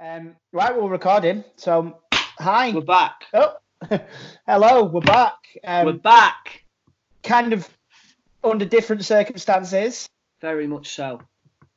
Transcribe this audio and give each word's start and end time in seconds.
Um, 0.00 0.36
right, 0.52 0.76
we're 0.80 0.88
recording. 0.88 1.44
So, 1.56 1.98
hi. 2.12 2.70
We're 2.72 2.80
back. 2.82 3.24
Oh, 3.34 3.56
hello. 4.46 4.84
We're 4.84 5.00
back. 5.00 5.34
Um, 5.64 5.86
We're 5.86 5.92
back. 5.94 6.64
Kind 7.24 7.52
of 7.52 7.68
under 8.44 8.64
different 8.64 9.04
circumstances. 9.04 10.08
Very 10.40 10.66
much 10.68 10.90
so. 10.94 11.20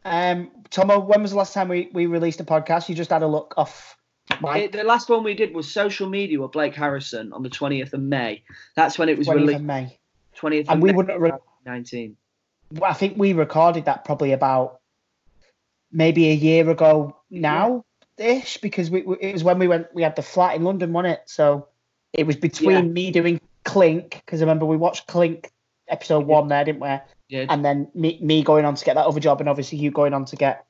Um, 0.06 0.52
Tomo, 0.70 1.00
when 1.00 1.22
was 1.23 1.31
the 1.31 1.38
last 1.38 1.54
time 1.54 1.68
we, 1.68 1.90
we 1.94 2.06
released 2.06 2.40
a 2.40 2.44
podcast? 2.44 2.90
You 2.90 2.96
just 2.96 3.09
had 3.09 3.23
a 3.23 3.28
look 3.28 3.56
off. 3.58 3.98
My 4.40 4.59
It- 4.59 4.72
the 4.72 4.84
last 4.84 5.09
one 5.09 5.24
we 5.24 5.34
did 5.34 5.53
was 5.53 5.72
social 5.72 6.08
media 6.08 6.40
with 6.40 6.52
Blake 6.52 6.76
Harrison 6.76 7.34
on 7.34 7.42
the 7.44 7.50
20th 7.50 7.94
of 7.94 8.02
May. 8.02 8.44
That's 8.76 9.00
when 9.00 9.09
it 9.09 9.18
was 9.18 9.28
20th 9.28 9.36
released. 9.36 9.59
of 9.59 9.66
May. 9.66 10.00
20th 10.38 10.62
of 10.62 10.70
And 10.70 10.81
we 10.84 10.92
May 10.92 10.96
wouldn't 10.96 11.20
re- 11.20 11.31
19. 11.66 12.16
Well, 12.74 12.90
I 12.90 12.94
think 12.94 13.18
we 13.18 13.34
recorded 13.34 13.86
that 13.86 14.06
probably 14.06 14.31
about 14.31 14.80
maybe 15.92 16.30
a 16.30 16.34
year 16.36 16.70
ago 16.70 17.18
now 17.30 17.84
ish 18.22 18.58
because 18.58 18.90
we, 18.92 19.02
we- 19.02 19.18
it 19.20 19.34
was 19.34 19.44
when 19.44 19.60
we 19.60 19.68
went 19.68 19.88
we 19.94 20.04
had 20.04 20.16
the 20.16 20.22
flat 20.22 20.56
in 20.56 20.64
London, 20.64 20.94
wasn't 20.94 21.14
it? 21.14 21.22
So 21.26 21.68
it 22.14 22.26
was 22.28 22.36
between 22.36 22.72
Yeah. 22.76 22.82
me 22.92 23.12
doing 23.12 23.42
Clink 23.66 24.22
because 24.26 24.42
I 24.42 24.44
remember 24.46 24.66
we 24.66 24.78
watched 24.78 25.08
Clink 25.08 25.52
episode 25.88 26.26
one 26.26 26.48
there, 26.48 26.64
didn't 26.64 26.82
we? 26.82 26.96
Yeah. 27.30 27.46
And 27.50 27.64
then 27.66 27.90
me 27.96 28.20
me 28.22 28.44
going 28.44 28.66
on 28.66 28.76
to 28.76 28.86
get 28.86 28.96
that 28.96 29.06
other 29.06 29.20
job, 29.20 29.40
and 29.40 29.50
obviously 29.50 29.78
you 29.78 29.92
going 29.92 30.14
on 30.14 30.26
to 30.26 30.36
get 30.36 30.66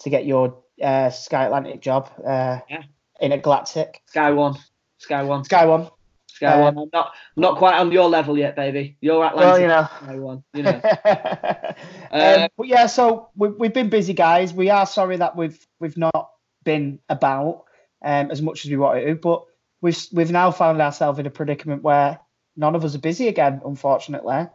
to 0.00 0.10
get 0.10 0.26
your 0.26 0.58
uh, 0.82 1.10
Sky 1.10 1.44
Atlantic 1.44 1.80
job 1.80 2.10
uh, 2.24 2.58
Yeah. 2.68 2.82
in 3.20 3.32
a 3.32 3.38
Galactic 3.38 4.02
Sky 4.06 4.30
One. 4.32 4.56
Sky 4.98 5.22
One. 5.22 5.44
Sky 5.44 5.66
One. 5.66 5.88
Sky 6.28 6.52
Um, 6.54 6.60
One. 6.62 6.78
I'm 6.78 6.90
not, 6.92 7.12
I'm 7.36 7.40
not 7.40 7.58
quite 7.58 7.74
on 7.78 7.92
your 7.92 8.08
level 8.08 8.36
yet, 8.36 8.56
baby. 8.56 8.96
You're 9.00 9.24
Atlantic. 9.24 9.44
Well, 9.52 9.60
you 9.60 9.68
know. 9.68 9.88
Sky 10.02 10.18
One. 10.18 10.44
You 10.52 10.62
know. 10.64 10.80
um, 12.10 12.48
but 12.56 12.66
yeah, 12.66 12.86
so 12.86 13.28
we, 13.36 13.48
we've 13.48 13.74
been 13.74 13.88
busy, 13.88 14.12
guys. 14.14 14.52
We 14.52 14.70
are 14.70 14.86
sorry 14.86 15.16
that 15.18 15.36
we've 15.36 15.58
we've 15.80 15.96
not 15.96 16.30
been 16.64 16.98
about 17.08 17.64
um, 18.02 18.30
as 18.30 18.42
much 18.42 18.64
as 18.64 18.70
we 18.70 18.76
wanted 18.76 19.06
to, 19.06 19.14
but 19.14 19.44
we've 19.80 19.98
we've 20.12 20.30
now 20.30 20.50
found 20.50 20.80
ourselves 20.80 21.18
in 21.18 21.26
a 21.26 21.30
predicament 21.30 21.82
where 21.82 22.18
none 22.56 22.74
of 22.74 22.84
us 22.84 22.94
are 22.94 22.98
busy 22.98 23.28
again, 23.28 23.60
unfortunately. 23.64 24.46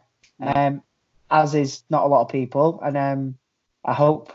Um, 0.41 0.83
as 1.31 1.53
is 1.53 1.83
not 1.89 2.05
a 2.05 2.07
lot 2.07 2.21
of 2.21 2.29
people, 2.29 2.79
and 2.83 2.97
um, 2.97 3.37
I 3.85 3.93
hope 3.93 4.33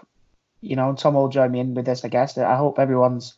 you 0.60 0.76
know 0.76 0.94
Tom 0.94 1.14
will 1.14 1.28
join 1.28 1.50
me 1.50 1.60
in 1.60 1.74
with 1.74 1.86
this. 1.86 2.04
I 2.04 2.08
guess 2.08 2.38
I 2.38 2.56
hope 2.56 2.78
everyone's 2.78 3.34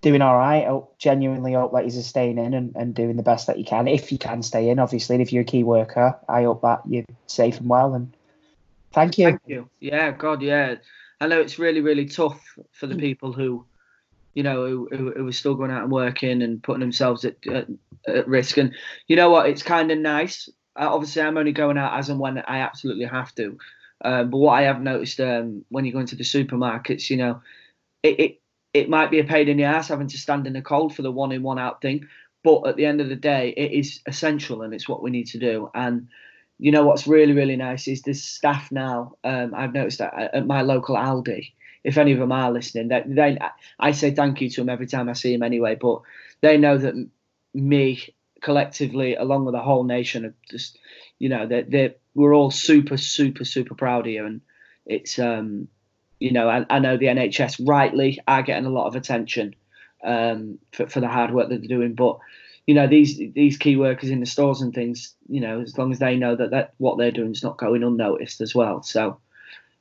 doing 0.00 0.22
all 0.22 0.36
right. 0.36 0.64
I 0.64 0.68
hope, 0.68 0.98
genuinely 0.98 1.52
hope 1.52 1.72
that 1.72 1.84
he's 1.84 2.06
staying 2.06 2.38
in 2.38 2.54
and, 2.54 2.74
and 2.74 2.94
doing 2.94 3.16
the 3.16 3.22
best 3.22 3.46
that 3.46 3.58
you 3.58 3.64
can. 3.64 3.88
If 3.88 4.12
you 4.12 4.18
can 4.18 4.42
stay 4.42 4.70
in, 4.70 4.78
obviously, 4.78 5.16
and 5.16 5.22
if 5.22 5.32
you're 5.32 5.42
a 5.42 5.46
key 5.46 5.62
worker, 5.62 6.18
I 6.28 6.44
hope 6.44 6.62
that 6.62 6.82
you're 6.86 7.04
safe 7.26 7.58
and 7.58 7.68
well. 7.68 7.94
And 7.94 8.14
thank 8.92 9.18
you. 9.18 9.26
Thank 9.26 9.42
you. 9.46 9.68
Yeah, 9.78 10.10
God, 10.12 10.42
yeah. 10.42 10.76
I 11.20 11.26
know 11.26 11.40
it's 11.40 11.58
really, 11.58 11.80
really 11.80 12.06
tough 12.06 12.42
for 12.72 12.86
Mm. 12.86 12.90
the 12.90 12.96
people 12.96 13.32
who, 13.32 13.66
you 14.34 14.42
know, 14.42 14.66
who, 14.66 14.88
who, 14.90 15.12
who 15.12 15.28
are 15.28 15.32
still 15.32 15.54
going 15.54 15.70
out 15.70 15.82
and 15.82 15.92
working 15.92 16.42
and 16.42 16.62
putting 16.62 16.80
themselves 16.80 17.24
at, 17.24 17.36
at, 17.46 17.66
at 18.08 18.28
risk. 18.28 18.56
And 18.58 18.74
you 19.08 19.16
know 19.16 19.30
what? 19.30 19.48
It's 19.48 19.62
kind 19.62 19.90
of 19.90 19.98
nice. 19.98 20.48
Obviously, 20.76 21.22
I'm 21.22 21.36
only 21.36 21.52
going 21.52 21.76
out 21.78 21.98
as 21.98 22.08
and 22.08 22.18
when 22.18 22.38
I 22.38 22.60
absolutely 22.60 23.06
have 23.06 23.34
to. 23.34 23.58
Um, 24.02 24.30
but 24.30 24.38
what 24.38 24.52
I 24.52 24.62
have 24.62 24.80
noticed 24.80 25.20
um, 25.20 25.64
when 25.68 25.84
you 25.84 25.92
go 25.92 25.98
into 25.98 26.16
the 26.16 26.24
supermarkets, 26.24 27.10
you 27.10 27.18
know, 27.18 27.42
it, 28.02 28.20
it 28.20 28.40
it 28.72 28.88
might 28.88 29.10
be 29.10 29.18
a 29.18 29.24
pain 29.24 29.48
in 29.48 29.56
the 29.56 29.64
ass 29.64 29.88
having 29.88 30.06
to 30.06 30.16
stand 30.16 30.46
in 30.46 30.52
the 30.52 30.62
cold 30.62 30.94
for 30.94 31.02
the 31.02 31.10
one 31.10 31.32
in 31.32 31.42
one 31.42 31.58
out 31.58 31.82
thing. 31.82 32.06
But 32.42 32.66
at 32.66 32.76
the 32.76 32.86
end 32.86 33.00
of 33.00 33.08
the 33.08 33.16
day, 33.16 33.52
it 33.56 33.72
is 33.72 34.00
essential 34.06 34.62
and 34.62 34.72
it's 34.72 34.88
what 34.88 35.02
we 35.02 35.10
need 35.10 35.26
to 35.28 35.38
do. 35.38 35.70
And 35.74 36.08
you 36.60 36.70
know 36.70 36.84
what's 36.84 37.06
really 37.06 37.32
really 37.32 37.56
nice 37.56 37.88
is 37.88 38.02
the 38.02 38.12
staff 38.12 38.70
now. 38.70 39.14
Um, 39.24 39.54
I've 39.56 39.72
noticed 39.72 39.98
that 39.98 40.14
at 40.14 40.34
at 40.34 40.46
my 40.46 40.60
local 40.60 40.94
Aldi, 40.94 41.52
if 41.84 41.96
any 41.96 42.12
of 42.12 42.18
them 42.18 42.32
are 42.32 42.52
listening, 42.52 42.88
that 42.88 43.12
they 43.12 43.38
I 43.78 43.92
say 43.92 44.10
thank 44.10 44.40
you 44.40 44.50
to 44.50 44.60
them 44.60 44.68
every 44.68 44.86
time 44.86 45.08
I 45.08 45.14
see 45.14 45.32
them 45.32 45.42
anyway. 45.42 45.76
But 45.80 46.02
they 46.42 46.58
know 46.58 46.76
that 46.76 46.94
me 47.54 48.14
collectively, 48.42 49.14
along 49.14 49.46
with 49.46 49.54
the 49.54 49.62
whole 49.62 49.84
nation, 49.84 50.26
are 50.26 50.34
just 50.50 50.78
you 51.18 51.30
know 51.30 51.46
that 51.46 51.70
they 51.70 51.94
we're 52.14 52.34
all 52.34 52.50
super 52.50 52.98
super 52.98 53.44
super 53.44 53.74
proud 53.74 54.06
of 54.06 54.12
you, 54.12 54.26
and 54.26 54.42
it's 54.84 55.18
um 55.18 55.66
you 56.18 56.32
know 56.32 56.48
I, 56.48 56.66
I 56.68 56.78
know 56.78 56.98
the 56.98 57.06
NHS 57.06 57.66
rightly 57.66 58.20
are 58.28 58.42
getting 58.42 58.66
a 58.66 58.70
lot 58.70 58.86
of 58.86 58.96
attention 58.96 59.54
um 60.04 60.58
for, 60.72 60.86
for 60.86 61.00
the 61.00 61.08
hard 61.08 61.32
work 61.32 61.48
that 61.48 61.60
they're 61.60 61.78
doing, 61.78 61.94
but 61.94 62.18
you 62.70 62.74
know 62.78 62.86
these 62.86 63.18
these 63.34 63.56
key 63.58 63.74
workers 63.76 64.10
in 64.10 64.20
the 64.20 64.26
stores 64.26 64.60
and 64.60 64.72
things 64.72 65.16
you 65.28 65.40
know 65.40 65.60
as 65.60 65.76
long 65.78 65.90
as 65.90 65.98
they 65.98 66.14
know 66.16 66.36
that 66.36 66.50
that 66.50 66.72
what 66.78 66.96
they're 66.98 67.10
doing 67.20 67.32
is 67.32 67.42
not 67.42 67.58
going 67.58 67.82
unnoticed 67.82 68.40
as 68.40 68.54
well 68.54 68.80
so 68.82 69.18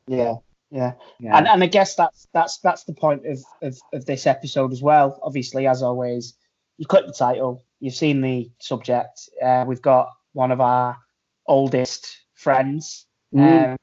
Yeah, 0.07 0.35
yeah. 0.71 0.93
yeah 1.19 1.37
And 1.37 1.47
and 1.47 1.63
I 1.63 1.67
guess 1.67 1.93
that's 1.95 2.27
that's 2.33 2.57
that's 2.65 2.85
the 2.85 2.93
point 2.93 3.27
of, 3.27 3.37
of, 3.61 3.77
of 3.93 4.05
this 4.05 4.25
episode 4.25 4.71
as 4.73 4.81
well. 4.81 5.19
Obviously, 5.21 5.67
as 5.67 5.83
always, 5.83 6.33
you 6.79 6.85
click 6.87 7.05
the 7.05 7.13
title, 7.13 7.61
you've 7.79 7.93
seen 8.05 8.21
the 8.21 8.49
subject. 8.59 9.29
Uh, 9.39 9.65
we've 9.67 9.81
got 9.93 10.09
one 10.33 10.51
of 10.51 10.59
our 10.61 10.97
oldest 11.45 12.17
friends, 12.33 13.05
Mm. 13.35 13.73
um, 13.73 13.77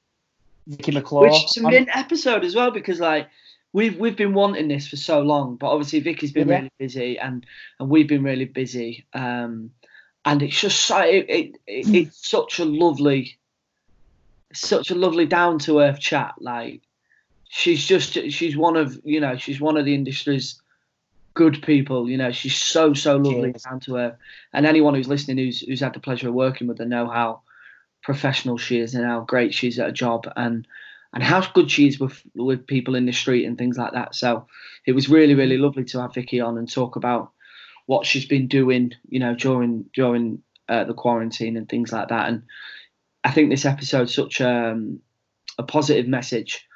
Vicky 0.66 0.90
McClure. 0.92 1.28
which 1.30 1.44
is 1.44 1.56
a 1.58 1.62
mint 1.62 1.88
episode 1.94 2.44
as 2.44 2.54
well 2.56 2.72
because 2.72 2.98
like 2.98 3.28
we've 3.76 3.98
we've 3.98 4.16
been 4.16 4.32
wanting 4.32 4.68
this 4.68 4.88
for 4.88 4.96
so 4.96 5.20
long 5.20 5.56
but 5.56 5.68
obviously 5.68 6.00
Vicky's 6.00 6.32
been 6.32 6.48
Yeah. 6.48 6.56
really 6.56 6.72
busy 6.78 7.18
and 7.18 7.44
and 7.78 7.90
we've 7.90 8.08
been 8.08 8.24
really 8.24 8.46
busy 8.46 9.06
um 9.12 9.70
and 10.24 10.42
it's 10.42 10.58
just 10.58 10.80
so 10.80 10.98
it, 11.00 11.26
it, 11.28 11.56
it 11.66 11.94
it's 11.94 12.28
such 12.28 12.58
a 12.58 12.64
lovely 12.64 13.38
such 14.54 14.90
a 14.90 14.94
lovely 14.94 15.26
down 15.26 15.58
to 15.58 15.80
earth 15.80 16.00
chat 16.00 16.34
like 16.40 16.80
she's 17.48 17.84
just 17.84 18.14
she's 18.30 18.56
one 18.56 18.76
of 18.76 18.98
you 19.04 19.20
know 19.20 19.36
she's 19.36 19.60
one 19.60 19.76
of 19.76 19.84
the 19.84 19.94
industry's 19.94 20.60
good 21.34 21.60
people 21.60 22.08
you 22.08 22.16
know 22.16 22.32
she's 22.32 22.56
so 22.56 22.94
so 22.94 23.18
lovely 23.18 23.52
down 23.52 23.78
to 23.78 23.96
earth 23.96 24.16
and 24.54 24.64
anyone 24.64 24.94
who's 24.94 25.06
listening 25.06 25.36
who's 25.36 25.60
who's 25.60 25.80
had 25.80 25.92
the 25.92 26.00
pleasure 26.00 26.28
of 26.28 26.34
working 26.34 26.66
with 26.66 26.78
her 26.78 26.86
know 26.86 27.06
how 27.06 27.42
professional 28.02 28.56
she 28.56 28.78
is 28.78 28.94
and 28.94 29.04
how 29.04 29.20
great 29.20 29.52
she's 29.52 29.78
at 29.78 29.90
a 29.90 29.92
job 29.92 30.26
and 30.34 30.66
and 31.16 31.24
how 31.24 31.40
good 31.54 31.70
she 31.70 31.88
is 31.88 31.98
with 31.98 32.22
with 32.34 32.66
people 32.66 32.94
in 32.94 33.06
the 33.06 33.12
street 33.12 33.46
and 33.46 33.56
things 33.56 33.78
like 33.78 33.94
that. 33.94 34.14
So 34.14 34.46
it 34.84 34.92
was 34.92 35.08
really 35.08 35.34
really 35.34 35.56
lovely 35.56 35.84
to 35.84 36.02
have 36.02 36.12
Vicky 36.12 36.40
on 36.42 36.58
and 36.58 36.70
talk 36.70 36.96
about 36.96 37.30
what 37.86 38.04
she's 38.04 38.26
been 38.26 38.48
doing, 38.48 38.92
you 39.08 39.18
know, 39.18 39.34
during 39.34 39.86
during 39.94 40.42
uh, 40.68 40.84
the 40.84 40.92
quarantine 40.92 41.56
and 41.56 41.66
things 41.66 41.90
like 41.90 42.08
that. 42.08 42.28
And 42.28 42.42
I 43.24 43.30
think 43.30 43.48
this 43.48 43.64
episode's 43.64 44.14
such 44.14 44.42
um, 44.42 45.00
a 45.56 45.62
positive 45.62 46.06
message, 46.06 46.68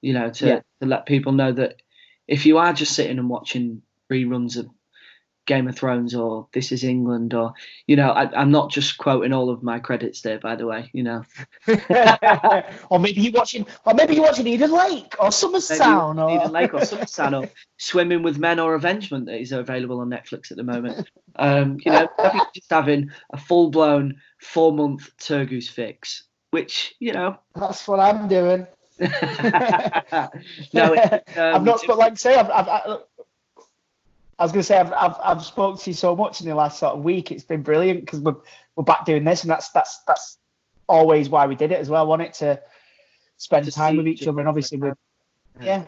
you 0.00 0.14
know, 0.14 0.30
to 0.30 0.46
Yeah. 0.46 0.60
to 0.80 0.86
let 0.86 1.04
people 1.04 1.32
know 1.32 1.52
that 1.52 1.82
if 2.26 2.46
you 2.46 2.56
are 2.56 2.72
just 2.72 2.94
sitting 2.94 3.18
and 3.18 3.28
watching 3.28 3.82
reruns 4.10 4.56
of 4.56 4.66
Game 5.46 5.68
of 5.68 5.76
Thrones 5.76 6.14
or 6.14 6.48
This 6.52 6.72
Is 6.72 6.84
England 6.84 7.34
or 7.34 7.52
you 7.86 7.96
know 7.96 8.10
I, 8.10 8.30
I'm 8.40 8.50
not 8.50 8.70
just 8.70 8.98
quoting 8.98 9.32
all 9.32 9.50
of 9.50 9.62
my 9.62 9.78
credits 9.78 10.22
there 10.22 10.38
by 10.38 10.56
the 10.56 10.66
way 10.66 10.90
you 10.92 11.02
know 11.02 11.22
or 12.90 12.98
maybe 12.98 13.20
you're 13.20 13.32
watching, 13.32 13.66
or 13.84 13.94
maybe 13.94 14.14
you're 14.14 14.24
watching 14.24 14.46
Eden 14.46 14.72
Lake 14.72 15.14
or 15.18 15.26
Maybe 15.26 15.32
Somers 15.32 15.68
Town 15.68 16.18
or 16.18 16.30
Eden 16.30 16.52
Lake 16.52 16.74
or 16.74 16.84
Somers 16.84 17.12
Town 17.12 17.34
or 17.34 17.48
Swimming 17.78 18.22
with 18.22 18.38
Men 18.38 18.58
or 18.58 18.74
Avengement 18.74 19.26
that 19.26 19.40
is 19.40 19.52
available 19.52 20.00
on 20.00 20.10
Netflix 20.10 20.50
at 20.50 20.56
the 20.56 20.62
moment. 20.62 21.08
Um, 21.36 21.78
you 21.84 21.92
know, 21.92 22.08
maybe 22.22 22.40
just 22.54 22.70
having 22.70 23.10
a 23.32 23.36
full 23.36 23.70
blown 23.70 24.20
four 24.40 24.72
month 24.72 25.10
Turgoose 25.18 25.68
fix, 25.68 26.24
which 26.50 26.94
you 26.98 27.12
know, 27.12 27.38
That's 27.54 27.86
what 27.88 28.00
I'm 28.00 28.28
doing. 28.28 28.66
no, 29.00 29.08
it, 30.92 31.24
I've 31.36 31.54
um, 31.56 31.64
not, 31.64 31.80
but 31.86 31.98
like 31.98 32.12
I 32.12 32.14
say, 32.14 32.36
I've, 32.36 32.50
I've, 32.50 32.68
I, 32.68 32.98
I 34.38 34.42
was 34.42 34.52
going 34.52 34.60
to 34.60 34.66
say 34.66 34.78
I've, 34.78 34.92
I've 34.92 35.16
I've 35.22 35.44
spoke 35.44 35.80
to 35.80 35.90
you 35.90 35.94
so 35.94 36.16
much 36.16 36.40
in 36.40 36.48
the 36.48 36.54
last 36.54 36.78
sort 36.78 36.94
of 36.96 37.04
week. 37.04 37.30
It's 37.30 37.44
been 37.44 37.62
brilliant 37.62 38.00
because 38.00 38.20
we're 38.20 38.36
we're 38.76 38.84
back 38.84 39.04
doing 39.04 39.24
this, 39.24 39.42
and 39.42 39.50
that's 39.50 39.70
that's 39.70 40.00
that's 40.06 40.38
always 40.88 41.28
why 41.28 41.46
we 41.46 41.54
did 41.54 41.72
it 41.72 41.78
as 41.78 41.88
well. 41.88 42.06
Wanted 42.06 42.34
to 42.34 42.60
spend 43.36 43.66
To 43.66 43.72
time 43.72 43.96
with 43.96 44.08
each 44.08 44.22
each 44.22 44.28
other, 44.28 44.40
and 44.40 44.48
obviously 44.48 44.78
we're 44.78 44.96
yeah 45.60 45.84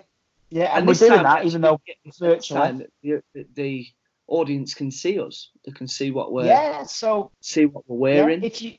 yeah, 0.51 0.67
and, 0.67 0.79
And 0.79 0.87
we're 0.89 0.95
doing 0.95 1.11
time, 1.11 1.25
that 1.25 1.45
even 1.45 1.61
though 1.61 1.81
virtually. 2.21 2.87
the, 3.03 3.23
the, 3.35 3.47
the 3.55 3.87
audience 4.29 4.75
can 4.75 4.91
see 4.91 5.19
us. 5.19 5.51
They 5.65 5.73
can 5.73 5.89
see 5.89 6.11
what 6.11 6.33
we're 6.33 6.47
Yeah, 6.47 6.85
so 6.85 7.33
see 7.41 7.67
what 7.67 7.85
we're 7.89 8.15
yeah, 8.15 8.23
wearing. 8.23 8.45
if 8.45 8.63
you 8.63 8.75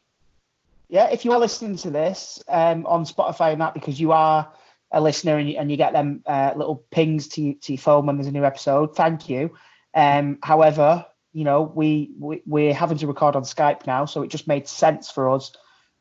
yeah, 0.89 1.09
if 1.09 1.25
you 1.25 1.33
are 1.33 1.39
listening 1.39 1.75
to 1.77 1.89
this 1.89 2.41
um, 2.47 2.85
on 2.85 3.03
Spotify 3.03 3.51
and 3.51 3.61
that 3.61 3.73
because 3.73 3.99
you 3.99 4.13
are 4.13 4.49
a 4.91 5.01
listener 5.01 5.37
and 5.37 5.49
you, 5.49 5.57
and 5.57 5.69
you 5.69 5.77
get 5.77 5.93
them 5.93 6.21
uh, 6.25 6.53
little 6.55 6.83
pings 6.91 7.27
to, 7.29 7.53
to 7.55 7.73
your 7.73 7.79
phone 7.79 8.05
when 8.05 8.17
there's 8.17 8.27
a 8.27 8.31
new 8.31 8.45
episode, 8.45 8.95
thank 8.95 9.29
you. 9.29 9.55
Um, 9.93 10.39
however, 10.43 11.05
you 11.33 11.43
know 11.43 11.61
we, 11.61 12.11
we 12.19 12.41
we're 12.45 12.73
having 12.73 12.97
to 12.97 13.07
record 13.07 13.35
on 13.35 13.43
Skype 13.43 13.85
now, 13.85 14.05
so 14.05 14.23
it 14.23 14.29
just 14.29 14.47
made 14.47 14.67
sense 14.67 15.11
for 15.11 15.29
us 15.29 15.51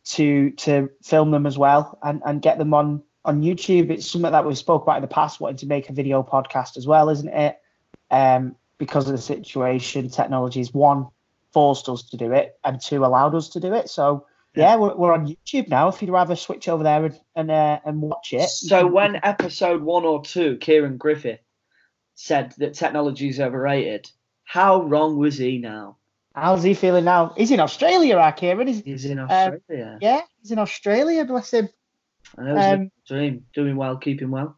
to 0.06 0.50
to 0.52 0.88
film 1.02 1.30
them 1.30 1.46
as 1.46 1.58
well 1.58 1.98
and, 2.02 2.22
and 2.24 2.40
get 2.40 2.58
them 2.58 2.72
on 2.72 3.02
on 3.24 3.42
YouTube. 3.42 3.90
It's 3.90 4.10
something 4.10 4.30
that 4.32 4.46
we 4.46 4.54
spoke 4.54 4.82
about 4.82 4.96
in 4.96 5.02
the 5.02 5.08
past, 5.08 5.40
wanting 5.40 5.58
to 5.58 5.66
make 5.66 5.90
a 5.90 5.92
video 5.92 6.22
podcast 6.22 6.76
as 6.76 6.86
well, 6.86 7.10
isn't 7.10 7.28
it? 7.28 7.58
Um, 8.10 8.56
because 8.78 9.08
of 9.08 9.12
the 9.12 9.22
situation, 9.22 10.10
technology 10.10 10.60
is 10.60 10.72
one 10.72 11.08
forced 11.52 11.88
us 11.88 12.04
to 12.10 12.16
do 12.16 12.32
it, 12.32 12.58
and 12.64 12.80
two 12.80 13.04
allowed 13.04 13.34
us 13.34 13.50
to 13.50 13.60
do 13.60 13.74
it. 13.74 13.90
So 13.90 14.26
yeah, 14.56 14.76
we're, 14.76 14.94
we're 14.96 15.12
on 15.12 15.26
YouTube 15.26 15.68
now. 15.68 15.88
If 15.88 16.00
you'd 16.02 16.10
rather 16.10 16.36
switch 16.36 16.68
over 16.68 16.82
there 16.82 17.04
and 17.04 17.20
and, 17.34 17.50
uh, 17.50 17.80
and 17.84 18.00
watch 18.00 18.32
it. 18.32 18.48
So 18.48 18.86
when 18.86 19.20
episode 19.22 19.82
one 19.82 20.04
or 20.04 20.22
two, 20.24 20.56
Kieran 20.58 20.96
Griffith 20.96 21.40
said 22.14 22.52
that 22.58 22.74
technology 22.74 23.28
is 23.28 23.38
overrated, 23.40 24.10
how 24.44 24.82
wrong 24.82 25.16
was 25.18 25.36
he 25.38 25.58
now? 25.58 25.96
how's 26.34 26.62
he 26.62 26.74
feeling 26.74 27.04
now? 27.04 27.32
He's 27.34 27.50
in 27.50 27.60
Australia, 27.60 28.16
our 28.18 28.30
Kieran. 28.32 28.66
He's, 28.66 28.82
He's 28.84 29.04
in 29.06 29.18
Australia. 29.18 29.98
yeah, 30.02 30.20
he's 30.42 30.50
in 30.50 30.58
Australia. 30.58 31.24
Bless 31.24 31.50
him. 31.52 31.68
I 32.36 32.42
know 32.42 32.56
Um, 32.56 32.90
dream, 33.08 33.46
doing 33.54 33.76
well, 33.76 33.96
keeping 33.96 34.30
well. 34.30 34.56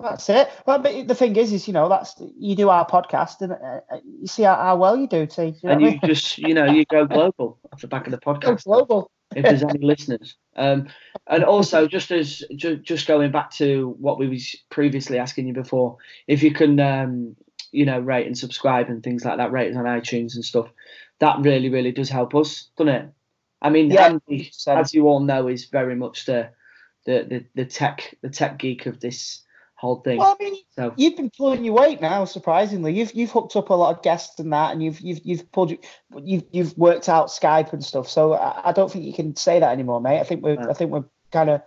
That's 0.00 0.28
it. 0.28 0.50
Well, 0.66 0.78
but 0.80 1.06
the 1.08 1.14
thing 1.14 1.36
is, 1.36 1.52
is 1.52 1.66
you 1.66 1.72
know, 1.72 1.88
that's 1.88 2.14
you 2.38 2.54
do 2.56 2.68
our 2.70 2.86
podcast, 2.86 3.40
and 3.40 3.52
uh, 3.52 3.80
uh, 3.90 3.98
you 4.04 4.26
see 4.26 4.42
how, 4.42 4.56
how 4.56 4.76
well 4.76 4.96
you 4.96 5.06
do, 5.06 5.26
T. 5.26 5.42
You 5.44 5.52
know 5.62 5.70
and 5.70 5.78
I 5.84 5.84
you 5.84 5.90
mean? 5.92 6.00
just, 6.04 6.38
you 6.38 6.54
know, 6.54 6.66
you 6.66 6.84
go 6.84 7.06
global 7.06 7.58
off 7.72 7.80
the 7.80 7.86
back 7.88 8.06
of 8.06 8.10
the 8.10 8.18
Go 8.24 8.34
podcast. 8.34 8.64
global. 8.64 9.10
If 9.34 9.44
there's 9.44 9.62
any 9.62 9.84
listeners. 9.84 10.36
Um, 10.56 10.88
and 11.26 11.44
also, 11.44 11.86
just 11.86 12.10
as 12.10 12.42
ju- 12.54 12.76
just 12.76 13.06
going 13.06 13.32
back 13.32 13.50
to 13.52 13.96
what 13.98 14.18
we 14.18 14.28
was 14.28 14.54
previously 14.70 15.18
asking 15.18 15.48
you 15.48 15.54
before, 15.54 15.96
if 16.26 16.42
you 16.42 16.52
can, 16.52 16.78
um, 16.80 17.36
you 17.72 17.84
know, 17.84 17.98
rate 17.98 18.26
and 18.26 18.38
subscribe 18.38 18.88
and 18.88 19.02
things 19.02 19.24
like 19.24 19.38
that, 19.38 19.52
rate 19.52 19.70
us 19.70 19.76
on 19.76 19.84
iTunes 19.84 20.34
and 20.34 20.44
stuff, 20.44 20.68
that 21.18 21.40
really, 21.40 21.68
really 21.68 21.92
does 21.92 22.08
help 22.08 22.34
us, 22.34 22.68
doesn't 22.76 22.94
it? 22.94 23.08
I 23.60 23.70
mean, 23.70 23.90
Yeah, 23.90 24.06
Andy, 24.06 24.52
as 24.68 24.94
you 24.94 25.08
all 25.08 25.20
know, 25.20 25.48
is 25.48 25.66
very 25.66 25.96
much 25.96 26.26
the 26.26 26.50
the 27.04 27.24
the, 27.28 27.44
the 27.54 27.64
tech 27.64 28.14
the 28.22 28.28
tech 28.30 28.58
geek 28.58 28.86
of 28.86 29.00
this 29.00 29.42
whole 29.76 29.96
thing. 29.96 30.18
Well, 30.18 30.36
I 30.38 30.42
mean, 30.42 30.56
So 30.74 30.92
you've 30.96 31.16
been 31.16 31.30
pulling 31.30 31.64
your 31.64 31.74
weight 31.74 32.00
now. 32.00 32.24
Surprisingly, 32.24 32.92
you've 32.94 33.14
you've 33.14 33.30
hooked 33.30 33.56
up 33.56 33.70
a 33.70 33.74
lot 33.74 33.94
of 33.96 34.02
guests 34.02 34.38
and 34.40 34.52
that, 34.52 34.72
and 34.72 34.82
you've 34.82 35.00
you've 35.00 35.20
you've 35.24 35.52
pulled 35.52 35.70
you- 35.70 35.78
you've 36.22 36.44
you've 36.50 36.78
worked 36.78 37.08
out 37.08 37.28
Skype 37.28 37.72
and 37.72 37.84
stuff. 37.84 38.08
So 38.08 38.34
I, 38.34 38.70
I 38.70 38.72
don't 38.72 38.90
think 38.90 39.04
you 39.04 39.12
can 39.12 39.36
say 39.36 39.60
that 39.60 39.70
anymore, 39.72 40.00
mate. 40.00 40.18
I 40.20 40.24
think 40.24 40.42
we're. 40.42 40.58
I 40.68 40.72
think 40.72 40.90
we're 40.90 41.04
kind 41.30 41.50
of, 41.50 41.60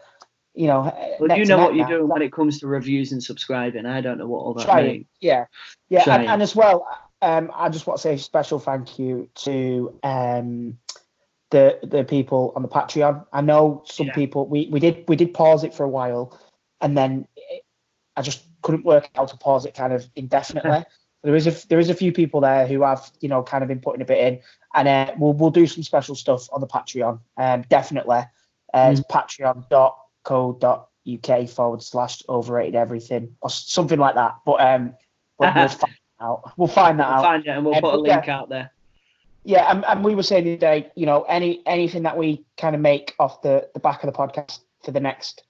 you 0.55 0.67
know. 0.67 0.81
well, 1.19 1.37
you 1.37 1.45
know 1.45 1.57
what 1.59 1.75
you're 1.75 1.85
now. 1.85 1.97
doing 1.97 2.07
when 2.07 2.21
it 2.21 2.31
comes 2.31 2.59
to 2.59 2.67
reviews 2.67 3.11
and 3.11 3.21
subscribing. 3.23 3.85
I 3.85 4.01
don't 4.01 4.17
know 4.17 4.27
what 4.27 4.39
all 4.39 4.53
that 4.55 4.65
Trying, 4.65 4.85
means. 4.87 5.05
yeah, 5.19 5.45
yeah, 5.89 6.03
and, 6.07 6.27
and 6.27 6.41
as 6.41 6.55
well, 6.55 6.87
um, 7.21 7.51
I 7.53 7.69
just 7.69 7.85
want 7.85 7.97
to 7.97 8.01
say 8.01 8.13
a 8.15 8.17
special 8.17 8.57
thank 8.59 8.97
you 8.97 9.29
to 9.43 9.93
um, 10.03 10.77
the 11.51 11.79
the 11.83 12.03
people 12.03 12.53
on 12.55 12.61
the 12.63 12.67
Patreon. 12.69 13.25
I 13.33 13.41
know 13.41 13.83
some 13.85 14.07
Yeah. 14.07 14.13
people 14.13 14.47
we 14.47 14.67
we 14.71 14.79
did 14.79 15.03
we 15.07 15.15
did 15.15 15.33
pause 15.33 15.63
it 15.63 15.73
for 15.73 15.83
a 15.83 15.89
while, 15.89 16.39
and 16.81 16.97
then 16.97 17.27
I 18.19 18.21
just 18.21 18.43
couldn't 18.61 18.83
work 18.85 19.09
out 19.15 19.29
to 19.29 19.37
pause 19.37 19.65
it 19.65 19.73
kind 19.73 19.93
of 19.93 20.05
indefinitely. 20.17 20.83
there 21.23 21.35
is 21.35 21.47
a 21.47 21.67
there 21.69 21.79
is 21.79 21.89
a 21.89 21.93
few 21.93 22.11
people 22.11 22.41
there 22.41 22.67
who 22.67 22.81
have 22.83 23.09
you 23.21 23.29
know 23.29 23.41
kind 23.41 23.63
of 23.63 23.69
been 23.69 23.79
putting 23.79 24.01
a 24.01 24.05
bit 24.05 24.19
in, 24.19 24.39
and 24.75 24.87
uh, 24.87 25.13
we'll 25.17 25.33
we'll 25.33 25.49
do 25.51 25.65
some 25.65 25.83
special 25.83 26.15
stuff 26.15 26.47
on 26.51 26.59
the 26.59 26.67
Patreon. 26.67 27.19
Um, 27.37 27.63
definitely, 27.69 28.23
uh, 28.73 28.89
it's 28.91 29.01
patreon.co.uk 30.25 31.49
forward 31.49 31.81
slash 31.81 32.21
overrated 32.29 32.75
everything 32.75 33.35
or 33.41 33.49
something 33.49 33.99
like 33.99 34.15
that. 34.15 34.35
But 34.45 34.61
um, 34.61 34.93
we'll, 35.39 35.53
we'll 35.55 35.67
find 35.69 35.79
that 35.79 36.21
out. 36.21 36.51
We'll 36.57 36.67
find 36.67 36.99
that 36.99 37.07
out. 37.07 37.09
We'll 37.09 37.19
out. 37.19 37.23
find 37.23 37.45
it 37.45 37.49
and 37.49 37.65
we'll 37.65 37.75
Um, 37.75 37.81
put 37.81 37.95
a 37.95 38.07
yeah. 38.07 38.15
link 38.15 38.27
out 38.29 38.49
there. 38.49 38.71
Yeah, 39.45 39.71
and, 39.71 39.85
and 39.85 40.03
we 40.03 40.15
were 40.15 40.23
saying 40.23 40.43
today, 40.43 40.91
you 40.95 41.05
know, 41.05 41.23
any 41.23 41.61
anything 41.65 42.03
that 42.03 42.17
we 42.17 42.43
kind 42.57 42.75
of 42.75 42.81
make 42.81 43.15
off 43.19 43.41
the 43.41 43.69
the 43.73 43.79
back 43.79 44.03
of 44.03 44.11
the 44.11 44.17
podcast 44.17 44.59
for 44.83 44.91
the 44.91 44.99
next, 44.99 45.43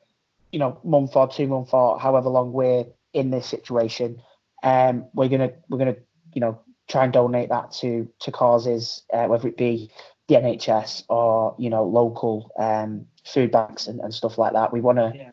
you 0.52 0.60
know, 0.60 0.80
month 0.84 1.16
or 1.16 1.28
two 1.28 1.48
month 1.48 1.74
or 1.74 2.00
however 2.00 2.30
long 2.30 2.52
we're 2.54 2.86
in 3.14 3.32
this 3.32 3.46
situation, 3.46 4.22
um, 4.64 5.06
we're 5.14 5.30
gonna 5.30 5.52
we're 5.70 5.78
gonna 5.78 5.96
you 6.34 6.42
know 6.42 6.60
try 6.88 7.04
and 7.04 7.14
donate 7.14 7.50
that 7.50 7.72
to 7.72 8.08
to 8.20 8.32
causes, 8.32 9.04
uh, 9.14 9.26
whether 9.26 9.48
it 9.48 9.58
be 9.58 9.92
the 10.28 10.36
NHS 10.36 11.04
or 11.10 11.56
you 11.58 11.70
know 11.70 11.84
local 11.86 12.52
um, 12.58 13.06
food 13.26 13.52
banks 13.52 13.88
and, 13.88 14.00
and 14.00 14.14
stuff 14.14 14.38
like 14.38 14.54
that. 14.54 14.74
We 14.74 14.82
want 14.82 14.98
to 14.98 15.14
Yeah. 15.16 15.32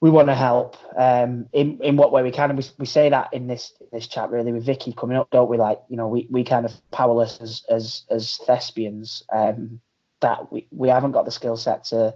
we 0.00 0.10
want 0.10 0.28
to 0.28 0.34
help 0.34 0.76
um, 0.96 1.46
in 1.52 1.78
in 1.82 1.96
what 1.96 2.12
way 2.12 2.22
we 2.22 2.30
can, 2.30 2.50
and 2.50 2.58
we, 2.58 2.64
we 2.78 2.86
say 2.86 3.10
that 3.10 3.32
in 3.32 3.46
this 3.46 3.72
this 3.92 4.06
chat 4.06 4.30
really 4.30 4.52
with 4.52 4.64
Vicky 4.64 4.92
coming 4.92 5.16
up, 5.16 5.30
don't 5.30 5.50
we? 5.50 5.58
Like 5.58 5.80
you 5.88 5.96
know, 5.96 6.08
we, 6.08 6.26
we 6.30 6.44
kind 6.44 6.64
of 6.64 6.72
powerless 6.90 7.38
as 7.40 7.62
as 7.68 8.04
as 8.10 8.38
thespians 8.46 9.22
um, 9.32 9.80
that 10.20 10.50
we, 10.52 10.66
we 10.70 10.88
haven't 10.88 11.12
got 11.12 11.24
the 11.24 11.30
skill 11.30 11.56
set 11.56 11.84
to 11.84 12.14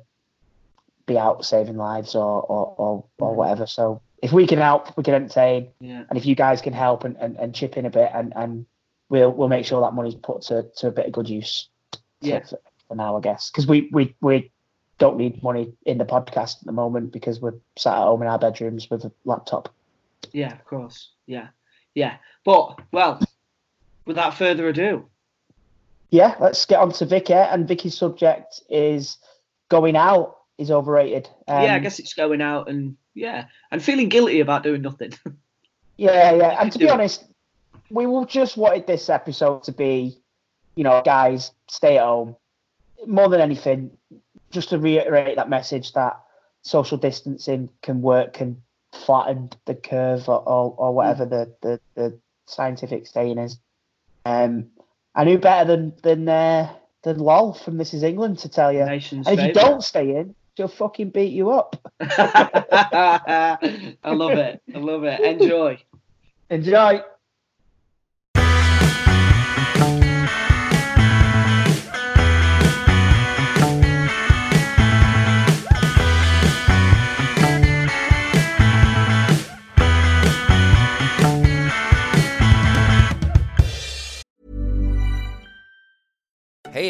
be 1.07 1.19
out 1.19 1.45
saving 1.45 1.77
lives 1.77 2.15
or 2.15 2.43
or, 2.43 2.75
or 2.79 3.05
or 3.19 3.35
whatever. 3.35 3.67
So 3.67 4.01
if 4.23 4.33
we 4.33 4.47
can 4.47 4.59
help, 4.59 4.97
we 4.97 5.03
can 5.03 5.15
entertain, 5.15 5.69
Yeah. 5.81 6.05
and 6.09 6.17
if 6.17 6.25
you 6.25 6.35
guys 6.35 6.63
can 6.63 6.73
help 6.73 7.05
and, 7.05 7.17
and, 7.19 7.37
and 7.37 7.55
chip 7.55 7.77
in 7.77 7.85
a 7.85 7.91
bit, 7.91 8.11
and, 8.15 8.33
and 8.37 8.65
we'll 9.11 9.31
we'll 9.31 9.49
make 9.49 9.67
sure 9.67 9.81
that 9.83 9.93
money's 9.93 10.15
put 10.15 10.43
to, 10.43 10.65
to 10.79 10.89
a 10.89 10.91
bit 10.91 11.07
of 11.07 11.13
good 11.13 11.29
use. 11.29 11.69
for- 11.93 11.99
Yeah. 12.29 12.41
For, 12.41 12.59
for 12.89 12.95
now, 12.97 13.17
I 13.17 13.21
guess, 13.21 13.51
because 13.51 13.67
we 13.67 13.89
we 13.93 14.15
we 14.21 14.51
don't 14.99 15.17
need 15.19 15.43
money 15.43 15.73
in 15.85 15.99
the 15.99 16.05
podcast 16.07 16.61
at 16.61 16.65
the 16.67 16.73
moment 16.73 17.13
because 17.13 17.41
we're 17.41 17.55
sat 17.77 17.95
at 17.95 17.99
home 18.05 18.23
in 18.23 18.29
our 18.29 18.39
bedrooms 18.39 18.89
with 18.89 19.05
a 19.05 19.13
laptop. 19.25 19.69
Yeah, 20.33 20.53
of 20.53 20.65
course. 20.65 21.11
Yeah. 21.27 21.49
Yeah. 21.95 22.17
But 22.45 22.79
well, 22.93 23.21
without 24.07 24.35
further 24.39 24.69
ado, 24.69 25.07
Yeah, 26.11 26.35
let's 26.41 26.65
get 26.65 26.79
on 26.79 26.93
to 26.93 27.07
Vicky. 27.07 27.33
And 27.35 27.67
Vicky's 27.69 27.97
subject 27.97 28.61
is 28.71 29.19
going 29.69 29.97
out 29.97 30.37
is 30.59 30.71
overrated. 30.71 31.29
Um, 31.49 31.63
yeah, 31.63 31.75
I 31.75 31.79
guess 31.79 31.99
it's 31.99 32.15
going 32.15 32.41
out 32.41 32.69
and 32.69 32.97
yeah, 33.15 33.47
and 33.71 33.83
feeling 33.83 34.09
guilty 34.09 34.41
about 34.41 34.63
doing 34.63 34.83
nothing. 34.83 35.13
Yeah, 35.97 36.35
yeah. 36.35 36.61
And 36.61 36.73
to 36.73 36.79
be 36.79 36.89
honest, 36.91 37.25
we 37.91 38.07
will 38.07 38.25
just 38.25 38.57
wanted 38.57 38.87
this 38.87 39.09
episode 39.09 39.63
to 39.65 39.73
be, 39.73 40.19
you 40.75 40.85
know, 40.85 41.03
guys, 41.05 41.53
stay 41.69 41.99
at 41.99 42.05
home. 42.05 42.37
More 43.07 43.29
than 43.29 43.41
anything, 43.41 43.97
just 44.51 44.71
to 44.71 44.79
reiterate 44.79 45.37
that 45.37 45.49
message 45.49 45.93
that 45.93 46.19
social 46.63 46.97
distancing 46.97 47.69
can 47.83 48.01
work, 48.03 48.33
can 48.33 48.63
flatten 48.93 49.51
the 49.67 49.75
curve 49.75 50.29
or, 50.29 50.41
or, 50.41 50.75
or 50.77 50.95
whatever 50.95 51.27
the, 51.27 51.55
the, 51.61 51.81
the 51.95 52.19
scientific 52.47 53.07
saying 53.07 53.39
is. 53.39 53.59
Um, 54.25 54.71
I 55.15 55.25
knew 55.25 55.39
better 55.39 55.69
than 55.69 55.93
than 56.03 56.29
uh, 56.29 56.73
than 57.03 57.19
Lol 57.19 57.53
from 57.53 57.77
This 57.77 57.95
Is 57.95 58.03
England 58.03 58.39
to 58.41 58.49
tell 58.49 58.73
you. 58.73 58.85
Nation's 58.85 59.29
and 59.29 59.39
if 59.39 59.47
you 59.47 59.53
don't 59.53 59.85
stay 59.85 60.17
in, 60.17 60.35
she'll 60.57 60.69
fucking 60.69 61.11
beat 61.11 61.33
you 61.33 61.51
up. 61.51 61.77
I 62.01 63.59
love 64.05 64.33
it. 64.33 64.63
I 64.75 64.79
love 64.79 65.05
it. 65.05 65.21
Enjoy. 65.21 65.79
Enjoy. 66.51 67.03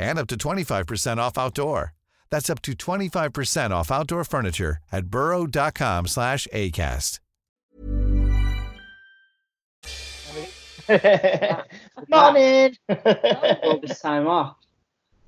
and 0.00 0.18
up 0.18 0.26
to 0.28 0.36
25% 0.36 1.18
off 1.18 1.38
outdoor. 1.38 1.92
That's 2.30 2.48
up 2.50 2.62
to 2.62 2.72
25% 2.72 3.70
off 3.70 3.90
outdoor 3.90 4.24
furniture 4.24 4.78
at 4.90 5.06
burrow.com 5.06 6.06
slash 6.06 6.46
ACAST. 6.52 7.20
Morning. 12.08 12.76
all 12.88 13.80
this 13.80 14.00
time 14.00 14.26
off. 14.26 14.56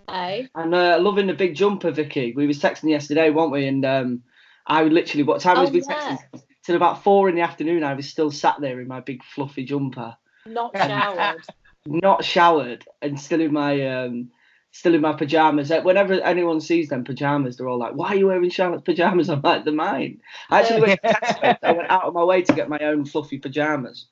Hey. 0.09 0.49
And 0.55 0.75
uh, 0.75 0.99
loving 1.01 1.27
the 1.29 1.35
big 1.35 1.55
jumper, 1.55 1.91
Vicky. 1.91 2.33
We 2.35 2.47
was 2.47 2.59
texting 2.61 2.91
yesterday, 2.91 3.31
weren't 3.31 3.53
we? 3.53 3.67
And 3.67 3.85
um, 3.85 4.23
I 4.67 4.83
literally, 4.85 5.23
what 5.23 5.41
time 5.41 5.59
Oh, 5.59 5.63
was 5.63 5.71
we 5.71 5.83
yeah. 5.89 6.17
texting? 6.17 6.43
Till 6.65 6.77
about 6.77 7.03
four 7.03 7.29
in 7.29 7.35
the 7.35 7.41
afternoon. 7.43 7.83
I 7.85 7.95
was 7.95 8.09
still 8.09 8.31
sat 8.31 8.57
there 8.61 8.81
in 8.81 8.89
my 8.89 9.01
big 9.01 9.23
fluffy 9.25 9.65
jumper, 9.65 10.17
Not 10.47 10.77
showered. 10.77 11.43
not 11.87 12.25
showered, 12.25 12.85
and 13.01 13.19
still 13.21 13.41
in 13.41 13.53
my 13.53 13.85
um, 13.87 14.31
still 14.73 14.95
in 14.95 15.01
my 15.01 15.13
pajamas. 15.13 15.71
Whenever 15.71 16.15
anyone 16.15 16.61
sees 16.61 16.89
them 16.89 17.05
pajamas, 17.05 17.57
they're 17.57 17.69
all 17.69 17.79
like, 17.79 17.95
"Why 17.95 18.09
are 18.09 18.17
you 18.17 18.27
wearing 18.27 18.51
Charlotte's 18.51 18.83
pajamas?" 18.83 19.31
I'm 19.31 19.41
like, 19.43 19.65
"They're 19.65 19.73
mine." 19.73 20.21
I 20.51 20.61
actually 20.61 20.81
went, 20.83 21.01
to 21.03 21.67
I 21.67 21.73
went 21.73 21.91
out 21.91 22.05
of 22.05 22.15
my 22.15 22.25
way 22.25 22.43
to 22.43 22.53
get 22.53 22.69
my 22.69 22.81
own 22.81 23.05
fluffy 23.05 23.39
pajamas. 23.39 24.07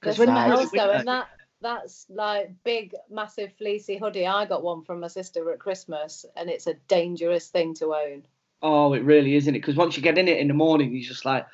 Because 0.00 0.18
when 0.18 0.28
you 0.28 0.34
smells 0.34 0.72
really 0.72 0.86
winter- 0.86 0.98
and 0.98 1.08
that 1.08 1.28
that's 1.62 2.06
like 2.10 2.50
big, 2.64 2.94
massive 3.10 3.52
fleecy 3.56 3.96
hoodie. 3.96 4.26
I 4.26 4.44
got 4.44 4.62
one 4.62 4.82
from 4.84 5.00
my 5.00 5.08
sister 5.08 5.50
at 5.50 5.58
Christmas, 5.58 6.24
and 6.36 6.50
it's 6.50 6.66
a 6.66 6.74
dangerous 6.88 7.48
thing 7.48 7.74
to 7.74 7.94
own. 7.94 8.22
Oh, 8.62 8.92
it 8.92 9.02
really 9.02 9.36
isn't 9.36 9.54
it? 9.54 9.58
Because 9.60 9.76
once 9.76 9.96
you 9.96 10.02
get 10.02 10.18
in 10.18 10.28
it 10.28 10.38
in 10.38 10.48
the 10.48 10.54
morning, 10.54 10.92
you're 10.92 11.08
just 11.08 11.24
like, 11.24 11.46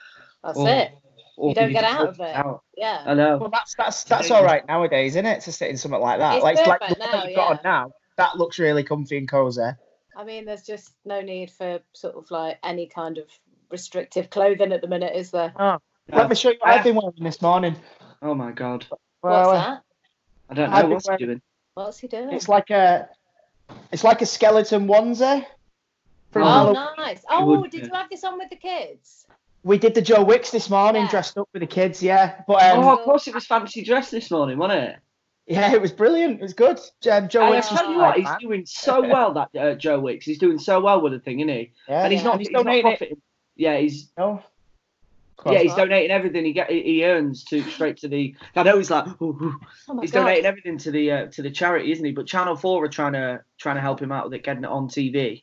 That's 0.42 0.58
oh, 0.58 0.66
it. 0.66 0.92
oh, 1.38 1.49
You 1.49 1.54
don't 1.54 1.64
can 1.64 1.72
get 1.72 1.84
out 1.84 2.08
of 2.08 2.20
it. 2.20 2.34
out. 2.34 2.62
Yeah. 2.76 3.02
I 3.06 3.14
know. 3.14 3.38
Well, 3.38 3.50
that's 3.50 3.75
that's 3.76 4.04
that's 4.04 4.30
all 4.30 4.44
right 4.44 4.66
nowadays, 4.66 5.12
isn't 5.12 5.26
it? 5.26 5.40
To 5.42 5.52
sit 5.52 5.70
in 5.70 5.76
something 5.76 6.00
like 6.00 6.18
that. 6.18 6.37
It's 6.37 6.44
like 6.44 6.58
it's 6.58 6.66
like 6.66 6.80
perfect 6.80 7.00
the 7.00 7.16
one 7.16 7.26
you've 7.28 7.37
got 7.37 7.50
on 7.50 7.58
now. 7.64 7.92
That 8.16 8.37
looks 8.37 8.59
really 8.59 8.85
comfy 8.85 9.19
and 9.19 9.28
cozy. 9.28 9.71
I 10.16 10.25
mean, 10.25 10.45
there's 10.45 10.62
just 10.62 10.92
no 11.04 11.21
need 11.21 11.50
for 11.50 11.81
sort 11.92 12.14
of 12.16 12.31
like 12.31 12.59
any 12.62 12.87
kind 12.87 13.19
of 13.19 13.25
restrictive 13.71 14.31
clothing 14.31 14.73
at 14.73 14.83
the 14.83 14.88
minute, 14.88 15.16
is 15.16 15.31
there? 15.31 15.52
Oh, 15.59 15.78
let 16.11 16.28
me 16.28 16.35
show 16.35 16.50
you 16.50 16.59
what 16.61 16.71
I've 16.71 16.85
been 16.85 16.95
wearing 16.97 17.14
this 17.21 17.40
morning. 17.40 17.76
Oh 18.21 18.35
my 18.35 18.52
god. 18.52 18.87
What's 18.90 19.02
Well, 19.23 19.52
that? 19.52 19.83
I 20.50 20.54
don't 20.54 20.71
know 20.71 20.83
been 20.83 20.90
what's 20.90 21.09
he 21.09 21.16
doing. 21.16 21.42
What's 21.75 21.99
he 21.99 22.09
doing? 22.09 22.33
It's 22.33 22.49
like 22.49 22.71
a, 22.71 23.09
it's 23.90 24.04
like 24.04 24.21
a 24.21 24.26
skeleton 24.26 24.87
onesie. 24.87 25.47
From 26.31 26.42
oh, 26.42 26.47
Halloween. 26.47 26.87
nice. 26.99 27.25
Oh, 27.28 27.61
would, 27.61 27.71
did 27.71 27.83
yeah. 27.83 27.87
you 27.87 27.95
have 27.95 28.11
this 28.11 28.25
on 28.25 28.38
with 28.38 28.50
the 28.50 28.57
kids? 28.57 29.26
We 29.64 29.78
did 29.78 29.95
the 29.95 30.02
Joe 30.02 30.25
Wicks 30.25 30.50
this 30.50 30.69
morning, 30.71 31.02
Yeah. 31.02 31.11
dressed 31.11 31.38
up 31.38 31.49
with 31.52 31.61
the 31.61 31.66
kids. 31.66 32.02
Yeah, 32.02 32.42
but 32.47 32.62
um, 32.62 32.85
oh, 32.85 32.99
of 32.99 33.00
course 33.00 33.28
it 33.28 33.35
was 33.35 33.47
fancy 33.47 33.85
dress 33.85 34.11
this 34.11 34.31
morning, 34.31 34.59
wasn't 34.59 34.81
it? 34.81 34.97
Yeah, 35.46 35.72
it 35.72 35.80
was 35.80 35.92
brilliant. 35.92 36.37
It 36.40 36.42
was 36.42 36.54
good. 36.54 36.78
Um, 37.11 37.28
Joe 37.28 37.40
And 37.42 37.49
I 37.49 37.50
Wicks 37.50 37.70
was 37.70 37.80
tell 37.80 37.90
you 37.92 37.99
what, 37.99 38.16
he's 38.16 38.25
man. 38.25 38.38
doing 38.40 38.66
so 38.66 39.00
well 39.00 39.34
that 39.34 39.50
uh, 39.58 39.75
Joe 39.75 40.00
Wicks. 40.00 40.25
He's 40.25 40.38
doing 40.38 40.58
so 40.58 40.80
well 40.80 41.00
with 41.00 41.12
the 41.12 41.18
thing, 41.18 41.40
isn't 41.40 41.49
he? 41.49 41.72
Yeah, 41.88 42.04
and 42.04 42.12
he's 42.12 42.22
not. 42.25 42.38
he's 42.38 42.49
he's 42.49 42.52
not 42.52 42.64
donating 42.64 42.87
it. 42.92 42.99
profiting. 42.99 43.22
Yeah, 43.56 43.76
he's 43.78 44.11
No. 44.16 44.42
yeah, 45.46 45.58
he's 45.58 45.72
on. 45.72 45.78
donating 45.78 46.11
everything 46.11 46.44
he 46.44 46.52
get 46.52 46.70
he 46.70 47.04
earns 47.04 47.44
to 47.44 47.62
straight 47.64 47.99
to 47.99 48.08
the. 48.08 48.34
I 48.56 48.62
know 48.62 48.78
he's 48.78 48.90
like, 48.90 49.06
ooh, 49.20 49.25
ooh. 49.42 49.61
Oh 49.88 49.94
my 49.94 50.02
he's 50.02 50.12
God. 50.12 50.20
donating 50.20 50.46
everything 50.46 50.78
to 50.78 50.90
the 50.90 51.11
uh, 51.12 51.26
to 51.26 51.42
the 51.42 51.50
charity, 51.50 51.92
isn't 51.92 52.04
he? 52.04 52.12
But 52.12 52.26
Channel 52.26 52.56
Four 52.56 52.84
are 52.84 52.88
trying 52.88 53.12
to 53.14 53.40
trying 53.58 53.76
to 53.76 53.82
help 53.82 54.00
him 54.00 54.12
out 54.12 54.25
with 54.26 54.34
it, 54.34 54.44
getting 54.44 54.64
it 54.64 54.70
on 54.70 54.88
TV. 54.88 55.42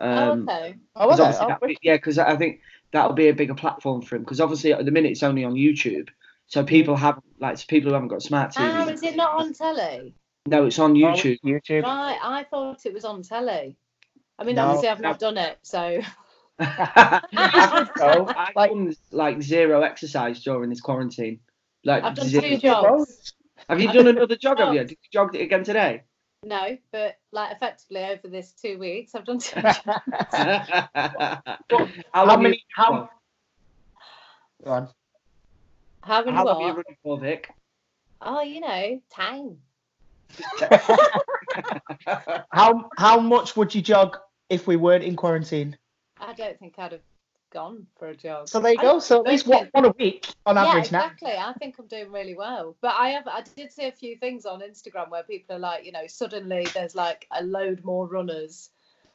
Um, 0.00 0.48
oh, 0.48 0.52
okay. 0.54 0.74
Oh, 0.96 1.08
'cause 1.08 1.18
was 1.20 1.34
it? 1.36 1.42
Oh, 1.42 1.48
that- 1.48 1.76
yeah, 1.82 1.96
because 1.96 2.18
I 2.18 2.36
think 2.36 2.60
that'll 2.92 3.12
be 3.14 3.28
a 3.28 3.34
bigger 3.34 3.54
platform 3.54 4.00
for 4.00 4.16
him. 4.16 4.22
Because 4.22 4.40
obviously 4.40 4.72
at 4.72 4.84
the 4.84 4.90
minute 4.90 5.10
it's 5.12 5.22
only 5.22 5.44
on 5.44 5.54
YouTube, 5.54 6.08
so 6.48 6.64
people 6.64 6.96
have 6.96 7.20
like 7.38 7.64
people 7.68 7.90
who 7.90 7.94
haven't 7.94 8.08
got 8.08 8.22
smart 8.22 8.54
Oh, 8.56 8.60
TVs. 8.60 8.92
is 8.94 9.02
it 9.02 9.16
not 9.16 9.34
on 9.40 9.52
telly? 9.52 10.14
No, 10.46 10.66
it's 10.66 10.78
on 10.78 10.92
oh, 10.92 10.94
YouTube. 10.94 11.38
Oh, 11.44 11.48
YouTube. 11.48 11.82
Right, 11.84 12.18
I 12.22 12.44
thought 12.44 12.84
it 12.86 12.92
was 12.94 13.04
on 13.04 13.22
telly. 13.22 13.76
I 14.38 14.44
mean, 14.44 14.56
No. 14.56 14.64
obviously, 14.66 14.88
I've 14.88 15.00
not 15.00 15.18
done 15.18 15.36
it, 15.36 15.58
so 15.62 16.00
I've, 16.58 17.90
So, 17.96 18.26
I've 18.36 18.56
like- 18.56 18.70
done 18.70 18.94
like 19.12 19.42
zero 19.42 19.82
exercise 19.82 20.42
during 20.42 20.70
this 20.70 20.80
quarantine. 20.80 21.40
Like 21.84 22.02
I've 22.02 22.14
done 22.14 22.26
zero. 22.28 22.42
two 22.48 22.56
jobs. 22.58 23.34
Have 23.68 23.80
you 23.80 23.92
done 23.92 24.06
another 24.08 24.36
jog? 24.36 24.58
Have 24.58 24.72
you? 24.72 24.80
jobs. 24.80 24.88
Did 24.90 24.98
you 25.02 25.08
jog 25.12 25.34
it 25.34 25.42
again 25.42 25.64
today? 25.64 26.02
No, 26.44 26.78
but 26.92 27.18
like 27.32 27.52
effectively 27.54 28.04
over 28.04 28.28
this 28.28 28.52
two 28.52 28.78
weeks, 28.78 29.14
I've 29.14 29.24
done 29.24 29.38
two. 29.38 29.60
how 29.60 31.42
How 32.12 32.36
many? 32.36 32.64
How? 32.74 33.10
Go 34.64 34.70
on. 34.70 34.88
How 36.02 36.24
many 36.24 36.36
how 36.36 36.44
long 36.44 36.62
are 36.62 36.66
you 36.68 36.68
running 36.68 36.96
for, 37.02 37.18
Vic? 37.18 37.50
Oh, 38.20 38.42
you 38.42 38.60
know, 38.60 39.00
time. 39.10 39.58
How 42.52 42.90
how 42.96 43.20
much 43.20 43.56
would 43.56 43.74
you 43.74 43.80
jog 43.80 44.18
if 44.50 44.66
we 44.66 44.76
weren't 44.76 45.04
in 45.04 45.16
quarantine? 45.16 45.76
I 46.20 46.32
don't 46.34 46.58
think 46.58 46.74
I'd 46.78 46.92
have 46.92 47.00
gone 47.52 47.86
for 47.98 48.08
a 48.08 48.16
jog. 48.16 48.48
So 48.48 48.60
there 48.60 48.72
you 48.72 48.78
I 48.78 48.82
go. 48.82 48.98
So 48.98 49.20
at 49.20 49.30
least 49.30 49.46
one, 49.46 49.68
one 49.72 49.86
a 49.86 49.94
week 49.98 50.28
on 50.44 50.56
yeah, 50.56 50.66
average 50.66 50.92
now. 50.92 51.04
exactly. 51.06 51.32
I 51.32 51.52
think 51.54 51.76
I'm 51.78 51.86
doing 51.86 52.12
really 52.12 52.34
well. 52.34 52.76
But 52.80 52.94
I 52.98 53.10
have 53.10 53.26
I 53.26 53.42
did 53.56 53.72
see 53.72 53.86
a 53.86 53.92
few 53.92 54.16
things 54.16 54.46
on 54.46 54.60
Instagram 54.60 55.10
where 55.10 55.22
people 55.22 55.56
are 55.56 55.60
like, 55.60 55.84
you 55.84 55.92
know, 55.92 56.06
suddenly 56.06 56.66
there's 56.74 56.94
like 56.94 57.26
a 57.30 57.42
load 57.42 57.84
more 57.84 58.06
runners. 58.06 58.70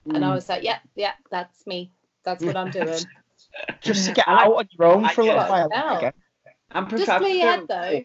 And 0.06 0.18
Mm. 0.18 0.24
I 0.24 0.34
was 0.34 0.50
like, 0.50 0.64
yeah, 0.64 0.80
yeah, 0.96 1.14
that's 1.30 1.66
me. 1.66 1.92
That's 2.24 2.44
what 2.44 2.58
I'm 2.58 2.72
doing. 2.72 3.06
Just 3.82 4.08
to 4.08 4.14
get 4.14 4.28
out 4.28 4.54
on 4.54 4.68
your 4.72 4.88
own 4.88 5.08
for 5.10 5.22
a 5.22 5.26
little 5.26 5.40
while. 5.40 5.70
Yeah. 6.74 6.82
Okay. 6.82 6.90
Just 6.98 7.06
prefer- 7.06 7.20
clear 7.20 7.36
your 7.36 7.52
head 7.52 7.68
though. 7.68 8.04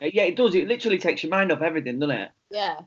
Yeah, 0.00 0.22
it 0.24 0.36
does. 0.36 0.54
It 0.54 0.68
literally 0.68 0.98
takes 0.98 1.22
your 1.22 1.30
mind 1.30 1.52
off 1.52 1.62
everything, 1.62 1.98
doesn't 1.98 2.16
it? 2.16 2.30
Yeah. 2.50 2.80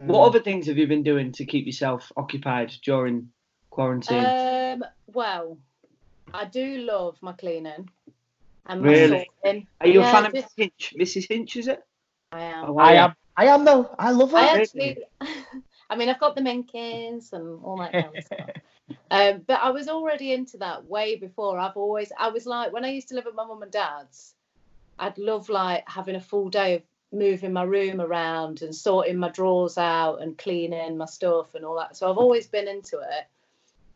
What 0.00 0.26
other 0.26 0.40
things 0.40 0.66
have 0.66 0.76
you 0.76 0.86
been 0.86 1.02
doing 1.02 1.32
to 1.32 1.44
keep 1.44 1.64
yourself 1.66 2.12
occupied 2.16 2.72
during 2.82 3.30
quarantine? 3.70 4.24
Um. 4.24 4.84
Well, 5.06 5.58
I 6.34 6.44
do 6.44 6.78
love 6.78 7.16
my 7.22 7.32
cleaning 7.32 7.88
and 8.66 8.82
my 8.82 8.88
Really? 8.88 9.28
sorting. 9.42 9.66
Are 9.80 9.86
you 9.86 10.00
yeah, 10.00 10.08
a 10.08 10.12
fan 10.12 10.26
of 10.26 10.34
just- 10.34 10.52
Hinch? 10.56 10.94
Mrs. 10.98 11.28
Hinch, 11.28 11.56
is 11.56 11.68
it? 11.68 11.82
I 12.32 12.42
am. 12.42 12.64
Oh, 12.70 12.78
I 12.78 12.92
am. 12.94 13.14
I 13.36 13.46
am 13.46 13.64
though. 13.64 13.94
I 13.98 14.10
love 14.10 14.30
it. 14.32 14.36
I 14.36 14.60
actually, 14.60 14.98
I 15.90 15.96
mean, 15.96 16.08
I've 16.08 16.18
got 16.20 16.34
the 16.34 16.40
Minkins 16.42 17.32
and 17.32 17.62
all 17.62 17.76
that 17.78 17.92
kind 17.92 18.16
of 18.16 18.24
stuff. 18.24 18.50
Um, 19.10 19.42
but 19.46 19.60
I 19.60 19.70
was 19.70 19.88
already 19.88 20.32
into 20.32 20.58
that 20.58 20.84
way 20.86 21.16
before. 21.16 21.58
I've 21.58 21.76
always, 21.76 22.12
I 22.18 22.28
was 22.28 22.46
like, 22.46 22.72
when 22.72 22.84
I 22.84 22.90
used 22.90 23.08
to 23.08 23.16
live 23.16 23.26
at 23.26 23.34
my 23.34 23.44
mum 23.44 23.62
and 23.62 23.70
dad's, 23.72 24.34
I'd 24.98 25.18
love 25.18 25.48
like 25.48 25.88
having 25.88 26.16
a 26.16 26.20
full 26.20 26.48
day 26.48 26.76
of 26.76 26.82
moving 27.12 27.52
my 27.52 27.62
room 27.62 28.00
around 28.00 28.62
and 28.62 28.74
sorting 28.74 29.16
my 29.16 29.28
drawers 29.30 29.78
out 29.78 30.16
and 30.16 30.36
cleaning 30.36 30.96
my 30.96 31.06
stuff 31.06 31.54
and 31.54 31.64
all 31.64 31.76
that. 31.76 31.96
So 31.96 32.10
I've 32.10 32.18
always 32.18 32.46
been 32.46 32.68
into 32.68 32.98
it. 32.98 33.26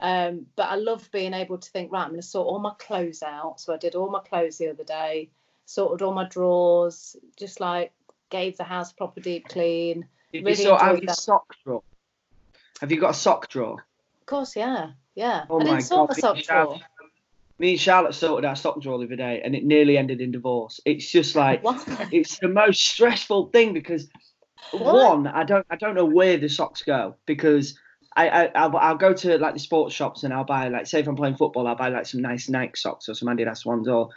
Um, 0.00 0.46
but 0.56 0.68
I 0.68 0.76
love 0.76 1.10
being 1.12 1.34
able 1.34 1.58
to 1.58 1.70
think, 1.70 1.92
right, 1.92 2.02
I'm 2.02 2.10
going 2.10 2.20
to 2.20 2.26
sort 2.26 2.46
all 2.46 2.58
my 2.58 2.72
clothes 2.78 3.22
out. 3.22 3.60
So 3.60 3.74
I 3.74 3.76
did 3.76 3.94
all 3.94 4.10
my 4.10 4.20
clothes 4.20 4.58
the 4.58 4.70
other 4.70 4.84
day, 4.84 5.28
sorted 5.66 6.02
all 6.02 6.14
my 6.14 6.26
drawers, 6.26 7.16
just 7.36 7.60
like 7.60 7.92
gave 8.30 8.56
the 8.56 8.64
house 8.64 8.92
a 8.92 8.94
proper 8.94 9.20
deep 9.20 9.48
clean. 9.48 10.06
Did 10.32 10.44
Really 10.44 10.50
you 10.50 10.68
sort 10.68 10.80
out 10.80 11.02
your 11.02 11.06
that. 11.06 11.16
sock 11.16 11.54
drawer? 11.64 11.82
Have 12.80 12.90
you 12.90 13.00
got 13.00 13.10
a 13.10 13.14
sock 13.14 13.48
drawer? 13.48 13.84
Of 14.20 14.26
course, 14.26 14.56
yeah, 14.56 14.92
yeah. 15.14 15.44
Oh 15.50 15.60
I 15.60 15.64
my 15.64 15.70
didn't 15.70 15.82
sort 15.82 16.08
God, 16.08 16.16
my 16.16 16.20
sock 16.20 16.42
drawer. 16.42 16.80
Me 17.60 17.72
and 17.72 17.80
Charlotte 17.80 18.14
sorted 18.14 18.46
our 18.46 18.56
sock 18.56 18.80
drawer 18.80 18.98
the 18.98 19.04
other 19.04 19.16
day, 19.16 19.42
and 19.44 19.54
it 19.54 19.64
nearly 19.64 19.98
ended 19.98 20.22
in 20.22 20.32
divorce. 20.32 20.80
It's 20.86 21.08
just 21.08 21.36
like 21.36 21.62
What? 21.62 21.86
it's 22.10 22.38
the 22.38 22.48
most 22.48 22.82
stressful 22.82 23.50
thing 23.50 23.74
because 23.74 24.08
one, 24.72 25.26
I 25.26 25.44
don't 25.44 25.66
I 25.70 25.76
don't 25.76 25.94
know 25.94 26.06
where 26.06 26.38
the 26.38 26.48
socks 26.48 26.82
go 26.82 27.16
because 27.26 27.78
I, 28.16 28.28
I 28.28 28.44
I'll, 28.54 28.76
I'll 28.76 28.96
go 28.96 29.12
to 29.12 29.38
like 29.38 29.52
the 29.52 29.60
sports 29.60 29.94
shops 29.94 30.24
and 30.24 30.32
I'll 30.32 30.44
buy 30.44 30.68
like 30.68 30.86
say 30.86 31.00
if 31.00 31.06
I'm 31.06 31.16
playing 31.16 31.36
football 31.36 31.66
I'll 31.66 31.76
buy 31.76 31.88
like 31.90 32.06
some 32.06 32.22
nice 32.22 32.48
Nike 32.48 32.76
socks 32.76 33.08
or 33.10 33.14
some 33.14 33.28
Adidas 33.28 33.66
ones 33.66 33.88
or 33.88 34.08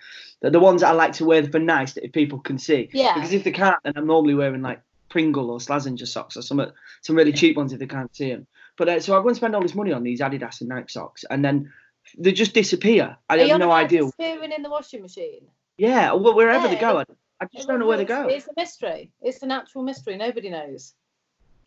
the, 0.42 0.50
the 0.50 0.60
ones 0.60 0.82
that 0.82 0.88
I 0.90 0.94
like 0.94 1.12
to 1.14 1.26
wear 1.26 1.44
for 1.44 1.60
nice 1.60 1.94
that 1.94 2.06
if 2.06 2.14
people 2.14 2.40
can 2.40 2.58
see. 2.58 2.90
Yeah. 2.94 3.14
Because 3.14 3.34
if 3.34 3.44
they 3.44 3.52
can't, 3.52 3.78
then 3.84 3.94
I'm 3.98 4.08
normally 4.08 4.36
wearing 4.36 4.62
like 4.62 4.82
Pringle 5.10 5.52
or 5.52 5.60
Slazenger 5.60 6.08
socks 6.08 6.38
or 6.38 6.42
some 6.42 6.66
some 7.02 7.16
really 7.18 7.34
cheap 7.34 7.58
ones 7.58 7.74
if 7.74 7.80
they 7.80 7.88
can't 7.88 8.16
see 8.16 8.32
them. 8.32 8.48
But 8.78 8.90
uh, 8.90 9.00
so 9.02 9.18
I 9.18 9.22
go 9.22 9.28
and 9.28 9.38
spend 9.38 9.54
all 9.54 9.62
this 9.62 9.76
money 9.76 9.92
on 9.92 10.04
these 10.04 10.22
Adidas 10.22 10.62
and 10.62 10.70
Nike 10.70 10.88
socks 10.88 11.26
and 11.30 11.44
then 11.44 11.72
they 12.18 12.32
just 12.32 12.54
disappear. 12.54 13.18
I 13.30 13.38
have 13.40 13.60
no 13.60 13.72
idea. 13.72 14.02
Disappearing 14.04 14.52
in 14.52 14.62
the 14.64 14.70
washing 14.70 15.02
machine. 15.02 15.48
Yeah, 15.78 16.14
well, 16.14 16.36
wherever 16.36 16.68
they 16.68 16.76
Yeah, 16.76 16.82
go, 16.82 16.98
I, 16.98 17.02
it- 17.04 17.10
I 17.42 17.46
just 17.54 17.68
don't 17.68 17.80
know 17.80 17.88
where 17.88 17.98
they 17.98 18.06
go. 18.06 18.28
It's 18.28 18.48
a 18.48 18.52
mystery. 18.56 19.12
It's 19.22 19.42
an 19.44 19.52
actual 19.52 19.84
mystery. 19.84 20.16
Nobody 20.16 20.50
knows. 20.50 20.94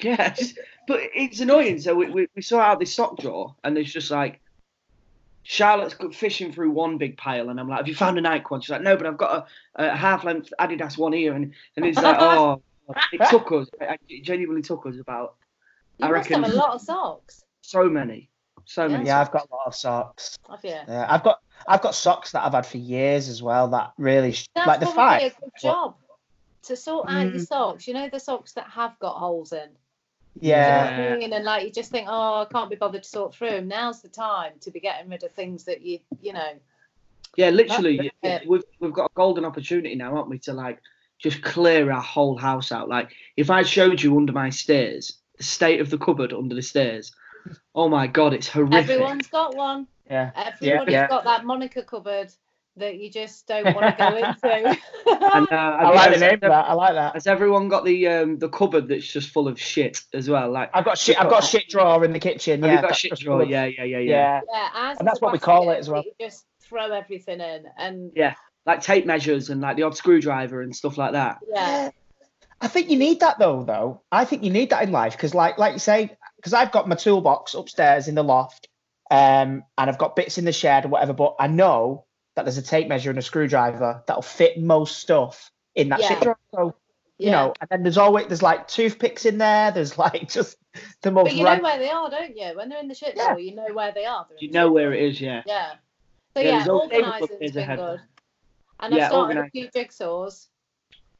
Yes, 0.00 0.54
but 0.86 1.00
it's 1.14 1.40
annoying. 1.40 1.80
So 1.80 1.94
we, 1.94 2.10
we, 2.10 2.26
we 2.36 2.42
saw 2.42 2.60
out 2.60 2.78
this 2.80 2.94
sock 2.94 3.18
drawer, 3.18 3.54
and 3.64 3.76
it's 3.78 3.90
just 3.92 4.10
like 4.10 4.40
Charlotte's 5.42 5.94
fishing 6.16 6.52
through 6.52 6.70
one 6.70 6.98
big 6.98 7.16
pile, 7.16 7.48
and 7.50 7.60
I'm 7.60 7.68
like, 7.68 7.78
"Have 7.78 7.88
you 7.88 7.94
found 7.94 8.18
a 8.18 8.20
Nike 8.20 8.44
one?" 8.48 8.60
She's 8.60 8.70
like, 8.70 8.82
"No, 8.82 8.96
but 8.96 9.06
I've 9.06 9.16
got 9.16 9.48
a, 9.76 9.86
a 9.92 9.96
half 9.96 10.24
length 10.24 10.52
Adidas 10.60 10.98
one 10.98 11.12
here," 11.12 11.34
and 11.34 11.52
and 11.76 11.86
it's 11.86 11.98
like, 11.98 12.16
"Oh, 12.20 12.62
it 13.12 13.20
took 13.30 13.50
us. 13.52 13.68
It 14.08 14.22
genuinely 14.24 14.62
took 14.62 14.84
us 14.86 14.96
about 15.00 15.36
You 15.98 16.06
I 16.06 16.10
must 16.10 16.28
reckon- 16.30 16.42
have 16.44 16.52
a 16.52 16.56
lot 16.56 16.74
of 16.74 16.80
socks. 16.80 17.44
so 17.62 17.88
many, 17.88 18.28
so 18.66 18.88
many." 18.88 19.06
Yeah, 19.06 19.20
I've 19.20 19.30
got 19.30 19.48
a 19.50 19.54
lot 19.54 19.66
of 19.66 19.74
socks. 19.74 20.36
Have 20.50 20.62
you? 20.62 20.70
Yeah, 20.70 21.06
I've 21.08 21.22
got 21.24 21.40
I've 21.66 21.80
got 21.82 21.94
socks 21.94 22.32
that 22.32 22.44
I've 22.44 22.52
had 22.52 22.66
for 22.66 22.76
years 22.76 23.28
as 23.28 23.42
well. 23.42 23.68
That 23.68 23.92
really 23.96 24.32
sh- 24.32 24.46
That's 24.54 24.66
like 24.68 24.80
the 24.80 24.86
probably 24.86 25.30
five. 25.30 25.36
a 25.38 25.40
good 25.40 25.52
job 25.60 25.94
to 26.64 26.76
sort 26.76 27.08
out 27.08 27.26
your 27.32 27.40
Mm. 27.40 27.46
socks. 27.46 27.88
You 27.88 27.94
know 27.94 28.08
the 28.12 28.20
socks 28.20 28.52
that 28.52 28.66
have 28.68 28.98
got 28.98 29.14
holes 29.14 29.52
in. 29.52 29.68
Yeah, 30.38 30.90
Do 30.96 31.02
you 31.02 31.08
know 31.08 31.14
I 31.14 31.18
mean? 31.18 31.32
And 31.32 31.44
like 31.46 31.64
you 31.64 31.72
just 31.72 31.90
think, 31.90 32.08
oh, 32.10 32.42
I 32.42 32.44
can't 32.52 32.68
be 32.68 32.76
bothered 32.76 33.04
to 33.04 33.08
sort 33.08 33.34
through 33.34 33.50
them. 33.52 33.68
Now's 33.68 34.02
the 34.02 34.08
time 34.08 34.52
to 34.60 34.70
be 34.70 34.80
getting 34.80 35.08
rid 35.08 35.22
of 35.24 35.32
things 35.32 35.64
that 35.64 35.80
you, 35.80 36.00
you 36.20 36.34
know. 36.34 36.52
Yeah, 37.36 37.50
literally, 37.50 38.10
we've 38.46 38.62
we've 38.80 38.92
got 38.92 39.06
a 39.10 39.14
golden 39.14 39.44
opportunity 39.46 39.94
now, 39.94 40.10
haven't 40.14 40.28
we, 40.28 40.38
to 40.40 40.52
like 40.52 40.80
just 41.18 41.42
clear 41.42 41.90
our 41.90 42.02
whole 42.02 42.36
house 42.36 42.70
out. 42.70 42.88
Like, 42.88 43.10
if 43.38 43.48
I 43.48 43.62
showed 43.62 44.02
you 44.02 44.16
under 44.18 44.32
my 44.32 44.50
stairs, 44.50 45.18
the 45.38 45.44
state 45.44 45.80
of 45.80 45.88
the 45.88 45.96
cupboard 45.98 46.32
under 46.34 46.54
the 46.54 46.62
stairs, 46.62 47.12
oh 47.74 47.88
my 47.88 48.06
god, 48.06 48.34
it's 48.34 48.48
horrific. 48.48 48.78
Everyone's 48.90 49.26
got 49.28 49.54
one. 49.56 49.86
yeah. 50.10 50.30
Everybody's 50.34 50.92
yeah. 50.92 51.08
got 51.08 51.24
that 51.24 51.44
Monica 51.44 51.82
cupboard 51.82 52.32
that 52.78 52.98
you 52.98 53.10
just 53.10 53.46
don't 53.46 53.74
want 53.74 53.96
to 53.96 53.96
go 53.98 54.16
into. 54.18 54.78
And, 55.06 55.48
uh, 55.50 55.54
I 55.54 55.90
like 55.94 56.12
the 56.12 56.20
name 56.20 56.34
of 56.34 56.40
that. 56.40 56.50
I 56.68 56.74
like 56.74 56.92
that. 56.94 57.14
Has 57.14 57.26
everyone 57.26 57.68
got 57.68 57.84
the 57.86 58.06
um 58.08 58.38
the 58.38 58.48
cupboard 58.50 58.88
that's 58.88 59.06
just 59.10 59.30
full 59.30 59.48
of 59.48 59.58
shit 59.58 60.00
as 60.12 60.28
well? 60.28 60.50
Like, 60.50 60.70
I've 60.74 60.84
got 60.84 60.98
shit. 60.98 61.18
I've 61.20 61.30
got 61.30 61.42
a 61.42 61.46
shit 61.46 61.68
drawer 61.68 62.04
in 62.04 62.12
the 62.12 62.18
kitchen. 62.20 62.62
Have 62.62 62.70
yeah, 62.70 62.76
you 62.76 62.82
got 62.82 62.90
a 62.90 62.94
shit 62.94 63.18
drawer? 63.18 63.42
of- 63.42 63.48
Yeah, 63.48 63.64
yeah, 63.64 63.84
yeah, 63.84 63.98
yeah. 63.98 64.00
yeah. 64.00 64.40
yeah, 64.52 64.94
And 64.98 65.08
that's 65.08 65.20
what 65.20 65.32
we 65.32 65.38
call 65.38 65.70
it 65.70 65.76
as 65.78 65.88
well. 65.88 66.02
You 66.04 66.12
just 66.20 66.44
throw 66.60 66.92
everything 66.92 67.40
in, 67.40 67.64
and 67.78 68.12
Yeah, 68.14 68.34
like 68.66 68.82
tape 68.82 69.06
measures 69.06 69.48
and 69.50 69.60
like 69.62 69.76
the 69.76 69.84
odd 69.84 69.96
screwdriver 69.96 70.60
and 70.60 70.76
stuff 70.76 70.98
like 70.98 71.12
that. 71.12 71.38
yeah, 71.48 71.90
I 72.60 72.68
think 72.68 72.90
you 72.90 72.98
need 72.98 73.20
that 73.20 73.38
though. 73.38 73.64
Though 73.64 74.02
I 74.12 74.24
think 74.26 74.42
you 74.44 74.50
need 74.50 74.70
that 74.70 74.82
in 74.82 74.92
life 74.92 75.12
because, 75.12 75.34
like, 75.34 75.56
like 75.56 75.72
you 75.74 75.78
say, 75.78 76.16
because 76.36 76.52
I've 76.52 76.72
got 76.72 76.88
my 76.88 76.96
toolbox 76.96 77.54
upstairs 77.54 78.08
in 78.08 78.14
the 78.14 78.22
loft, 78.24 78.68
um, 79.10 79.64
and 79.78 79.90
I've 79.90 79.98
got 79.98 80.16
bits 80.16 80.38
in 80.38 80.44
the 80.44 80.52
shed 80.52 80.84
or 80.84 80.88
whatever. 80.88 81.12
But 81.12 81.36
I 81.38 81.46
know 81.46 82.04
that 82.34 82.44
there's 82.44 82.58
a 82.58 82.62
tape 82.62 82.88
measure 82.88 83.10
and 83.10 83.18
a 83.18 83.22
screwdriver 83.22 84.02
that'll 84.06 84.22
fit 84.22 84.60
most 84.60 84.98
stuff 84.98 85.50
in 85.74 85.88
that 85.90 86.00
Yeah. 86.00 86.08
shit 86.08 86.20
drawer. 86.20 86.38
So 86.54 86.74
you 87.18 87.26
yeah. 87.26 87.32
know, 87.32 87.54
and 87.60 87.68
then 87.70 87.82
there's 87.82 87.96
always 87.98 88.26
there's 88.26 88.42
like 88.42 88.68
toothpicks 88.68 89.24
in 89.24 89.38
there. 89.38 89.70
There's 89.70 89.96
like 90.06 90.28
just 90.28 90.56
the 91.02 91.10
most. 91.10 91.24
But 91.26 91.34
you 91.36 91.44
know 91.44 91.58
where 91.60 91.78
they 91.78 91.88
are, 91.90 92.10
don't 92.10 92.36
you? 92.36 92.52
When 92.56 92.68
they're 92.68 92.80
in 92.80 92.88
the 92.88 92.94
shit 92.94 93.14
Yeah. 93.16 93.28
drawer, 93.28 93.38
you 93.40 93.54
know 93.54 93.68
where 93.72 93.92
they 93.92 94.04
are. 94.04 94.26
You 94.38 94.48
the 94.48 94.54
know 94.54 94.70
where 94.72 94.92
it 94.92 95.02
is, 95.02 95.20
yeah. 95.20 95.42
Yeah. 95.46 95.72
So 96.34 96.42
Yeah, 96.42 96.48
yeah, 96.48 96.56
there's 96.58 96.68
all 96.68 96.88
table 96.88 96.96
organising's 97.06 97.30
bookings 97.30 97.52
been 97.52 97.76
good. 97.76 98.00
And 98.80 98.94
Yeah, 98.94 99.04
I've 99.04 99.08
started 99.10 99.38
organise- 99.38 99.48
a 99.48 99.50
few 99.50 99.68
jigsaws. 99.70 100.46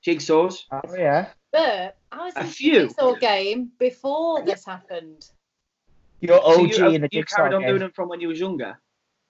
Jigsaws. 0.05 0.65
Oh 0.71 0.81
yeah, 0.97 1.29
But 1.57 1.97
I 2.13 2.25
was 2.27 2.37
A 2.37 2.41
in 2.41 2.47
the 2.47 2.53
few. 2.53 2.81
jigsaw 2.89 3.15
game 3.15 3.73
before 3.79 4.43
this 4.45 4.65
happened. 4.67 5.31
you're 6.21 6.37
So 6.39 6.61
OG 6.61 6.69
you, 6.69 6.85
uh, 6.87 6.91
in 6.91 7.01
the 7.01 7.09
you 7.11 7.25
carried 7.25 7.55
on 7.55 7.63
game. 7.63 7.69
doing 7.71 7.81
them 7.81 7.93
from 7.93 8.09
when 8.11 8.21
you 8.21 8.29
was 8.29 8.39
younger. 8.39 8.79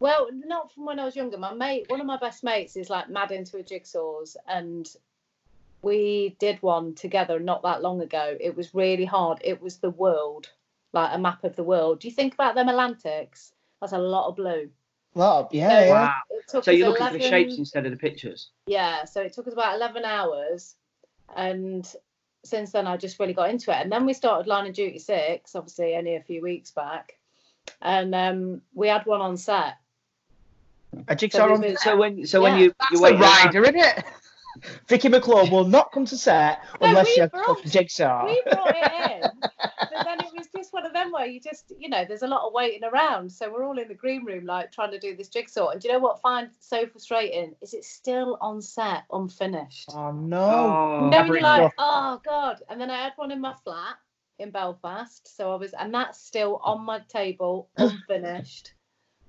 Well, 0.00 0.28
not 0.32 0.72
from 0.72 0.86
when 0.86 0.98
I 0.98 1.04
was 1.04 1.14
younger. 1.14 1.38
My 1.38 1.54
mate, 1.54 1.84
one 1.88 2.00
of 2.00 2.06
my 2.06 2.18
best 2.18 2.42
mates, 2.42 2.76
is 2.76 2.90
like 2.90 3.08
mad 3.08 3.30
into 3.30 3.58
jigsaws, 3.58 4.36
and 4.48 4.88
we 5.82 6.36
did 6.40 6.60
one 6.62 6.94
together 6.96 7.38
not 7.38 7.62
that 7.62 7.80
long 7.82 8.00
ago. 8.02 8.36
It 8.40 8.56
was 8.56 8.74
really 8.74 9.04
hard. 9.04 9.38
It 9.44 9.62
was 9.62 9.78
the 9.78 9.90
world, 9.90 10.50
like 10.92 11.10
a 11.14 11.18
map 11.18 11.44
of 11.44 11.54
the 11.54 11.62
world. 11.62 12.00
Do 12.00 12.08
you 12.08 12.14
think 12.14 12.34
about 12.34 12.56
them 12.56 12.68
Atlantics? 12.68 13.52
That's 13.80 13.92
a 13.92 13.98
lot 13.98 14.26
of 14.28 14.36
blue. 14.36 14.68
Lot, 15.14 15.54
yeah, 15.54 15.68
So- 15.70 15.84
yeah. 15.84 15.90
Wow. 15.92 16.62
So 16.62 16.70
you're 16.72 16.88
looking 16.88 17.06
for 17.06 17.12
the 17.14 17.20
shapes 17.20 17.56
instead 17.56 17.86
of 17.86 17.92
the 17.92 17.98
pictures. 17.98 18.50
Yeah, 18.66 19.04
so 19.04 19.22
it 19.22 19.32
took 19.32 19.46
us 19.46 19.52
about 19.52 19.76
11 19.76 20.04
hours. 20.04 20.74
And 21.34 21.90
since 22.46 22.72
then, 22.72 22.86
I 22.86 22.96
just 22.96 23.18
really 23.18 23.32
got 23.34 23.50
into 23.50 23.70
it. 23.70 23.82
And 23.82 23.90
then 23.92 24.06
we 24.06 24.12
started 24.14 24.46
Line 24.46 24.66
of 24.66 24.74
Duty 24.74 24.98
6, 24.98 25.54
obviously, 25.54 25.96
only 25.96 26.16
a 26.16 26.22
few 26.22 26.42
weeks 26.42 26.70
back. 26.70 27.16
And 27.82 28.14
um, 28.14 28.62
we 28.74 28.88
had 28.88 29.04
one 29.06 29.20
on 29.20 29.36
set. 29.36 29.74
A 31.08 31.16
jigsaw 31.16 31.46
we 31.48 31.52
on 31.54 31.60
was- 31.60 31.82
So 31.82 31.96
when 31.96 32.26
so 32.26 32.40
when 32.40 32.54
Yeah. 32.54 32.58
you 32.64 32.74
That's 32.78 32.92
you 33.00 33.06
a 33.06 33.18
rider, 33.18 33.62
isn't 33.64 33.76
it? 33.76 34.04
Vicky 34.88 35.08
McClure 35.10 35.50
will 35.50 35.66
not 35.66 35.92
come 35.92 36.06
to 36.06 36.16
set 36.16 36.60
No, 36.80 36.88
unless 36.88 37.14
has 37.16 37.28
brought- 37.30 37.62
jigsaw. 37.64 38.24
We 38.24 38.42
brought 38.50 38.74
it 38.74 39.22
in. 39.22 39.30
but 39.42 40.04
then 40.04 40.20
it 40.20 40.32
was 40.34 40.46
just 40.56 40.72
one 40.72 40.86
of 40.86 40.94
them 40.94 40.95
where 41.12 41.26
you 41.26 41.40
just, 41.40 41.72
you 41.78 41.88
know, 41.88 42.04
there's 42.06 42.22
a 42.22 42.26
lot 42.26 42.46
of 42.46 42.52
waiting 42.52 42.84
around. 42.84 43.30
So 43.30 43.52
we're 43.52 43.64
all 43.64 43.78
in 43.78 43.88
the 43.88 43.94
green 43.94 44.24
room, 44.24 44.46
like 44.46 44.72
trying 44.72 44.90
to 44.90 44.98
do 44.98 45.16
this 45.16 45.28
jigsaw. 45.28 45.70
And 45.70 45.80
do 45.80 45.88
you 45.88 45.94
know 45.94 46.00
what 46.00 46.18
I 46.18 46.20
find 46.20 46.50
so 46.60 46.86
frustrating? 46.86 47.54
Is 47.60 47.74
it's 47.74 47.88
still 47.88 48.38
on 48.40 48.60
set, 48.60 49.04
unfinished. 49.12 49.90
Oh 49.92 50.12
no! 50.12 50.38
Oh, 50.38 51.08
No, 51.10 51.24
you're 51.24 51.40
like, 51.40 51.72
oh 51.78 52.20
god. 52.24 52.62
And 52.68 52.80
then 52.80 52.90
I 52.90 53.02
had 53.02 53.12
one 53.16 53.30
in 53.30 53.40
my 53.40 53.54
flat 53.64 53.96
in 54.38 54.50
Belfast, 54.50 55.36
so 55.36 55.52
I 55.52 55.56
was, 55.56 55.72
and 55.72 55.94
that's 55.94 56.20
still 56.20 56.60
on 56.62 56.84
my 56.84 57.00
table, 57.08 57.70
unfinished. 57.76 58.72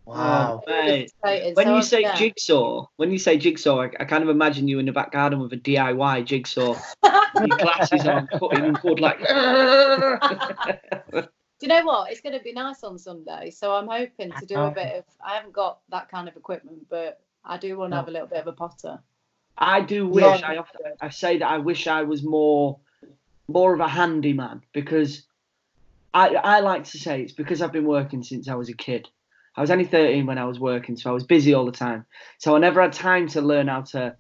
Wow. 0.08 0.64
Um, 0.66 0.88
it 0.88 1.12
Mate, 1.24 1.56
when 1.56 1.66
So 1.66 1.76
you 1.76 1.82
say 1.82 2.02
yeah. 2.02 2.16
jigsaw, 2.16 2.86
when 2.96 3.12
you 3.12 3.20
say 3.20 3.38
jigsaw, 3.38 3.82
I, 3.82 3.92
I 4.00 4.06
kind 4.06 4.24
of 4.24 4.30
imagine 4.30 4.68
you 4.68 4.80
in 4.80 4.86
the 4.86 4.94
back 4.94 5.12
garden 5.12 5.40
with 5.40 5.52
a 5.52 5.58
DIY 5.58 6.26
jigsaw, 6.26 6.76
your 7.04 7.58
glasses 7.58 8.08
on, 8.08 8.28
cutting 8.28 8.78
wood 8.84 9.02
like. 9.02 9.20
Do 11.60 11.66
you 11.66 11.70
know 11.70 11.84
what? 11.86 12.12
It's 12.12 12.22
going 12.22 12.38
to 12.38 12.44
be 12.44 12.54
nice 12.54 12.84
on 12.84 13.00
Sunday, 13.00 13.50
so 13.50 13.74
I'm 13.74 13.88
hoping 13.88 14.32
to 14.32 14.46
do 14.46 14.56
a 14.56 14.68
oh. 14.68 14.72
bit 14.72 14.98
of. 14.98 15.04
I 15.26 15.36
haven't 15.36 15.54
got 15.54 15.80
that 15.90 16.10
kind 16.10 16.28
of 16.28 16.36
equipment, 16.36 16.86
but 16.90 17.20
I 17.44 17.58
do 17.58 17.78
want 17.78 17.94
to 17.94 17.98
have 17.98 18.08
a 18.08 18.12
little 18.12 18.28
bit 18.28 18.40
of 18.40 18.48
a 18.48 18.52
potter. 18.54 19.00
I 19.58 19.82
do 19.82 20.08
wish 20.08 20.24
Yeah. 20.24 20.48
I 20.48 20.58
often, 20.58 20.82
I 21.02 21.10
say 21.10 21.40
that 21.40 21.50
I 21.50 21.58
wish 21.58 21.88
I 21.88 22.04
was 22.04 22.24
more 22.24 22.80
more 23.48 23.74
of 23.74 23.80
a 23.80 23.88
handyman 23.88 24.62
because 24.72 25.24
I 26.14 26.36
I 26.36 26.60
like 26.60 26.84
to 26.86 26.98
say 27.00 27.22
it's 27.22 27.34
because 27.34 27.62
I've 27.62 27.72
been 27.72 27.88
working 27.88 28.24
since 28.24 28.48
I 28.48 28.56
was 28.56 28.70
a 28.70 28.74
kid. 28.76 29.10
I 29.56 29.62
was 29.62 29.72
only 29.72 29.86
13 29.86 30.28
when 30.28 30.38
I 30.38 30.46
was 30.46 30.60
working, 30.60 30.96
so 30.96 31.10
I 31.10 31.14
was 31.14 31.24
busy 31.24 31.56
all 31.56 31.66
the 31.66 31.72
time. 31.72 32.06
So 32.38 32.56
I 32.56 32.60
never 32.60 32.80
had 32.80 32.94
time 32.94 33.28
to 33.30 33.42
learn 33.42 33.68
how 33.68 33.82
to 33.94 34.16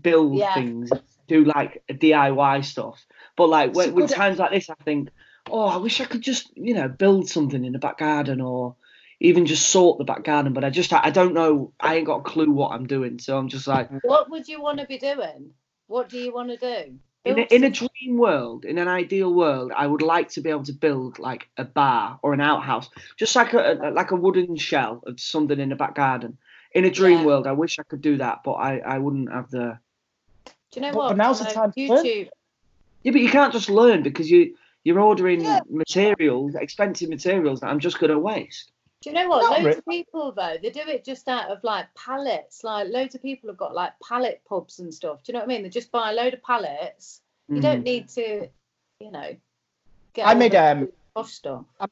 build 0.00 0.34
Yeah. 0.34 0.54
things, 0.54 0.90
do 1.28 1.44
like 1.44 1.84
DIY 1.88 2.64
stuff. 2.64 3.06
But 3.36 3.48
like 3.48 3.74
when, 3.74 3.88
So 3.88 3.94
when 3.94 4.06
times 4.08 4.38
like 4.38 4.50
this, 4.50 4.68
I 4.68 4.74
think, 4.84 5.10
oh, 5.50 5.66
I 5.66 5.76
wish 5.76 6.00
I 6.00 6.04
could 6.04 6.22
just 6.22 6.50
you 6.56 6.74
know 6.74 6.88
build 6.88 7.28
something 7.28 7.64
in 7.64 7.72
the 7.72 7.78
back 7.78 7.98
garden 7.98 8.40
or 8.40 8.76
even 9.20 9.46
just 9.46 9.68
sort 9.68 9.98
the 9.98 10.04
back 10.04 10.24
garden. 10.24 10.52
But 10.52 10.64
I 10.64 10.70
just 10.70 10.92
I 10.92 11.10
don't 11.10 11.34
know. 11.34 11.72
I 11.80 11.96
ain't 11.96 12.06
got 12.06 12.20
a 12.20 12.22
clue 12.22 12.50
what 12.50 12.72
I'm 12.72 12.86
doing, 12.86 13.18
so 13.18 13.36
I'm 13.38 13.48
just 13.48 13.66
like. 13.66 13.88
Mm-hmm. 13.88 14.08
What 14.08 14.30
would 14.30 14.48
you 14.48 14.60
want 14.60 14.78
to 14.80 14.86
be 14.86 14.98
doing? 14.98 15.52
What 15.86 16.08
do 16.08 16.18
you 16.18 16.32
want 16.34 16.50
to 16.50 16.56
do? 16.56 16.98
in 17.26 17.38
a, 17.40 17.42
in 17.42 17.64
a 17.64 17.70
dream 17.70 18.16
world, 18.16 18.64
in 18.64 18.78
an 18.78 18.86
ideal 18.86 19.34
world, 19.34 19.72
I 19.74 19.86
would 19.86 20.02
like 20.02 20.28
to 20.30 20.40
be 20.40 20.50
able 20.50 20.62
to 20.64 20.72
build 20.72 21.18
like 21.18 21.48
a 21.56 21.64
bar 21.64 22.20
or 22.22 22.32
an 22.32 22.40
outhouse, 22.40 22.88
just 23.16 23.34
like 23.34 23.52
a, 23.52 23.78
a- 23.82 23.90
like 23.90 24.12
a 24.12 24.16
wooden 24.16 24.56
shell 24.56 25.02
of 25.06 25.18
something 25.18 25.58
in 25.58 25.70
the 25.70 25.76
back 25.76 25.96
garden. 25.96 26.38
In 26.72 26.84
a 26.84 26.90
dream 26.90 27.20
Yeah. 27.20 27.24
world, 27.24 27.46
I 27.46 27.52
wish 27.52 27.78
I 27.78 27.82
could 27.82 28.00
do 28.00 28.18
that, 28.18 28.42
but 28.44 28.52
I, 28.52 28.78
I 28.78 28.98
wouldn't 28.98 29.32
have 29.32 29.50
the. 29.50 29.78
Do 30.44 30.52
you 30.80 30.82
know 30.82 30.92
what? 30.96 31.08
but 31.08 31.16
now's 31.16 31.40
the 31.40 31.48
On 31.48 31.54
time 31.54 31.72
to 31.72 31.88
learn. 31.88 32.04
YouTube. 32.04 32.28
Yeah, 33.02 33.12
but 33.12 33.20
you 33.20 33.30
can't 33.30 33.52
just 33.52 33.70
learn 33.70 34.02
because 34.02 34.30
you 34.30 34.56
you're 34.86 35.00
ordering 35.00 35.40
Yeah. 35.40 35.60
materials, 35.68 36.54
expensive 36.54 37.08
materials 37.08 37.58
that 37.58 37.70
I'm 37.70 37.80
just 37.80 37.98
gonna 37.98 38.18
waste. 38.20 38.70
Do 39.02 39.10
you 39.10 39.16
know 39.16 39.28
what? 39.28 39.42
Not 39.42 39.50
loads 39.50 39.64
really. 39.64 39.78
of 39.78 39.86
people 39.86 40.32
though, 40.32 40.56
they 40.62 40.70
do 40.70 40.80
it 40.86 41.04
just 41.04 41.26
out 41.26 41.50
of 41.50 41.58
like 41.64 41.92
pallets. 41.96 42.62
Like 42.62 42.88
loads 42.88 43.16
of 43.16 43.20
people 43.20 43.50
have 43.50 43.56
got 43.56 43.74
like 43.74 43.94
pallet 44.00 44.42
pubs 44.48 44.78
and 44.78 44.94
stuff. 44.94 45.24
Do 45.24 45.32
you 45.32 45.34
know 45.34 45.40
what 45.40 45.46
I 45.46 45.54
mean? 45.54 45.64
They 45.64 45.70
just 45.70 45.90
buy 45.90 46.12
a 46.12 46.14
load 46.14 46.34
of 46.34 46.42
pallets. 46.44 47.20
You 47.48 47.56
Mm. 47.56 47.62
don't 47.62 47.82
need 47.82 48.08
to, 48.10 48.48
you 49.00 49.10
know, 49.10 49.36
get 50.14 50.24
I 50.28 50.34
made, 50.34 50.52
the 50.52 50.64
um, 50.64 50.92
posh 51.16 51.32
stuff. 51.32 51.64
I 51.80 51.86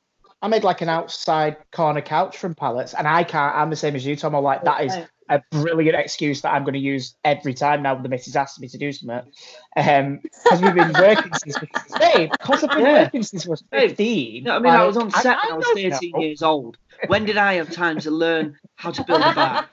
I 0.44 0.48
made 0.48 0.62
like 0.62 0.83
an 0.83 0.90
outside 0.90 1.57
corner 1.72 2.02
couch 2.02 2.37
from 2.37 2.54
pallets, 2.54 2.92
and 2.92 3.09
I 3.09 3.24
can't. 3.24 3.57
I'm 3.57 3.70
the 3.70 3.76
same 3.76 3.96
as 3.96 4.04
you, 4.04 4.14
Tom. 4.14 4.35
I'm 4.35 4.44
like, 4.44 4.62
that 4.64 4.85
is 4.85 4.94
a 5.30 5.42
brilliant 5.50 5.96
excuse 5.96 6.42
that 6.42 6.52
I'm 6.52 6.64
going 6.64 6.74
to 6.74 6.78
use 6.78 7.16
every 7.24 7.54
time 7.54 7.83
now 7.83 7.94
the 7.94 8.11
missus 8.11 8.37
asks 8.37 8.61
me 8.61 8.68
to 8.68 8.76
do 8.76 8.92
something. 8.92 9.33
Um, 9.74 10.20
because 10.22 10.61
we've 10.61 10.74
been 10.74 10.92
working 10.98 11.33
since 11.33 11.59
we 11.62 11.68
babe, 11.98 12.30
because 12.33 12.62
I've 12.62 12.74
been 12.74 12.83
Yeah. 12.85 13.02
working 13.04 13.22
since 13.22 13.46
I 13.46 13.48
was 13.48 13.64
15. 13.72 14.35
You 14.35 14.42
know, 14.42 14.50
what 14.52 14.57
I 14.59 14.62
mean, 14.62 14.74
I 14.74 14.85
was 14.85 14.98
on 14.98 15.09
like, 15.09 15.22
set 15.22 15.38
when 15.44 15.52
I 15.52 15.57
was 15.57 15.66
13 15.72 16.12
know. 16.12 16.20
years 16.20 16.42
old. 16.42 16.76
When 17.07 17.24
did 17.24 17.38
I 17.38 17.54
have 17.54 17.70
time 17.70 17.98
to 18.00 18.11
learn 18.11 18.59
how 18.76 18.90
to 18.90 19.02
build 19.02 19.22
a 19.22 19.33
bar? 19.33 19.66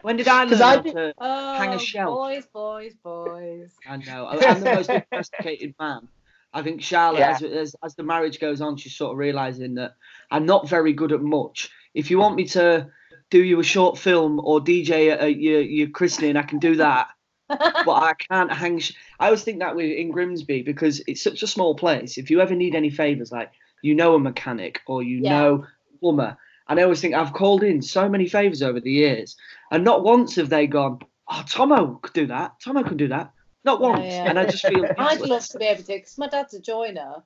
When 0.00 0.16
did 0.16 0.28
I 0.28 0.44
learn 0.44 0.62
I 0.62 0.76
how 0.76 0.80
did- 0.80 0.94
to 0.94 1.14
Oh, 1.18 1.54
hang 1.58 1.74
a 1.74 1.78
shelf? 1.78 2.16
Boys, 2.16 2.46
boys, 2.54 2.94
boys. 3.04 3.74
I 3.86 3.98
know. 3.98 4.24
I- 4.24 4.50
I'm 4.50 4.60
the 4.60 4.72
most 4.72 4.88
domesticated 5.10 5.74
man. 5.78 6.08
I 6.54 6.62
think 6.62 6.80
Charlotte, 6.82 7.18
Yeah. 7.20 7.30
as, 7.32 7.42
as 7.42 7.76
as 7.84 7.94
the 7.96 8.02
marriage 8.04 8.38
goes 8.40 8.60
on, 8.60 8.76
she's 8.76 8.94
sort 8.96 9.12
of 9.12 9.18
realizing 9.18 9.74
that 9.74 9.96
I'm 10.30 10.46
not 10.46 10.68
very 10.68 10.92
good 10.92 11.12
at 11.12 11.20
much. 11.20 11.68
If 11.94 12.10
you 12.10 12.18
want 12.18 12.36
me 12.36 12.46
to 12.48 12.88
do 13.30 13.42
you 13.42 13.58
a 13.60 13.64
short 13.64 13.98
film 13.98 14.40
or 14.42 14.60
DJ 14.60 15.12
at, 15.12 15.18
at 15.20 15.36
your 15.36 15.60
your 15.60 15.88
christening, 15.88 16.36
I 16.36 16.42
can 16.42 16.58
do 16.60 16.76
that. 16.76 17.08
but 17.48 17.90
I 17.90 18.14
can't 18.14 18.50
hang. 18.52 18.78
Sh- 18.78 18.94
I 19.20 19.26
always 19.26 19.42
think 19.42 19.58
that 19.58 19.76
with 19.76 19.90
in 19.90 20.10
Grimsby 20.12 20.62
because 20.62 21.02
it's 21.06 21.22
such 21.22 21.42
a 21.42 21.46
small 21.46 21.74
place. 21.74 22.16
If 22.16 22.30
you 22.30 22.40
ever 22.40 22.54
need 22.54 22.74
any 22.74 22.88
favors, 22.90 23.30
like 23.32 23.50
you 23.82 23.94
know 23.94 24.14
a 24.14 24.18
mechanic 24.18 24.80
or 24.86 25.02
you 25.02 25.18
Yeah. 25.18 25.30
know 25.30 25.64
a 25.94 25.98
plumber, 25.98 26.36
and 26.68 26.78
I 26.80 26.84
always 26.84 27.00
think 27.00 27.14
I've 27.14 27.34
called 27.34 27.62
in 27.62 27.82
so 27.82 28.08
many 28.08 28.28
favors 28.28 28.62
over 28.62 28.80
the 28.80 28.90
years, 28.92 29.36
and 29.70 29.84
not 29.84 30.04
once 30.04 30.36
have 30.36 30.48
they 30.48 30.66
gone, 30.66 31.00
"Oh, 31.28 31.44
Tomo 31.48 31.96
could 31.96 32.14
do 32.14 32.26
that. 32.28 32.60
Tomo 32.60 32.82
could 32.82 32.96
do 32.98 33.08
that." 33.08 33.30
Not 33.64 33.80
once, 33.80 34.04
yeah. 34.04 34.28
and 34.28 34.38
I 34.38 34.44
just 34.44 34.66
feel. 34.66 34.86
I'd 34.98 35.20
love 35.20 35.46
to 35.48 35.58
be 35.58 35.64
able 35.64 35.82
to, 35.82 35.92
because 35.94 36.18
my 36.18 36.28
dad's 36.28 36.54
a 36.54 36.60
joiner, 36.60 37.22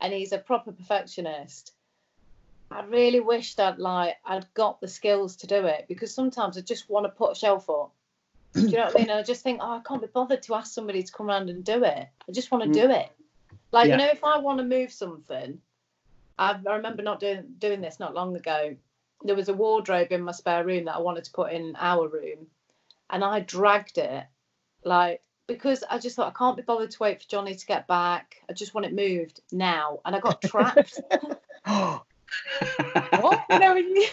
and 0.00 0.12
he's 0.12 0.32
a 0.32 0.38
proper 0.38 0.72
perfectionist. 0.72 1.72
I 2.70 2.84
really 2.84 3.18
wished 3.18 3.58
I'd 3.58 3.78
like 3.78 4.14
I'd 4.24 4.46
got 4.54 4.80
the 4.80 4.86
skills 4.86 5.36
to 5.36 5.48
do 5.48 5.66
it 5.66 5.86
because 5.88 6.14
sometimes 6.14 6.56
I 6.56 6.60
just 6.60 6.88
want 6.88 7.04
to 7.04 7.10
put 7.10 7.32
a 7.32 7.34
shelf 7.34 7.68
up. 7.68 7.92
Do 8.54 8.62
you 8.66 8.72
know 8.78 8.84
what 8.84 8.94
I 8.96 8.98
mean? 9.00 9.10
And 9.10 9.18
I 9.18 9.22
just 9.22 9.42
think, 9.42 9.60
oh, 9.60 9.72
I 9.72 9.80
can't 9.80 10.00
be 10.00 10.06
bothered 10.06 10.42
to 10.44 10.54
ask 10.54 10.72
somebody 10.72 11.02
to 11.02 11.12
come 11.12 11.28
around 11.28 11.50
and 11.50 11.64
do 11.64 11.82
it. 11.84 12.08
I 12.28 12.32
just 12.32 12.50
want 12.52 12.64
to 12.64 12.70
Mm. 12.70 12.74
do 12.74 12.90
it. 12.92 13.10
Like 13.72 13.88
Yeah. 13.88 13.94
you 13.94 13.98
know, 13.98 14.10
if 14.12 14.22
I 14.22 14.38
want 14.38 14.58
to 14.58 14.64
move 14.64 14.92
something, 14.92 15.60
I, 16.38 16.60
I 16.66 16.76
remember 16.76 17.02
not 17.02 17.18
doing 17.20 17.54
doing 17.58 17.80
this 17.80 17.98
not 17.98 18.14
long 18.14 18.36
ago. 18.36 18.76
There 19.24 19.36
was 19.36 19.48
a 19.48 19.54
wardrobe 19.54 20.12
in 20.12 20.22
my 20.22 20.32
spare 20.32 20.64
room 20.64 20.84
that 20.84 20.94
I 20.96 21.00
wanted 21.00 21.24
to 21.24 21.32
put 21.32 21.52
in 21.52 21.74
our 21.76 22.06
room, 22.08 22.46
and 23.10 23.24
I 23.24 23.40
dragged 23.40 23.98
it 23.98 24.24
like 24.84 25.22
because 25.50 25.82
I 25.90 25.98
just 25.98 26.14
thought 26.14 26.28
I 26.28 26.38
can't 26.38 26.56
be 26.56 26.62
bothered 26.62 26.92
to 26.92 26.98
wait 27.00 27.20
for 27.20 27.28
Johnny 27.28 27.56
to 27.56 27.66
get 27.66 27.88
back. 27.88 28.36
I 28.48 28.52
just 28.52 28.72
want 28.72 28.86
it 28.86 28.94
moved 28.94 29.40
now, 29.50 29.98
and 30.04 30.14
I 30.14 30.20
got 30.20 30.40
trapped. 30.42 31.00
what? 31.64 32.04
You 33.50 33.58
know, 33.58 33.74
when 33.74 33.96
you- 33.96 34.06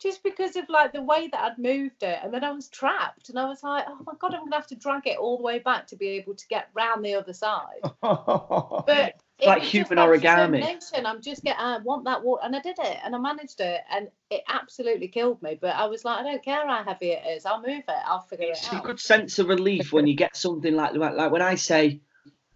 just 0.00 0.22
because 0.22 0.56
of 0.56 0.68
like 0.68 0.92
the 0.92 1.02
way 1.02 1.28
that 1.28 1.40
I'd 1.40 1.58
moved 1.58 2.02
it, 2.02 2.18
and 2.22 2.32
then 2.32 2.42
I 2.42 2.50
was 2.52 2.68
trapped, 2.68 3.28
and 3.28 3.38
I 3.38 3.44
was 3.44 3.62
like, 3.62 3.84
oh 3.86 3.98
my 4.06 4.14
god, 4.18 4.34
I'm 4.34 4.44
gonna 4.44 4.56
have 4.56 4.66
to 4.68 4.74
drag 4.74 5.06
it 5.06 5.18
all 5.18 5.36
the 5.36 5.42
way 5.42 5.58
back 5.58 5.86
to 5.88 5.96
be 5.96 6.08
able 6.08 6.34
to 6.34 6.48
get 6.48 6.70
round 6.74 7.04
the 7.04 7.14
other 7.14 7.32
side. 7.32 7.80
But 8.02 9.14
it 9.38 9.46
like 9.46 9.60
was 9.60 9.70
human 9.70 9.98
origami. 9.98 11.06
I'm 11.06 11.22
just 11.22 11.42
get 11.42 11.56
I 11.58 11.78
want 11.78 12.04
that 12.04 12.22
water, 12.22 12.42
and 12.44 12.56
I 12.56 12.60
did 12.60 12.78
it, 12.78 12.98
and 13.04 13.14
I 13.14 13.18
managed 13.18 13.60
it, 13.60 13.82
and 13.90 14.08
it 14.30 14.42
absolutely 14.48 15.08
killed 15.08 15.42
me. 15.42 15.58
But 15.60 15.76
I 15.76 15.86
was 15.86 16.04
like, 16.04 16.18
I 16.18 16.22
don't 16.22 16.42
care 16.42 16.66
how 16.66 16.82
heavy 16.82 17.10
it 17.10 17.22
is, 17.26 17.44
I'll 17.44 17.60
move 17.60 17.84
it, 17.86 18.04
I'll 18.06 18.22
figure 18.22 18.46
it's 18.48 18.66
it 18.72 18.78
a 18.78 18.80
good 18.80 19.00
sense 19.00 19.38
of 19.38 19.48
relief 19.48 19.92
when 19.92 20.06
you 20.06 20.14
get 20.14 20.36
something 20.36 20.74
like 20.74 20.94
like, 20.94 21.14
like 21.14 21.30
when 21.30 21.42
I 21.42 21.54
say, 21.56 22.00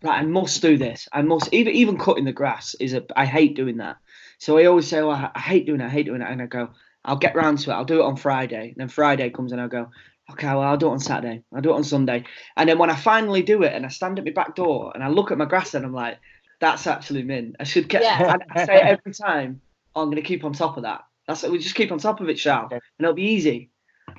right, 0.02 0.20
I 0.20 0.24
must 0.24 0.62
do 0.62 0.78
this. 0.78 1.08
I 1.12 1.22
must 1.22 1.52
even 1.52 1.74
even 1.74 1.98
cutting 1.98 2.24
the 2.24 2.32
grass 2.32 2.74
is 2.80 2.94
a. 2.94 3.04
I 3.16 3.26
hate 3.26 3.54
doing 3.54 3.78
that. 3.78 3.96
So 4.38 4.58
I 4.58 4.64
always 4.64 4.88
say, 4.88 5.00
oh, 5.00 5.10
I, 5.10 5.30
I 5.34 5.40
hate 5.40 5.66
doing 5.66 5.80
it. 5.80 5.86
I 5.86 5.90
hate 5.90 6.06
doing 6.06 6.20
it, 6.20 6.28
and 6.28 6.42
I 6.42 6.46
go, 6.46 6.70
I'll 7.04 7.16
get 7.16 7.34
round 7.34 7.58
to 7.60 7.70
it. 7.70 7.74
I'll 7.74 7.84
do 7.84 8.00
it 8.00 8.04
on 8.04 8.16
Friday. 8.16 8.68
And 8.68 8.76
then 8.76 8.88
Friday 8.88 9.30
comes 9.30 9.52
and 9.52 9.60
I'll 9.60 9.68
go, 9.68 9.90
okay, 10.30 10.46
well, 10.46 10.62
I'll 10.62 10.76
do 10.76 10.88
it 10.88 10.92
on 10.92 11.00
Saturday. 11.00 11.42
I'll 11.54 11.60
do 11.60 11.72
it 11.72 11.76
on 11.76 11.84
Sunday. 11.84 12.24
And 12.56 12.68
then 12.68 12.78
when 12.78 12.90
I 12.90 12.96
finally 12.96 13.42
do 13.42 13.62
it, 13.62 13.72
and 13.74 13.84
I 13.84 13.88
stand 13.88 14.18
at 14.18 14.24
my 14.24 14.30
back 14.32 14.54
door 14.54 14.90
and 14.94 15.04
I 15.04 15.08
look 15.08 15.30
at 15.30 15.38
my 15.38 15.44
grass, 15.44 15.74
and 15.74 15.84
I'm 15.84 15.92
like, 15.92 16.18
that's 16.60 16.86
actually 16.86 17.22
mint. 17.24 17.56
I 17.60 17.64
should 17.64 17.88
get. 17.88 18.02
Yeah. 18.02 18.36
I, 18.54 18.60
I 18.60 18.64
say 18.64 18.76
it 18.76 18.86
every 18.86 19.12
time. 19.12 19.60
oh, 19.94 20.02
I'm 20.02 20.10
going 20.10 20.22
to 20.22 20.26
keep 20.26 20.44
on 20.44 20.52
top 20.52 20.76
of 20.76 20.84
that. 20.84 21.02
That's 21.28 21.42
we 21.42 21.58
just 21.58 21.74
keep 21.74 21.92
on 21.92 21.98
top 21.98 22.20
of 22.20 22.28
it, 22.28 22.38
Shal, 22.38 22.68
and 22.70 22.80
it'll 22.98 23.14
be 23.14 23.22
easy. 23.22 23.70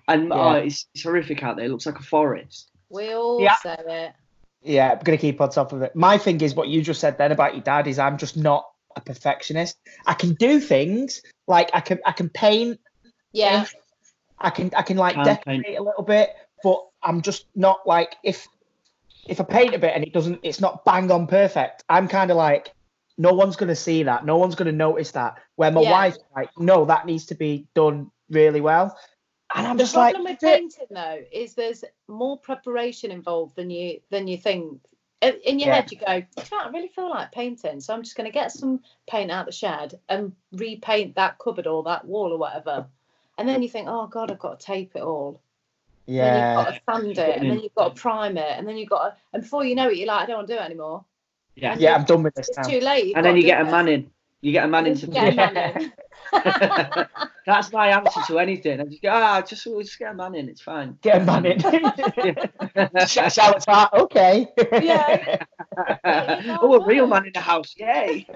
And 0.07 0.31
oh, 0.31 0.35
Yeah. 0.35 0.41
oh, 0.43 0.53
it's, 0.53 0.87
it's 0.93 1.03
horrific 1.03 1.43
out 1.43 1.55
there. 1.55 1.65
It 1.65 1.69
looks 1.71 1.85
like 1.85 1.99
a 1.99 2.03
forest. 2.03 2.69
We 2.89 3.13
all 3.13 3.41
Yeah. 3.41 3.55
say 3.55 3.75
it. 3.79 4.13
Yeah, 4.61 4.91
I'm 4.93 4.99
gonna 5.03 5.17
keep 5.17 5.39
on 5.41 5.49
top 5.49 5.73
of 5.73 5.81
it. 5.83 5.95
My 5.95 6.17
thing 6.17 6.41
is 6.41 6.55
what 6.55 6.67
you 6.67 6.81
just 6.81 6.99
said 6.99 7.17
then 7.19 7.31
about 7.31 7.53
your 7.53 7.61
dad 7.63 7.87
is 7.87 7.99
I'm 7.99 8.17
just 8.17 8.35
not 8.35 8.65
a 8.95 9.01
perfectionist. 9.01 9.77
I 10.07 10.15
can 10.15 10.33
do 10.33 10.59
things 10.59 11.21
like 11.47 11.69
I 11.73 11.79
can 11.81 11.99
I 12.05 12.11
can 12.11 12.29
paint, 12.29 12.79
Yeah, 13.33 13.65
I 14.39 14.49
can 14.49 14.71
I 14.75 14.81
can 14.81 14.97
like 14.97 15.15
Can 15.15 15.25
decorate 15.25 15.65
paint. 15.65 15.77
a 15.77 15.83
little 15.83 16.03
bit, 16.03 16.29
but 16.63 16.79
I'm 17.03 17.21
just 17.21 17.45
not 17.55 17.79
like 17.85 18.15
if 18.23 18.47
if 19.27 19.39
I 19.41 19.43
paint 19.43 19.73
a 19.73 19.79
bit 19.79 19.93
and 19.95 20.03
it 20.03 20.13
doesn't 20.13 20.39
it's 20.43 20.59
not 20.59 20.85
bang 20.85 21.11
on 21.11 21.27
perfect, 21.27 21.83
I'm 21.89 22.07
kind 22.07 22.31
of 22.31 22.37
like 22.37 22.71
no 23.17 23.33
one's 23.33 23.55
gonna 23.55 23.75
see 23.75 24.03
that, 24.03 24.25
no 24.25 24.37
one's 24.37 24.55
gonna 24.55 24.71
notice 24.71 25.11
that. 25.11 25.39
Where 25.55 25.71
my 25.71 25.81
Yeah. 25.81 25.91
wife's 25.91 26.19
like, 26.35 26.49
no, 26.57 26.85
that 26.85 27.05
needs 27.05 27.25
to 27.27 27.35
be 27.35 27.67
done 27.75 28.11
really 28.29 28.61
well. 28.61 28.97
And 29.53 29.65
I'm 29.65 29.77
the 29.77 29.83
just 29.83 29.95
like, 29.95 30.13
the 30.13 30.19
problem 30.19 30.33
with 30.33 30.41
painting 30.41 30.87
though 30.89 31.21
is 31.31 31.53
there's 31.53 31.83
more 32.07 32.37
preparation 32.37 33.11
involved 33.11 33.55
than 33.55 33.69
you 33.69 34.01
than 34.09 34.27
you 34.27 34.37
think. 34.37 34.81
In 35.25 35.39
in 35.43 35.59
your 35.59 35.69
Yeah. 35.69 35.75
head, 35.75 35.91
you 35.91 35.97
go, 35.97 36.13
you 36.13 36.21
know 36.37 36.43
what? 36.49 36.67
I 36.67 36.69
really 36.69 36.87
feel 36.89 37.09
like 37.09 37.31
painting, 37.31 37.79
so 37.81 37.93
I'm 37.93 38.03
just 38.03 38.15
going 38.15 38.25
to 38.29 38.33
get 38.33 38.51
some 38.51 38.79
paint 39.07 39.31
out 39.31 39.45
the 39.45 39.51
shed 39.51 39.99
and 40.09 40.33
repaint 40.51 41.15
that 41.15 41.39
cupboard 41.39 41.67
or 41.67 41.83
that 41.83 42.05
wall 42.05 42.31
or 42.31 42.37
whatever. 42.37 42.85
And 43.37 43.47
then 43.49 43.61
you 43.63 43.69
think, 43.69 43.87
oh 43.89 44.07
god, 44.07 44.31
I've 44.31 44.39
got 44.39 44.59
to 44.59 44.65
tape 44.65 44.91
it 44.95 45.01
all. 45.01 45.41
And 46.07 46.17
then 46.17 46.35
yeah. 46.35 46.57
you've 46.57 46.65
got 46.65 46.73
to 46.73 46.81
sand 47.01 47.17
it, 47.17 47.37
and 47.37 47.49
then 47.49 47.59
you've 47.61 47.75
got 47.75 47.95
to 47.95 48.01
prime 48.01 48.37
it, 48.37 48.57
and 48.57 48.67
then 48.67 48.77
you've 48.77 48.89
got 48.89 49.09
to, 49.09 49.15
and 49.33 49.41
before 49.43 49.65
you 49.65 49.73
know 49.75 49.89
it, 49.89 49.97
you're 49.97 50.07
like, 50.07 50.21
I 50.23 50.25
don't 50.27 50.37
want 50.37 50.47
to 50.47 50.53
do 50.53 50.59
it 50.59 50.63
anymore. 50.63 51.03
Yeah. 51.55 51.71
And 51.71 51.81
Yeah, 51.81 51.95
I'm 51.95 52.03
done 52.03 52.21
with 52.23 52.35
this 52.35 52.49
It's 52.49 52.57
now. 52.57 52.63
too 52.63 52.79
late. 52.79 53.05
you've 53.07 53.17
And 53.17 53.25
then 53.25 53.35
you 53.35 53.41
do 53.41 53.47
get 53.47 53.61
a 53.61 53.65
man 53.65 53.87
in. 53.87 54.11
You 54.45 54.51
get 54.51 54.65
a 54.65 54.67
man 54.67 54.85
in 54.85 54.91
And 54.91 54.99
to 55.01 55.07
then 55.07 55.25
you 55.25 55.31
do 55.31 55.35
get 55.37 55.55
a 55.55 55.69
it. 55.69 55.73
man 55.73 55.81
in. 55.81 57.07
That's 57.47 57.71
my 57.71 57.87
answer 57.87 58.21
to 58.27 58.37
anything. 58.37 58.79
I 58.79 58.83
just 58.85 59.01
go, 59.01 59.09
ah, 59.11 59.41
just, 59.41 59.65
we'll 59.65 59.81
just 59.81 59.97
get 59.97 60.11
a 60.11 60.13
man 60.13 60.35
in. 60.35 60.47
It's 60.49 60.61
fine. 60.61 60.99
Get 61.01 61.23
a 61.23 61.25
man 61.25 61.45
in. 61.47 61.59
Sh- 63.07 63.33
Charlotte's 63.33 63.67
like, 63.67 63.91
okay. 63.93 64.47
Yeah. 64.71 65.43
oh, 66.61 66.79
a 66.79 66.85
real 66.85 67.07
man 67.07 67.25
in 67.25 67.33
the 67.33 67.39
house. 67.39 67.73
Yay. 67.75 68.27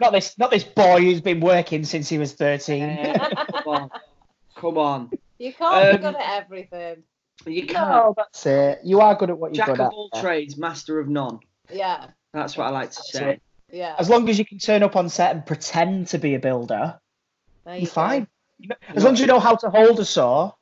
not 0.00 0.12
this 0.12 0.36
not 0.36 0.50
this 0.50 0.64
boy 0.64 1.00
who's 1.00 1.20
been 1.20 1.38
working 1.40 1.84
since 1.84 2.08
he 2.08 2.18
was 2.18 2.32
13. 2.32 2.80
Yeah, 2.82 3.28
come 3.28 3.62
on. 3.66 3.90
Come 4.56 4.78
on. 4.78 5.10
You 5.38 5.52
can't 5.52 5.74
Um, 5.90 5.96
be 5.96 6.02
good 6.02 6.16
at 6.16 6.42
everything. 6.42 7.04
You 7.46 7.66
can't. 7.66 7.88
No, 7.90 8.14
that's 8.16 8.46
it. 8.46 8.80
You 8.82 9.00
are 9.00 9.14
good 9.14 9.30
at 9.30 9.38
what 9.38 9.54
you're 9.54 9.64
Jack 9.64 9.76
good 9.76 9.80
of 9.80 9.86
at. 9.86 9.92
all 9.92 10.10
trades, 10.20 10.56
master 10.56 10.98
of 10.98 11.08
none. 11.08 11.38
Yeah, 11.72 12.08
That's 12.32 12.56
what 12.56 12.66
I 12.66 12.70
like 12.70 12.90
to 12.90 13.02
say. 13.02 13.40
Yeah. 13.74 13.96
As 13.98 14.08
long 14.08 14.28
as 14.28 14.38
you 14.38 14.44
can 14.44 14.58
turn 14.58 14.82
up 14.82 14.96
on 14.96 15.08
set 15.08 15.34
and 15.34 15.44
pretend 15.44 16.08
to 16.08 16.18
be 16.18 16.34
a 16.34 16.38
builder, 16.38 16.98
There 17.64 17.74
you're 17.74 17.82
you 17.82 17.86
go. 17.86 17.92
fine. 17.92 18.28
As 18.88 19.04
long 19.04 19.14
as 19.14 19.20
you 19.20 19.26
know 19.26 19.40
how 19.40 19.56
to 19.56 19.70
hold 19.70 19.98
a 20.00 20.04
saw, 20.04 20.52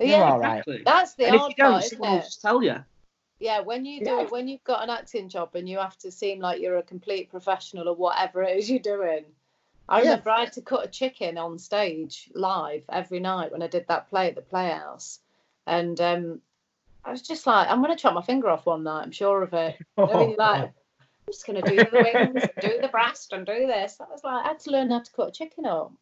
you're 0.00 0.08
Yeah, 0.08 0.22
all 0.24 0.38
right. 0.40 0.58
Exactly. 0.58 0.82
that's 0.84 1.14
the 1.14 1.26
and 1.26 1.34
if 1.34 1.40
hard 1.40 1.50
you 1.50 1.56
don't, 1.56 1.70
part, 1.72 1.84
isn't 1.84 1.98
someone 1.98 2.12
will 2.12 2.18
it? 2.20 2.24
just 2.24 2.40
tell 2.42 2.62
you. 2.62 2.76
Yeah, 3.38 3.60
when 3.60 3.84
you 3.84 4.00
do 4.00 4.10
Yeah. 4.10 4.22
it, 4.22 4.32
when 4.32 4.48
you've 4.48 4.64
got 4.64 4.82
an 4.82 4.90
acting 4.90 5.28
job 5.28 5.54
and 5.54 5.68
you 5.68 5.78
have 5.78 5.98
to 5.98 6.10
seem 6.10 6.40
like 6.40 6.60
you're 6.60 6.78
a 6.78 6.82
complete 6.82 7.30
professional 7.30 7.88
or 7.88 7.94
whatever 7.94 8.42
it 8.42 8.56
is 8.56 8.70
you're 8.70 8.78
doing. 8.78 9.24
I 9.88 9.98
Yeah. 9.98 10.10
remember 10.10 10.30
I 10.30 10.40
had 10.40 10.52
to 10.54 10.62
cut 10.62 10.84
a 10.84 10.88
chicken 10.88 11.38
on 11.38 11.58
stage 11.58 12.30
live 12.34 12.84
every 12.88 13.20
night 13.20 13.52
when 13.52 13.62
I 13.62 13.68
did 13.68 13.86
that 13.88 14.08
play 14.08 14.28
at 14.28 14.34
the 14.34 14.42
Playhouse, 14.42 15.20
and 15.66 16.00
um, 16.00 16.40
I 17.04 17.12
was 17.12 17.22
just 17.22 17.46
like, 17.46 17.68
I'm 17.68 17.82
gonna 17.82 17.94
chop 17.96 18.14
my 18.14 18.22
finger 18.22 18.48
off 18.48 18.66
one 18.66 18.82
night. 18.82 19.02
I'm 19.02 19.12
sure 19.12 19.42
of 19.42 19.52
it. 19.52 19.76
I 19.98 20.16
mean, 20.16 20.36
like, 20.36 20.72
I'm 21.26 21.32
just 21.32 21.46
gonna 21.46 21.62
do 21.62 21.76
the 21.76 21.88
wings, 21.92 22.42
and 22.42 22.50
do 22.60 22.78
the 22.80 22.88
breast, 22.88 23.32
and 23.32 23.44
do 23.44 23.66
this. 23.66 23.98
I 24.00 24.04
was 24.10 24.22
like, 24.22 24.44
I 24.44 24.48
had 24.48 24.60
to 24.60 24.70
learn 24.70 24.90
how 24.90 25.00
to 25.00 25.12
cut 25.12 25.28
a 25.28 25.32
chicken 25.32 25.66
up. 25.66 25.92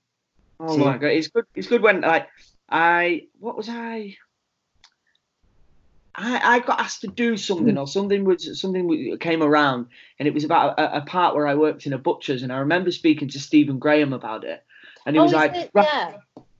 Oh 0.60 0.76
my 0.76 0.98
god, 0.98 1.08
it's 1.08 1.28
good. 1.28 1.46
It's 1.54 1.66
good 1.66 1.82
when 1.82 2.02
like 2.02 2.28
I 2.68 3.26
what 3.38 3.56
was 3.56 3.68
I? 3.68 4.16
I 6.14 6.56
I 6.56 6.58
got 6.60 6.80
asked 6.80 7.00
to 7.02 7.08
do 7.08 7.37
something 7.37 7.76
or 7.78 7.87
something 7.87 8.24
was 8.24 8.60
something 8.60 9.16
came 9.18 9.42
around 9.42 9.87
and 10.18 10.28
it 10.28 10.34
was 10.34 10.44
about 10.44 10.78
a, 10.78 10.98
a 10.98 11.00
part 11.02 11.34
where 11.34 11.46
I 11.46 11.54
worked 11.54 11.87
in 11.87 11.92
a 11.92 11.98
butcher's 11.98 12.42
and 12.42 12.52
I 12.52 12.58
remember 12.58 12.92
speaking 12.92 13.28
to 13.28 13.40
Stephen 13.40 13.78
Graham 13.78 14.12
about 14.12 14.44
it 14.44 14.62
and 15.06 15.16
he 15.16 15.20
oh, 15.20 15.24
was 15.24 15.32
like 15.32 15.54
it? 15.54 15.70
yeah. 15.74 16.18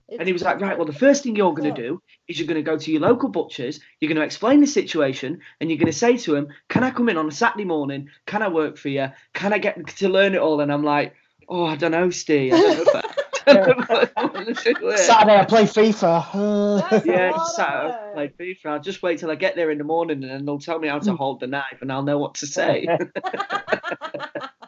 And 0.09 0.27
he 0.27 0.33
was 0.33 0.43
like 0.43 0.59
right 0.61 0.77
well 0.77 0.85
the 0.85 0.93
first 0.93 1.23
thing 1.23 1.35
you're 1.35 1.53
going 1.53 1.73
to 1.73 1.81
do 1.81 2.01
is 2.27 2.39
you're 2.39 2.47
going 2.47 2.55
to 2.55 2.61
go 2.61 2.77
to 2.77 2.91
your 2.91 3.01
local 3.01 3.29
butcher's 3.29 3.79
you're 3.99 4.09
going 4.09 4.19
to 4.19 4.25
explain 4.25 4.61
the 4.61 4.67
situation 4.67 5.39
and 5.59 5.69
you're 5.69 5.79
going 5.79 5.91
to 5.91 5.97
say 5.97 6.17
to 6.17 6.35
him 6.35 6.47
can 6.69 6.83
I 6.83 6.91
come 6.91 7.09
in 7.09 7.17
on 7.17 7.27
a 7.27 7.31
Saturday 7.31 7.65
morning 7.65 8.09
can 8.25 8.41
I 8.41 8.47
work 8.49 8.77
for 8.77 8.89
you 8.89 9.07
can 9.33 9.53
I 9.53 9.57
get 9.57 9.87
to 9.97 10.09
learn 10.09 10.35
it 10.35 10.41
all 10.41 10.61
and 10.61 10.71
I'm 10.71 10.83
like 10.83 11.15
oh 11.49 11.65
I 11.65 11.75
don't 11.75 11.91
know 11.91 12.09
Steve 12.09 12.53
I 12.53 12.57
don't 12.57 12.77
know 12.77 12.83
if 12.83 12.95
I, 12.95 13.01
I 13.47 13.53
don't 13.53 13.89
know 13.89 13.99
if 14.01 14.11
I 14.17 14.25
want 14.25 14.57
to 14.57 14.73
do 14.73 14.89
it. 14.89 14.99
Saturday 14.99 15.37
I 15.39 15.45
play 15.45 15.63
FIFA. 15.63 17.05
Yeah, 17.05 17.29
a 17.29 17.31
lot 17.31 17.37
just 17.37 17.55
sat 17.55 17.69
of 17.69 17.91
up, 17.91 18.05
work. 18.05 18.13
played 18.15 18.37
FIFA. 18.37 18.65
I'll 18.65 18.79
just 18.79 19.03
wait 19.03 19.19
till 19.19 19.29
I 19.31 19.35
get 19.35 19.55
there 19.55 19.69
in 19.69 19.77
the 19.77 19.83
morning 19.83 20.23
and 20.23 20.31
then 20.31 20.45
they'll 20.45 20.59
tell 20.59 20.79
me 20.79 20.87
how 20.87 20.99
to 20.99 21.11
hmm. 21.11 21.17
hold 21.17 21.39
the 21.39 21.47
knife 21.47 21.77
and 21.81 21.91
I'll 21.91 22.03
know 22.03 22.17
what 22.17 22.35
to 22.35 22.47
say. 22.47 22.87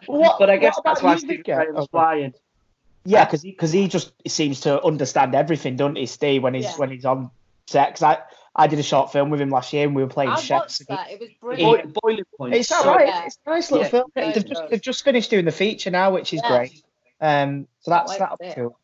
What, 0.06 0.36
But 0.40 0.50
I 0.50 0.58
guess 0.58 0.80
that's 0.84 1.02
why 1.02 1.14
you, 1.14 1.20
Stephen 1.20 1.38
Vicar? 1.38 1.56
Graham's 1.56 1.80
Oh, 1.80 1.88
flying. 1.92 2.34
Yeah, 3.10 3.24
because 3.26 3.42
he 3.42 3.52
because 3.52 3.72
he 3.72 3.88
just 3.88 4.12
seems 4.28 4.60
to 4.62 4.84
understand 4.84 5.34
everything, 5.34 5.78
doesn't 5.78 5.96
he, 5.96 6.06
Steve? 6.08 6.44
When 6.44 6.54
he's 6.54 6.66
Yeah. 6.66 6.76
when 6.78 6.92
he's 6.92 7.06
on 7.06 7.32
set. 7.68 7.94
'Cause 7.96 8.04
I 8.04 8.18
I 8.54 8.68
did 8.68 8.80
a 8.80 8.84
short 8.84 9.12
film 9.12 9.30
with 9.30 9.40
him 9.40 9.50
last 9.50 9.72
year, 9.72 9.86
and 9.86 9.96
we 9.96 10.04
were 10.04 10.10
playing 10.10 10.32
I 10.32 10.36
chefs. 10.36 10.50
watched 10.82 10.88
that. 10.90 11.12
It 11.12 11.20
was 11.20 11.30
Boy, 11.42 11.56
brilliant. 11.56 11.98
boiling 12.02 12.24
point. 12.38 12.56
It's 12.56 12.72
all 12.72 12.84
So- 12.84 12.96
right. 12.96 13.08
Yeah. 13.08 13.26
It's 13.26 13.38
a 13.46 13.50
nice 13.50 13.72
little 13.72 13.86
Yeah. 13.86 13.90
film. 13.92 14.12
Very 14.14 14.32
They've 14.34 14.46
just 14.46 14.62
good. 14.62 14.70
they've 14.72 14.82
just 14.82 15.04
finished 15.06 15.30
doing 15.30 15.46
the 15.46 15.52
feature 15.52 15.90
now, 15.92 16.12
which 16.12 16.34
is 16.34 16.42
Yeah. 16.44 16.50
great. 16.50 16.84
Um, 17.22 17.68
so 17.80 17.92
that's 17.92 18.12
wait 18.12 18.20
that 18.20 18.38
for 18.38 18.44
it. 18.44 18.56
too. 18.56 18.76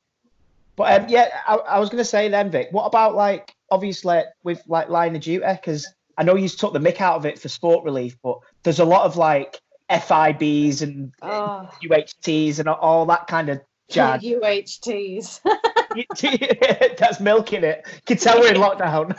But 0.77 1.01
um, 1.01 1.09
yeah, 1.09 1.27
I, 1.47 1.55
I 1.55 1.79
was 1.79 1.89
gonna 1.89 2.05
say 2.05 2.29
then, 2.29 2.49
Vic. 2.49 2.69
What 2.71 2.85
about 2.85 3.15
like 3.15 3.53
obviously 3.71 4.21
with 4.43 4.61
like 4.67 4.87
line 4.89 5.15
of 5.15 5.21
duty? 5.21 5.45
Because 5.45 5.85
I 6.17 6.23
know 6.23 6.35
you 6.35 6.47
took 6.47 6.71
the 6.73 6.79
mick 6.79 7.01
out 7.01 7.15
of 7.17 7.25
it 7.25 7.39
for 7.39 7.49
sport 7.49 7.83
relief, 7.83 8.15
but 8.23 8.37
there's 8.63 8.79
a 8.79 8.85
lot 8.85 9.03
of 9.05 9.17
like 9.17 9.59
FIBs 9.89 10.81
and 10.81 11.11
Oh. 11.21 11.67
UHTs 11.83 12.59
and 12.59 12.69
all 12.69 13.05
that 13.07 13.27
kind 13.27 13.49
of 13.49 13.59
jazz. 13.89 14.21
UHTs. 14.23 15.39
That's 16.97 17.19
milking 17.19 17.63
it. 17.63 17.85
You 17.85 18.01
can 18.05 18.17
tell 18.17 18.39
we're 18.39 18.53
in 18.53 18.61
lockdown. 18.61 19.15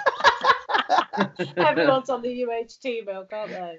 Everyone's 1.57 2.11
on 2.11 2.22
the 2.22 2.42
UHT 2.42 3.07
milk, 3.07 3.33
aren't 3.33 3.53
they? 3.53 3.79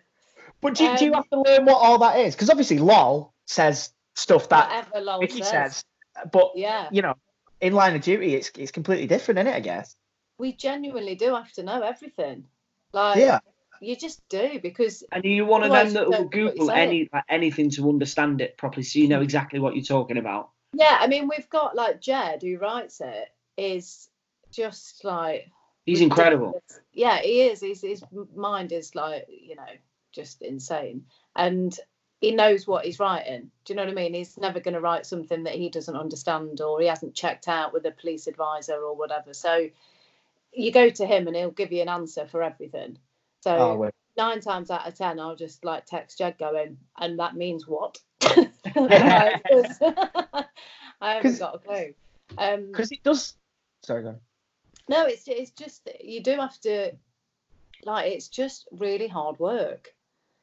But 0.61 0.75
do, 0.75 0.97
do 0.97 1.05
you 1.05 1.11
Um, 1.11 1.15
have 1.17 1.29
to 1.29 1.41
learn 1.41 1.65
what 1.65 1.77
all 1.77 1.97
that 1.99 2.19
is? 2.19 2.35
Because 2.35 2.49
obviously, 2.49 2.79
LOL 2.79 3.33
says 3.45 3.91
stuff 4.15 4.49
that 4.49 4.69
Whatever 4.69 5.05
Lol 5.05 5.19
Vicky 5.19 5.41
says. 5.41 5.49
says, 5.49 5.83
but 6.31 6.51
Yeah. 6.55 6.87
you 6.91 7.01
know, 7.01 7.15
in 7.61 7.73
line 7.73 7.95
of 7.95 8.01
duty, 8.01 8.35
it's 8.35 8.51
it's 8.57 8.71
completely 8.71 9.07
different, 9.07 9.39
isn't 9.39 9.51
it? 9.53 9.55
I 9.55 9.59
guess. 9.59 9.95
We 10.37 10.53
genuinely 10.53 11.15
do 11.15 11.35
have 11.35 11.51
to 11.53 11.63
know 11.63 11.81
everything. 11.81 12.45
Like, 12.93 13.17
Yeah. 13.17 13.39
you 13.81 13.95
just 13.95 14.27
do 14.29 14.59
because 14.61 15.03
And 15.11 15.23
you 15.23 15.45
want 15.45 15.63
to 15.63 15.69
Otherwise 15.69 15.93
them 15.93 16.03
that 16.03 16.05
will 16.05 16.11
don't 16.29 16.33
know 16.35 16.45
what 16.45 16.55
Google 16.55 16.71
any 16.71 17.09
like, 17.11 17.23
anything 17.29 17.69
to 17.71 17.89
understand 17.89 18.41
it 18.41 18.57
properly, 18.57 18.83
so 18.83 18.99
you 18.99 19.07
know 19.07 19.21
exactly 19.21 19.59
what 19.59 19.75
you're 19.75 19.83
talking 19.85 20.17
about? 20.17 20.49
Yeah, 20.77 20.97
I 20.99 21.07
mean, 21.07 21.29
we've 21.29 21.49
got 21.49 21.75
like 21.75 22.01
Jed 22.01 22.41
who 22.41 22.57
writes 22.57 23.01
it 23.01 23.29
is 23.57 24.09
just 24.51 25.03
like 25.05 25.49
He's 25.85 26.01
incredible. 26.01 26.61
Yeah, 26.93 27.19
he 27.19 27.43
is. 27.43 27.61
His 27.61 27.81
his 27.81 28.03
mind 28.35 28.71
is 28.71 28.95
like 28.95 29.27
you 29.29 29.55
know 29.55 29.63
just 30.11 30.41
insane, 30.41 31.05
and 31.35 31.77
he 32.21 32.31
knows 32.31 32.65
what 32.65 32.85
he's 32.85 32.99
writing. 32.99 33.51
Do 33.63 33.73
you 33.73 33.77
know 33.77 33.83
what 33.83 33.91
I 33.91 33.95
mean? 33.95 34.13
He's 34.13 34.37
never 34.37 34.59
going 34.59 34.73
to 34.73 34.81
write 34.81 35.05
something 35.05 35.43
that 35.43 35.53
he 35.53 35.69
doesn't 35.69 35.95
understand 35.95 36.59
or 36.59 36.81
he 36.81 36.87
hasn't 36.87 37.13
checked 37.13 37.47
out 37.47 37.71
with 37.71 37.85
a 37.85 37.91
police 37.91 38.27
advisor 38.27 38.75
or 38.75 38.95
whatever. 38.95 39.33
So 39.33 39.69
you 40.51 40.71
go 40.71 40.89
to 40.89 41.05
him 41.05 41.27
and 41.27 41.35
he'll 41.35 41.51
give 41.51 41.71
you 41.71 41.81
an 41.81 41.89
answer 41.89 42.25
for 42.25 42.41
everything. 42.41 42.97
So 43.41 43.55
Oh. 43.55 43.91
Nine 44.17 44.41
times 44.41 44.71
out 44.71 44.87
of 44.87 44.95
ten, 44.95 45.19
I'll 45.19 45.35
just 45.35 45.63
like 45.63 45.85
text 45.85 46.17
Jed 46.17 46.37
going, 46.37 46.77
and 46.97 47.19
that 47.19 47.35
means 47.35 47.67
what? 47.67 47.97
I 48.21 49.39
haven't 51.01 51.39
got 51.39 51.55
a 51.55 51.59
clue. 51.59 51.93
Um, 52.37 52.71
Because 52.71 52.91
it 52.91 53.03
does. 53.03 53.35
Sorry, 53.83 54.03
go 54.03 54.09
on. 54.09 54.19
no, 54.89 55.05
it's 55.05 55.27
it's 55.27 55.51
just 55.51 55.87
you 56.03 56.23
do 56.23 56.37
have 56.37 56.59
to 56.61 56.91
like 57.83 58.11
it's 58.11 58.27
just 58.27 58.67
really 58.71 59.07
hard 59.07 59.39
work. 59.39 59.93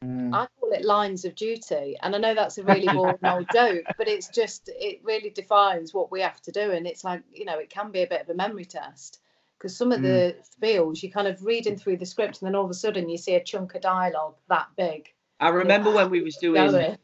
Mm. 0.05 0.35
I 0.35 0.49
call 0.59 0.73
it 0.73 0.85
lines 0.85 1.25
of 1.25 1.35
duty, 1.35 1.97
and 2.01 2.15
I 2.15 2.19
know 2.19 2.35
that's 2.35 2.59
a 2.59 2.65
really 2.65 2.87
boring 2.87 3.19
old 3.23 3.47
joke, 3.53 3.85
but 3.97 4.09
it's 4.09 4.29
just 4.29 4.69
it 4.69 5.01
really 5.05 5.31
defines 5.31 5.95
what 5.95 6.11
we 6.11 6.21
have 6.21 6.41
to 6.43 6.53
do, 6.53 6.71
and 6.71 6.87
it's 6.87 7.05
like 7.05 7.23
you 7.33 7.45
know 7.45 7.59
it 7.59 7.71
can 7.71 7.91
be 7.91 8.03
a 8.03 8.09
bit 8.09 8.23
of 8.23 8.29
a 8.29 8.35
memory 8.35 8.65
test 8.65 9.21
because 9.63 9.77
some 9.77 9.93
of 9.93 10.01
mm. 10.01 10.03
the 10.03 10.37
spiels 10.61 11.03
you 11.03 11.11
kind 11.11 11.29
of 11.29 11.45
reading 11.45 11.77
through 11.77 11.97
the 11.97 12.07
script, 12.07 12.43
and 12.43 12.49
then 12.49 12.57
all 12.57 12.65
of 12.65 12.71
a 12.71 12.75
sudden 12.75 13.09
you 13.09 13.17
see 13.17 13.35
a 13.35 13.43
chunk 13.43 13.77
of 13.77 13.81
dialogue 13.81 14.35
that 14.49 14.67
big. 14.77 15.09
I 15.39 15.51
remember 15.51 15.93
when 15.93 16.11
we 16.11 16.21
ah, 16.21 16.25
was 16.25 16.37
doing, 16.37 16.99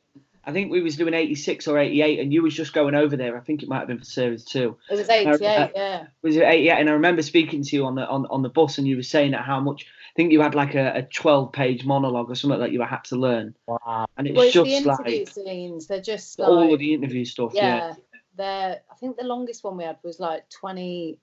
I 0.44 0.52
think 0.52 0.70
we 0.72 0.80
was 0.80 0.96
doing 0.96 1.14
86 1.14 1.68
or 1.68 1.78
88, 1.78 2.18
and 2.18 2.32
you 2.32 2.42
was 2.42 2.54
just 2.54 2.72
going 2.72 2.94
over 2.94 3.16
there. 3.16 3.36
I 3.36 3.40
think 3.40 3.62
it 3.62 3.68
might 3.68 3.78
have 3.78 3.88
been 3.88 3.98
for 3.98 4.04
series 4.04 4.44
two. 4.44 4.76
It 4.90 4.96
was 4.96 5.08
I- 5.08 5.14
88, 5.14 5.42
I- 5.44 5.70
yeah. 5.74 6.06
Was 6.22 6.36
it 6.36 6.42
88? 6.42 6.70
And 6.80 6.88
I 6.88 6.92
remember 6.92 7.22
speaking 7.22 7.62
to 7.62 7.76
you 7.76 7.86
on 7.86 7.94
the 7.94 8.08
on, 8.08 8.26
on 8.26 8.42
the 8.42 8.48
bus, 8.48 8.78
and 8.78 8.88
you 8.88 8.96
were 8.96 9.02
saying 9.02 9.32
that 9.32 9.44
how 9.44 9.60
much. 9.60 9.86
I 9.86 10.14
think 10.16 10.32
you 10.32 10.40
had 10.40 10.56
like 10.56 10.74
a, 10.74 10.94
a 10.96 11.02
12 11.02 11.52
page 11.52 11.84
monologue 11.84 12.28
or 12.28 12.34
something 12.34 12.58
that 12.58 12.72
you 12.72 12.82
had 12.82 13.04
to 13.04 13.16
learn. 13.16 13.54
Wow. 13.68 14.06
And 14.16 14.26
it's 14.26 14.36
Well, 14.36 14.46
it's 14.46 14.54
the 14.54 14.64
interview 14.64 15.18
like 15.20 15.28
scenes. 15.28 15.86
They're 15.86 16.00
just 16.00 16.40
all 16.40 16.72
of 16.72 16.80
the 16.80 16.92
interview 16.92 17.24
stuff. 17.24 17.52
Yeah. 17.54 17.62
yeah, 17.62 17.94
they're. 18.34 18.80
I 18.90 18.94
think 18.96 19.16
the 19.16 19.24
longest 19.24 19.62
one 19.62 19.76
we 19.76 19.84
had 19.84 19.98
was 20.02 20.18
like 20.18 20.48
20, 20.50 21.20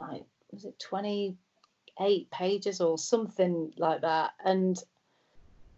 like 0.00 0.24
was 0.52 0.64
it 0.64 0.78
28 0.78 2.30
pages 2.30 2.80
or 2.80 2.98
something 2.98 3.72
like 3.76 4.02
that, 4.02 4.32
and 4.44 4.76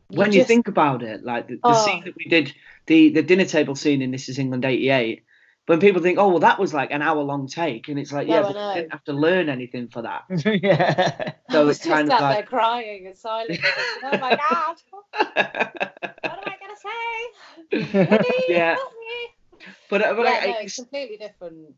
when 0.09 0.33
you 0.33 0.45
think 0.45 0.67
about 0.69 1.03
it, 1.03 1.25
like 1.25 1.47
the, 1.49 1.55
the 1.55 1.61
Oh. 1.65 1.85
scene 1.85 2.03
that 2.05 2.17
we 2.17 2.25
did, 2.25 2.53
the 2.87 3.11
the 3.11 3.23
dinner 3.23 3.45
table 3.45 3.75
scene 3.77 4.03
in 4.03 4.11
This 4.11 4.29
Is 4.29 4.39
England 4.39 4.65
'88, 4.65 5.23
when 5.67 5.79
people 5.81 6.03
think, 6.03 6.19
oh 6.19 6.29
well, 6.31 6.41
that 6.41 6.59
was 6.59 6.75
like 6.75 6.91
an 6.91 7.01
hour 7.03 7.23
long 7.23 7.47
take, 7.47 7.89
and 7.89 7.99
it's 7.99 8.13
like, 8.13 8.27
No, 8.27 8.35
yeah, 8.35 8.41
I 8.41 8.43
but 8.53 8.57
you 8.57 8.81
didn't 8.83 8.93
have 8.93 9.05
to 9.05 9.13
learn 9.13 9.49
anything 9.49 9.89
for 9.89 10.03
that. 10.03 10.23
yeah. 10.63 11.33
I 11.49 11.53
So 11.53 11.67
was 11.67 11.77
it's 11.77 11.87
just 11.87 11.91
kind 11.91 12.09
sat 12.09 12.17
of 12.17 12.21
there 12.21 12.37
like, 12.39 12.47
crying 12.47 13.07
and 13.07 13.17
silent. 13.17 13.49
thinking, 13.51 13.71
oh 14.05 14.19
my 14.19 14.31
god, 14.31 14.77
what 15.13 16.39
am 16.39 16.45
I 16.45 16.57
gonna 16.61 16.77
say? 16.83 18.09
Woody, 18.11 18.29
Yeah. 18.49 18.75
help 18.75 18.93
me. 18.99 19.67
but 19.89 20.03
uh, 20.03 20.15
but 20.15 20.25
yeah, 20.25 20.31
I, 20.43 20.47
no, 20.47 20.53
it's, 20.55 20.65
it's 20.67 20.75
completely 20.77 21.17
different. 21.19 21.75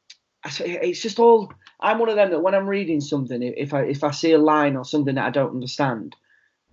it's 0.45 1.01
just 1.01 1.19
all. 1.19 1.53
I'm 1.81 1.99
one 1.99 2.09
of 2.09 2.17
them 2.17 2.31
that 2.31 2.41
when 2.41 2.55
I'm 2.55 2.67
reading 2.67 3.01
something, 3.01 3.43
if 3.43 3.75
I 3.75 3.83
if 3.83 4.05
I 4.05 4.11
see 4.11 4.33
a 4.33 4.39
line 4.39 4.77
or 4.77 4.85
something 4.85 5.15
that 5.17 5.27
I 5.27 5.31
don't 5.31 5.51
understand, 5.55 6.15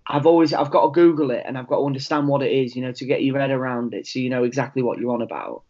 I've 0.08 0.26
always 0.26 0.54
I've 0.54 0.72
got 0.72 0.84
to 0.86 0.92
Google 0.92 1.32
it 1.32 1.44
and 1.46 1.58
I've 1.58 1.68
got 1.68 1.78
to 1.78 1.86
understand 1.86 2.28
what 2.28 2.42
it 2.44 2.52
is, 2.52 2.76
you 2.76 2.82
know, 2.82 2.92
to 2.94 3.06
get 3.06 3.24
your 3.24 3.40
head 3.40 3.52
around 3.52 3.94
it, 3.94 4.08
so 4.08 4.20
you 4.20 4.30
know 4.30 4.44
exactly 4.44 4.82
what 4.82 5.00
you're 5.00 5.14
on 5.14 5.22
about. 5.22 5.64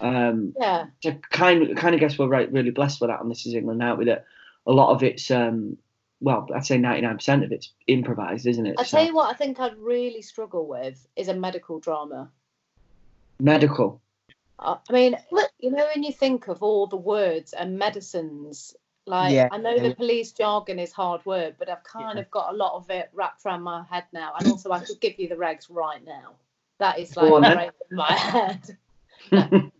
Um, 0.00 0.54
Yeah, 0.60 0.86
I 1.04 1.18
kind 1.30 1.76
kind 1.76 1.94
of 1.94 2.00
guess 2.00 2.18
we're 2.18 2.28
right, 2.28 2.50
really 2.52 2.70
blessed 2.70 3.00
with 3.00 3.10
that 3.10 3.20
on 3.20 3.28
This 3.28 3.46
Is 3.46 3.54
England 3.54 3.78
now. 3.78 3.96
With 3.96 4.08
it, 4.08 4.24
a 4.66 4.72
lot 4.72 4.92
of 4.94 5.02
it's 5.02 5.30
um, 5.30 5.78
well, 6.20 6.48
I'd 6.54 6.66
say 6.66 6.78
ninety 6.78 7.02
nine 7.02 7.16
percent 7.16 7.44
of 7.44 7.52
it's 7.52 7.72
improvised, 7.86 8.46
isn't 8.46 8.66
it? 8.66 8.76
I 8.78 8.82
So, 8.82 8.98
tell 8.98 9.06
you 9.06 9.14
what, 9.14 9.30
I 9.30 9.36
think 9.36 9.58
I'd 9.60 9.78
really 9.78 10.22
struggle 10.22 10.66
with 10.66 11.06
is 11.16 11.28
a 11.28 11.34
medical 11.34 11.78
drama. 11.78 12.30
medical. 13.40 14.00
I 14.58 14.76
I 14.88 14.92
mean, 14.92 15.16
you 15.58 15.70
know, 15.70 15.86
when 15.94 16.02
you 16.02 16.12
think 16.12 16.48
of 16.48 16.62
all 16.62 16.86
the 16.86 16.96
words 16.96 17.52
and 17.52 17.78
medicines, 17.78 18.74
like 19.06 19.32
Yeah. 19.34 19.48
I 19.52 19.58
know 19.58 19.78
the 19.78 19.94
police 19.94 20.32
jargon 20.32 20.78
is 20.78 20.92
hard 20.92 21.24
word, 21.26 21.56
but 21.58 21.68
I've 21.68 21.84
kind 21.84 22.18
of 22.18 22.30
got 22.30 22.52
a 22.52 22.56
lot 22.56 22.74
of 22.74 22.90
it 22.90 23.10
wrapped 23.12 23.44
around 23.46 23.62
my 23.62 23.84
head 23.84 24.04
now. 24.12 24.32
And 24.38 24.50
also, 24.50 24.70
I 24.72 24.80
could 24.80 25.00
give 25.00 25.18
you 25.18 25.28
the 25.28 25.36
regs 25.36 25.66
right 25.70 26.04
now. 26.04 26.34
That 26.78 26.98
is 26.98 27.16
like 27.16 27.28
Go 27.28 27.36
on, 27.36 27.42
right 27.42 27.70
in 27.90 27.96
my 27.96 28.12
head. 28.12 28.78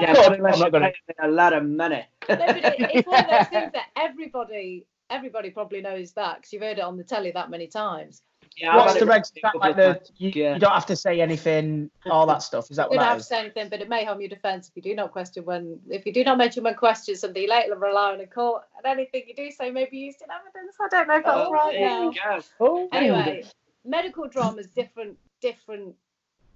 Yeah, 0.00 0.14
Go 0.14 0.28
but 0.28 0.38
unless 0.38 0.38
I'm 0.38 0.42
not 0.42 0.58
you're 0.58 0.70
gonna- 0.70 0.92
a 1.22 1.28
lot 1.28 1.52
of 1.52 1.64
money. 1.64 2.04
No, 2.28 2.36
but 2.36 2.56
it, 2.56 2.74
it's 2.94 3.06
one 3.06 3.24
of 3.24 3.30
those 3.30 3.48
things 3.48 3.72
that 3.74 3.86
everybody, 3.96 4.86
everybody 5.10 5.50
probably 5.50 5.80
knows 5.80 6.12
that 6.12 6.36
because 6.36 6.52
you've 6.52 6.62
heard 6.62 6.78
it 6.78 6.84
on 6.84 6.96
the 6.96 7.04
telly 7.04 7.30
that 7.32 7.50
many 7.50 7.66
times. 7.66 8.22
Yeah, 8.56 8.76
What's 8.76 8.94
the 8.98 9.06
regs? 9.06 9.22
Is 9.22 9.30
a 9.30 9.34
that 9.34 9.42
couple 9.52 9.60
like 9.60 9.76
the 9.76 10.00
you, 10.16 10.30
Yeah. 10.34 10.54
you 10.54 10.60
don't 10.60 10.72
have 10.72 10.86
to 10.86 10.96
say 10.96 11.20
anything, 11.20 11.90
all 12.06 12.26
that 12.26 12.42
stuff. 12.42 12.70
Is 12.70 12.76
that 12.76 12.84
You 12.84 12.90
what 12.90 12.96
don't 12.96 13.02
that 13.04 13.08
have 13.08 13.18
to 13.18 13.24
say 13.24 13.38
anything, 13.40 13.68
but 13.70 13.80
it 13.80 13.88
may 13.88 14.04
harm 14.04 14.20
your 14.20 14.28
defence 14.28 14.68
if 14.68 14.76
you 14.76 14.82
do 14.82 14.94
not 14.94 15.10
question 15.12 15.44
when, 15.44 15.80
if 15.88 16.04
you 16.06 16.12
do 16.12 16.22
not 16.24 16.38
mention 16.38 16.62
when 16.64 16.74
questioned 16.74 17.18
something, 17.18 17.42
you 17.42 17.48
later 17.48 17.74
rely 17.76 18.12
on 18.12 18.20
a 18.20 18.26
court, 18.26 18.64
and 18.76 18.86
anything 18.86 19.22
you 19.26 19.34
do 19.34 19.50
say 19.50 19.70
may 19.70 19.86
be 19.90 19.98
used 19.98 20.20
in 20.22 20.28
evidence. 20.30 20.76
I 20.80 20.88
don't 20.88 21.08
know 21.08 21.16
if 21.16 21.24
that's 21.24 21.48
Oh, 21.48 21.50
right 21.52 21.80
now. 21.80 22.12
Oh, 22.60 22.88
Anyway, 22.92 23.44
medical 23.84 24.28
drama 24.28 24.58
is 24.58 24.68
different, 24.68 25.16
different. 25.40 25.94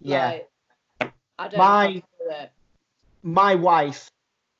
Yeah. 0.00 0.38
Like, 1.00 1.12
I 1.38 1.48
don't 1.48 1.58
My- 1.58 1.86
know. 1.86 1.92
How 1.92 1.94
to 1.94 2.00
do 2.00 2.44
it. 2.44 2.50
my 3.22 3.54
wife, 3.54 4.10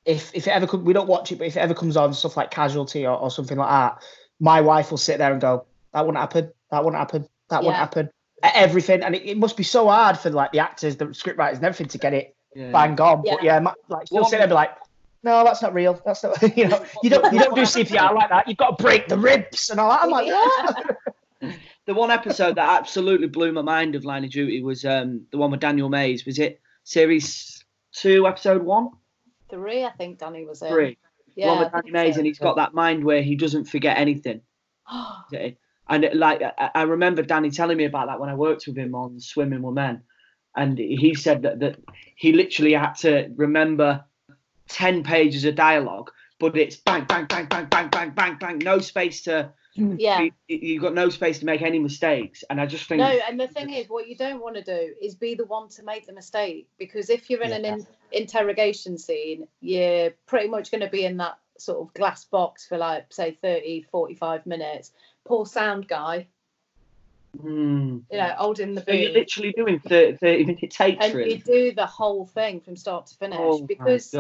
if 0.05 0.35
if 0.35 0.47
it 0.47 0.51
ever 0.51 0.67
come, 0.67 0.85
we 0.85 0.93
don't 0.93 1.09
watch 1.09 1.33
it, 1.33 1.37
but 1.39 1.47
if 1.47 1.57
it 1.57 1.61
ever 1.61 1.75
comes 1.75 1.97
on 1.97 2.15
stuff 2.15 2.37
like 2.37 2.51
Casualty 2.51 3.07
or, 3.07 3.17
or 3.17 3.31
something 3.31 3.59
like 3.59 3.69
that, 3.69 4.03
my 4.41 4.61
wife 4.61 4.91
will 4.91 4.99
sit 4.99 5.19
there 5.19 5.33
and 5.33 5.41
go, 5.41 5.67
"That 5.97 6.05
wouldn't 6.07 6.21
happen. 6.21 6.53
That 6.71 6.85
wouldn't 6.85 6.99
happen. 7.01 7.27
That 7.49 7.63
wouldn't 7.63 7.77
happen." 7.79 8.11
Everything, 8.43 9.03
and 9.03 9.15
it, 9.15 9.25
it 9.25 9.39
must 9.39 9.57
be 9.57 9.63
so 9.63 9.89
hard 9.89 10.19
for 10.19 10.29
like 10.31 10.53
the 10.53 10.59
actors, 10.59 10.97
the 10.97 11.13
script 11.15 11.39
writers, 11.39 11.57
and 11.57 11.65
everything 11.65 11.89
to 11.89 11.99
get 11.99 12.13
it 12.13 12.37
Yeah. 12.55 12.71
bang 12.71 13.01
on. 13.01 13.23
But 13.23 13.43
Yeah. 13.43 13.55
yeah, 13.55 13.59
my, 13.61 13.73
like 13.89 14.09
she'll 14.09 14.17
Well, 14.17 14.25
sit 14.27 14.37
there 14.37 14.43
and 14.43 14.51
be 14.51 14.55
like, 14.55 14.73
"No, 15.23 15.43
that's 15.43 15.63
not 15.63 15.73
real. 15.73 16.01
That's 16.05 16.23
not. 16.23 16.37
You 16.57 16.69
know, 16.69 16.85
you 17.03 17.09
don't 17.11 17.33
you 17.33 17.41
don't 17.41 17.55
do 17.55 17.63
CPR 17.63 18.15
like 18.15 18.29
that. 18.29 18.47
You've 18.47 18.59
got 18.59 18.77
to 18.77 18.83
break 18.83 19.09
the 19.09 19.17
ribs 19.19 19.71
and 19.71 19.81
all 19.81 19.89
that." 19.91 20.03
I'm 20.03 20.11
like, 20.11 20.27
"What?" 20.27 20.97
The 21.87 21.95
one 21.95 22.11
episode 22.11 22.57
that 22.57 22.69
absolutely 22.81 23.29
blew 23.29 23.53
my 23.53 23.63
mind 23.63 23.95
of 23.95 24.05
Line 24.05 24.25
of 24.25 24.31
Duty 24.31 24.61
was 24.61 24.85
um, 24.85 25.25
the 25.31 25.39
one 25.39 25.53
with 25.53 25.61
Daniel 25.61 25.89
Mays. 25.89 26.27
Was 26.27 26.39
it 26.41 26.61
series 26.83 27.65
two, 27.93 28.27
episode 28.27 28.63
one? 28.65 28.91
Three, 29.49 29.85
I 29.85 29.91
think 29.93 30.19
Danny 30.19 30.45
was 30.45 30.63
in. 30.63 30.69
Three. 30.69 30.99
Yeah. 31.37 31.47
the 31.47 31.53
one 31.53 31.59
with 31.65 31.73
Danny 31.73 31.91
Mays, 31.93 32.15
so. 32.15 32.19
and 32.19 32.27
he's 32.27 32.39
got 32.41 32.57
that 32.57 32.75
mind 32.75 33.05
where 33.05 33.23
he 33.23 33.37
doesn't 33.37 33.67
forget 33.67 33.99
anything. 33.99 34.41
And 35.89 36.05
it, 36.05 36.17
like 36.17 36.43
I, 36.43 36.71
I 36.75 36.83
remember 36.83 37.23
Danny 37.23 37.51
telling 37.51 37.77
me 37.77 37.85
about 37.85 38.09
that 38.09 38.21
when 38.21 38.31
I 38.31 38.35
worked 38.35 38.67
with 38.67 38.77
him 38.77 38.95
on 38.95 39.21
Swimming 39.21 39.63
with 39.63 39.75
Men, 39.75 40.03
and 40.57 40.79
he 40.79 41.15
said 41.15 41.43
that 41.43 41.61
that 41.61 41.79
he 42.17 42.33
literally 42.33 42.73
had 42.73 42.95
to 42.95 43.31
remember 43.37 44.05
ten 44.69 45.03
pages 45.03 45.45
of 45.45 45.55
dialogue, 45.55 46.11
but 46.39 46.57
it's 46.57 46.77
bang 46.77 47.05
bang 47.05 47.27
bang 47.27 47.47
bang 47.47 47.67
bang 47.67 47.89
bang 47.89 48.11
bang 48.11 48.37
bang, 48.39 48.59
no 48.59 48.79
space 48.79 49.23
to 49.23 49.53
mm. 49.77 49.97
Yeah. 49.99 50.21
you, 50.21 50.33
you've 50.49 50.83
got 50.83 50.95
no 50.95 51.09
space 51.09 51.39
to 51.41 51.47
make 51.47 51.63
any 51.63 51.79
mistakes. 51.79 52.43
And 52.51 52.61
I 52.61 52.67
just 52.67 52.87
think 52.87 53.01
No, 53.01 53.19
and 53.29 53.39
the 53.39 53.49
thing 53.49 53.73
is, 53.73 53.89
what 53.89 54.09
you 54.09 54.17
don't 54.17 54.41
want 54.41 54.57
to 54.57 54.63
do 54.63 54.95
is 55.01 55.15
be 55.15 55.35
the 55.35 55.47
one 55.47 55.69
to 55.71 55.83
make 55.83 56.07
the 56.07 56.13
mistake 56.13 56.69
because 56.79 57.11
if 57.11 57.31
you're 57.31 57.43
in 57.43 57.53
an 57.53 57.65
in, 57.65 57.87
interrogation 58.13 58.99
scene, 58.99 59.47
you're 59.61 60.11
pretty 60.27 60.49
much 60.49 60.71
going 60.71 60.83
to 60.83 60.89
be 60.89 61.05
in 61.05 61.17
that 61.19 61.39
sort 61.59 61.81
of 61.81 61.95
glass 61.95 62.25
box 62.25 62.67
for 62.67 62.77
like, 62.79 63.13
say, 63.13 63.39
30, 63.43 63.87
45 63.91 64.47
minutes. 64.47 64.93
Poor 65.27 65.47
sound 65.47 65.89
guy, 65.89 66.29
Hmm. 67.41 67.99
you 68.11 68.19
know, 68.19 68.35
holding 68.39 68.75
the 68.75 68.83
So 68.83 68.93
you're 68.93 69.11
literally 69.11 69.53
doing 69.53 69.81
30, 69.81 70.17
30 70.17 70.45
minute 70.45 70.71
takes 70.71 71.05
And 71.05 71.13
for 71.13 71.21
you 71.21 71.39
do 71.39 71.73
the 71.73 71.87
whole 71.87 72.27
thing 72.27 72.61
from 72.61 72.77
start 72.77 73.07
to 73.09 73.15
finish 73.17 73.39
Oh 73.39 73.67
because. 73.67 74.15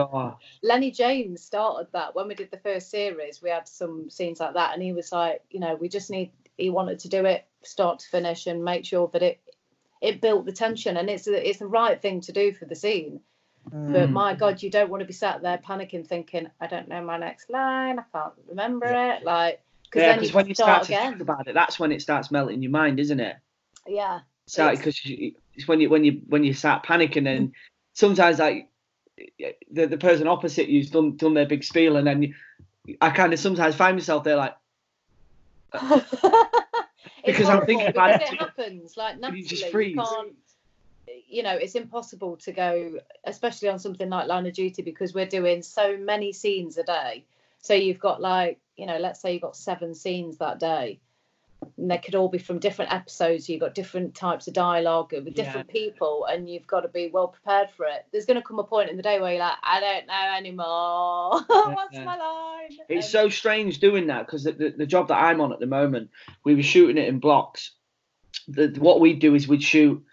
Lennie 0.62 0.90
James 0.90 1.42
started 1.42 1.88
that 1.92 2.14
when 2.14 2.28
we 2.28 2.34
did 2.34 2.50
the 2.50 2.58
first 2.58 2.90
series. 2.90 3.40
We 3.42 3.50
had 3.50 3.68
some 3.68 4.10
scenes 4.10 4.40
like 4.40 4.54
that, 4.54 4.74
and 4.74 4.82
he 4.82 4.92
was 4.92 5.12
like, 5.12 5.42
you 5.50 5.60
know, 5.60 5.74
we 5.76 5.88
just 5.88 6.10
need. 6.10 6.32
He 6.56 6.70
wanted 6.70 6.98
to 7.00 7.08
do 7.08 7.24
it 7.26 7.46
start 7.62 7.98
to 8.00 8.08
finish 8.08 8.46
and 8.46 8.64
make 8.64 8.84
sure 8.84 9.08
that 9.12 9.22
it 9.22 9.40
it 10.00 10.20
built 10.20 10.46
the 10.46 10.52
tension, 10.52 10.96
and 10.96 11.08
it's 11.08 11.26
it's 11.26 11.58
the 11.58 11.66
right 11.66 12.00
thing 12.00 12.20
to 12.22 12.32
do 12.32 12.52
for 12.52 12.64
the 12.64 12.74
scene. 12.74 13.20
But 13.70 14.10
my 14.10 14.34
God, 14.34 14.62
you 14.62 14.70
don't 14.70 14.90
want 14.90 15.00
to 15.00 15.06
be 15.06 15.12
sat 15.12 15.42
there 15.42 15.58
panicking, 15.58 16.06
thinking, 16.06 16.48
I 16.60 16.66
don't 16.66 16.88
know 16.88 17.02
my 17.02 17.18
next 17.18 17.50
line, 17.50 17.98
I 17.98 18.04
can't 18.12 18.34
remember 18.48 18.86
it, 18.86 19.24
like 19.24 19.60
Yeah, 19.94 20.14
because 20.14 20.30
you 20.30 20.34
when 20.34 20.46
you 20.48 20.54
start 20.54 20.84
start 20.84 20.86
to 20.86 20.92
again. 20.94 21.12
think 21.12 21.22
about 21.22 21.48
it, 21.48 21.54
that's 21.54 21.78
when 21.78 21.92
it 21.92 22.02
starts 22.02 22.30
melting 22.30 22.62
your 22.62 22.72
mind, 22.72 23.00
isn't 23.00 23.20
it? 23.20 23.36
Yeah, 23.86 24.20
So 24.46 24.70
because 24.70 25.00
it's 25.04 25.68
when 25.68 25.80
you 25.80 25.88
when 25.88 26.04
you 26.04 26.20
when 26.26 26.44
you 26.44 26.54
start 26.54 26.84
panicking 26.84 27.28
and 27.28 27.48
mm-hmm. 27.48 27.52
sometimes 27.94 28.38
like 28.38 28.68
the 29.70 29.86
the 29.86 29.96
person 29.96 30.26
opposite 30.26 30.68
you's 30.68 30.90
done 30.90 31.16
done 31.16 31.34
their 31.34 31.46
big 31.46 31.64
spiel 31.64 31.96
and 31.96 32.06
then 32.06 32.22
you, 32.22 32.34
I 33.00 33.10
kind 33.10 33.32
of 33.32 33.38
sometimes 33.38 33.74
find 33.74 33.96
myself 33.96 34.24
there 34.24 34.36
like 34.36 34.54
uh, 35.72 36.00
It's 37.26 37.38
Because 37.38 37.48
I'm 37.48 37.66
thinking 37.66 37.88
about 37.88 38.22
it 38.22 38.32
it 38.32 38.38
happens 38.38 38.96
like 38.96 39.18
naturally. 39.18 39.42
you 39.42 39.48
just 39.48 39.68
freeze. 39.70 39.96
can't, 39.96 40.34
you 41.28 41.42
know, 41.42 41.56
it's 41.56 41.74
impossible 41.74 42.36
to 42.38 42.52
go, 42.52 42.98
especially 43.24 43.68
on 43.68 43.78
something 43.78 44.08
like 44.08 44.28
Line 44.28 44.46
of 44.46 44.52
Duty, 44.52 44.82
because 44.82 45.12
we're 45.12 45.26
doing 45.26 45.62
so 45.62 45.96
many 45.96 46.32
scenes 46.32 46.78
a 46.78 46.84
day. 46.84 47.24
So 47.60 47.74
you've 47.74 47.98
got 47.98 48.20
like, 48.20 48.58
you 48.76 48.86
know, 48.86 48.98
let's 48.98 49.20
say 49.20 49.32
you've 49.32 49.42
got 49.42 49.56
seven 49.56 49.94
scenes 49.94 50.38
that 50.38 50.58
day. 50.60 51.00
And 51.78 51.90
they 51.90 51.96
could 51.98 52.14
all 52.14 52.28
be 52.28 52.36
from 52.38 52.58
different 52.58 52.92
episodes. 52.92 53.48
You've 53.48 53.60
got 53.62 53.74
different 53.74 54.14
types 54.14 54.46
of 54.46 54.52
dialogue 54.52 55.12
with 55.12 55.34
different 55.34 55.68
people, 55.68 56.26
and 56.26 56.48
you've 56.48 56.66
got 56.66 56.80
to 56.82 56.88
be 56.88 57.08
well 57.10 57.28
prepared 57.28 57.70
for 57.76 57.86
it. 57.86 58.04
There's 58.12 58.26
going 58.26 58.36
to 58.36 58.42
come 58.46 58.58
a 58.58 58.64
point 58.64 58.90
in 58.90 58.96
the 58.98 59.02
day 59.02 59.20
where 59.20 59.32
you're 59.32 59.40
like, 59.40 59.56
I 59.62 59.80
don't 59.80 60.06
know 60.06 60.34
anymore. 60.36 61.42
What's 61.74 61.94
Yeah. 61.94 62.04
my 62.04 62.16
line? 62.18 62.68
It's 62.70 62.84
And- 62.90 63.04
so 63.04 63.28
strange 63.30 63.78
doing 63.80 64.08
that 64.08 64.26
because 64.26 64.44
the, 64.44 64.52
the, 64.52 64.70
the 64.70 64.86
job 64.86 65.08
that 65.08 65.16
I'm 65.16 65.40
on 65.40 65.52
at 65.52 65.58
the 65.58 65.66
moment, 65.66 66.10
we 66.44 66.54
were 66.54 66.62
shooting 66.62 66.98
it 66.98 67.08
in 67.08 67.20
blocks. 67.20 67.72
The, 68.48 68.68
what 68.78 69.00
we'd 69.00 69.18
do 69.18 69.34
is 69.34 69.48
we'd 69.48 69.62
shoot, 69.62 70.04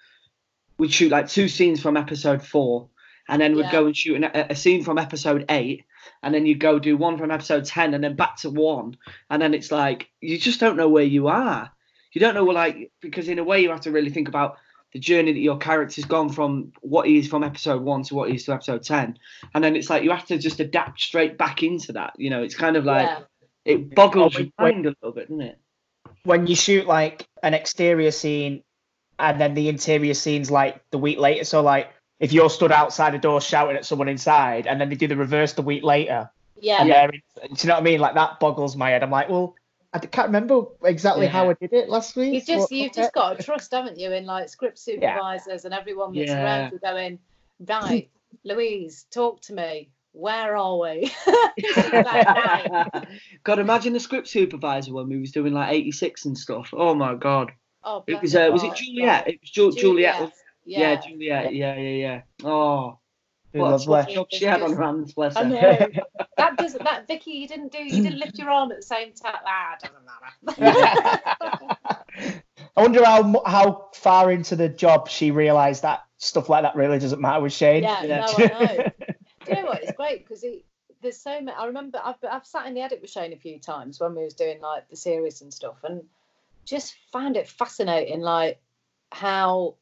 we'd 0.77 0.93
shoot 0.93 1.11
like 1.11 1.27
two 1.27 1.49
scenes 1.49 1.81
from 1.81 1.97
episode 1.97 2.41
four, 2.41 2.87
and 3.27 3.41
then 3.41 3.55
we'd 3.55 3.63
Yeah. 3.65 3.71
go 3.73 3.85
and 3.87 3.97
shoot 3.97 4.15
an, 4.15 4.23
a, 4.23 4.47
a 4.51 4.55
scene 4.55 4.83
from 4.83 4.97
episode 4.97 5.45
eight, 5.49 5.83
and 6.21 6.33
then 6.33 6.45
you'd 6.45 6.59
go 6.59 6.79
do 6.79 6.97
one 6.97 7.17
from 7.17 7.31
episode 7.31 7.65
ten, 7.65 7.93
and 7.93 8.03
then 8.03 8.15
back 8.15 8.37
to 8.37 8.49
one, 8.49 8.97
and 9.29 9.41
then 9.41 9.53
it's 9.53 9.71
like 9.71 10.09
you 10.21 10.37
just 10.37 10.59
don't 10.59 10.77
know 10.77 10.89
where 10.89 11.03
you 11.03 11.27
are. 11.27 11.71
You 12.11 12.21
don't 12.21 12.35
know 12.35 12.43
like 12.45 12.91
because 13.01 13.27
in 13.27 13.39
a 13.39 13.43
way 13.43 13.61
you 13.61 13.69
have 13.69 13.81
to 13.81 13.91
really 13.91 14.09
think 14.11 14.27
about 14.27 14.57
the 14.93 14.99
journey 14.99 15.33
that 15.33 15.39
your 15.39 15.57
character's 15.57 16.05
gone 16.05 16.29
from 16.29 16.71
what 16.81 17.07
he 17.07 17.17
is 17.17 17.27
from 17.27 17.43
episode 17.43 17.81
one 17.81 18.03
to 18.03 18.13
what 18.13 18.29
he 18.29 18.35
is 18.35 18.43
to 18.45 18.53
episode 18.53 18.83
ten, 18.83 19.17
and 19.53 19.63
then 19.63 19.75
it's 19.75 19.89
like 19.89 20.03
you 20.03 20.11
have 20.11 20.25
to 20.27 20.37
just 20.37 20.59
adapt 20.59 21.01
straight 21.01 21.37
back 21.37 21.63
into 21.63 21.93
that. 21.93 22.13
You 22.17 22.29
know, 22.29 22.43
it's 22.43 22.55
kind 22.55 22.75
of 22.77 22.85
like 22.85 23.07
Yeah. 23.07 23.21
it 23.65 23.95
boggles 23.95 24.33
your 24.35 24.47
wait, 24.59 24.75
mind 24.75 24.85
a 24.85 24.89
little 24.89 25.11
bit, 25.11 25.29
doesn't 25.29 25.41
it? 25.41 25.59
when 26.25 26.47
you 26.47 26.55
shoot 26.55 26.85
like 26.87 27.27
an 27.41 27.53
exterior 27.53 28.11
scene 28.11 28.63
and 29.19 29.39
then 29.41 29.53
the 29.53 29.69
interior 29.69 30.13
scenes 30.13 30.49
like 30.49 30.81
the 30.91 30.97
week 30.97 31.17
later. 31.17 31.43
So 31.43 31.61
like 31.61 31.92
if 32.19 32.31
you're 32.33 32.49
stood 32.49 32.71
outside 32.71 33.13
a 33.15 33.19
door 33.19 33.41
shouting 33.41 33.75
at 33.75 33.85
someone 33.85 34.07
inside 34.07 34.67
and 34.67 34.79
then 34.79 34.89
they 34.89 34.95
do 34.95 35.07
the 35.07 35.15
reverse 35.17 35.53
the 35.53 35.61
week 35.61 35.83
later. 35.83 36.29
yeah. 36.61 36.81
And 36.81 37.11
do 37.11 37.17
you 37.47 37.67
know 37.67 37.73
what 37.75 37.81
I 37.81 37.83
mean? 37.83 37.99
Like 37.99 38.13
that 38.15 38.39
boggles 38.39 38.75
my 38.75 38.89
head. 38.91 39.03
I'm 39.03 39.11
like, 39.11 39.29
well, 39.29 39.55
I 39.93 39.99
can't 39.99 40.27
remember 40.27 40.63
exactly 40.83 41.27
how 41.27 41.49
I 41.49 41.53
did 41.53 41.73
it 41.73 41.89
last 41.89 42.15
week. 42.15 42.33
You 42.33 42.39
just 42.41 42.59
What- 42.61 42.71
you've 42.71 42.91
okay. 42.91 43.01
just 43.01 43.13
got 43.13 43.37
to 43.37 43.43
trust, 43.49 43.71
haven't 43.71 43.99
you, 43.99 44.11
in 44.11 44.25
like 44.25 44.49
script 44.49 44.79
supervisors 44.79 45.65
and 45.65 45.73
everyone 45.73 46.13
that's 46.15 46.29
Yeah. 46.29 46.43
around 46.43 46.71
you 46.71 46.79
going, 46.79 47.19
right, 47.67 48.09
Louise, 48.43 49.05
talk 49.11 49.41
to 49.41 49.53
me. 49.53 49.89
Where 50.13 50.55
are 50.55 50.77
we? 50.79 51.11
God, 53.43 53.59
imagine 53.59 53.93
the 53.93 53.99
script 53.99 54.27
supervisor 54.27 54.93
when 54.93 55.09
we 55.09 55.17
was 55.17 55.31
doing 55.31 55.53
like 55.53 55.71
86 55.73 56.25
and 56.25 56.37
stuff. 56.37 56.69
Oh 56.73 56.93
my 56.93 57.15
god. 57.15 57.51
oh, 57.83 58.03
It 58.07 58.21
was 58.21 58.35
uh, 58.35 58.49
was 58.51 58.63
it 58.63 58.67
heart. 58.67 58.77
Juliet? 58.77 59.27
It 59.27 59.39
was 59.41 59.49
Ju- 59.49 59.73
Juliet. 59.75 60.21
was- 60.21 60.31
Yeah. 60.65 60.79
Yeah, 60.93 61.01
Juliet. 61.01 61.53
Yeah, 61.55 61.75
yeah, 61.75 61.89
yeah. 61.89 62.21
Oh, 62.43 62.99
Who 63.53 63.59
what 63.59 63.67
a 63.67 63.71
loves 63.71 63.85
tough 63.85 63.91
left. 63.91 64.11
job 64.11 64.27
she 64.31 64.45
had 64.45 64.61
on 64.61 64.73
her 64.73 64.81
hands, 64.83 65.13
bless 65.13 65.35
I 65.35 65.43
her. 65.43 65.49
know. 65.49 65.87
that 66.37 66.57
doesn't 66.57 66.83
that 66.83 67.07
Vicky, 67.07 67.31
you 67.31 67.47
didn't 67.47 67.71
do 67.71 67.79
you 67.79 68.01
didn't 68.01 68.19
lift 68.19 68.37
your 68.37 68.49
arm 68.49 68.71
at 68.71 68.77
the 68.77 68.83
same 68.83 69.13
time. 69.13 69.35
Ah, 69.45 69.77
doesn't 69.81 70.05
matter. 70.05 71.75
I 72.75 72.81
wonder 72.81 73.03
how 73.05 73.43
how 73.45 73.89
far 73.93 74.31
into 74.31 74.55
the 74.55 74.69
job 74.69 75.09
she 75.09 75.31
realised 75.31 75.83
that 75.83 76.03
stuff 76.17 76.49
like 76.49 76.63
that 76.63 76.75
really 76.75 76.99
doesn't 76.99 77.21
matter 77.21 77.41
with 77.41 77.53
Shane. 77.53 77.83
Yeah, 77.83 78.01
no, 78.05 78.25
I 78.25 78.47
know. 78.47 78.91
Do 79.45 79.51
you 79.51 79.55
know 79.55 79.65
what? 79.65 79.83
It's 79.83 79.91
great 79.91 80.27
because 80.27 80.43
there's 81.01 81.17
so 81.17 81.39
many. 81.41 81.51
I 81.55 81.65
remember 81.65 81.99
I've 82.03 82.15
I've 82.29 82.45
sat 82.45 82.65
in 82.65 82.73
the 82.73 82.81
edit 82.81 83.01
with 83.01 83.11
Shane 83.11 83.33
a 83.33 83.37
few 83.37 83.59
times 83.59 83.99
when 83.99 84.15
we 84.15 84.23
was 84.23 84.33
doing 84.33 84.61
like 84.61 84.89
the 84.89 84.95
series 84.95 85.41
and 85.41 85.53
stuff, 85.53 85.83
and 85.83 86.01
just 86.65 86.95
found 87.11 87.37
it 87.37 87.47
fascinating, 87.47 88.21
like 88.21 88.59
how 89.11 89.75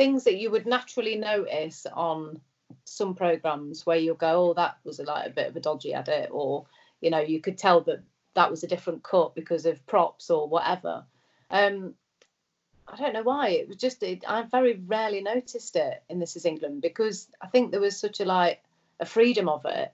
things 0.00 0.24
that 0.24 0.38
you 0.38 0.50
would 0.50 0.64
naturally 0.66 1.16
notice 1.16 1.86
on 1.92 2.40
some 2.84 3.14
programs 3.14 3.84
where 3.84 3.98
you'll 3.98 4.14
go, 4.14 4.48
oh, 4.48 4.54
that 4.54 4.78
was 4.82 4.98
a, 4.98 5.02
like 5.02 5.26
a 5.26 5.30
bit 5.30 5.48
of 5.48 5.56
a 5.56 5.60
dodgy 5.60 5.92
edit, 5.92 6.30
or 6.32 6.64
you 7.02 7.10
know, 7.10 7.20
you 7.20 7.38
could 7.38 7.58
tell 7.58 7.82
that 7.82 8.02
that 8.32 8.50
was 8.50 8.62
a 8.62 8.66
different 8.66 9.02
cut 9.02 9.34
because 9.34 9.66
of 9.66 9.86
props 9.86 10.30
or 10.30 10.48
whatever. 10.48 11.04
Um, 11.50 11.94
I 12.88 12.96
don't 12.96 13.12
know 13.12 13.22
why. 13.22 13.50
It 13.50 13.68
was 13.68 13.76
just 13.76 14.02
it, 14.02 14.24
I 14.26 14.40
very 14.42 14.80
rarely 14.86 15.20
noticed 15.20 15.76
it 15.76 16.02
in 16.08 16.18
This 16.18 16.34
Is 16.34 16.46
England 16.46 16.80
because 16.80 17.28
I 17.42 17.48
think 17.48 17.70
there 17.70 17.80
was 17.80 17.98
such 17.98 18.20
a 18.20 18.24
like 18.24 18.62
a 19.00 19.04
freedom 19.04 19.48
of 19.48 19.66
it 19.66 19.92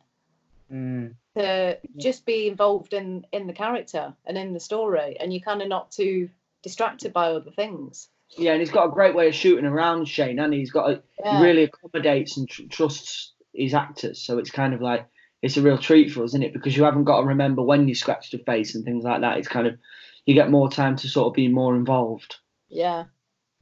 Mm. 0.73 1.15
to 1.37 1.79
just 1.97 2.27
be 2.27 2.49
involved 2.49 2.93
in 2.93 3.25
in 3.33 3.47
the 3.47 3.53
character 3.53 4.15
and 4.25 4.37
in 4.37 4.53
the 4.53 4.59
story, 4.61 5.17
and 5.21 5.33
you're 5.33 5.41
kind 5.41 5.63
of 5.63 5.69
not 5.69 5.93
too 5.93 6.29
distracted 6.63 7.13
by 7.13 7.31
other 7.31 7.53
things. 7.53 8.09
Yeah, 8.37 8.53
and 8.53 8.61
he's 8.61 8.71
got 8.71 8.87
a 8.87 8.91
great 8.93 9.15
way 9.15 9.29
of 9.29 9.35
shooting 9.35 9.65
around 9.65 10.07
Shane, 10.09 10.39
and 10.39 10.53
he's 10.53 10.71
got 10.73 10.91
a, 10.91 11.03
Yeah. 11.21 11.39
he 11.39 11.45
really 11.45 11.63
accommodates 11.65 12.37
and 12.37 12.49
tr- 12.49 12.63
trusts 12.69 13.33
his 13.55 13.73
actors. 13.75 14.21
So 14.21 14.39
it's 14.39 14.51
kind 14.51 14.75
of 14.75 14.81
like 14.83 15.07
it's 15.43 15.57
a 15.57 15.63
real 15.63 15.79
treat 15.79 16.11
for 16.13 16.23
us, 16.25 16.31
isn't 16.31 16.43
it? 16.43 16.53
Because 16.53 16.77
you 16.77 16.85
haven't 16.85 17.05
got 17.05 17.21
to 17.21 17.27
remember 17.29 17.63
when 17.63 17.89
you 17.89 17.95
scratched 17.95 18.33
your 18.33 18.43
face 18.43 18.75
and 18.75 18.85
things 18.85 19.05
like 19.05 19.21
that. 19.23 19.39
It's 19.39 19.49
kind 19.49 19.67
of 19.67 19.79
you 20.27 20.35
get 20.35 20.51
more 20.51 20.71
time 20.71 20.97
to 20.97 21.09
sort 21.09 21.29
of 21.29 21.35
be 21.35 21.49
more 21.49 21.77
involved. 21.77 22.37
Yeah. 22.69 23.05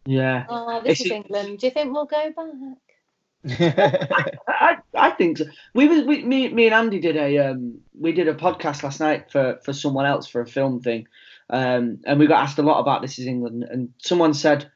Yeah. 0.06 0.46
Oh, 0.48 0.80
this 0.82 1.00
It's- 1.00 1.06
is 1.06 1.12
England. 1.12 1.58
Do 1.58 1.66
you 1.66 1.70
think 1.72 1.92
we'll 1.92 2.06
go 2.06 2.32
back? 2.34 2.78
I, 4.48 4.78
I 4.94 5.10
think 5.10 5.38
so. 5.38 5.44
We 5.74 5.86
was 5.86 6.04
we, 6.04 6.24
me 6.24 6.48
me 6.48 6.64
and 6.66 6.74
Andy 6.74 6.98
did 6.98 7.16
a 7.16 7.38
um 7.50 7.78
we 7.98 8.12
did 8.12 8.26
a 8.28 8.34
podcast 8.34 8.82
last 8.82 9.00
night 9.00 9.30
for 9.30 9.58
for 9.64 9.72
someone 9.74 10.06
else 10.06 10.26
for 10.26 10.40
a 10.40 10.46
film 10.46 10.80
thing, 10.80 11.06
um 11.50 12.00
and 12.04 12.18
we 12.18 12.26
got 12.26 12.42
asked 12.42 12.58
a 12.58 12.62
lot 12.62 12.80
about 12.80 13.02
This 13.02 13.18
Is 13.18 13.26
England 13.26 13.64
and 13.64 13.92
someone 13.98 14.34
said, 14.34 14.70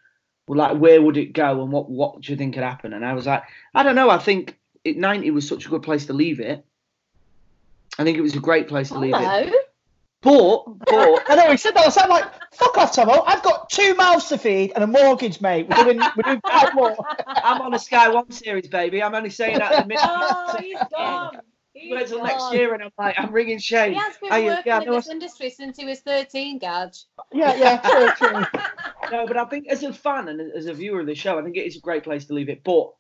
well 0.47 0.59
like 0.59 0.79
where 0.79 1.01
would 1.01 1.17
it 1.17 1.33
go 1.33 1.63
and 1.63 1.73
what 1.73 1.91
what 1.91 2.21
do 2.21 2.33
you 2.33 2.37
think 2.37 2.55
could 2.55 2.63
happen 2.63 2.93
and 2.93 3.05
I 3.05 3.15
was 3.15 3.27
like 3.27 3.43
I 3.75 3.83
don't 3.83 3.95
know 3.95 4.11
I 4.11 4.19
think 4.19 4.59
it 4.85 4.97
ninety 4.97 5.31
was 5.31 5.49
such 5.49 5.67
a 5.67 5.69
good 5.69 5.83
place 5.83 6.07
to 6.07 6.13
leave 6.13 6.41
it. 6.41 6.65
I 7.99 8.05
think 8.05 8.17
it 8.17 8.23
was 8.23 8.37
a 8.37 8.41
great 8.41 8.69
place 8.69 8.89
to 8.89 8.99
leave 8.99 9.15
it. 9.15 9.21
Hello. 9.21 9.51
But 10.21 10.65
but 10.81 11.25
I 11.31 11.35
know 11.37 11.51
he 11.51 11.57
said 11.57 11.75
that. 11.75 11.83
I 11.83 11.87
was 11.87 11.97
like, 11.97 12.25
"Fuck 12.53 12.77
off, 12.77 12.95
Tomo! 12.95 13.23
I've 13.25 13.43
got 13.43 13.71
two 13.71 13.95
mouths 13.95 14.29
to 14.29 14.39
feed 14.39 14.73
and 14.75 14.83
a 14.83 14.87
mortgage, 14.87 15.41
mate. 15.41 15.69
We're 15.69 15.85
doing, 15.85 16.01
we're 16.17 16.23
doing 16.25 16.41
quite 16.41 16.75
more." 16.75 16.97
I'm 17.27 17.61
on 17.63 17.75
a 17.75 17.79
Sky 17.79 18.09
One 18.09 18.31
series, 18.31 18.67
baby. 18.67 19.03
I'm 19.03 19.15
only 19.15 19.31
saying 19.31 19.59
that 19.59 19.73
at 19.73 19.83
the 19.83 19.89
minute. 19.89 20.05
Oh, 20.11 20.57
he's 20.61 20.79
gone. 20.91 21.41
He's 21.81 21.93
Wait 21.93 22.07
till 22.09 22.23
next 22.23 22.53
year, 22.53 22.75
and 22.75 22.83
I'm 22.83 22.91
like, 22.99 23.15
I'm 23.19 23.33
ringing 23.33 23.59
Shane. 23.59 23.93
He 23.93 23.99
has 23.99 24.17
been 24.19 24.33
Are 24.33 24.39
you- 24.39 24.47
working 24.47 24.63
yeah, 24.67 24.81
in 24.81 24.87
no, 24.87 24.95
this 24.95 25.09
industry 25.09 25.51
since 25.51 25.77
he 25.77 25.85
was 25.85 26.01
13, 26.01 26.59
Gaj. 26.61 27.05
Yeah, 27.33 27.55
yeah, 27.55 27.79
true, 28.19 28.29
true. 28.29 28.45
No, 29.13 29.27
but 29.27 29.37
I 29.37 29.45
think 29.47 29.69
as 29.69 29.83
a 29.83 29.93
fan 29.93 30.29
and 30.29 30.41
as 30.53 30.67
a 30.67 30.75
viewer 30.75 31.01
of 31.01 31.07
the 31.07 31.15
show, 31.15 31.39
I 31.39 31.43
think 31.43 31.57
it 31.57 31.67
is 31.67 31.77
a 31.77 31.81
great 31.81 32.05
place 32.05 32.25
to 32.27 32.35
leave 32.35 32.49
it. 32.49 32.63
But 32.65 32.93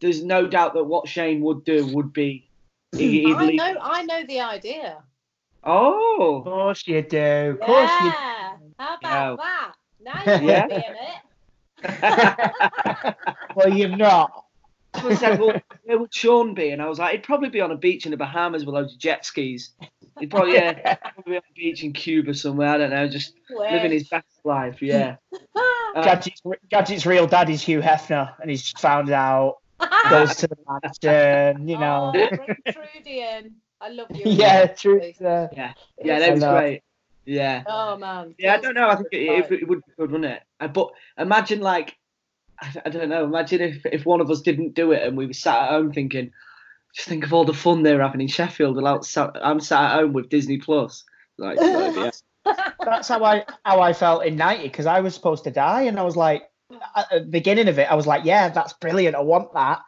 there's 0.00 0.22
no 0.24 0.46
doubt 0.46 0.74
that 0.74 0.84
what 0.84 1.08
Shane 1.08 1.40
would 1.42 1.64
do 1.64 1.86
would 1.94 2.12
be. 2.12 2.48
he- 2.96 3.24
he'd 3.24 3.34
I 3.34 3.44
leave- 3.44 3.56
know, 3.56 3.76
I 3.80 4.02
know 4.04 4.24
the 4.26 4.40
idea. 4.40 5.02
Oh, 5.64 6.36
of 6.38 6.44
course 6.44 6.86
you 6.86 7.02
do. 7.02 7.18
Of 7.18 7.60
course 7.60 7.90
you. 8.00 8.06
Yeah. 8.06 8.56
How 8.78 8.96
about 8.96 9.38
Yeah. 9.38 9.44
that? 9.44 9.74
Now 10.02 10.22
you 10.40 10.46
Yeah. 10.48 10.66
be 10.66 10.74
in 10.74 10.82
it. 10.82 11.20
Well, 13.56 13.68
you've 13.72 13.98
not. 13.98 14.44
Someone 14.94 15.16
said, 15.16 15.38
"Well, 15.38 15.60
where 15.84 15.98
would 15.98 16.14
Sean 16.14 16.54
be?" 16.54 16.70
And 16.70 16.80
I 16.82 16.88
was 16.88 16.98
like, 16.98 17.12
"He'd 17.12 17.22
probably 17.22 17.48
be 17.48 17.60
on 17.60 17.70
a 17.70 17.76
beach 17.76 18.04
in 18.06 18.10
the 18.10 18.16
Bahamas 18.16 18.64
with 18.64 18.74
loads 18.74 18.94
of 18.94 18.98
jet 18.98 19.24
skis." 19.24 19.70
He'd 20.18 20.30
probably, 20.30 20.54
yeah, 20.54 20.94
probably 21.14 21.36
on 21.36 21.42
a 21.48 21.54
beach 21.54 21.82
in 21.82 21.92
Cuba 21.92 22.34
somewhere. 22.34 22.68
I 22.68 22.78
don't 22.78 22.90
know, 22.90 23.08
just 23.08 23.34
living 23.50 23.92
his 23.92 24.08
best 24.08 24.26
life. 24.44 24.82
Yeah. 24.82 25.16
Uh, 25.92 26.04
Gadget's, 26.04 26.40
Gadget's 26.68 27.04
real 27.04 27.26
dad 27.26 27.50
is 27.50 27.62
Hugh 27.62 27.80
Hefner, 27.80 28.32
and 28.40 28.48
he's 28.48 28.70
found 28.70 29.10
out. 29.10 29.56
Goes 30.08 30.36
to 30.36 30.46
the 30.46 30.56
mansion, 30.68 31.66
you 31.68 31.76
know. 31.76 32.12
Oh, 32.14 32.28
Trudian. 32.68 33.54
I 33.80 33.88
love 33.88 34.06
you. 34.14 34.22
yeah, 34.24 34.66
true. 34.66 35.00
yeah, 35.20 35.48
yeah, 35.98 36.18
that 36.20 36.32
was 36.32 36.44
great. 36.44 36.82
Yeah. 37.24 37.64
Oh 37.66 37.96
man. 37.96 38.34
Yeah, 38.38 38.54
I 38.54 38.58
don't 38.58 38.74
know. 38.74 38.88
I 38.88 38.96
think 38.96 39.08
it, 39.12 39.16
it, 39.50 39.62
it 39.62 39.68
would 39.68 39.84
be 39.84 39.92
good, 39.98 40.10
wouldn't 40.10 40.30
it? 40.32 40.42
Uh, 40.60 40.68
But 40.68 40.90
imagine, 41.18 41.60
like, 41.60 41.96
I, 42.60 42.82
I 42.86 42.88
don't 42.90 43.08
know. 43.08 43.24
Imagine 43.24 43.60
if, 43.60 43.86
if 43.86 44.04
one 44.06 44.20
of 44.20 44.30
us 44.30 44.40
didn't 44.40 44.74
do 44.74 44.92
it 44.92 45.02
and 45.02 45.16
we 45.16 45.26
were 45.26 45.32
sat 45.32 45.62
at 45.62 45.70
home 45.70 45.92
thinking, 45.92 46.32
just 46.94 47.08
think 47.08 47.24
of 47.24 47.32
all 47.32 47.44
the 47.44 47.54
fun 47.54 47.82
they're 47.82 48.02
having 48.02 48.20
in 48.20 48.28
Sheffield. 48.28 48.76
And 48.78 48.86
out, 48.86 49.04
sat- 49.04 49.36
I'm 49.42 49.60
sat 49.60 49.92
at 49.92 50.00
home 50.00 50.12
with 50.12 50.28
Disney 50.28 50.58
Plus. 50.58 51.04
Like, 51.38 51.58
like, 51.60 51.96
yeah. 51.96 52.10
That's 52.84 53.08
how 53.08 53.22
I 53.24 53.44
how 53.64 53.80
I 53.80 53.92
felt 53.92 54.24
in 54.24 54.36
'90 54.36 54.64
because 54.64 54.86
I 54.86 55.00
was 55.00 55.14
supposed 55.14 55.44
to 55.44 55.50
die, 55.50 55.82
and 55.82 55.98
I 56.00 56.02
was 56.02 56.16
like, 56.16 56.42
at 56.96 57.06
the 57.10 57.20
beginning 57.20 57.68
of 57.68 57.78
it, 57.78 57.90
I 57.90 57.94
was 57.94 58.06
like, 58.06 58.24
yeah, 58.24 58.48
that's 58.48 58.72
brilliant. 58.74 59.14
I 59.14 59.20
want 59.20 59.52
that. 59.54 59.80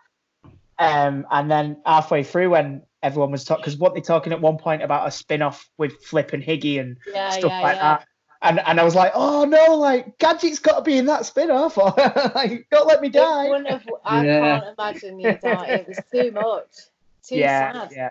Um, 0.79 1.27
and 1.31 1.51
then 1.51 1.81
halfway 1.87 2.23
through, 2.23 2.51
when 2.51 2.83
everyone 3.03 3.31
was 3.31 3.45
talking, 3.45 3.63
because 3.63 3.77
what 3.79 3.95
they're 3.95 4.03
talking 4.03 4.33
at 4.33 4.41
one 4.41 4.59
point 4.59 4.83
about 4.83 5.07
a 5.07 5.11
spin-off 5.11 5.69
with 5.79 5.93
Flip 6.05 6.33
and 6.33 6.43
Higgy 6.43 6.81
and 6.81 6.97
Yeah, 7.13 7.31
stuff 7.31 7.51
yeah, 7.53 7.61
like 7.61 7.77
yeah. 7.77 7.83
that. 7.99 8.07
And, 8.43 8.59
and 8.61 8.81
I 8.81 8.85
was 8.85 8.95
like, 8.97 9.13
oh 9.15 9.45
no, 9.45 9.77
like 9.77 10.19
Gadget's 10.19 10.59
got 10.59 10.77
to 10.79 10.83
be 10.83 10.99
in 10.99 11.07
that 11.07 11.25
spin-off, 11.27 11.79
or 11.79 11.95
like, 12.35 12.67
don't 12.73 12.89
let 12.89 13.01
me 13.01 13.09
It 13.09 13.13
die. 13.15 13.49
wouldn't 13.49 13.69
have, 13.69 13.89
I 14.05 14.25
Yeah. 14.25 14.61
can't 14.61 14.75
imagine 14.79 15.21
you 15.21 15.39
die. 15.41 15.67
It 15.69 15.89
was 15.89 16.01
too 16.11 16.33
much. 16.33 16.71
Too 17.25 17.37
yeah, 17.37 17.73
sad. 17.73 17.93
yeah. 17.95 18.11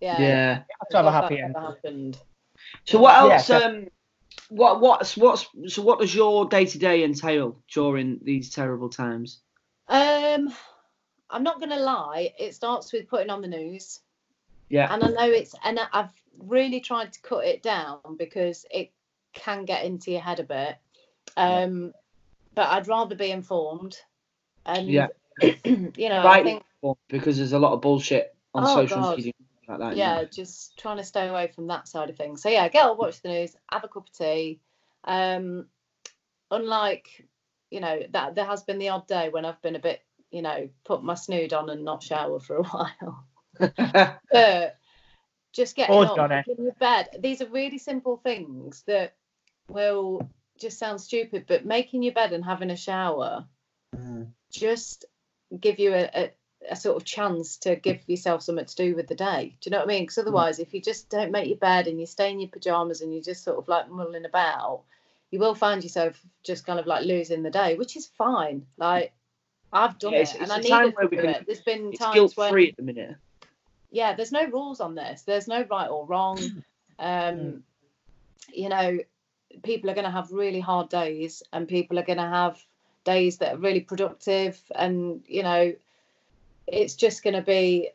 Yeah. 0.00 0.20
Yeah. 0.20 0.54
Have 0.54 0.88
to 0.90 0.96
have 0.98 1.06
a 1.06 1.12
happy 1.12 1.40
end. 1.40 1.56
Happened. 1.56 2.18
So 2.84 2.98
what 2.98 3.12
Yeah, 3.14 3.32
else? 3.34 3.46
so- 3.46 3.58
um, 3.66 3.86
what 4.48 4.80
what's 4.80 5.16
what's 5.16 5.46
so 5.68 5.80
what 5.82 5.98
does 6.00 6.14
your 6.14 6.46
day 6.46 6.66
to 6.66 6.78
day 6.78 7.04
entail 7.04 7.56
during 7.72 8.18
these 8.22 8.50
terrible 8.50 8.90
times? 8.90 9.40
Um, 9.88 10.52
I'm 11.30 11.42
not 11.42 11.60
gonna 11.60 11.78
lie. 11.78 12.32
It 12.38 12.54
starts 12.54 12.92
with 12.92 13.08
putting 13.08 13.30
on 13.30 13.40
the 13.40 13.48
news, 13.48 14.00
Yeah. 14.68 14.92
and 14.92 15.02
I 15.02 15.08
know 15.08 15.30
it's, 15.32 15.54
and 15.64 15.80
I've 15.92 16.12
really 16.38 16.80
tried 16.80 17.12
to 17.14 17.20
cut 17.22 17.44
it 17.46 17.62
down 17.62 18.00
because 18.18 18.66
it 18.70 18.90
can 19.32 19.64
get 19.64 19.84
into 19.84 20.10
your 20.10 20.20
head 20.20 20.40
a 20.40 20.44
bit. 20.44 20.76
Um, 21.36 21.92
but 22.54 22.68
I'd 22.68 22.88
rather 22.88 23.14
be 23.14 23.30
informed, 23.30 23.96
and 24.66 24.88
Yeah. 24.88 25.08
you 25.64 26.08
know, 26.08 26.26
I 26.26 26.42
think 26.42 26.62
Because 27.08 27.38
there's 27.38 27.52
a 27.52 27.58
lot 27.58 27.72
of 27.72 27.80
bullshit 27.80 28.34
on 28.54 28.64
Oh, 28.66 28.74
social 28.76 29.00
God. 29.00 29.16
media 29.16 29.32
like 29.68 29.78
that. 29.78 29.96
yeah, 29.96 30.24
just 30.24 30.76
trying 30.78 30.98
to 30.98 31.04
stay 31.04 31.28
away 31.28 31.48
from 31.54 31.66
that 31.68 31.88
side 31.88 32.10
of 32.10 32.16
things. 32.16 32.42
So 32.42 32.48
yeah, 32.48 32.68
get 32.68 32.84
up, 32.84 32.98
watch 32.98 33.22
the 33.22 33.28
news, 33.28 33.56
have 33.70 33.84
a 33.84 33.88
cup 33.88 34.08
of 34.08 34.12
tea. 34.12 34.60
Um, 35.04 35.66
unlike, 36.50 37.26
you 37.70 37.80
know, 37.80 38.00
that 38.10 38.34
there 38.34 38.44
has 38.44 38.62
been 38.62 38.78
the 38.78 38.90
odd 38.90 39.06
day 39.06 39.30
when 39.30 39.44
I've 39.44 39.62
been 39.62 39.76
a 39.76 39.80
bit, 39.80 40.02
you 40.30 40.42
know, 40.42 40.68
put 40.84 41.02
my 41.02 41.14
snood 41.14 41.52
on 41.52 41.70
and 41.70 41.84
not 41.84 42.02
shower 42.02 42.38
for 42.40 42.56
a 42.56 42.62
while. 42.64 43.26
but 44.30 44.76
just 45.52 45.76
getting 45.76 45.94
Oh, 45.94 46.02
up, 46.02 46.16
Johnny. 46.16 46.42
making 46.46 46.64
your 46.64 46.74
bed. 46.74 47.08
These 47.20 47.42
are 47.42 47.48
really 47.48 47.78
simple 47.78 48.16
things 48.18 48.82
that 48.86 49.14
will 49.72 50.28
just 50.58 50.78
sound 50.78 51.00
stupid, 51.00 51.44
but 51.46 51.64
making 51.64 52.02
your 52.02 52.12
bed 52.12 52.32
and 52.32 52.44
having 52.44 52.70
a 52.70 52.76
shower 52.76 53.44
mm. 53.96 54.26
just 54.50 55.04
give 55.58 55.78
you 55.78 55.92
a, 55.92 56.10
a, 56.14 56.30
a 56.70 56.76
sort 56.76 56.96
of 56.96 57.04
chance 57.04 57.56
to 57.58 57.76
give 57.76 57.98
yourself 58.06 58.42
something 58.42 58.64
to 58.64 58.76
do 58.76 58.94
with 58.94 59.08
the 59.08 59.14
day. 59.14 59.56
Do 59.60 59.68
you 59.68 59.70
know 59.72 59.78
what 59.78 59.88
I 59.88 59.88
mean? 59.88 60.02
Because 60.04 60.16
mm. 60.16 60.22
otherwise, 60.22 60.58
if 60.58 60.72
you 60.72 60.80
just 60.80 61.08
don't 61.08 61.32
make 61.32 61.48
your 61.48 61.58
bed 61.58 61.86
and 61.86 61.98
you 61.98 62.06
stay 62.06 62.30
in 62.30 62.40
your 62.40 62.48
pajamas 62.50 63.00
and 63.00 63.12
you're 63.12 63.22
just 63.22 63.44
sort 63.44 63.58
of 63.58 63.68
like 63.68 63.90
mulling 63.90 64.24
about, 64.24 64.82
you 65.30 65.38
will 65.38 65.54
find 65.54 65.82
yourself 65.82 66.20
just 66.44 66.66
kind 66.66 66.78
of 66.78 66.86
like 66.86 67.04
losing 67.04 67.42
the 67.42 67.50
day, 67.50 67.74
which 67.76 67.96
is 67.96 68.06
fine. 68.06 68.66
Like 68.76 69.12
I've 69.72 69.98
done 69.98 70.12
Yeah, 70.12 70.18
it 70.18 70.22
it's- 70.22 70.34
and 70.36 70.44
it's 70.44 70.52
I 70.52 70.58
a 70.58 70.62
time 70.62 70.82
needed 70.84 70.96
where 70.96 71.08
to 71.08 71.16
do 71.16 71.22
can- 71.22 71.30
it. 71.30 71.46
There's 71.46 71.60
been 71.62 71.88
It's 71.88 71.98
times 71.98 72.14
guilt 72.14 72.34
free 72.34 72.68
at 72.68 72.76
the 72.76 72.82
minute. 72.82 73.16
yeah, 73.90 74.14
there's 74.14 74.32
no 74.32 74.44
rules 74.46 74.80
on 74.80 74.94
this. 74.94 75.22
There's 75.22 75.48
no 75.48 75.64
right 75.70 75.88
or 75.88 76.06
wrong. 76.06 76.38
Um, 76.98 77.08
mm. 77.36 77.62
you 78.52 78.68
know, 78.68 78.98
people 79.62 79.90
are 79.90 79.94
going 79.94 80.04
to 80.04 80.10
have 80.10 80.32
really 80.32 80.60
hard 80.60 80.88
days, 80.88 81.42
and 81.52 81.68
people 81.68 81.98
are 81.98 82.04
going 82.04 82.18
to 82.18 82.24
have 82.24 82.64
days 83.04 83.38
that 83.38 83.54
are 83.54 83.58
really 83.58 83.80
productive, 83.80 84.60
and 84.74 85.22
you 85.26 85.42
know, 85.42 85.74
it's 86.66 86.94
just 86.94 87.22
going 87.22 87.34
to 87.34 87.42
be 87.42 87.90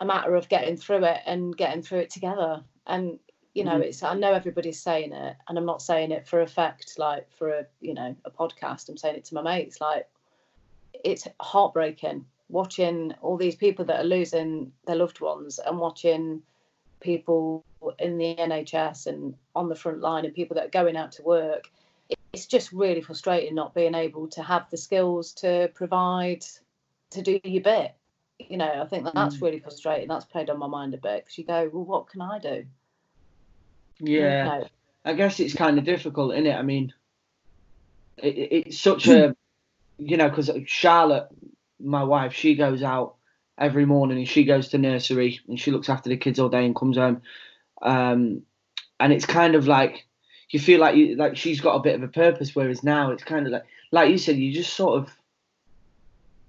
a 0.00 0.04
matter 0.04 0.34
of 0.34 0.48
getting 0.48 0.76
through 0.76 1.04
it 1.04 1.20
and 1.26 1.56
getting 1.56 1.82
through 1.82 2.00
it 2.00 2.10
together. 2.10 2.62
And 2.86 3.18
you 3.54 3.62
know, 3.64 3.78
Mhm. 3.78 3.84
it's 3.84 4.02
I 4.02 4.14
know 4.14 4.32
everybody's 4.32 4.80
saying 4.80 5.12
it, 5.12 5.36
and 5.46 5.56
I'm 5.56 5.66
not 5.66 5.80
saying 5.80 6.10
it 6.10 6.26
for 6.26 6.40
effect, 6.40 6.98
like 6.98 7.30
for 7.30 7.50
a 7.50 7.66
you 7.80 7.94
know 7.94 8.14
a 8.24 8.30
podcast. 8.30 8.88
I'm 8.88 8.96
saying 8.96 9.16
it 9.16 9.24
to 9.26 9.34
my 9.34 9.42
mates, 9.42 9.80
like 9.80 10.08
it's 11.04 11.28
heartbreaking 11.40 12.24
watching 12.48 13.12
all 13.22 13.36
these 13.36 13.56
people 13.56 13.84
that 13.86 14.00
are 14.00 14.08
losing 14.08 14.72
their 14.86 14.96
loved 14.96 15.20
ones 15.20 15.58
and 15.58 15.78
watching 15.78 16.42
people 17.04 17.64
in 17.98 18.18
the 18.18 18.34
NHS 18.34 19.06
and 19.06 19.34
on 19.54 19.68
the 19.68 19.76
front 19.76 20.00
line 20.00 20.24
and 20.24 20.34
people 20.34 20.56
that 20.56 20.66
are 20.66 20.82
going 20.82 20.96
out 20.96 21.12
to 21.12 21.22
work. 21.22 21.70
It's 22.32 22.46
just 22.46 22.72
really 22.72 23.02
frustrating 23.02 23.54
not 23.54 23.74
being 23.74 23.94
able 23.94 24.26
to 24.28 24.42
have 24.42 24.68
the 24.70 24.76
skills 24.76 25.34
to 25.34 25.70
provide 25.74 26.44
to 27.10 27.22
do 27.22 27.38
your 27.44 27.62
bit. 27.62 27.94
You 28.40 28.56
know, 28.56 28.82
I 28.82 28.86
think 28.86 29.04
that 29.04 29.14
that's 29.14 29.36
mm. 29.36 29.42
really 29.42 29.60
frustrating. 29.60 30.08
That's 30.08 30.24
played 30.24 30.50
on 30.50 30.58
my 30.58 30.66
mind 30.66 30.94
a 30.94 30.96
bit 30.96 31.24
because 31.24 31.38
you 31.38 31.44
go, 31.44 31.70
well, 31.72 31.84
what 31.84 32.08
can 32.08 32.20
I 32.20 32.40
do? 32.40 32.64
Yeah. 34.00 34.44
No. 34.44 34.68
I 35.04 35.12
guess 35.12 35.38
it's 35.38 35.54
kind 35.54 35.78
of 35.78 35.84
difficult, 35.84 36.32
isn't 36.32 36.46
it? 36.46 36.56
I 36.56 36.62
mean, 36.62 36.92
it- 38.16 38.66
it's 38.66 38.80
such 38.80 39.06
a, 39.08 39.36
you 39.98 40.16
know, 40.16 40.28
because 40.28 40.50
Charlotte, 40.66 41.28
my 41.78 42.02
wife, 42.02 42.32
she 42.32 42.56
goes 42.56 42.82
out 42.82 43.14
every 43.58 43.84
morning 43.86 44.18
and 44.18 44.28
she 44.28 44.44
goes 44.44 44.68
to 44.68 44.78
nursery 44.78 45.40
and 45.48 45.58
she 45.60 45.70
looks 45.70 45.88
after 45.88 46.08
the 46.08 46.16
kids 46.16 46.38
all 46.38 46.48
day 46.48 46.64
and 46.64 46.74
comes 46.74 46.96
home. 46.96 47.22
Um, 47.82 48.42
and 48.98 49.12
it's 49.12 49.26
kind 49.26 49.54
of 49.54 49.66
like 49.66 50.06
you 50.50 50.60
feel 50.60 50.80
like 50.80 50.96
you 50.96 51.16
like 51.16 51.36
she's 51.36 51.60
got 51.60 51.74
a 51.74 51.80
bit 51.80 51.94
of 51.94 52.02
a 52.02 52.08
purpose, 52.08 52.54
whereas 52.54 52.82
now 52.84 53.10
it's 53.10 53.24
kind 53.24 53.46
of 53.46 53.52
like, 53.52 53.64
like 53.90 54.10
you 54.10 54.18
said, 54.18 54.36
you 54.36 54.52
just 54.52 54.74
sort 54.74 54.98
of, 54.98 55.10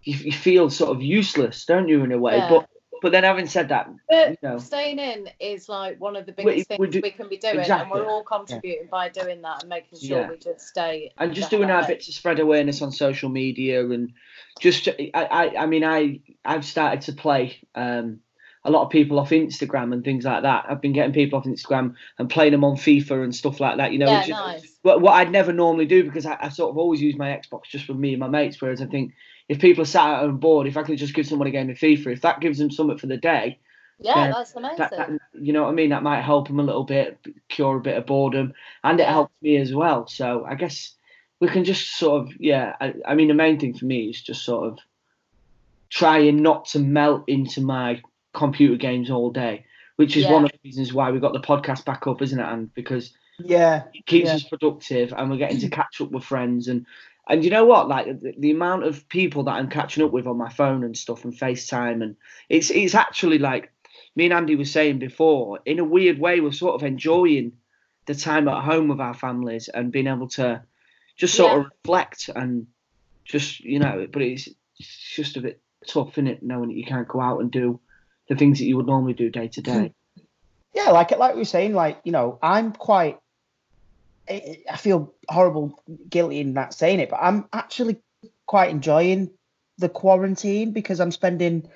you, 0.03 0.15
you 0.15 0.31
feel 0.31 0.69
sort 0.69 0.95
of 0.95 1.01
useless, 1.01 1.65
don't 1.65 1.87
you, 1.87 2.03
in 2.03 2.11
a 2.11 2.17
way? 2.17 2.37
Yeah. 2.37 2.49
But 2.49 2.69
but 3.05 3.11
then 3.11 3.23
having 3.23 3.45
said 3.45 3.69
that, 3.69 3.87
But 4.09 4.29
you 4.31 4.37
know, 4.41 4.57
staying 4.57 4.97
in 4.97 5.29
is 5.39 5.69
like 5.69 5.99
one 6.01 6.15
of 6.15 6.25
the 6.25 6.31
biggest 6.31 6.55
we 6.57 6.63
things 6.63 6.89
do- 6.91 7.01
we 7.03 7.11
can 7.11 7.29
be 7.29 7.37
doing, 7.37 7.59
and 7.59 7.91
we're 7.91 8.07
all 8.07 8.23
contributing 8.23 8.87
by 8.89 9.09
doing 9.09 9.43
that 9.43 9.61
and 9.61 9.69
making 9.69 9.99
sure 9.99 10.21
Yeah. 10.21 10.29
we 10.31 10.37
just 10.37 10.61
stay 10.67 11.11
and 11.19 11.31
just 11.35 11.51
doing 11.51 11.69
our 11.69 11.85
bit 11.85 12.01
to 12.01 12.11
spread 12.11 12.39
awareness 12.39 12.81
on 12.81 12.91
social 12.91 13.29
media 13.29 13.87
and 13.87 14.11
just 14.59 14.87
I, 14.87 15.09
I 15.13 15.55
I 15.59 15.65
mean 15.67 15.83
I 15.83 16.19
I've 16.43 16.65
started 16.65 17.01
to 17.01 17.13
play 17.13 17.59
um 17.75 18.21
a 18.63 18.71
lot 18.71 18.83
of 18.83 18.89
people 18.89 19.19
off 19.19 19.29
Instagram 19.29 19.93
and 19.93 20.03
things 20.03 20.25
like 20.25 20.41
that. 20.41 20.65
I've 20.67 20.81
been 20.81 20.93
getting 20.93 21.13
people 21.13 21.37
off 21.37 21.45
Instagram 21.45 21.93
and 22.17 22.27
playing 22.27 22.51
them 22.53 22.63
on 22.63 22.75
FIFA 22.75 23.23
and 23.23 23.35
stuff 23.35 23.59
like 23.59 23.77
that. 23.77 23.91
You 23.91 23.99
know, 23.99 24.07
Yeah, 24.07 24.23
is- 24.23 24.29
nice. 24.29 24.77
what, 24.81 25.01
what 25.01 25.13
I'd 25.13 25.29
never 25.31 25.53
normally 25.53 25.85
do 25.85 26.03
because 26.03 26.25
I, 26.25 26.35
I 26.41 26.49
sort 26.49 26.71
of 26.71 26.77
always 26.79 26.99
use 26.99 27.15
my 27.15 27.27
Xbox 27.27 27.65
just 27.69 27.85
for 27.85 27.93
me 27.93 28.13
and 28.13 28.19
my 28.19 28.27
mates. 28.27 28.59
Whereas 28.59 28.81
I 28.81 28.87
think 28.87 29.13
if 29.49 29.59
people 29.59 29.83
are 29.83 29.85
sat 29.85 30.09
at 30.09 30.19
home 30.21 30.37
bored, 30.37 30.67
if 30.67 30.77
I 30.77 30.83
can 30.83 30.97
just 30.97 31.13
give 31.13 31.27
someone 31.27 31.47
a 31.47 31.51
game 31.51 31.69
of 31.69 31.77
FIFA, 31.77 32.07
if 32.13 32.21
that 32.21 32.39
gives 32.39 32.57
them 32.57 32.71
something 32.71 32.97
for 32.97 33.07
the 33.07 33.17
day, 33.17 33.59
Yeah, 33.99 34.31
that's 34.31 34.55
amazing. 34.55 34.77
that, 34.77 34.91
that- 34.91 35.09
you 35.33 35.53
know 35.53 35.63
what 35.63 35.69
I 35.69 35.73
mean? 35.73 35.89
That 35.91 36.03
might 36.03 36.21
help 36.21 36.47
them 36.47 36.59
a 36.59 36.63
little 36.63 36.83
bit, 36.83 37.19
cure 37.49 37.77
a 37.77 37.81
bit 37.81 37.97
of 37.97 38.05
boredom, 38.05 38.53
and 38.83 38.99
it 38.99 39.07
helps 39.07 39.33
me 39.41 39.57
as 39.57 39.73
well. 39.73 40.07
So 40.07 40.45
I 40.45 40.55
guess 40.55 40.93
we 41.39 41.47
can 41.47 41.63
just 41.63 41.95
sort 41.97 42.21
of, 42.27 42.33
yeah. 42.39 42.75
I, 42.81 42.93
I 43.07 43.15
mean, 43.15 43.27
the 43.27 43.33
main 43.33 43.59
thing 43.59 43.73
for 43.77 43.85
me 43.85 44.09
is 44.09 44.21
just 44.21 44.43
sort 44.43 44.71
of 44.71 44.79
trying 45.89 46.41
not 46.41 46.65
to 46.65 46.79
melt 46.79 47.23
into 47.27 47.61
my 47.61 48.01
computer 48.33 48.75
games 48.75 49.09
all 49.09 49.29
day, 49.31 49.65
which 49.95 50.17
is 50.17 50.23
Yeah. 50.25 50.33
one 50.33 50.45
of 50.45 50.51
the 50.51 50.59
reasons 50.63 50.93
why 50.93 51.11
we 51.11 51.19
got 51.19 51.33
the 51.33 51.39
podcast 51.39 51.85
back 51.85 52.07
up, 52.07 52.21
isn't 52.21 52.39
it? 52.39 52.45
And 52.47 52.73
because 52.73 53.13
Yeah. 53.39 53.83
it 53.93 54.05
keeps 54.05 54.27
Yeah. 54.27 54.35
us 54.35 54.43
productive 54.43 55.13
and 55.15 55.29
we're 55.29 55.37
getting 55.37 55.59
to 55.59 55.69
catch 55.69 56.01
up 56.01 56.11
with 56.11 56.23
friends 56.23 56.67
and 56.67 56.85
and 57.27 57.43
you 57.43 57.49
know 57.49 57.65
what 57.65 57.87
like 57.87 58.05
the, 58.21 58.33
the 58.37 58.51
amount 58.51 58.83
of 58.83 59.07
people 59.09 59.43
that 59.43 59.53
i'm 59.53 59.69
catching 59.69 60.03
up 60.03 60.11
with 60.11 60.27
on 60.27 60.37
my 60.37 60.49
phone 60.49 60.83
and 60.83 60.97
stuff 60.97 61.23
and 61.23 61.33
facetime 61.33 62.03
and 62.03 62.15
it's 62.49 62.69
it's 62.69 62.95
actually 62.95 63.37
like 63.39 63.71
me 64.15 64.25
and 64.25 64.33
andy 64.33 64.55
were 64.55 64.65
saying 64.65 64.99
before 64.99 65.59
in 65.65 65.79
a 65.79 65.83
weird 65.83 66.19
way 66.19 66.39
we're 66.39 66.51
sort 66.51 66.75
of 66.75 66.83
enjoying 66.83 67.51
the 68.05 68.15
time 68.15 68.47
at 68.47 68.63
home 68.63 68.87
with 68.87 68.99
our 68.99 69.13
families 69.15 69.67
and 69.67 69.91
being 69.91 70.07
able 70.07 70.27
to 70.27 70.61
just 71.17 71.33
sort 71.35 71.51
Yeah. 71.51 71.59
of 71.59 71.65
reflect 71.83 72.29
and 72.35 72.67
just 73.23 73.59
you 73.61 73.79
know 73.79 74.07
but 74.11 74.21
it's, 74.21 74.47
it's 74.79 75.13
just 75.15 75.37
a 75.37 75.41
bit 75.41 75.61
tough 75.87 76.11
isn't 76.13 76.27
it 76.27 76.43
knowing 76.43 76.69
that 76.69 76.77
you 76.77 76.85
can't 76.85 77.07
go 77.07 77.19
out 77.19 77.39
and 77.41 77.51
do 77.51 77.79
the 78.29 78.35
things 78.35 78.59
that 78.59 78.65
you 78.65 78.75
would 78.77 78.87
normally 78.87 79.13
do 79.13 79.29
day 79.29 79.47
to 79.47 79.61
day 79.61 79.93
Yeah, 80.73 80.91
like 80.91 81.11
like 81.17 81.33
we 81.35 81.41
were 81.41 81.45
saying, 81.45 81.73
like 81.73 82.01
you 82.03 82.11
know, 82.11 82.37
I'm 82.41 82.73
quite. 82.73 83.17
I 84.29 84.59
I 84.71 84.77
feel 84.77 85.13
horrible, 85.29 85.81
guilty 86.09 86.39
in 86.39 86.53
that 86.55 86.73
saying 86.73 86.99
it, 86.99 87.09
but 87.09 87.19
I'm 87.21 87.47
actually 87.53 87.97
quite 88.45 88.69
enjoying 88.71 89.31
the 89.77 89.89
quarantine 89.89 90.71
because 90.71 90.99
I'm 90.99 91.11
spending 91.11 91.67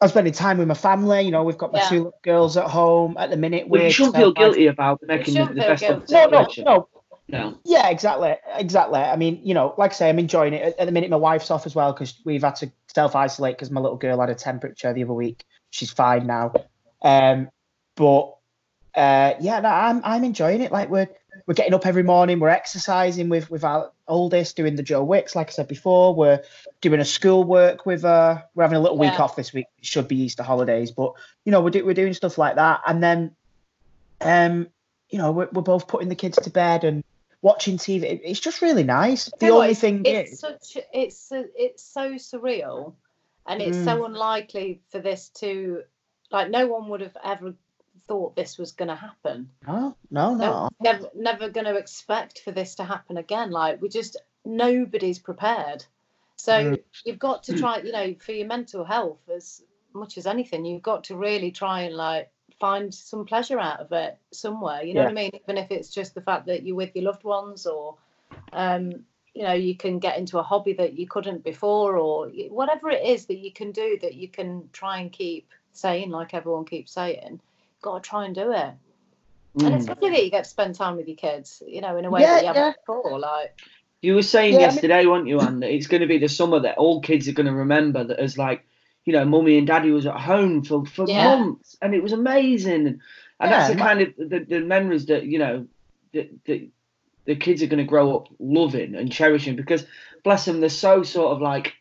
I'm 0.00 0.08
spending 0.08 0.32
time 0.32 0.58
with 0.58 0.68
my 0.68 0.74
family. 0.74 1.22
You 1.22 1.30
know, 1.30 1.44
we've 1.44 1.58
got 1.58 1.72
my 1.72 1.78
Yeah. 1.80 1.88
two 1.88 2.12
girls 2.22 2.56
at 2.56 2.66
home 2.66 3.16
at 3.18 3.30
the 3.30 3.36
minute. 3.36 3.68
Well, 3.68 3.80
you 3.80 3.86
we're 3.86 3.92
shouldn't 3.92 4.16
feel 4.16 4.26
self-isolated. 4.34 4.56
guilty 4.56 4.66
about 4.66 5.00
making 5.06 5.34
the, 5.34 5.40
shouldn't 5.40 5.54
the 5.54 5.60
best 5.60 5.82
of 5.84 6.06
the 6.06 6.12
guilty. 6.14 6.62
No, 6.62 6.74
no, 6.74 6.78
no. 6.78 6.88
No. 7.26 7.54
Yeah, 7.64 7.88
exactly, 7.88 8.34
exactly. 8.54 9.00
I 9.00 9.16
mean, 9.16 9.40
you 9.42 9.54
know, 9.54 9.74
like 9.78 9.92
I 9.92 9.94
say, 9.94 10.08
I'm 10.10 10.18
enjoying 10.18 10.52
it. 10.52 10.62
At- 10.62 10.78
At 10.80 10.84
the 10.86 10.92
minute, 10.92 11.08
my 11.08 11.16
wife's 11.16 11.50
off 11.50 11.64
as 11.64 11.74
well 11.74 11.90
because 11.92 12.20
we've 12.26 12.42
had 12.42 12.56
to 12.56 12.70
self 12.94 13.16
isolate 13.16 13.56
because 13.56 13.70
my 13.70 13.80
little 13.80 13.96
girl 13.96 14.20
had 14.20 14.28
a 14.28 14.34
temperature 14.34 14.92
the 14.92 15.04
other 15.04 15.14
week. 15.14 15.42
She's 15.70 15.90
fine 15.90 16.26
now. 16.26 16.52
Um, 17.00 17.48
but 17.96 18.36
uh, 18.94 19.34
yeah, 19.40 19.60
no, 19.60 19.70
I'm 19.70 20.02
I'm 20.04 20.22
enjoying 20.24 20.60
it. 20.60 20.70
Like 20.70 20.90
we're 20.90 21.08
we're 21.46 21.54
getting 21.54 21.74
up 21.74 21.86
every 21.86 22.02
morning. 22.02 22.40
We're 22.40 22.48
exercising 22.48 23.28
with 23.28 23.50
with 23.50 23.64
our 23.64 23.90
oldest, 24.08 24.56
doing 24.56 24.76
the 24.76 24.82
Joe 24.82 25.04
Wicks, 25.04 25.34
like 25.36 25.48
I 25.48 25.50
said 25.50 25.68
before. 25.68 26.14
We're 26.14 26.42
doing 26.80 27.00
a 27.00 27.04
school 27.04 27.44
work 27.44 27.84
with 27.86 28.02
her. 28.02 28.44
We're 28.54 28.64
having 28.64 28.76
a 28.78 28.80
little 28.80 28.98
week 28.98 29.18
off 29.20 29.36
this 29.36 29.52
week. 29.52 29.66
It 29.78 29.84
should 29.86 30.08
be 30.08 30.16
Easter 30.22 30.42
holidays, 30.42 30.90
but 30.90 31.12
you 31.44 31.52
know, 31.52 31.60
we're 31.60 31.70
do, 31.70 31.84
we're 31.84 31.94
doing 31.94 32.14
stuff 32.14 32.38
like 32.38 32.56
that, 32.56 32.80
and 32.86 33.02
then 33.02 33.34
um, 34.20 34.68
you 35.10 35.18
know, 35.18 35.32
we're, 35.32 35.48
we're 35.52 35.62
both 35.62 35.86
putting 35.86 36.08
the 36.08 36.14
kids 36.16 36.38
to 36.42 36.50
bed 36.50 36.84
and 36.84 37.04
watching 37.42 37.76
TV. 37.76 38.04
It- 38.04 38.22
It's 38.24 38.40
just 38.40 38.62
really 38.62 38.84
nice. 38.84 39.30
The 39.38 39.50
only 39.50 39.66
it's- 39.66 39.80
thing 39.80 40.02
it's 40.06 40.32
is, 40.32 40.40
such 40.40 40.78
it's 40.92 41.30
it's 41.30 41.82
so 41.82 42.14
surreal 42.14 42.94
and 43.46 43.60
it's 43.60 43.76
Mm. 43.76 43.84
so 43.84 44.04
unlikely 44.06 44.80
for 44.90 44.98
this 45.00 45.28
to 45.40 45.82
like 46.30 46.48
no 46.50 46.66
one 46.66 46.88
would 46.88 47.02
have 47.02 47.16
ever 47.22 47.52
thought 48.08 48.36
this 48.36 48.58
was 48.58 48.72
going 48.72 48.88
to 48.88 48.94
happen. 48.94 49.50
No, 49.66 49.96
no, 50.10 50.34
no. 50.34 50.68
never 50.80 51.08
never 51.14 51.48
going 51.48 51.66
to 51.66 51.76
expect 51.76 52.40
for 52.40 52.50
this 52.52 52.74
to 52.76 52.84
happen 52.84 53.16
again. 53.16 53.50
Like 53.50 53.80
we 53.80 53.88
just 53.88 54.16
nobody's 54.44 55.18
prepared. 55.18 55.84
So 56.36 56.52
Mm. 56.52 56.82
you've 57.04 57.18
got 57.18 57.44
to 57.44 57.56
try 57.58 57.78
you 57.78 57.92
know 57.92 58.14
for 58.20 58.32
your 58.32 58.46
mental 58.46 58.84
health 58.84 59.20
as 59.34 59.62
much 59.92 60.18
as 60.18 60.26
anything 60.26 60.64
you've 60.64 60.82
got 60.82 61.04
to 61.04 61.16
really 61.16 61.50
try 61.52 61.82
and 61.82 61.94
like 61.94 62.30
find 62.60 62.92
some 62.92 63.24
pleasure 63.24 63.58
out 63.60 63.80
of 63.80 63.92
it 63.92 64.16
somewhere 64.32 64.82
you 64.82 64.92
know 64.94 65.02
what 65.02 65.10
i 65.10 65.14
mean? 65.14 65.30
Even 65.42 65.56
if 65.56 65.70
it's 65.70 65.88
just 65.88 66.14
the 66.14 66.20
fact 66.20 66.46
that 66.46 66.64
you're 66.64 66.76
with 66.76 66.94
your 66.94 67.04
loved 67.04 67.22
ones 67.24 67.66
or 67.66 67.96
um 68.52 69.04
you 69.34 69.42
know 69.42 69.52
you 69.52 69.76
can 69.76 69.98
get 69.98 70.18
into 70.18 70.38
a 70.38 70.42
hobby 70.42 70.72
that 70.74 70.98
you 70.98 71.06
couldn't 71.06 71.44
before 71.44 71.96
or 71.96 72.28
whatever 72.50 72.90
it 72.90 73.04
is 73.04 73.26
that 73.26 73.38
you 73.38 73.52
can 73.52 73.70
do 73.72 73.98
that 74.02 74.14
you 74.14 74.28
can 74.28 74.68
try 74.72 74.98
and 74.98 75.12
keep 75.12 75.48
saying 75.72 76.10
like 76.10 76.34
everyone 76.34 76.64
keeps 76.64 76.92
saying 76.92 77.40
got 77.84 78.02
to 78.02 78.08
try 78.08 78.24
and 78.24 78.34
do 78.34 78.50
it 78.50 78.72
and 79.56 79.72
it's 79.74 79.84
Mm. 79.86 79.90
lovely 79.90 80.10
that 80.10 80.24
you 80.24 80.30
get 80.32 80.44
to 80.44 80.50
spend 80.50 80.74
time 80.74 80.96
with 80.96 81.06
your 81.06 81.16
kids, 81.16 81.62
you 81.64 81.80
know, 81.80 81.96
in 81.96 82.04
a 82.04 82.10
way 82.10 82.22
Yeah, 82.22 82.34
that 82.34 82.40
you 82.40 82.46
haven't 82.48 82.62
yeah. 82.62 82.72
before. 82.86 83.18
Like, 83.20 83.56
You 84.02 84.16
were 84.16 84.22
saying 84.22 84.54
Yeah, 84.54 84.56
I 84.56 84.60
mean- 84.62 84.74
yesterday, 84.74 85.06
weren't 85.06 85.28
you, 85.28 85.38
Anne, 85.40 85.60
that 85.60 85.70
it's 85.72 85.86
going 85.86 86.00
to 86.00 86.08
be 86.08 86.18
the 86.18 86.28
summer 86.28 86.58
that 86.60 86.76
all 86.76 87.00
kids 87.00 87.28
are 87.28 87.32
going 87.32 87.46
to 87.46 87.52
remember 87.54 88.02
that 88.02 88.18
as 88.18 88.36
like, 88.36 88.66
you 89.04 89.12
know, 89.12 89.24
mummy 89.24 89.56
and 89.56 89.66
daddy 89.66 89.92
was 89.92 90.06
at 90.06 90.16
home 90.18 90.64
for, 90.64 90.84
for 90.86 91.08
Yeah. 91.08 91.36
months 91.36 91.76
and 91.80 91.94
it 91.94 92.02
was 92.02 92.12
amazing. 92.12 92.86
And, 92.88 93.00
and 93.38 93.52
that's 93.52 93.68
the 93.68 93.76
ma- 93.76 93.84
kind 93.86 94.00
of 94.00 94.08
the, 94.18 94.40
the 94.40 94.60
memories 94.60 95.06
that, 95.06 95.24
you 95.24 95.38
know, 95.38 95.66
that, 96.14 96.30
that 96.46 96.68
the 97.26 97.36
kids 97.36 97.62
are 97.62 97.66
going 97.68 97.78
to 97.78 97.84
grow 97.84 98.16
up 98.16 98.26
loving 98.40 98.96
and 98.96 99.12
cherishing 99.12 99.54
because, 99.56 99.86
bless 100.24 100.44
them, 100.46 100.58
they're 100.60 100.68
so 100.68 101.02
sort 101.04 101.30
of 101.32 101.40
like, 101.40 101.74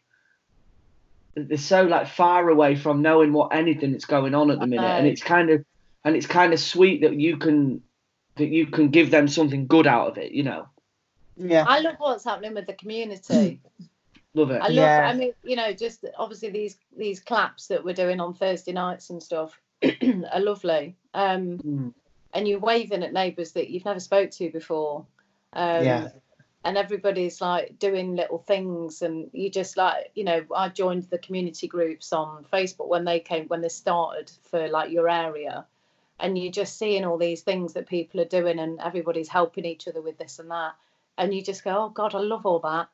they're 1.35 1.57
so 1.57 1.83
like 1.83 2.07
far 2.07 2.47
away 2.49 2.75
from 2.75 3.01
knowing 3.01 3.33
what 3.33 3.55
anything 3.55 3.91
that's 3.93 4.05
going 4.05 4.35
on 4.35 4.51
at 4.51 4.59
the 4.59 4.67
minute. 4.67 4.85
And 4.99 5.07
it's 5.07 5.23
kind 5.23 5.49
of, 5.49 5.65
and 6.05 6.15
it's 6.15 6.27
kind 6.27 6.53
of 6.53 6.59
sweet 6.59 7.01
that 7.01 7.15
you 7.19 7.37
can, 7.37 7.81
that 8.35 8.47
you 8.49 8.67
can 8.67 8.89
give 8.89 9.11
them 9.11 9.27
something 9.27 9.67
good 9.67 9.87
out 9.87 10.09
of 10.09 10.17
it, 10.17 10.31
you 10.31 10.43
know. 10.43 10.67
yeah, 11.37 11.65
I 11.67 11.79
love 11.79 11.95
what's 11.97 12.23
happening 12.25 12.53
with 12.53 12.67
the 12.67 12.73
community. 12.73 13.59
Love 14.35 14.49
it. 14.49 14.63
I 14.63 14.67
love, 14.69 14.73
Yeah. 14.73 15.07
I 15.07 15.13
mean, 15.15 15.31
you 15.43 15.55
know, 15.55 15.71
just 15.73 16.03
obviously 16.17 16.49
these 16.49 16.77
these 16.97 17.19
claps 17.19 17.67
that 17.67 17.85
we're 17.85 17.93
doing 17.93 18.19
on 18.19 18.33
Thursday 18.33 18.71
nights 18.71 19.11
and 19.11 19.21
stuff 19.21 19.61
are 19.83 20.39
lovely. 20.39 20.95
Um, 21.13 21.59
Mm. 21.59 21.93
and 22.33 22.47
you're 22.47 22.59
waving 22.59 23.03
at 23.03 23.13
neighbours 23.13 23.51
that 23.51 23.69
you've 23.69 23.85
never 23.85 23.99
spoke 23.99 24.31
to 24.31 24.49
before. 24.49 25.05
Um, 25.53 25.83
Yeah. 25.85 26.09
And 26.65 26.77
everybody's 26.77 27.41
like 27.41 27.77
doing 27.77 28.15
little 28.15 28.39
things, 28.39 29.03
and 29.03 29.29
you 29.33 29.51
just 29.51 29.77
like, 29.77 30.09
you 30.15 30.23
know, 30.23 30.43
I 30.55 30.69
joined 30.69 31.03
the 31.11 31.19
community 31.19 31.67
groups 31.67 32.11
on 32.11 32.45
Facebook 32.51 32.87
when 32.87 33.05
they 33.05 33.19
came, 33.19 33.47
when 33.49 33.61
they 33.61 33.69
started 33.69 34.31
for 34.49 34.67
like 34.67 34.89
your 34.89 35.09
area, 35.09 35.67
and 36.19 36.37
you're 36.37 36.51
just 36.51 36.77
seeing 36.77 37.05
all 37.05 37.17
these 37.17 37.41
things 37.41 37.73
that 37.73 37.87
people 37.87 38.21
are 38.21 38.25
doing, 38.25 38.59
and 38.59 38.79
everybody's 38.79 39.29
helping 39.29 39.65
each 39.65 39.87
other 39.87 40.01
with 40.01 40.17
this 40.17 40.39
and 40.39 40.51
that, 40.51 40.73
and 41.17 41.33
you 41.33 41.41
just 41.43 41.63
go, 41.63 41.85
oh 41.85 41.89
God, 41.89 42.15
I 42.15 42.19
love 42.19 42.45
all 42.45 42.59
that, 42.59 42.87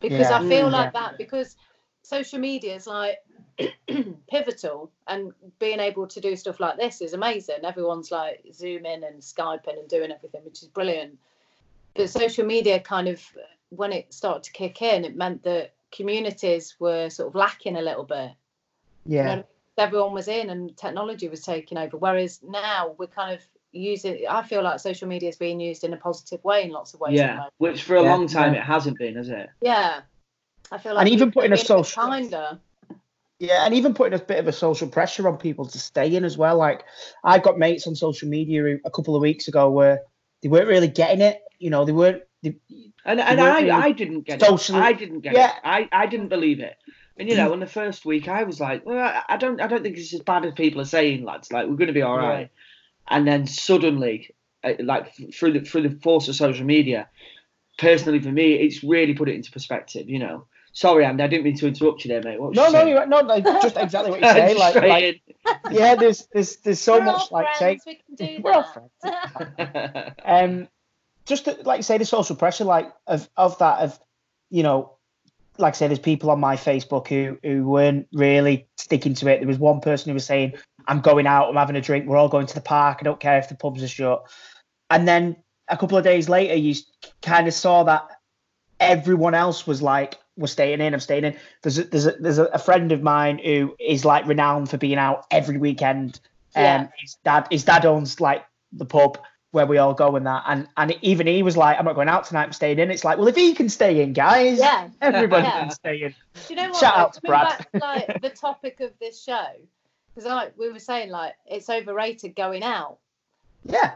because 0.00 0.30
Yeah. 0.30 0.38
I 0.38 0.48
feel 0.48 0.68
Mm. 0.68 0.72
like 0.72 0.92
that 0.92 1.18
because 1.18 1.56
social 2.02 2.38
media 2.38 2.74
is 2.74 2.86
like 2.86 3.18
pivotal 4.28 4.90
and 5.06 5.32
being 5.58 5.78
able 5.80 6.06
to 6.08 6.20
do 6.20 6.34
stuff 6.36 6.58
like 6.58 6.76
this 6.76 7.00
is 7.00 7.12
amazing. 7.14 7.64
Everyone's 7.64 8.10
like 8.10 8.44
zooming 8.52 9.04
and 9.04 9.20
skyping 9.20 9.78
and 9.78 9.88
doing 9.88 10.10
everything 10.10 10.44
which 10.44 10.62
is 10.62 10.68
brilliant. 10.68 11.18
But 11.94 12.10
social 12.10 12.44
media 12.46 12.80
kind 12.80 13.06
of 13.08 13.22
when 13.68 13.92
it 13.92 14.12
started 14.12 14.42
to 14.44 14.52
kick 14.52 14.82
in 14.82 15.04
it 15.04 15.16
meant 15.16 15.42
that 15.44 15.74
communities 15.92 16.74
were 16.80 17.08
sort 17.10 17.28
of 17.28 17.34
lacking 17.34 17.76
a 17.76 17.82
little 17.82 18.04
bit. 18.04 18.32
You 19.30 19.36
know 19.36 19.44
yeah, 19.76 19.84
what 19.84 19.88
I 19.88 19.90
mean? 19.90 19.94
everyone 19.94 20.14
was 20.14 20.28
in 20.28 20.50
and 20.50 20.76
technology 20.76 21.28
was 21.28 21.42
taking 21.44 21.78
over 21.78 21.96
whereas 21.96 22.40
now 22.42 22.94
we're 22.98 23.06
kind 23.06 23.34
of 23.34 23.40
using 23.72 24.24
i 24.28 24.42
feel 24.42 24.62
like 24.62 24.78
social 24.80 25.08
media 25.08 25.28
is 25.30 25.36
being 25.36 25.58
used 25.60 25.82
in 25.84 25.92
a 25.94 25.96
positive 25.96 26.42
way 26.44 26.64
in 26.64 26.70
lots 26.70 26.92
of 26.94 27.00
ways 27.00 27.14
Yeah, 27.14 27.36
moment. 27.36 27.52
which 27.58 27.82
for 27.84 27.96
a 27.96 28.02
Yeah, 28.02 28.10
long 28.10 28.26
time 28.26 28.54
yeah. 28.54 28.60
it 28.60 28.64
hasn't 28.64 28.98
been, 28.98 29.16
has 29.16 29.28
it? 29.30 29.48
yeah 29.62 30.00
i 30.70 30.78
feel 30.78 30.94
like 30.94 31.06
And 31.06 31.12
even 31.14 31.32
putting 31.32 31.52
a 31.52 31.56
social- 31.56 32.02
kinder 32.02 32.58
yeah, 33.38 33.64
and 33.66 33.74
even 33.74 33.92
putting 33.92 34.16
a 34.16 34.22
bit 34.22 34.38
of 34.38 34.46
a 34.46 34.52
social 34.52 34.86
pressure 34.86 35.26
on 35.26 35.36
people 35.36 35.64
to 35.66 35.76
stay 35.76 36.14
in 36.14 36.24
as 36.24 36.38
well. 36.38 36.56
Like 36.58 36.84
I've 37.24 37.42
got 37.42 37.58
mates 37.58 37.88
on 37.88 37.96
social 37.96 38.28
media 38.28 38.76
a 38.84 38.90
couple 38.90 39.16
of 39.16 39.22
weeks 39.22 39.48
ago 39.48 39.68
where 39.68 40.02
they 40.42 40.48
weren't 40.48 40.68
really 40.68 40.86
getting 40.86 41.20
it. 41.20 41.40
You 41.58 41.70
know, 41.70 41.84
they 41.84 41.90
weren't. 41.90 42.22
They, 42.44 42.54
And 43.04 43.18
and 43.20 43.40
weren't 43.40 43.40
I 43.40 43.58
really 43.58 43.70
I 43.72 43.90
didn't 43.90 44.20
get 44.20 44.40
socially- 44.40 44.78
it. 44.78 44.82
I 44.84 44.92
didn't 44.92 45.20
get 45.22 45.32
Yeah. 45.34 45.48
it. 45.56 45.60
I, 45.64 45.88
I 45.90 46.06
didn't 46.06 46.28
believe 46.28 46.60
it. 46.60 46.76
And 47.18 47.28
you 47.28 47.36
know, 47.36 47.52
in 47.52 47.60
the 47.60 47.66
first 47.66 48.04
week, 48.04 48.26
I 48.28 48.42
was 48.44 48.58
like, 48.60 48.84
well, 48.86 48.98
I- 48.98 49.22
I 49.34 49.36
don't 49.36 49.60
I 49.60 49.66
don't 49.66 49.82
think 49.82 49.96
it's 49.98 50.14
as 50.14 50.20
bad 50.20 50.44
as 50.44 50.54
people 50.54 50.80
are 50.80 50.84
saying, 50.86 51.24
lads. 51.24 51.52
Like 51.52 51.66
we're 51.68 51.76
going 51.76 51.88
to 51.88 51.92
be 51.92 52.02
all 52.02 52.16
right. 52.16 52.28
Right. 52.34 52.50
And 53.08 53.26
then 53.26 53.46
suddenly, 53.46 54.34
uh, 54.64 54.72
like 54.80 55.12
through 55.34 55.52
the 55.52 55.60
through 55.60 55.88
the 55.88 56.00
force 56.00 56.28
of 56.28 56.36
social 56.36 56.64
media, 56.64 57.08
personally 57.78 58.20
for 58.20 58.30
me, 58.30 58.54
it's 58.54 58.82
really 58.82 59.14
put 59.14 59.28
it 59.28 59.34
into 59.34 59.50
perspective. 59.52 60.08
You 60.08 60.18
know. 60.20 60.46
Sorry, 60.74 61.04
Andy, 61.04 61.22
I 61.22 61.26
didn't 61.26 61.44
mean 61.44 61.56
to 61.58 61.66
interrupt 61.68 62.02
you 62.02 62.08
there, 62.08 62.22
mate. 62.22 62.40
What 62.40 62.54
no, 62.54 62.66
you 62.68 62.72
no, 62.72 62.86
you're, 62.86 63.06
no, 63.06 63.20
no, 63.20 63.38
just 63.40 63.76
exactly 63.76 64.10
what 64.10 64.20
you 64.22 64.26
say. 64.32 64.54
Just 64.54 64.74
like, 64.74 64.74
like, 64.88 65.22
yeah, 65.70 65.94
there's, 65.96 66.26
there's, 66.32 66.56
there's 66.56 66.80
so 66.80 66.94
We're 66.98 67.04
much 67.04 67.20
all 67.20 67.28
like 67.30 67.54
say. 67.56 67.78
friends, 67.78 67.82
we 67.86 67.94
can 67.96 68.14
do 68.14 68.40
We're 68.42 68.52
all 68.52 68.62
friends. 68.72 70.14
um 70.24 70.68
just 71.26 71.44
to, 71.44 71.58
like 71.64 71.78
you 71.80 71.82
say 71.82 71.98
the 71.98 72.06
social 72.06 72.36
pressure 72.36 72.64
like 72.64 72.90
of 73.06 73.28
of 73.36 73.58
that 73.58 73.80
of 73.80 73.98
you 74.48 74.62
know 74.62 74.94
like 75.58 75.74
I 75.74 75.76
say 75.76 75.86
there's 75.86 75.98
people 75.98 76.30
on 76.30 76.40
my 76.40 76.56
Facebook 76.56 77.08
who 77.08 77.38
who 77.42 77.64
weren't 77.64 78.06
really 78.12 78.66
sticking 78.76 79.14
to 79.14 79.28
it. 79.28 79.38
There 79.38 79.48
was 79.48 79.58
one 79.58 79.80
person 79.80 80.08
who 80.08 80.14
was 80.14 80.24
saying 80.24 80.54
I'm 80.86 81.00
going 81.00 81.26
out 81.26 81.48
I'm 81.48 81.56
having 81.56 81.76
a 81.76 81.80
drink 81.80 82.06
we're 82.06 82.16
all 82.16 82.28
going 82.28 82.46
to 82.46 82.54
the 82.54 82.60
park 82.60 82.98
I 83.00 83.04
don't 83.04 83.20
care 83.20 83.38
if 83.38 83.48
the 83.48 83.54
pubs 83.54 83.82
are 83.82 83.88
shut. 83.88 84.22
And 84.90 85.06
then 85.06 85.36
a 85.68 85.76
couple 85.76 85.98
of 85.98 86.04
days 86.04 86.28
later 86.28 86.54
you 86.54 86.74
kind 87.20 87.46
of 87.48 87.54
saw 87.54 87.84
that 87.84 88.08
everyone 88.80 89.34
else 89.34 89.66
was 89.66 89.82
like 89.82 90.18
we're 90.36 90.46
staying 90.46 90.80
in 90.80 90.94
I'm 90.94 91.00
staying 91.00 91.24
in. 91.24 91.36
There's 91.62 91.78
a, 91.78 91.84
there's 91.84 92.06
a, 92.06 92.12
there's 92.12 92.38
a, 92.38 92.58
friend 92.58 92.90
of 92.90 93.02
mine 93.02 93.38
who 93.38 93.76
is 93.78 94.04
like 94.04 94.26
renowned 94.26 94.70
for 94.70 94.78
being 94.78 94.98
out 94.98 95.26
every 95.30 95.58
weekend. 95.58 96.20
Um 96.54 96.62
Yeah. 96.62 96.88
his 96.98 97.18
dad 97.24 97.48
his 97.50 97.64
dad 97.64 97.84
owns 97.84 98.20
like 98.20 98.44
the 98.72 98.86
pub 98.86 99.18
where 99.52 99.66
we 99.66 99.78
all 99.78 99.94
go 99.94 100.16
and 100.16 100.26
that 100.26 100.42
and 100.48 100.66
and 100.76 100.96
even 101.02 101.26
he 101.26 101.42
was 101.42 101.56
like 101.56 101.78
i'm 101.78 101.84
not 101.84 101.94
going 101.94 102.08
out 102.08 102.24
tonight 102.24 102.44
i'm 102.44 102.52
staying 102.52 102.78
in 102.78 102.90
it's 102.90 103.04
like 103.04 103.18
well 103.18 103.28
if 103.28 103.36
he 103.36 103.54
can 103.54 103.68
stay 103.68 104.02
in 104.02 104.12
guys 104.12 104.58
Yeah. 104.58 104.88
everybody 105.00 105.44
Yeah. 105.44 105.60
can 105.60 105.70
stay 105.70 106.02
in 106.02 106.14
Do 106.34 106.40
you 106.54 106.56
know 106.56 106.68
what? 106.70 106.76
Shout 106.80 106.94
like, 106.96 107.00
out 107.04 107.12
to 107.14 107.20
coming 107.20 107.40
Brad. 107.40 107.66
back 107.72 108.08
like 108.10 108.20
the 108.22 108.30
topic 108.30 108.80
of 108.80 108.92
this 108.98 109.22
show, 109.22 109.46
because 110.14 110.28
like 110.28 110.58
we 110.58 110.70
were 110.72 110.78
saying, 110.78 111.10
like 111.10 111.34
it's 111.46 111.70
overrated 111.70 112.34
going 112.34 112.62
out. 112.62 112.98
yeah 113.64 113.92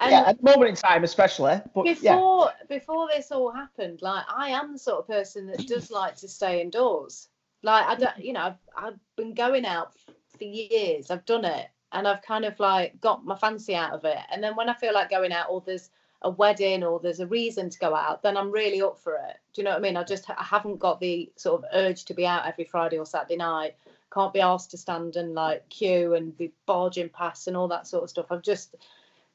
And 0.00 0.10
yeah 0.10 0.24
at 0.28 0.38
the 0.38 0.44
moment 0.44 0.70
in 0.70 0.76
time 0.76 1.04
especially 1.04 1.60
but 1.74 1.84
yeah 2.02 2.14
before 2.14 2.52
before 2.68 3.08
this 3.08 3.30
all 3.32 3.50
happened, 3.52 4.02
like 4.02 4.24
I 4.28 4.50
am 4.50 4.72
the 4.72 4.78
sort 4.78 4.98
of 5.00 5.06
person 5.06 5.46
that 5.46 5.66
does 5.66 5.90
like 6.00 6.16
to 6.16 6.28
stay 6.28 6.60
indoors. 6.60 7.28
Like 7.62 7.86
I 7.86 7.94
don't, 7.96 8.18
you 8.18 8.32
know, 8.34 8.40
I've, 8.40 8.58
I've 8.76 8.98
been 9.16 9.34
going 9.34 9.64
out 9.66 9.92
for 10.36 10.44
years. 10.44 11.10
I've 11.10 11.24
done 11.24 11.44
it, 11.44 11.68
and 11.92 12.06
I've 12.06 12.22
kind 12.22 12.44
of 12.44 12.58
like 12.60 13.00
got 13.00 13.24
my 13.24 13.36
fancy 13.36 13.74
out 13.74 13.92
of 13.92 14.04
it. 14.04 14.18
And 14.30 14.42
then 14.42 14.56
when 14.56 14.68
I 14.68 14.74
feel 14.74 14.94
like 14.94 15.10
going 15.10 15.32
out, 15.32 15.46
or 15.50 15.62
there's 15.64 15.90
a 16.22 16.30
wedding, 16.30 16.82
or 16.84 17.00
there's 17.00 17.20
a 17.20 17.26
reason 17.26 17.70
to 17.70 17.78
go 17.78 17.94
out, 17.94 18.22
then 18.22 18.36
I'm 18.36 18.50
really 18.50 18.82
up 18.82 18.98
for 18.98 19.14
it. 19.14 19.36
Do 19.52 19.60
you 19.60 19.64
know 19.64 19.70
what 19.70 19.78
I 19.78 19.82
mean? 19.82 19.96
I 19.96 20.04
just 20.04 20.28
I 20.28 20.42
haven't 20.42 20.78
got 20.78 21.00
the 21.00 21.30
sort 21.36 21.62
of 21.62 21.70
urge 21.72 22.04
to 22.06 22.14
be 22.14 22.26
out 22.26 22.46
every 22.46 22.64
Friday 22.64 22.98
or 22.98 23.06
Saturday 23.06 23.36
night. 23.36 23.76
Can't 24.12 24.32
be 24.32 24.40
asked 24.40 24.70
to 24.70 24.78
stand 24.78 25.16
and 25.16 25.34
like 25.34 25.68
queue 25.68 26.14
and 26.14 26.36
be 26.36 26.52
barging 26.66 27.10
past 27.10 27.46
and 27.46 27.56
all 27.56 27.68
that 27.68 27.86
sort 27.86 28.04
of 28.04 28.10
stuff. 28.10 28.26
I've 28.30 28.42
just 28.42 28.74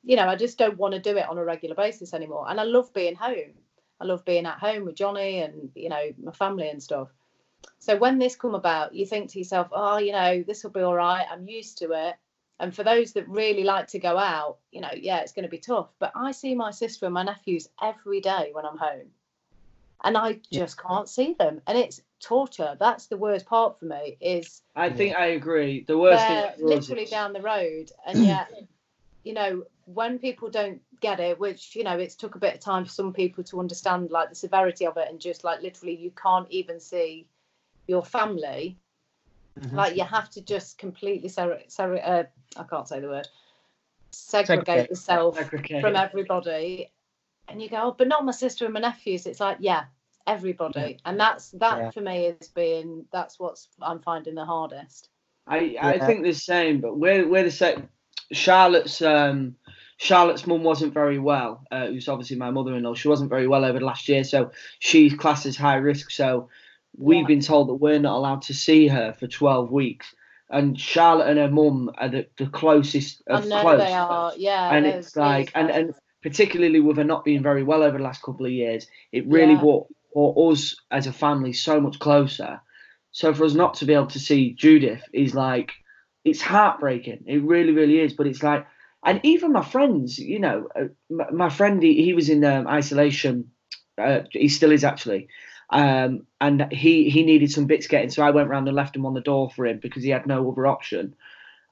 you 0.03 0.15
know, 0.17 0.27
I 0.27 0.35
just 0.35 0.57
don't 0.57 0.77
want 0.77 0.93
to 0.93 0.99
do 0.99 1.17
it 1.17 1.27
on 1.27 1.37
a 1.37 1.45
regular 1.45 1.75
basis 1.75 2.13
anymore. 2.13 2.45
And 2.49 2.59
I 2.59 2.63
love 2.63 2.93
being 2.93 3.15
home. 3.15 3.53
I 4.01 4.05
love 4.05 4.25
being 4.25 4.45
at 4.45 4.59
home 4.59 4.85
with 4.85 4.95
Johnny 4.95 5.39
and, 5.39 5.71
you 5.75 5.89
know, 5.89 6.13
my 6.21 6.33
family 6.33 6.69
and 6.69 6.83
stuff. 6.83 7.07
so 7.79 7.95
when 7.95 8.19
this 8.19 8.35
come 8.35 8.53
about, 8.53 8.93
you 8.93 9.05
think 9.05 9.31
to 9.31 9.39
yourself, 9.39 9.69
oh, 9.71 9.97
you 9.97 10.11
know, 10.11 10.43
this 10.43 10.63
will 10.63 10.71
be 10.71 10.81
all 10.81 10.95
right. 10.95 11.25
I'm 11.31 11.47
used 11.47 11.77
to 11.79 11.91
it. 11.93 12.15
And 12.59 12.73
for 12.73 12.83
those 12.83 13.13
that 13.13 13.27
really 13.27 13.63
like 13.63 13.87
to 13.87 13.99
go 13.99 14.17
out, 14.17 14.57
you 14.71 14.81
know, 14.81 14.91
yeah, 14.95 15.19
it's 15.19 15.33
going 15.33 15.43
to 15.43 15.49
be 15.49 15.57
tough. 15.57 15.89
But 15.99 16.11
I 16.15 16.31
see 16.31 16.55
my 16.55 16.71
sister 16.71 17.05
and 17.05 17.13
my 17.13 17.23
nephews 17.23 17.67
every 17.81 18.21
day 18.21 18.49
when 18.53 18.65
I'm 18.65 18.77
home, 18.77 19.07
and 20.03 20.17
I 20.17 20.39
just 20.51 20.81
can't 20.81 21.09
see 21.09 21.35
them, 21.37 21.61
and 21.67 21.77
it's 21.77 22.01
torture. 22.19 22.77
That's 22.79 23.07
the 23.07 23.17
worst 23.17 23.45
part 23.45 23.79
for 23.79 23.85
me. 23.85 24.17
Is 24.21 24.61
I 24.75 24.89
think 24.89 25.15
I 25.15 25.27
agree. 25.27 25.83
The 25.87 25.97
worst 25.97 26.27
they're 26.27 26.51
thing 26.51 26.65
literally 26.65 27.05
down 27.05 27.33
the 27.33 27.41
road, 27.41 27.91
and 28.05 28.19
mm. 28.19 28.27
yet, 28.27 28.51
you 29.23 29.33
know, 29.33 29.63
when 29.85 30.19
people 30.19 30.49
don't 30.49 30.81
get 31.01 31.19
it, 31.19 31.39
which 31.39 31.75
you 31.75 31.83
know, 31.83 31.97
it's 31.97 32.15
took 32.15 32.35
a 32.35 32.39
bit 32.39 32.53
of 32.53 32.59
time 32.59 32.85
for 32.85 32.91
some 32.91 33.13
people 33.13 33.43
to 33.45 33.59
understand 33.59 34.11
like 34.11 34.29
the 34.29 34.35
severity 34.35 34.85
of 34.85 34.97
it, 34.97 35.09
and 35.09 35.19
just 35.19 35.43
like 35.43 35.61
literally, 35.61 35.95
you 35.95 36.11
can't 36.11 36.49
even 36.49 36.79
see 36.79 37.27
your 37.87 38.03
family. 38.03 38.77
Mm-hmm. 39.59 39.75
Like 39.75 39.95
you 39.95 40.03
have 40.03 40.29
to 40.31 40.41
just 40.41 40.77
completely 40.77 41.29
ser- 41.29 41.61
ser- 41.67 42.01
uh, 42.03 42.23
I 42.59 42.63
can't 42.63 42.87
say 42.87 42.99
the 42.99 43.07
word 43.07 43.27
segregate, 44.11 44.65
Segregate. 44.65 44.89
yourself 44.89 45.37
Segregate. 45.37 45.81
from 45.81 45.95
everybody, 45.95 46.91
and 47.47 47.61
you 47.61 47.69
go, 47.69 47.77
oh, 47.81 47.95
but 47.97 48.07
not 48.07 48.25
my 48.25 48.31
sister 48.31 48.65
and 48.65 48.73
my 48.73 48.79
nephews. 48.79 49.25
It's 49.25 49.39
like, 49.39 49.57
yeah, 49.59 49.85
everybody, 50.27 50.97
and 51.05 51.19
that's 51.19 51.51
that 51.51 51.77
Yeah. 51.77 51.89
for 51.91 52.01
me 52.01 52.25
is 52.27 52.47
being 52.49 53.05
that's 53.11 53.39
what's 53.39 53.67
I'm 53.81 53.99
finding 53.99 54.35
the 54.35 54.45
hardest. 54.45 55.09
I, 55.47 55.75
I 55.81 55.95
Yeah. 55.95 56.05
think 56.07 56.23
the 56.23 56.33
same, 56.33 56.79
but 56.81 56.97
we're 56.97 57.27
we're 57.27 57.43
the 57.43 57.51
same. 57.51 57.89
Charlotte's 58.31 59.01
um 59.01 59.55
Charlotte's 59.97 60.47
mum 60.47 60.63
wasn't 60.63 60.93
very 60.93 61.19
well. 61.19 61.63
Uh, 61.71 61.87
who's 61.87 62.07
obviously 62.09 62.35
my 62.37 62.49
mother-in-law. 62.49 62.95
She 62.95 63.07
wasn't 63.07 63.29
very 63.29 63.47
well 63.47 63.63
over 63.63 63.79
the 63.79 63.85
last 63.85 64.09
year, 64.09 64.23
so 64.23 64.51
she's 64.79 65.13
classed 65.13 65.45
as 65.45 65.55
high 65.55 65.75
risk. 65.75 66.09
So 66.11 66.49
we've 66.97 67.21
Yeah. 67.21 67.27
been 67.27 67.41
told 67.41 67.69
that 67.69 67.75
we're 67.75 67.99
not 67.99 68.15
allowed 68.17 68.41
to 68.43 68.53
see 68.53 68.87
her 68.87 69.13
for 69.13 69.27
12 69.27 69.71
weeks. 69.71 70.13
And 70.49 70.79
Charlotte 70.79 71.29
and 71.29 71.39
her 71.39 71.49
mum 71.49 71.91
are 71.97 72.09
the, 72.09 72.27
the 72.37 72.47
closest 72.47 73.23
I 73.29 73.39
know 73.45 73.61
close. 73.61 73.79
they 73.79 73.93
are, 73.93 74.33
yeah. 74.37 74.73
and 74.75 74.85
it's 74.85 75.15
like 75.15 75.51
and, 75.55 75.71
and 75.71 75.93
particularly 76.21 76.79
with 76.79 76.97
her 76.97 77.03
not 77.03 77.25
being 77.25 77.41
very 77.41 77.63
well 77.63 77.81
over 77.83 77.97
the 77.97 78.03
last 78.03 78.21
couple 78.21 78.45
of 78.45 78.51
years 78.51 78.87
it 79.11 79.27
really 79.27 79.53
Yeah. 79.53 79.59
brought, 79.59 79.87
brought 80.13 80.51
us 80.53 80.75
as 80.91 81.07
a 81.07 81.13
family 81.13 81.53
so 81.53 81.81
much 81.81 81.97
closer 81.99 82.61
so 83.11 83.33
for 83.33 83.45
us 83.45 83.53
not 83.53 83.73
to 83.75 83.85
be 83.85 83.93
able 83.93 84.07
to 84.07 84.19
see 84.19 84.53
judith 84.53 85.01
is 85.13 85.33
like 85.33 85.71
it's 86.23 86.41
heartbreaking 86.41 87.23
it 87.25 87.41
really 87.43 87.71
really 87.73 87.99
is 87.99 88.13
but 88.13 88.27
it's 88.27 88.43
like 88.43 88.65
and 89.05 89.19
even 89.23 89.51
my 89.51 89.63
friends 89.63 90.17
you 90.19 90.39
know 90.39 90.67
uh, 90.79 90.83
my, 91.09 91.29
my 91.31 91.49
friend 91.49 91.81
he, 91.81 92.03
he 92.03 92.13
was 92.13 92.29
in 92.29 92.43
um, 92.45 92.67
isolation 92.67 93.49
uh, 93.97 94.19
he 94.31 94.47
still 94.47 94.71
is 94.71 94.83
actually 94.83 95.27
um, 95.69 96.25
and 96.41 96.71
he 96.71 97.09
he 97.09 97.23
needed 97.23 97.51
some 97.51 97.65
bits 97.65 97.87
getting 97.87 98.09
so 98.09 98.23
i 98.23 98.31
went 98.31 98.49
round 98.49 98.67
and 98.67 98.75
left 98.75 98.95
him 98.95 99.05
on 99.05 99.13
the 99.13 99.21
door 99.21 99.49
for 99.49 99.65
him 99.65 99.79
because 99.81 100.03
he 100.03 100.09
had 100.09 100.27
no 100.27 100.51
other 100.51 100.67
option 100.67 101.15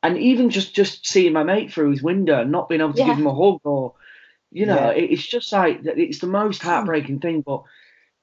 and 0.03 0.17
even 0.17 0.49
just 0.49 0.73
just 0.73 1.05
seeing 1.05 1.33
my 1.33 1.43
mate 1.43 1.71
through 1.71 1.91
his 1.91 2.01
window 2.01 2.41
and 2.41 2.51
not 2.51 2.69
being 2.69 2.81
able 2.81 2.93
to 2.93 2.99
Yeah. 2.99 3.05
give 3.05 3.17
him 3.17 3.27
a 3.27 3.35
hug 3.35 3.59
or 3.63 3.93
you 4.51 4.65
know 4.65 4.89
Yeah. 4.89 4.91
it, 4.91 5.11
it's 5.11 5.27
just 5.27 5.51
like 5.51 5.81
it's 5.83 6.19
the 6.19 6.27
most 6.27 6.61
heartbreaking 6.61 7.19
thing 7.19 7.41
but 7.41 7.63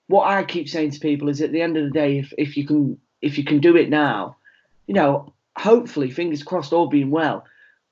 what 0.09 0.27
i 0.27 0.43
keep 0.45 0.69
saying 0.69 0.91
to 0.93 1.01
people 1.01 1.29
is 1.29 1.41
at 1.41 1.53
the 1.53 1.63
end 1.63 1.77
of 1.77 1.85
the 1.85 1.91
day 1.91 2.19
if, 2.19 2.33
if 2.39 2.57
you 2.57 2.67
can 2.67 2.99
if 3.23 3.39
you 3.39 3.45
can 3.45 3.61
do 3.61 3.77
it 3.77 3.89
now 3.91 4.37
you 4.87 4.95
know 4.95 5.33
hopefully 5.57 6.11
fingers 6.11 6.43
crossed 6.43 6.73
all 6.73 6.87
being 6.89 7.11
well 7.11 7.45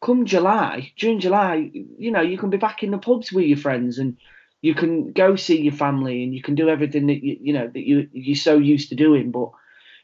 come 0.03 0.25
july 0.25 0.93
june 0.97 1.21
july 1.21 1.71
you 1.73 2.11
know 2.11 2.21
you 2.21 2.39
can 2.39 2.51
be 2.51 2.57
back 2.57 2.83
in 2.83 2.91
the 2.91 2.99
pubs 2.99 3.33
with 3.33 3.45
your 3.45 3.59
friends 3.59 3.99
and 3.99 4.17
you 4.63 4.75
can 4.75 5.13
go 5.13 5.37
see 5.37 5.61
your 5.61 5.73
family 5.73 6.25
and 6.25 6.35
you 6.35 6.43
can 6.43 6.55
do 6.55 6.69
everything 6.69 7.07
that 7.07 7.23
you 7.23 7.37
you 7.41 7.53
know 7.53 7.69
that 7.69 7.87
you 7.87 8.09
you're 8.13 8.37
so 8.37 8.57
used 8.59 8.89
to 8.89 8.95
doing 8.95 9.31
but 9.31 9.51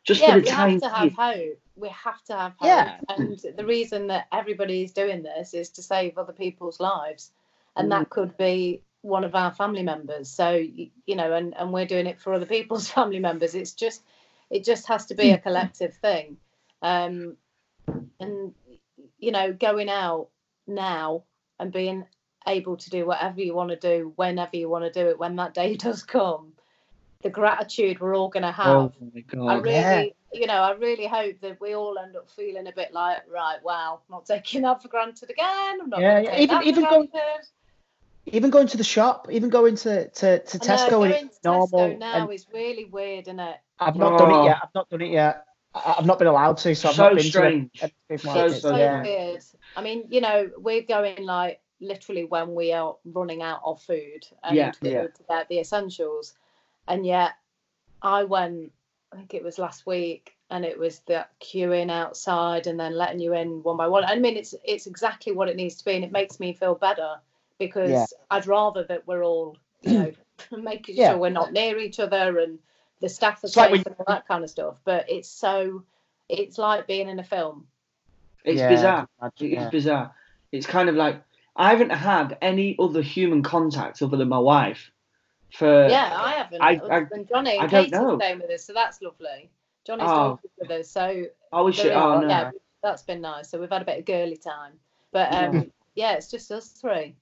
just 0.05 0.21
yeah, 0.21 0.35
for 0.35 0.41
the 0.41 0.45
we 0.45 0.51
time 0.51 0.71
have 0.71 0.81
to 0.81 0.89
have 0.89 1.13
hope. 1.13 1.59
We 1.77 1.89
have 1.89 2.23
to 2.25 2.37
have 2.37 2.53
hope. 2.59 2.67
Yeah. 2.67 2.99
And 3.09 3.41
the 3.57 3.65
reason 3.65 4.09
that 4.09 4.27
everybody 4.33 4.83
is 4.83 4.93
doing 4.93 5.23
this 5.23 5.55
is 5.55 5.71
to 5.71 5.83
save 5.83 6.19
other 6.19 6.33
people's 6.33 6.81
lives. 6.81 7.31
And 7.77 7.87
Mm. 7.87 7.91
that 7.91 8.11
could 8.11 8.37
be 8.37 8.83
one 9.03 9.25
of 9.25 9.35
our 9.35 9.53
family 9.53 9.83
members. 9.83 10.29
So, 10.29 10.51
you 10.53 11.17
know, 11.17 11.33
and, 11.33 11.57
and 11.57 11.73
we're 11.73 11.87
doing 11.87 12.07
it 12.07 12.21
for 12.21 12.35
other 12.35 12.47
people's 12.47 12.89
family 12.97 13.21
members. 13.21 13.55
It's 13.55 13.73
just, 13.73 14.03
it 14.51 14.65
just 14.65 14.89
has 14.89 15.07
to 15.07 15.15
be 15.15 15.31
a 15.31 15.39
collective 15.39 15.95
thing. 15.95 16.37
Um, 16.83 17.37
and, 18.19 18.55
you 19.19 19.31
know, 19.31 19.53
going 19.53 19.89
out 19.89 20.29
now 20.67 21.23
and 21.59 21.73
being 21.73 22.05
able 22.47 22.77
to 22.77 22.91
do 22.91 23.07
whatever 23.07 23.41
you 23.41 23.55
want 23.55 23.71
to 23.71 23.77
do, 23.77 24.13
whenever 24.17 24.57
you 24.57 24.69
want 24.69 24.85
to 24.85 24.91
do 24.93 25.09
it, 25.09 25.19
when 25.19 25.37
that 25.37 25.55
day 25.55 25.77
does 25.87 26.03
come, 26.03 26.53
the 27.23 27.31
gratitude 27.31 28.01
we're 28.01 28.17
all 28.17 28.29
going 28.29 28.43
to 28.43 28.49
oh 28.49 28.53
have. 28.53 28.77
oh 28.77 28.93
my 29.01 29.11
I 29.17 29.21
god 29.23 29.65
really, 29.65 29.75
Yeah. 29.75 30.05
you 30.33 30.47
know, 30.47 30.55
I 30.63 30.73
really 30.73 31.07
hope 31.07 31.41
that 31.41 31.61
we 31.61 31.75
all 31.75 31.97
end 31.99 32.17
up 32.17 32.29
feeling 32.31 32.67
a 32.67 32.73
bit 32.73 32.93
like, 32.93 33.19
right, 33.31 33.59
wow, 33.63 34.01
not 34.11 34.27
taking 34.27 34.63
that 34.63 34.83
for 34.83 34.89
granted 34.89 35.31
again. 35.31 35.79
I'm 35.83 35.89
not 35.89 36.01
Yeah, 36.01 36.19
yeah, 36.21 36.39
even- 36.41 36.63
even 36.65 36.85
for 36.85 36.91
going- 36.91 37.07
granted. 37.09 37.47
Even 38.27 38.51
going 38.51 38.69
to 38.69 38.77
the 38.77 38.85
shop, 38.85 39.27
even 39.33 39.51
going 39.51 39.75
to 39.77 40.09
to, 40.09 40.39
to 40.45 40.59
I 40.63 40.67
know, 40.67 40.75
Tesco 40.77 40.83
and 40.83 41.13
going 41.13 41.29
to 41.29 41.35
normal. 41.45 41.69
Tesco 41.81 41.99
now 41.99 42.23
and 42.23 42.33
is 42.33 42.47
really 42.55 42.85
weird, 42.85 43.27
isn't 43.27 43.41
it? 43.41 43.57
I've 43.81 43.97
not 43.97 44.17
done 44.17 44.31
Oh. 44.31 44.43
it 44.43 44.45
yet. 44.45 44.59
I've 44.63 44.75
not 44.77 44.89
done 44.91 45.01
it 45.01 45.11
yet. 45.11 45.45
I- 45.75 45.97
I've 45.99 46.07
not 46.07 46.19
been 46.21 46.29
allowed 46.29 46.59
to, 46.59 46.75
so 46.77 46.91
I've 46.91 46.95
So 46.95 47.03
not 47.09 47.15
been 47.17 47.25
strange. 47.25 47.73
to 47.81 47.91
a, 48.11 48.15
a 48.15 48.19
So, 48.19 48.45
it's 48.47 48.61
so 48.63 48.71
so 48.71 48.77
yeah. 48.77 49.03
weird. 49.03 49.43
I 49.77 49.83
mean, 49.83 50.05
you 50.09 50.21
know, 50.21 50.51
we're 50.57 50.83
going 50.83 51.25
like 51.27 51.61
literally 51.83 52.25
when 52.25 52.55
we 52.55 52.73
are 52.73 52.97
running 53.05 53.43
out 53.43 53.61
of 53.65 53.83
food 53.83 54.27
and 54.43 54.57
Yeah. 54.57 54.73
Yeah. 54.81 55.03
need 55.03 55.11
get 55.29 55.49
the 55.49 55.59
essentials. 55.61 56.35
And 56.89 57.05
yet 57.05 57.33
I 58.01 58.25
went, 58.25 58.73
I 59.13 59.17
think 59.17 59.35
it 59.35 59.45
was 59.45 59.59
last 59.59 59.87
week, 59.87 60.35
and 60.51 60.65
it 60.65 60.79
was 60.79 61.01
the 61.01 61.27
queuing 61.41 61.91
outside 61.91 62.67
and 62.67 62.79
then 62.79 62.95
letting 62.95 63.21
you 63.21 63.35
in 63.35 63.63
one 63.63 63.77
by 63.77 63.87
one. 63.89 64.05
I 64.05 64.17
mean, 64.19 64.37
it's 64.37 64.55
it's 64.65 64.87
exactly 64.87 65.33
what 65.33 65.49
it 65.49 65.57
needs 65.57 65.77
to 65.77 65.85
be, 65.85 65.95
and 65.95 66.05
it 66.05 66.13
makes 66.13 66.41
me 66.41 66.53
feel 66.53 66.75
better 66.75 67.17
because 67.59 67.91
Yeah. 67.91 68.07
I'd 68.31 68.47
rather 68.47 68.85
that 68.85 69.07
we're 69.07 69.25
all, 69.25 69.57
you 69.83 69.93
know, 69.99 70.13
making 70.57 70.97
Yeah. 70.97 71.11
sure 71.11 71.19
we're 71.19 71.31
not 71.31 71.53
near 71.53 71.79
each 71.79 72.01
other 72.01 72.39
and 72.39 72.59
the 73.01 73.09
staff 73.09 73.43
are 73.45 73.47
It's 73.47 73.57
like 73.57 73.71
safe 73.75 73.87
and 73.87 73.97
all 73.99 74.05
that 74.09 74.27
kind 74.29 74.45
of 74.45 74.51
stuff. 74.51 74.77
But 74.85 75.11
it's 75.11 75.29
so, 75.29 75.85
it's 76.29 76.59
like 76.59 76.87
being 76.87 77.09
in 77.09 77.19
a 77.19 77.25
film. 77.25 77.67
It's 78.45 78.61
Yeah, 78.61 78.69
bizarre. 78.69 79.09
It's 79.23 79.43
yeah. 79.43 79.71
bizarre. 79.71 80.15
It's 80.51 80.67
kind 80.67 80.89
of 80.89 80.97
like 80.97 81.23
I 81.57 81.71
haven't 81.71 81.91
had 81.91 82.39
any 82.41 82.77
other 82.79 83.03
human 83.03 83.43
contact 83.43 84.01
other 84.03 84.17
than 84.17 84.29
my 84.29 84.39
wife 84.39 84.91
for 85.55 85.89
Yeah, 85.89 86.13
I 86.19 86.33
haven't. 86.33 86.63
I- 86.63 86.77
other 86.77 86.93
I- 86.93 87.05
than 87.11 87.27
Johnny 87.27 87.59
I 87.59 87.63
and 87.65 87.71
don't 87.71 87.91
know. 87.91 88.19
staying 88.19 88.41
with 88.41 88.51
us, 88.51 88.65
so 88.65 88.73
that's 88.73 89.03
lovely. 89.03 89.51
Johnny's 89.87 90.07
Oh. 90.09 90.39
with 90.59 90.71
us, 90.71 90.89
so 90.89 91.25
I 91.53 91.61
wish 91.61 91.77
there 91.79 91.89
it. 91.89 91.91
is- 91.91 91.97
Oh 91.97 92.21
no. 92.21 92.29
yeah, 92.29 92.51
that's 92.83 93.03
been 93.03 93.21
nice. 93.21 93.51
So 93.51 93.61
we've 93.61 93.69
had 93.71 93.83
a 93.83 93.85
bit 93.85 93.99
of 93.99 94.05
girly 94.07 94.37
time, 94.37 94.73
but 95.11 95.33
um, 95.35 95.71
yeah, 95.95 96.13
it's 96.13 96.31
just 96.31 96.51
us 96.51 96.69
three. 96.69 97.15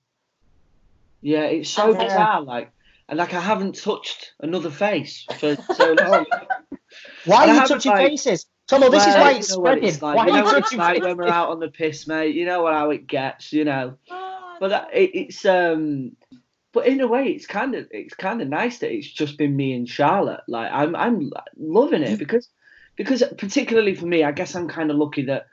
Yeah, 1.23 1.43
it's 1.45 1.71
so 1.71 1.91
And 1.91 2.01
then- 2.01 2.07
bizarre. 2.07 2.41
Like, 2.43 2.71
and 3.09 3.19
like 3.19 3.35
I 3.35 3.41
haven't 3.41 3.75
touched 3.75 4.33
another 4.41 4.71
face 4.71 5.25
for 5.39 5.57
so 5.75 5.93
long. 5.95 6.27
Why 7.25 7.43
And 7.45 7.51
are 7.51 7.55
you 7.63 7.67
touching 7.67 7.93
like- 7.93 8.07
faces? 8.11 8.47
Tomo, 8.71 8.89
this 8.89 9.07
is 9.07 9.15
why 9.15 9.33
it's 9.33 9.49
what 9.57 9.59
spreading. 9.59 9.85
it's 9.85 10.01
like. 10.03 10.17
Why 10.17 10.27
You 10.27 10.33
know 10.33 10.39
you 10.39 10.45
what 10.45 10.59
it's 10.59 10.73
like 10.73 11.03
when 11.03 11.17
we're 11.17 11.27
out 11.29 11.49
on 11.49 11.59
the 11.59 11.69
piss, 11.69 12.07
mate. 12.07 12.37
You 12.37 12.47
know 12.47 12.67
how 12.67 12.91
it 12.91 13.07
gets. 13.07 13.53
You 13.53 13.65
know. 13.65 13.97
But 14.61 14.69
that, 14.69 14.89
it, 14.95 15.11
it's 15.15 15.45
um. 15.45 16.17
But 16.73 16.87
in 16.87 17.01
a 17.01 17.09
way, 17.09 17.25
it's 17.31 17.47
kind 17.47 17.75
of 17.75 17.89
it's 17.91 18.15
kind 18.15 18.41
of 18.41 18.49
nice 18.49 18.79
that 18.79 18.93
it's 18.93 19.11
just 19.11 19.37
been 19.37 19.57
me 19.57 19.73
and 19.73 19.89
Charlotte. 19.89 20.43
Like 20.47 20.71
I'm 20.73 20.95
I'm 20.95 21.31
loving 21.59 22.03
it 22.03 22.19
because 22.19 22.49
because 22.97 23.25
particularly 23.39 23.95
for 23.97 24.07
me, 24.07 24.23
I 24.23 24.31
guess 24.31 24.55
I'm 24.55 24.69
kind 24.69 24.91
of 24.91 24.97
lucky 24.97 25.25
that 25.25 25.47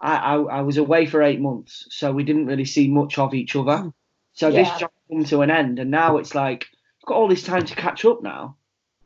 I, 0.00 0.16
I 0.16 0.34
I 0.42 0.60
was 0.62 0.76
away 0.76 1.06
for 1.06 1.22
eight 1.22 1.40
months, 1.40 1.86
so 1.90 2.10
we 2.12 2.24
didn't 2.24 2.46
really 2.46 2.64
see 2.64 2.88
much 2.88 3.16
of 3.16 3.32
each 3.32 3.54
other. 3.54 3.92
So 4.32 4.50
this 4.50 4.66
Yeah. 4.68 4.78
job 4.78 4.90
come 5.08 5.24
to 5.24 5.42
an 5.42 5.50
end, 5.52 5.78
and 5.78 5.90
now 5.92 6.16
it's 6.16 6.34
like 6.34 6.66
I've 7.02 7.06
got 7.06 7.16
all 7.16 7.28
this 7.28 7.44
time 7.44 7.64
to 7.64 7.74
catch 7.76 8.04
up 8.04 8.22
now, 8.24 8.56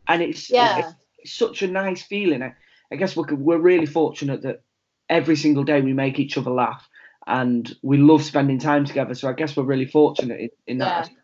and 0.09 0.23
it's 0.23 0.49
Yeah. 0.51 0.93
it's 1.23 1.35
such 1.37 1.61
a 1.61 1.69
nice 1.69 2.03
feeling. 2.03 2.43
I, 2.43 2.55
I 2.93 2.97
guess 2.97 3.17
we're 3.17 3.35
we're 3.35 3.59
really 3.59 3.87
fortunate 3.87 4.43
that 4.43 4.63
every 5.09 5.37
single 5.37 5.65
day 5.65 5.81
we 5.81 5.93
make 5.93 6.19
each 6.19 6.37
other 6.39 6.51
laugh, 6.51 6.89
and 7.27 7.71
we 7.83 7.99
love 7.99 8.23
spending 8.23 8.59
time 8.59 8.85
together. 8.85 9.15
So 9.15 9.29
I 9.29 9.33
guess 9.33 9.57
we're 9.57 9.65
really 9.65 9.87
fortunate 9.87 10.41
in, 10.41 10.51
in 10.67 10.79
that. 10.79 10.87
Yeah. 10.87 10.99
aspect. 10.99 11.17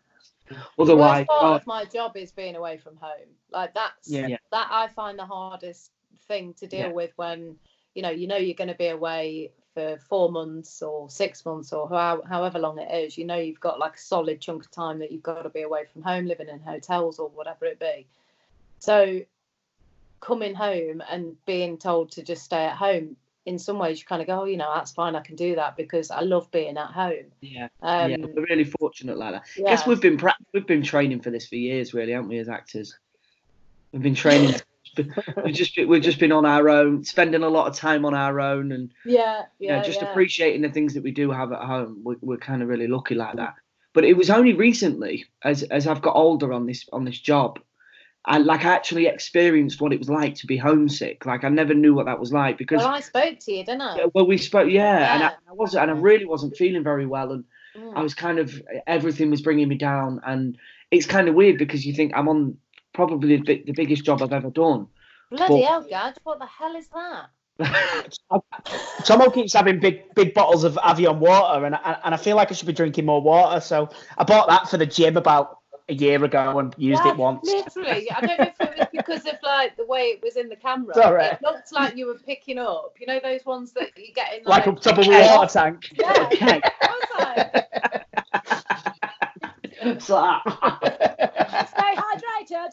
The 0.77 0.95
worst 0.95 1.27
part 1.27 1.43
oh, 1.43 1.55
of 1.55 1.67
my 1.67 1.83
job 1.85 2.15
is 2.15 2.31
being 2.31 2.55
away 2.55 2.77
from 2.77 2.95
home. 2.97 3.27
Like 3.51 3.73
that's 3.73 4.09
Yeah. 4.09 4.27
Yeah. 4.27 4.37
that 4.51 4.67
I 4.71 4.87
find 4.87 5.19
the 5.19 5.25
hardest 5.25 5.91
thing 6.27 6.53
to 6.55 6.67
deal 6.67 6.87
Yeah. 6.87 6.93
with 6.93 7.11
when 7.17 7.57
you 7.95 8.01
know 8.01 8.09
you 8.09 8.27
know 8.27 8.37
you're 8.37 8.55
going 8.55 8.69
to 8.69 8.75
be 8.75 8.87
away 8.87 9.51
for 9.73 9.97
four 9.97 10.31
months 10.31 10.81
or 10.81 11.09
six 11.09 11.45
months 11.45 11.71
or 11.73 11.87
how, 11.89 12.21
however 12.23 12.59
long 12.59 12.79
it 12.79 12.91
is. 12.91 13.17
You 13.17 13.25
know 13.25 13.35
you've 13.35 13.59
got 13.59 13.77
like 13.77 13.95
a 13.95 13.99
solid 13.99 14.39
chunk 14.39 14.63
of 14.63 14.71
time 14.71 14.99
that 14.99 15.11
you've 15.11 15.23
got 15.23 15.41
to 15.43 15.49
be 15.49 15.63
away 15.63 15.85
from 15.91 16.01
home, 16.01 16.25
living 16.25 16.47
in 16.47 16.59
hotels 16.59 17.19
or 17.19 17.29
whatever 17.29 17.65
it 17.65 17.79
be. 17.79 18.07
So 18.79 19.21
coming 20.19 20.55
home 20.55 21.01
and 21.09 21.35
being 21.45 21.77
told 21.77 22.11
to 22.11 22.23
just 22.23 22.43
stay 22.43 22.65
at 22.65 22.75
home 22.75 23.15
in 23.45 23.57
some 23.57 23.79
ways 23.79 23.99
you 23.99 24.05
kind 24.05 24.21
of 24.21 24.27
go 24.27 24.41
oh 24.41 24.45
you 24.45 24.57
know 24.57 24.71
that's 24.75 24.91
fine 24.91 25.15
i 25.15 25.21
can 25.21 25.35
do 25.35 25.55
that 25.55 25.77
because 25.77 26.11
i 26.11 26.19
love 26.19 26.51
being 26.51 26.77
at 26.77 26.91
home 26.91 27.25
yeah, 27.39 27.67
um 27.81 28.11
yeah, 28.11 28.17
we're 28.19 28.45
really 28.45 28.65
fortunate 28.65 29.17
like 29.17 29.33
that. 29.33 29.43
I 29.57 29.69
guess 29.69 29.87
we've 29.87 30.01
been 30.01 30.19
we've 30.53 30.67
been 30.67 30.83
training 30.83 31.21
for 31.21 31.29
this 31.29 31.47
for 31.47 31.55
years, 31.55 31.93
really, 31.93 32.11
haven't 32.11 32.29
we, 32.29 32.39
as 32.39 32.49
actors? 32.49 32.97
We've 33.91 34.01
been 34.01 34.15
training 34.15 34.55
we've 35.43 35.55
just 35.55 35.75
been, 35.75 35.87
we've 35.87 36.01
just 36.01 36.19
been 36.19 36.31
on 36.31 36.45
our 36.45 36.69
own, 36.69 37.03
spending 37.03 37.43
a 37.43 37.49
lot 37.49 37.67
of 37.67 37.75
time 37.75 38.05
on 38.05 38.13
our 38.13 38.39
own, 38.39 38.71
and 38.71 38.91
Yeah, 39.05 39.43
you 39.59 39.69
know, 39.69 39.77
yeah, 39.77 39.83
just 39.83 40.01
yeah. 40.01 40.09
appreciating 40.09 40.61
the 40.61 40.69
things 40.69 40.93
that 40.93 41.03
we 41.03 41.11
do 41.11 41.31
have 41.31 41.51
at 41.51 41.61
home. 41.61 42.01
We're, 42.03 42.17
we're 42.21 42.37
kind 42.37 42.61
of 42.61 42.67
really 42.67 42.87
lucky 42.87 43.15
like 43.15 43.35
that. 43.35 43.55
But 43.93 44.05
it 44.05 44.15
was 44.15 44.29
only 44.29 44.53
recently, 44.53 45.25
as 45.43 45.63
as 45.63 45.87
I've 45.87 46.01
got 46.01 46.15
older 46.15 46.53
on 46.53 46.65
this 46.65 46.87
on 46.93 47.05
this 47.05 47.19
job, 47.19 47.59
and 48.25 48.45
like 48.45 48.65
I 48.65 48.73
actually 48.73 49.07
experienced 49.07 49.79
what 49.79 49.93
it 49.93 49.99
was 49.99 50.09
like 50.09 50.35
to 50.35 50.47
be 50.47 50.57
homesick. 50.57 51.25
Like 51.25 51.43
I 51.43 51.49
never 51.49 51.73
knew 51.73 51.93
what 51.93 52.05
that 52.07 52.19
was 52.19 52.33
like 52.33 52.57
because 52.57 52.79
Well, 52.79 52.87
I 52.93 52.99
spoke 52.99 53.39
to 53.39 53.51
you, 53.51 53.63
didn't 53.63 53.81
I? 53.81 53.97
yeah, 53.97 54.05
well, 54.13 54.27
we 54.27 54.37
spoke, 54.37 54.69
yeah, 54.69 55.13
and 55.13 55.23
I, 55.23 55.27
Yeah. 55.27 55.33
I 55.49 55.53
wasn't, 55.53 55.83
and 55.83 55.91
I 55.91 55.93
really 55.93 56.25
wasn't 56.25 56.55
feeling 56.57 56.83
very 56.83 57.05
well, 57.05 57.31
and 57.31 57.43
Mm. 57.77 57.95
I 57.95 58.01
was 58.01 58.15
kind 58.15 58.39
of 58.39 58.59
everything 58.87 59.29
was 59.29 59.41
bringing 59.43 59.67
me 59.67 59.75
down, 59.75 60.19
and 60.25 60.57
it's 60.89 61.05
kind 61.05 61.27
of 61.27 61.35
weird 61.35 61.59
because 61.59 61.85
you 61.85 61.93
think 61.93 62.11
I'm 62.15 62.27
on 62.27 62.57
probably 62.93 63.37
the, 63.37 63.63
the 63.67 63.71
biggest 63.73 64.03
job 64.03 64.23
I've 64.23 64.33
ever 64.33 64.49
done. 64.49 64.87
Bloody 65.29 65.61
but- 65.61 65.67
hell, 65.69 65.85
Gad, 65.87 66.17
what 66.23 66.39
the 66.39 66.47
hell 66.47 66.75
is 66.75 66.87
that? 66.87 67.29
Tomo 69.05 69.29
keeps 69.29 69.53
having 69.53 69.79
big 69.79 70.13
big 70.15 70.33
bottles 70.33 70.63
of 70.63 70.77
Evian 70.83 71.19
water, 71.19 71.65
and 71.65 71.75
I, 71.75 71.97
and 72.03 72.13
I 72.13 72.17
feel 72.17 72.35
like 72.35 72.51
I 72.51 72.55
should 72.55 72.67
be 72.67 72.73
drinking 72.73 73.05
more 73.05 73.21
water. 73.21 73.59
So 73.61 73.89
I 74.17 74.23
bought 74.23 74.47
that 74.47 74.69
for 74.69 74.77
the 74.77 74.85
gym 74.85 75.17
about 75.17 75.59
a 75.89 75.93
year 75.93 76.23
ago 76.23 76.59
and 76.59 76.73
used 76.77 77.01
Yeah, 77.05 77.11
it 77.11 77.17
once. 77.17 77.45
Literally, 77.45 78.11
I 78.11 78.19
don't 78.21 78.39
know 78.39 78.45
if 78.45 78.59
it 78.59 78.77
was 78.77 78.87
because 78.91 79.25
of 79.25 79.35
like 79.43 79.77
the 79.77 79.85
way 79.85 80.07
it 80.07 80.21
was 80.21 80.35
in 80.35 80.49
the 80.49 80.55
camera. 80.55 80.93
Sorry. 80.93 81.25
It 81.25 81.41
looked 81.41 81.71
like 81.71 81.95
you 81.95 82.07
were 82.07 82.15
picking 82.19 82.57
up. 82.57 82.95
You 82.99 83.07
know 83.07 83.19
those 83.23 83.45
ones 83.45 83.71
that 83.73 83.97
you 83.97 84.13
get 84.13 84.33
in 84.37 84.43
Like 84.43 84.65
like, 84.67 84.77
a 84.77 84.81
top 84.81 84.97
of 84.97 85.05
a 85.05 85.09
Okay. 85.09 85.35
water 85.35 85.53
tank. 85.53 85.89
Yeah. 85.93 86.29
Okay. 86.33 86.61
I 89.81 89.93
was 89.93 89.99
like, 89.99 90.01
So 90.01 90.17
I- 90.17 91.67
stay 91.69 92.49
hydrated. 92.49 92.71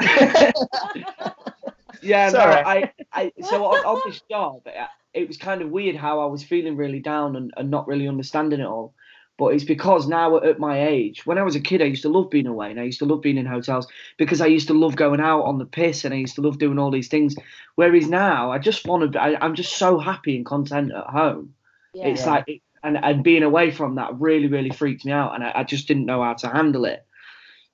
yeah, 2.02 2.30
no, 2.30 2.38
I, 2.40 2.92
I, 3.12 3.32
so 3.42 3.64
on, 3.64 3.84
on 3.84 4.00
this 4.06 4.20
job, 4.30 4.62
uh, 4.66 4.86
it 5.14 5.26
was 5.26 5.36
kind 5.36 5.62
of 5.62 5.70
weird 5.70 5.96
how 5.96 6.20
I 6.20 6.26
was 6.26 6.42
feeling 6.42 6.76
really 6.76 7.00
down 7.00 7.36
and, 7.36 7.52
and 7.56 7.70
not 7.70 7.88
really 7.88 8.08
understanding 8.08 8.60
it 8.60 8.66
all. 8.66 8.94
But 9.38 9.54
it's 9.54 9.64
because 9.64 10.08
now 10.08 10.36
at 10.38 10.58
my 10.58 10.88
age, 10.88 11.24
when 11.24 11.38
I 11.38 11.44
was 11.44 11.54
a 11.54 11.60
kid, 11.60 11.80
I 11.80 11.84
used 11.84 12.02
to 12.02 12.08
love 12.08 12.28
being 12.28 12.48
away 12.48 12.72
and 12.72 12.80
I 12.80 12.82
used 12.82 12.98
to 12.98 13.04
love 13.04 13.22
being 13.22 13.38
in 13.38 13.46
hotels 13.46 13.86
because 14.16 14.40
I 14.40 14.46
used 14.46 14.66
to 14.66 14.74
love 14.74 14.96
going 14.96 15.20
out 15.20 15.42
on 15.42 15.58
the 15.58 15.64
piss 15.64 16.04
and 16.04 16.12
I 16.12 16.16
used 16.16 16.34
to 16.34 16.40
love 16.42 16.58
doing 16.58 16.76
all 16.76 16.90
these 16.90 17.06
things. 17.06 17.36
Whereas 17.76 18.08
now, 18.08 18.50
I 18.50 18.58
just 18.58 18.84
want 18.84 19.12
to, 19.12 19.22
I, 19.22 19.38
I'm 19.40 19.54
just 19.54 19.74
so 19.74 20.00
happy 20.00 20.36
and 20.36 20.44
content 20.44 20.90
at 20.92 21.06
home. 21.06 21.54
Yeah. 21.94 22.08
It's 22.08 22.26
like, 22.26 22.44
it, 22.48 22.62
and, 22.82 22.98
and 23.02 23.22
being 23.22 23.44
away 23.44 23.70
from 23.70 23.94
that 23.94 24.18
really, 24.18 24.48
really 24.48 24.70
freaked 24.70 25.04
me 25.04 25.12
out 25.12 25.36
and 25.36 25.44
I, 25.44 25.52
I 25.54 25.64
just 25.64 25.86
didn't 25.86 26.06
know 26.06 26.20
how 26.20 26.34
to 26.34 26.48
handle 26.48 26.84
it. 26.84 27.06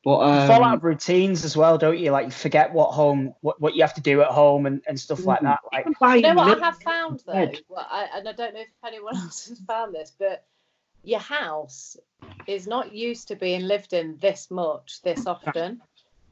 But 0.05 0.19
You 0.19 0.47
fall 0.47 0.63
out 0.63 0.65
um, 0.65 0.75
of 0.75 0.85
routines 0.85 1.47
as 1.47 1.57
well, 1.57 1.79
don't 1.79 1.99
you? 1.99 2.11
Like 2.11 2.27
you 2.27 2.31
forget 2.31 2.75
what 2.75 2.91
home, 2.91 3.33
what, 3.41 3.59
what 3.59 3.75
you 3.75 3.81
have 3.81 3.95
to 3.95 4.03
do 4.03 4.21
at 4.21 4.29
home 4.29 4.67
and, 4.67 4.83
and 4.87 5.01
stuff 5.01 5.25
like 5.25 5.41
that. 5.41 5.61
Like 5.73 5.87
you 5.87 6.21
know 6.21 6.35
what 6.35 6.63
I 6.63 6.65
have 6.67 6.79
found 6.83 7.23
though, 7.27 7.51
well, 7.71 7.87
I, 7.91 8.09
and 8.15 8.29
I 8.29 8.33
don't 8.33 8.53
know 8.53 8.61
if 8.61 8.69
anyone 8.87 9.17
else 9.25 9.49
has 9.49 9.61
found 9.61 9.95
this, 9.95 10.13
but 10.19 10.45
your 11.05 11.21
house 11.21 11.97
is 12.47 12.67
not 12.67 12.93
used 12.93 13.29
to 13.29 13.37
being 13.37 13.63
lived 13.63 13.93
in 13.93 14.19
this 14.21 14.51
much, 14.51 15.03
this 15.03 15.27
often. 15.27 15.81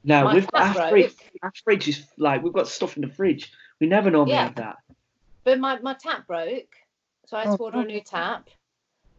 No, 0.04 0.24
My 0.24 0.34
we've 0.34 0.50
got 0.50 0.76
our 0.76 0.88
fridge. 0.88 1.14
Our 1.42 1.52
fridge 1.64 1.88
is 1.88 2.06
like 2.18 2.42
we've 2.42 2.52
got 2.52 2.68
stuff 2.68 2.96
in 2.96 3.02
the 3.02 3.08
fridge. 3.08 3.52
We 3.80 3.86
never 3.86 4.10
normally 4.10 4.34
Yeah. 4.34 4.44
have 4.44 4.54
that. 4.56 4.76
But 5.44 5.58
my, 5.58 5.78
my 5.80 5.94
tap 5.94 6.26
broke, 6.26 6.74
so 7.26 7.36
I 7.36 7.44
had 7.44 7.56
to 7.56 7.62
order 7.62 7.80
a 7.80 7.84
new 7.84 8.00
tap. 8.00 8.48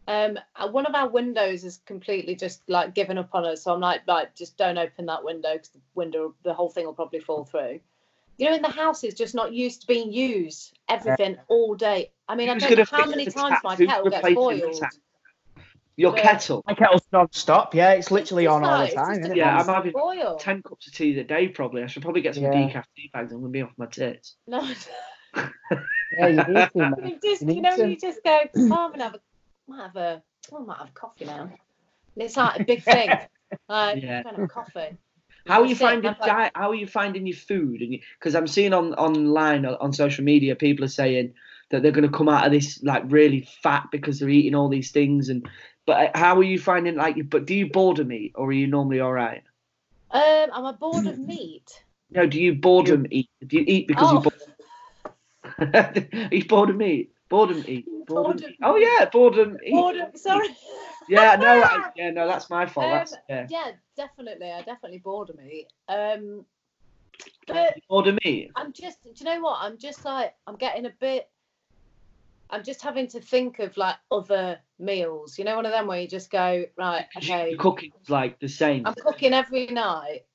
Um, 0.06 0.38
uh, 0.56 0.68
one 0.68 0.84
of 0.86 0.94
our 0.94 1.08
windows 1.08 1.64
is 1.64 1.80
completely 1.86 2.34
just 2.34 2.62
like 2.68 2.94
given 2.94 3.16
up 3.16 3.30
on 3.32 3.46
us. 3.46 3.62
So 3.62 3.72
I'm 3.72 3.80
like, 3.80 4.02
like, 4.06 4.34
just 4.34 4.56
don't 4.56 4.76
open 4.78 5.06
that 5.06 5.24
window 5.24 5.54
because 5.54 5.70
the 5.70 5.80
window, 5.94 6.34
the 6.42 6.52
whole 6.52 6.68
thing 6.68 6.84
will 6.86 6.94
probably 6.94 7.20
fall 7.20 7.44
through. 7.44 7.80
You 8.36 8.50
know, 8.50 8.56
in 8.56 8.62
the 8.62 8.68
house 8.68 9.04
is 9.04 9.14
just 9.14 9.34
not 9.34 9.52
used 9.52 9.82
to 9.82 9.86
being 9.86 10.12
used. 10.12 10.76
Everything 10.88 11.38
all 11.48 11.74
day. 11.74 12.10
I 12.28 12.34
mean, 12.34 12.48
Who's 12.48 12.64
I 12.64 12.68
don't 12.68 12.78
know 12.78 12.84
how 12.90 13.06
many 13.06 13.24
times 13.24 13.50
tap? 13.50 13.64
my 13.64 13.76
Who's 13.76 13.88
kettle 13.88 14.10
gets 14.10 14.34
boiled. 14.34 14.82
Tap? 15.96 15.98
Your 16.02 16.12
But- 16.12 16.20
kettle. 16.22 16.62
my 16.66 16.74
kettle's 16.74 17.02
non-stop. 17.12 17.74
Yeah, 17.74 17.92
it's 17.92 18.10
literally 18.10 18.44
It's 18.44 18.52
on 18.52 18.64
all 18.64 18.86
the 18.86 18.92
time. 18.92 19.12
isn't 19.20 19.32
it? 19.32 19.36
Yeah, 19.36 19.58
I'm 19.58 19.66
having 19.66 19.92
boil. 19.92 20.36
ten 20.36 20.62
cups 20.62 20.86
of 20.88 20.94
tea 20.94 21.18
a 21.18 21.24
day 21.24 21.48
probably. 21.48 21.82
I 21.82 21.86
should 21.86 22.02
probably 22.02 22.20
get 22.22 22.34
some 22.34 22.44
Yeah. 22.44 22.52
decaf 22.52 22.84
tea 22.96 23.10
bags. 23.12 23.32
I'm 23.32 23.40
gonna 23.40 23.50
be 23.50 23.62
off 23.62 23.70
my 23.76 23.86
tits. 23.86 24.36
No, 24.46 24.60
Yeah, 26.16 26.28
you 26.28 26.36
need 26.36 26.46
to, 26.46 26.70
man. 26.74 26.94
you 27.04 27.18
just, 27.22 27.42
You 27.42 27.54
you 27.54 27.60
know, 27.62 27.76
to. 27.76 27.88
you 27.88 27.96
just 27.96 28.22
go, 28.24 28.40
oh, 28.56 28.60
I'm 28.86 28.90
gonna 28.92 29.04
have 29.04 29.14
a, 29.14 29.20
might 29.66 29.82
have 29.82 29.96
a, 29.96 30.22
oh, 30.52 30.58
I 30.58 30.64
might 30.64 30.78
have 30.78 30.94
coffee 30.94 31.24
now. 31.24 31.42
And 31.42 31.52
it's 32.24 32.36
like 32.36 32.60
a 32.60 32.64
big 32.64 32.82
thing. 32.82 33.08
Like, 33.68 34.02
Yeah. 34.02 34.22
I'm 34.26 34.34
gonna 34.36 34.48
coffee. 34.48 34.96
How 35.46 35.60
are 35.60 35.62
you 35.66 35.70
That's 35.74 35.80
finding 35.80 36.02
that's 36.02 36.20
like- 36.20 36.30
diet? 36.30 36.52
How 36.54 36.70
are 36.70 36.74
you 36.74 36.86
finding 36.86 37.26
your 37.26 37.36
food? 37.36 37.82
And 37.82 37.98
because 38.18 38.34
I'm 38.34 38.46
seeing 38.46 38.72
on 38.72 38.94
online 38.94 39.66
on, 39.66 39.74
on 39.74 39.92
social 39.92 40.24
media, 40.24 40.56
people 40.56 40.84
are 40.84 40.88
saying 40.88 41.34
that 41.70 41.82
they're 41.82 41.92
going 41.92 42.08
to 42.10 42.16
come 42.16 42.28
out 42.28 42.46
of 42.46 42.52
this 42.52 42.82
like 42.82 43.02
really 43.08 43.46
fat 43.62 43.88
because 43.90 44.18
they're 44.18 44.28
eating 44.30 44.54
all 44.54 44.68
these 44.68 44.90
things. 44.92 45.28
And 45.28 45.46
but 45.86 46.14
uh, 46.14 46.18
how 46.18 46.36
are 46.36 46.42
you 46.42 46.58
finding 46.58 46.96
like? 46.96 47.16
But 47.30 47.46
do 47.46 47.54
you 47.54 47.70
boredom 47.70 48.12
eat 48.12 48.32
or 48.34 48.48
are 48.48 48.52
you 48.52 48.66
normally 48.66 49.00
all 49.00 49.12
right? 49.12 49.42
Um, 50.10 50.50
am 50.54 50.66
I 50.66 50.72
bored 50.72 51.06
of 51.06 51.18
meat? 51.18 51.84
No, 52.10 52.26
do 52.26 52.40
you 52.40 52.54
boredom 52.54 53.06
eat? 53.10 53.28
Do 53.46 53.56
you 53.56 53.64
eat 53.66 53.88
because 53.88 54.10
Oh. 54.10 54.14
you 54.14 54.20
bored? 54.20 54.34
are 55.74 56.34
you 56.34 56.44
boredom 56.44 56.82
eat? 56.82 57.12
Boredom 57.28 57.64
eat. 57.66 57.86
Boredom 58.06 58.36
Boredom 58.36 58.50
eat. 58.50 58.58
Oh 58.62 58.76
yeah, 58.76 59.06
boredom 59.10 59.56
eat. 59.64 59.72
Boredom, 59.72 60.08
sorry. 60.14 60.48
Yeah, 61.08 61.36
no, 61.36 61.62
I, 61.62 61.90
yeah, 61.96 62.10
no, 62.10 62.26
that's 62.26 62.50
my 62.50 62.66
fault. 62.66 62.92
Um, 62.92 62.98
That's 62.98 63.14
yeah. 63.28 63.46
yeah, 63.50 63.70
definitely. 63.96 64.50
I 64.50 64.62
definitely 64.62 64.98
bored 64.98 65.30
of 65.30 65.36
meat. 65.38 65.66
Um, 65.88 66.44
but 67.46 67.74
Boredom 67.88 68.18
eat. 68.24 68.50
I'm 68.56 68.72
just, 68.72 69.02
do 69.02 69.10
you 69.16 69.24
know 69.24 69.40
what? 69.40 69.58
I'm 69.60 69.78
just 69.78 70.04
like, 70.04 70.34
I'm 70.46 70.56
getting 70.56 70.86
a 70.86 70.92
bit. 71.00 71.28
I'm 72.50 72.62
just 72.62 72.82
having 72.82 73.08
to 73.08 73.20
think 73.20 73.58
of 73.58 73.76
like 73.76 73.96
other 74.10 74.58
meals. 74.78 75.38
You 75.38 75.44
know, 75.44 75.56
one 75.56 75.66
of 75.66 75.72
them 75.72 75.86
where 75.86 76.00
you 76.00 76.08
just 76.08 76.30
go, 76.30 76.64
right, 76.76 77.06
okay, 77.16 77.56
cooking's 77.58 78.08
like 78.08 78.38
the 78.38 78.48
same. 78.48 78.86
I'm 78.86 78.94
cooking 78.94 79.32
every 79.32 79.66
night. 79.66 80.26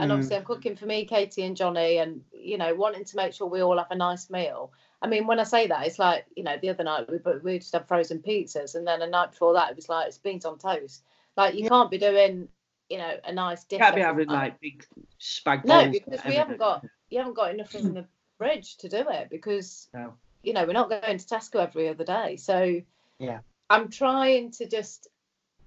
And 0.00 0.10
Mm. 0.10 0.14
obviously, 0.14 0.36
I'm 0.36 0.44
cooking 0.44 0.76
for 0.76 0.86
me, 0.86 1.04
Katie, 1.04 1.42
and 1.42 1.56
Johnny, 1.56 1.98
and 1.98 2.22
you 2.32 2.56
know, 2.56 2.72
wanting 2.74 3.04
to 3.04 3.16
make 3.16 3.32
sure 3.32 3.48
we 3.48 3.62
all 3.62 3.78
have 3.78 3.90
a 3.90 3.96
nice 3.96 4.30
meal. 4.30 4.72
I 5.02 5.08
mean, 5.08 5.26
when 5.26 5.40
I 5.40 5.44
say 5.44 5.66
that, 5.66 5.86
it's 5.86 5.98
like 5.98 6.26
you 6.36 6.44
know, 6.44 6.56
the 6.56 6.68
other 6.70 6.84
night 6.84 7.10
we 7.10 7.18
but 7.18 7.42
we 7.42 7.58
just 7.58 7.72
had 7.72 7.88
frozen 7.88 8.20
pizzas, 8.20 8.76
and 8.76 8.86
then 8.86 9.02
a 9.02 9.08
night 9.08 9.32
before 9.32 9.54
that, 9.54 9.70
it 9.70 9.76
was 9.76 9.88
like 9.88 10.06
it's 10.06 10.18
beans 10.18 10.44
on 10.44 10.58
toast. 10.58 11.02
Like 11.36 11.56
you 11.56 11.68
can't 11.68 11.90
be 11.90 11.98
doing, 11.98 12.48
you 12.88 12.98
know, 12.98 13.16
a 13.24 13.32
nice 13.32 13.64
dish. 13.64 13.78
can't 13.78 13.96
be 13.96 14.00
having 14.02 14.28
night. 14.28 14.34
like 14.34 14.60
big 14.60 14.86
spag 15.20 15.64
no, 15.64 15.90
because 15.90 16.24
we 16.24 16.36
haven't 16.36 16.58
got 16.58 16.86
you 17.10 17.18
haven't 17.18 17.34
got 17.34 17.52
enough 17.52 17.74
in 17.74 17.94
the 17.94 18.06
fridge 18.36 18.76
to 18.78 18.88
do 18.88 19.04
it 19.08 19.30
because 19.30 19.88
No. 19.92 20.14
You 20.42 20.52
know 20.52 20.64
we're 20.64 20.72
not 20.72 20.88
going 20.88 21.18
to 21.18 21.24
Tesco 21.24 21.62
every 21.62 21.88
other 21.88 22.04
day. 22.04 22.36
So 22.36 22.80
Yeah. 23.18 23.40
I'm 23.70 23.90
trying 23.90 24.50
to 24.52 24.66
just 24.66 25.08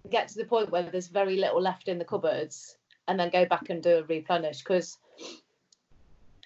get 0.10 0.30
to 0.30 0.36
the 0.36 0.46
point 0.46 0.72
where 0.72 0.84
there's 0.84 1.08
very 1.08 1.38
little 1.38 1.62
left 1.62 1.88
in 1.88 2.00
the 2.00 2.06
cupboards 2.06 2.78
and 3.08 3.20
then 3.20 3.30
go 3.30 3.46
back 3.46 3.70
and 3.70 3.84
do 3.84 3.98
a 3.98 4.04
replenish 4.04 4.60
because 4.60 4.98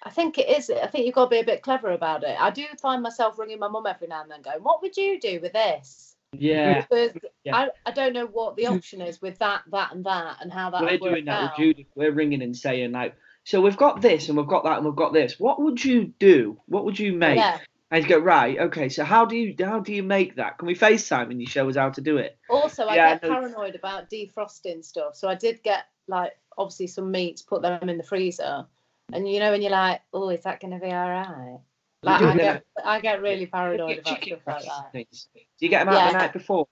I 0.03 0.09
think 0.09 0.37
it 0.37 0.49
is. 0.49 0.69
I 0.69 0.87
think 0.87 1.05
you've 1.05 1.15
got 1.15 1.25
to 1.25 1.29
be 1.29 1.39
a 1.39 1.45
bit 1.45 1.61
clever 1.63 1.91
about 1.91 2.23
it. 2.23 2.39
I 2.39 2.51
do 2.51 2.65
find 2.81 3.01
myself 3.01 3.39
ringing 3.39 3.59
my 3.59 3.67
mum 3.67 3.87
every 3.87 4.07
now 4.07 4.21
and 4.21 4.29
then, 4.29 4.41
going, 4.43 4.61
"What 4.61 4.81
would 4.81 4.95
you 4.95 5.19
do 5.19 5.39
with 5.41 5.53
this?" 5.53 6.15
Yeah, 6.37 6.81
Because 6.81 7.11
Yeah. 7.43 7.55
I, 7.55 7.69
I 7.85 7.91
don't 7.91 8.13
know 8.13 8.25
what 8.25 8.55
the 8.55 8.67
option 8.67 9.01
is 9.01 9.21
with 9.21 9.39
that, 9.39 9.63
that, 9.71 9.93
and 9.93 10.03
that, 10.05 10.37
and 10.41 10.51
how 10.51 10.69
that. 10.71 10.81
we're 10.81 10.97
doing 10.97 11.13
work 11.13 11.25
that 11.25 11.41
with. 11.57 11.57
Judith. 11.57 11.87
We're 11.95 12.11
ringing 12.11 12.41
and 12.41 12.55
saying 12.55 12.91
like, 12.91 13.15
so 13.45 13.61
we've 13.61 13.77
got 13.77 14.01
this 14.01 14.27
and 14.27 14.37
we've 14.37 14.47
got 14.47 14.63
that 14.63 14.77
and 14.77 14.85
we've 14.85 14.95
got 14.95 15.13
this. 15.13 15.39
What 15.39 15.61
would 15.61 15.83
you 15.83 16.13
do? 16.19 16.59
What 16.65 16.85
would 16.85 16.99
you 16.99 17.13
make? 17.13 17.37
Yeah. 17.37 17.59
And 17.91 18.03
you 18.03 18.09
go 18.09 18.17
right, 18.17 18.57
okay. 18.59 18.89
So 18.89 19.03
how 19.03 19.25
do 19.25 19.35
you 19.35 19.55
how 19.63 19.79
do 19.79 19.93
you 19.93 20.01
make 20.03 20.35
that? 20.37 20.57
Can 20.57 20.67
we 20.67 20.75
FaceTime 20.75 21.29
and 21.29 21.39
you 21.39 21.45
show 21.47 21.69
us 21.69 21.75
how 21.75 21.89
to 21.91 22.01
do 22.01 22.17
it? 22.17 22.37
Also, 22.49 22.87
I 22.87 22.95
Yeah, 22.95 23.13
get 23.13 23.23
I 23.25 23.27
paranoid 23.27 23.75
about 23.75 24.09
defrosting 24.09 24.83
stuff. 24.83 25.15
So 25.15 25.27
I 25.29 25.35
did 25.35 25.61
get 25.61 25.85
like 26.07 26.37
obviously 26.57 26.87
some 26.87 27.11
meats, 27.11 27.41
put 27.41 27.61
them 27.61 27.87
in 27.87 27.97
the 27.97 28.03
freezer, 28.03 28.65
and 29.13 29.29
you 29.29 29.39
know 29.39 29.51
when 29.51 29.61
you're 29.61 29.71
like, 29.71 30.01
oh, 30.13 30.29
is 30.29 30.41
that 30.43 30.59
going 30.59 30.73
to 30.73 30.83
be 30.83 30.91
all 30.91 31.09
right? 31.09 31.59
Like 32.01 32.21
I 32.21 32.35
get, 32.35 32.63
I 32.83 32.99
get 33.01 33.21
really 33.21 33.45
paranoid 33.45 33.87
Get 33.87 33.99
about 33.99 34.23
stuff 34.23 34.39
like 34.45 34.65
that. 34.65 34.91
things. 34.91 35.27
Do 35.33 35.41
you 35.59 35.69
get 35.69 35.85
them 35.85 35.89
out 35.89 36.11
the 36.11 36.17
night 36.17 36.33
before? 36.33 36.67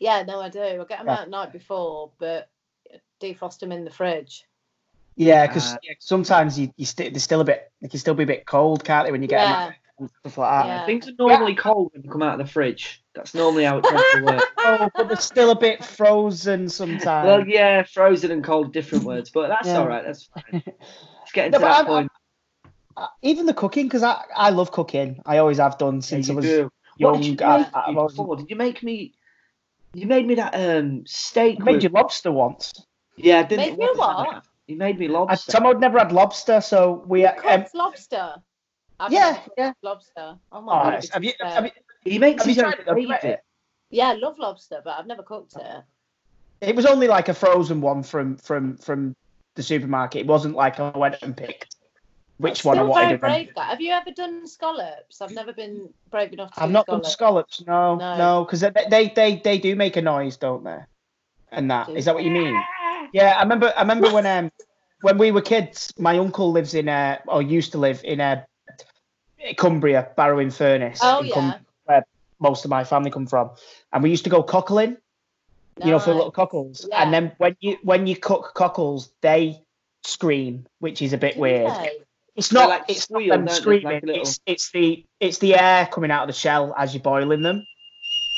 Yeah, 0.00 0.22
no, 0.22 0.40
I 0.40 0.48
do. 0.48 0.60
I 0.60 0.76
get 0.76 0.88
them 0.98 1.06
Yeah. 1.06 1.14
out 1.14 1.24
the 1.26 1.30
night 1.30 1.52
before, 1.52 2.10
but 2.18 2.48
defrost 3.20 3.60
them 3.60 3.72
in 3.72 3.84
the 3.84 3.90
fridge. 3.90 4.44
Yeah, 5.16 5.46
because 5.46 5.74
Uh, 5.74 5.78
sometimes 6.00 6.58
you, 6.58 6.72
you 6.76 6.84
st- 6.84 7.12
they're 7.12 7.20
still 7.20 7.40
a 7.40 7.44
bit, 7.44 7.70
they 7.80 7.88
can 7.88 8.00
still 8.00 8.14
be 8.14 8.24
a 8.24 8.26
bit 8.26 8.46
cold, 8.46 8.84
can't 8.84 9.06
they, 9.06 9.12
when 9.12 9.22
you 9.22 9.28
get 9.28 9.40
Yeah. 9.48 9.66
them 9.66 9.74
and 9.98 10.10
stuff 10.20 10.38
like 10.38 10.50
that. 10.50 10.66
Yeah. 10.66 10.86
Things 10.86 11.08
are 11.08 11.12
normally 11.18 11.54
cold 11.54 11.90
when 11.92 12.02
they 12.02 12.08
come 12.08 12.22
out 12.22 12.40
of 12.40 12.46
the 12.46 12.52
fridge. 12.52 13.02
That's 13.14 13.34
normally 13.34 13.64
how 13.64 13.78
it 13.78 13.84
tends 13.84 14.02
to 14.14 14.22
work. 14.24 14.42
Oh, 14.66 14.88
but 14.96 15.08
they're 15.08 15.16
still 15.18 15.50
a 15.50 15.58
bit 15.58 15.84
frozen 15.84 16.70
sometimes. 16.70 17.26
Well, 17.26 17.46
yeah, 17.46 17.82
frozen 17.82 18.30
and 18.30 18.42
cold, 18.42 18.72
different 18.72 19.04
words, 19.04 19.28
but 19.28 19.48
that's 19.48 19.66
Yeah. 19.68 19.76
all 19.78 19.86
right. 19.86 20.02
That's 20.02 20.24
fine. 20.24 20.62
It's 21.22 21.32
getting 21.32 21.52
No, 21.52 21.58
to 21.58 21.64
that 21.64 21.76
I'm- 21.76 21.86
point. 21.86 22.10
Uh, 22.96 23.08
Even 23.22 23.44
the 23.46 23.52
cooking, 23.54 23.86
because 23.86 24.02
I, 24.02 24.22
I 24.34 24.50
love 24.50 24.70
cooking. 24.72 25.20
I 25.26 25.38
always 25.38 25.58
have 25.58 25.76
done 25.78 26.00
since 26.00 26.30
I 26.30 26.32
was 26.32 26.44
do. 26.46 26.70
young. 26.96 27.12
What 27.12 27.22
did 27.22 27.40
you 27.40 27.46
I, 27.46 27.58
make 27.58 27.66
I, 27.74 27.90
me 27.90 27.94
was. 27.96 28.38
Did 28.38 28.50
you 28.50 28.56
make 28.56 28.82
me? 28.82 29.14
You 29.92 30.06
made 30.06 30.26
me 30.26 30.36
that 30.36 30.54
um 30.54 31.04
steak. 31.06 31.58
I 31.60 31.64
made 31.64 31.74
with- 31.74 31.82
you 31.84 31.88
lobster 31.90 32.32
once. 32.32 32.72
Yeah, 33.16 33.40
I 33.40 33.42
didn't. 33.42 33.58
Made 33.58 33.70
you 33.72 33.76
what 33.76 33.96
was 33.96 33.98
what? 33.98 34.30
that? 34.34 34.44
He 34.66 34.74
made 34.76 34.98
me 34.98 35.08
I, 35.08 35.10
lobster. 35.10 35.52
Tom 35.52 35.64
had 35.64 35.80
never 35.80 35.98
had 35.98 36.12
lobster, 36.12 36.60
so 36.60 37.04
we. 37.06 37.26
Um, 37.26 37.36
Cooked 37.62 37.74
lobster. 37.74 38.34
I've 39.00 39.12
yeah, 39.12 39.32
never 39.32 39.40
yeah. 39.58 39.72
lobster. 39.82 40.38
Oh 40.52 40.60
my 40.60 40.72
oh, 40.72 40.90
god. 40.90 41.08
have 41.12 41.24
you? 41.24 41.32
Have 41.40 41.64
you 41.64 41.70
he 42.04 42.18
makes 42.18 42.44
his 42.44 42.58
own 42.58 42.72
it? 42.72 42.86
Have 42.86 42.98
you 42.98 43.06
tried 43.06 43.20
gravy. 43.20 43.34
it? 43.34 43.40
Yeah, 43.90 44.08
I 44.10 44.14
love 44.14 44.38
lobster, 44.38 44.80
but 44.84 44.98
I've 44.98 45.06
never 45.06 45.22
cooked 45.22 45.54
it. 45.56 45.82
It 46.60 46.76
was 46.76 46.86
only 46.86 47.08
like 47.08 47.28
a 47.28 47.34
frozen 47.34 47.80
one 47.80 48.02
from 48.02 48.36
from 48.36 48.76
from 48.76 49.14
the 49.56 49.62
supermarket. 49.62 50.22
It 50.22 50.26
wasn't 50.26 50.54
like 50.54 50.80
I 50.80 50.96
went 50.96 51.16
and 51.22 51.36
picked 51.36 51.76
which 52.38 52.58
Still 52.60 52.70
one 52.70 52.78
I 52.78 52.82
very 52.82 52.88
wanted. 52.90 53.10
and- 53.12 53.20
brave. 53.20 53.54
That. 53.54 53.68
Have 53.70 53.80
you 53.80 53.92
ever 53.92 54.10
done 54.10 54.46
scallops? 54.46 55.20
I've 55.20 55.30
never 55.32 55.52
been 55.52 55.92
brave 56.10 56.32
enough 56.32 56.52
to 56.54 56.62
I've 56.62 56.68
do 56.68 56.72
not 56.72 56.86
done 56.86 57.04
scallops. 57.04 57.56
scallops. 57.56 57.66
No, 57.66 57.96
No. 57.96 58.16
no, 58.18 58.44
because 58.44 58.60
they, 58.60 58.70
they 58.90 59.08
they 59.08 59.36
they 59.36 59.58
do 59.58 59.76
make 59.76 59.96
a 59.96 60.02
noise, 60.02 60.36
don't 60.36 60.64
they? 60.64 60.78
And 61.52 61.70
that 61.70 61.86
Do 61.86 61.94
is 61.94 62.04
that 62.06 62.14
what 62.14 62.24
you 62.24 62.30
mean? 62.32 62.60
Yeah, 63.12 63.36
I 63.38 63.42
remember. 63.42 63.72
I 63.76 63.82
remember 63.82 64.12
when 64.12 64.26
um 64.26 64.50
when 65.02 65.18
we 65.18 65.30
were 65.30 65.42
kids. 65.42 65.92
My 65.98 66.18
uncle 66.18 66.50
lives 66.50 66.74
in 66.74 66.88
uh 66.88 67.18
or 67.28 67.42
used 67.42 67.72
to 67.72 67.78
live 67.78 68.02
in 68.04 68.20
uh 68.20 68.44
Cumbria, 69.56 70.08
Barrow 70.16 70.48
Furness. 70.50 71.00
Oh 71.02 71.20
in 71.20 71.26
yeah. 71.26 71.34
Cum- 71.34 71.54
where 71.84 72.04
most 72.40 72.64
of 72.64 72.70
my 72.70 72.84
family 72.84 73.10
come 73.10 73.26
from, 73.26 73.50
and 73.92 74.02
we 74.02 74.10
used 74.10 74.24
to 74.24 74.30
go 74.30 74.42
cockling. 74.42 74.96
You 75.84 75.90
know, 75.90 75.98
for 75.98 76.10
Nice. 76.10 76.16
little 76.18 76.30
cockles, 76.30 76.86
Yeah. 76.88 77.02
and 77.02 77.12
then 77.12 77.32
when 77.38 77.56
you 77.60 77.78
when 77.82 78.06
you 78.06 78.14
cook 78.16 78.52
cockles, 78.54 79.10
they 79.22 79.60
scream, 80.04 80.66
which 80.78 81.02
is 81.02 81.12
a 81.12 81.18
bit 81.18 81.36
weird. 81.36 81.68
Okay. 81.68 81.90
It's 82.36 82.52
not. 82.52 82.68
like 82.68 82.84
it's 82.88 83.02
squeal, 83.02 83.28
not 83.36 83.46
them 83.46 83.48
screaming. 83.48 83.84
Like 83.84 84.02
little- 84.04 84.22
It's 84.22 84.38
it's 84.46 84.70
the 84.70 85.04
it's 85.18 85.38
the 85.38 85.56
air 85.56 85.86
coming 85.86 86.12
out 86.12 86.22
of 86.22 86.26
the 86.28 86.32
shell 86.32 86.72
as 86.78 86.94
you're 86.94 87.02
boiling 87.02 87.42
them. 87.42 87.66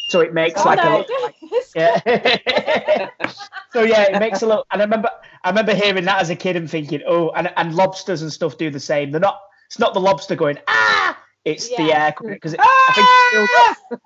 So 0.08 0.20
it 0.20 0.32
makes 0.32 0.60
Oh, 0.60 0.64
like 0.64 0.78
no, 0.78 0.98
a 0.98 0.98
little, 0.98 1.30
yeah. 1.74 3.08
so 3.72 3.82
yeah, 3.82 4.02
it 4.14 4.18
makes 4.20 4.40
a 4.42 4.46
little. 4.46 4.64
And 4.70 4.80
I 4.80 4.84
remember 4.84 5.10
I 5.44 5.48
remember 5.50 5.74
hearing 5.74 6.04
that 6.04 6.20
as 6.20 6.30
a 6.30 6.36
kid 6.36 6.56
and 6.56 6.70
thinking, 6.70 7.02
oh, 7.06 7.30
and 7.30 7.50
and 7.56 7.74
lobsters 7.74 8.22
and 8.22 8.32
stuff 8.32 8.56
do 8.56 8.70
the 8.70 8.80
same. 8.80 9.10
They're 9.10 9.20
not. 9.20 9.40
It's 9.66 9.78
not 9.78 9.94
the 9.94 10.00
lobster 10.00 10.34
going 10.36 10.58
ah. 10.68 11.18
It's 11.44 11.68
the 11.68 11.92
air 11.94 12.12
because 12.20 12.54
it, 12.54 12.60
I 12.60 12.92
think 12.96 13.06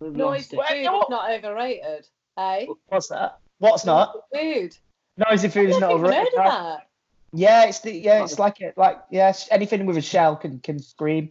We've 0.00 0.12
noise 0.12 0.40
lost 0.40 0.50
to 0.50 0.56
it. 0.60 0.68
food 0.68 0.80
is 0.80 1.08
not 1.08 1.30
overrated. 1.30 2.06
Hey, 2.36 2.68
What's 2.88 3.08
that? 3.08 3.38
What's 3.58 3.86
not? 3.86 4.14
food. 4.34 4.76
Noisy 5.16 5.48
food 5.48 5.70
is 5.70 5.78
not 5.78 5.92
overrated. 5.92 6.32
heard 6.36 6.46
of 6.46 6.52
that. 6.52 6.88
Yeah, 7.32 7.64
it's 7.64 7.80
the 7.80 7.92
yeah, 7.92 8.22
it's 8.24 8.38
like 8.38 8.60
it 8.60 8.76
like 8.76 8.98
yes, 9.10 9.48
anything 9.50 9.86
with 9.86 9.96
a 9.96 10.02
shell 10.02 10.36
can 10.36 10.58
can 10.58 10.78
scream. 10.80 11.30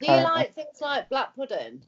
Do 0.00 0.06
you 0.06 0.12
Uh, 0.12 0.22
like 0.24 0.54
things 0.54 0.80
like 0.80 1.08
black 1.08 1.36
pudding? 1.36 1.82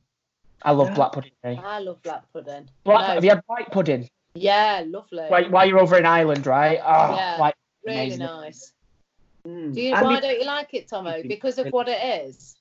I 0.62 0.72
love 0.72 0.94
black 0.94 1.12
pudding. 1.12 1.30
eh? 1.44 1.56
I 1.62 1.78
love 1.78 2.02
black 2.02 2.30
pudding. 2.32 2.68
Black, 2.84 3.00
No. 3.08 3.14
Have 3.14 3.24
you 3.24 3.30
had 3.30 3.42
white 3.46 3.70
pudding? 3.70 4.08
Yeah, 4.34 4.84
lovely. 4.86 5.24
While, 5.28 5.50
while 5.50 5.66
you're 5.66 5.80
over 5.80 5.96
in 5.96 6.06
Ireland, 6.06 6.46
right? 6.46 6.78
Oh, 6.82 7.14
Yeah, 7.16 7.38
white 7.40 7.54
really 7.84 7.98
amazing. 8.00 8.18
nice. 8.20 8.72
Mm. 9.46 9.74
Do 9.74 9.80
you? 9.80 9.92
Why 9.92 10.18
it- 10.18 10.20
don't 10.20 10.38
you 10.38 10.44
like 10.46 10.74
it, 10.74 10.88
Tomo? 10.88 11.22
Because 11.22 11.58
of 11.58 11.68
what 11.68 11.88
it 11.88 12.26
is. 12.26 12.56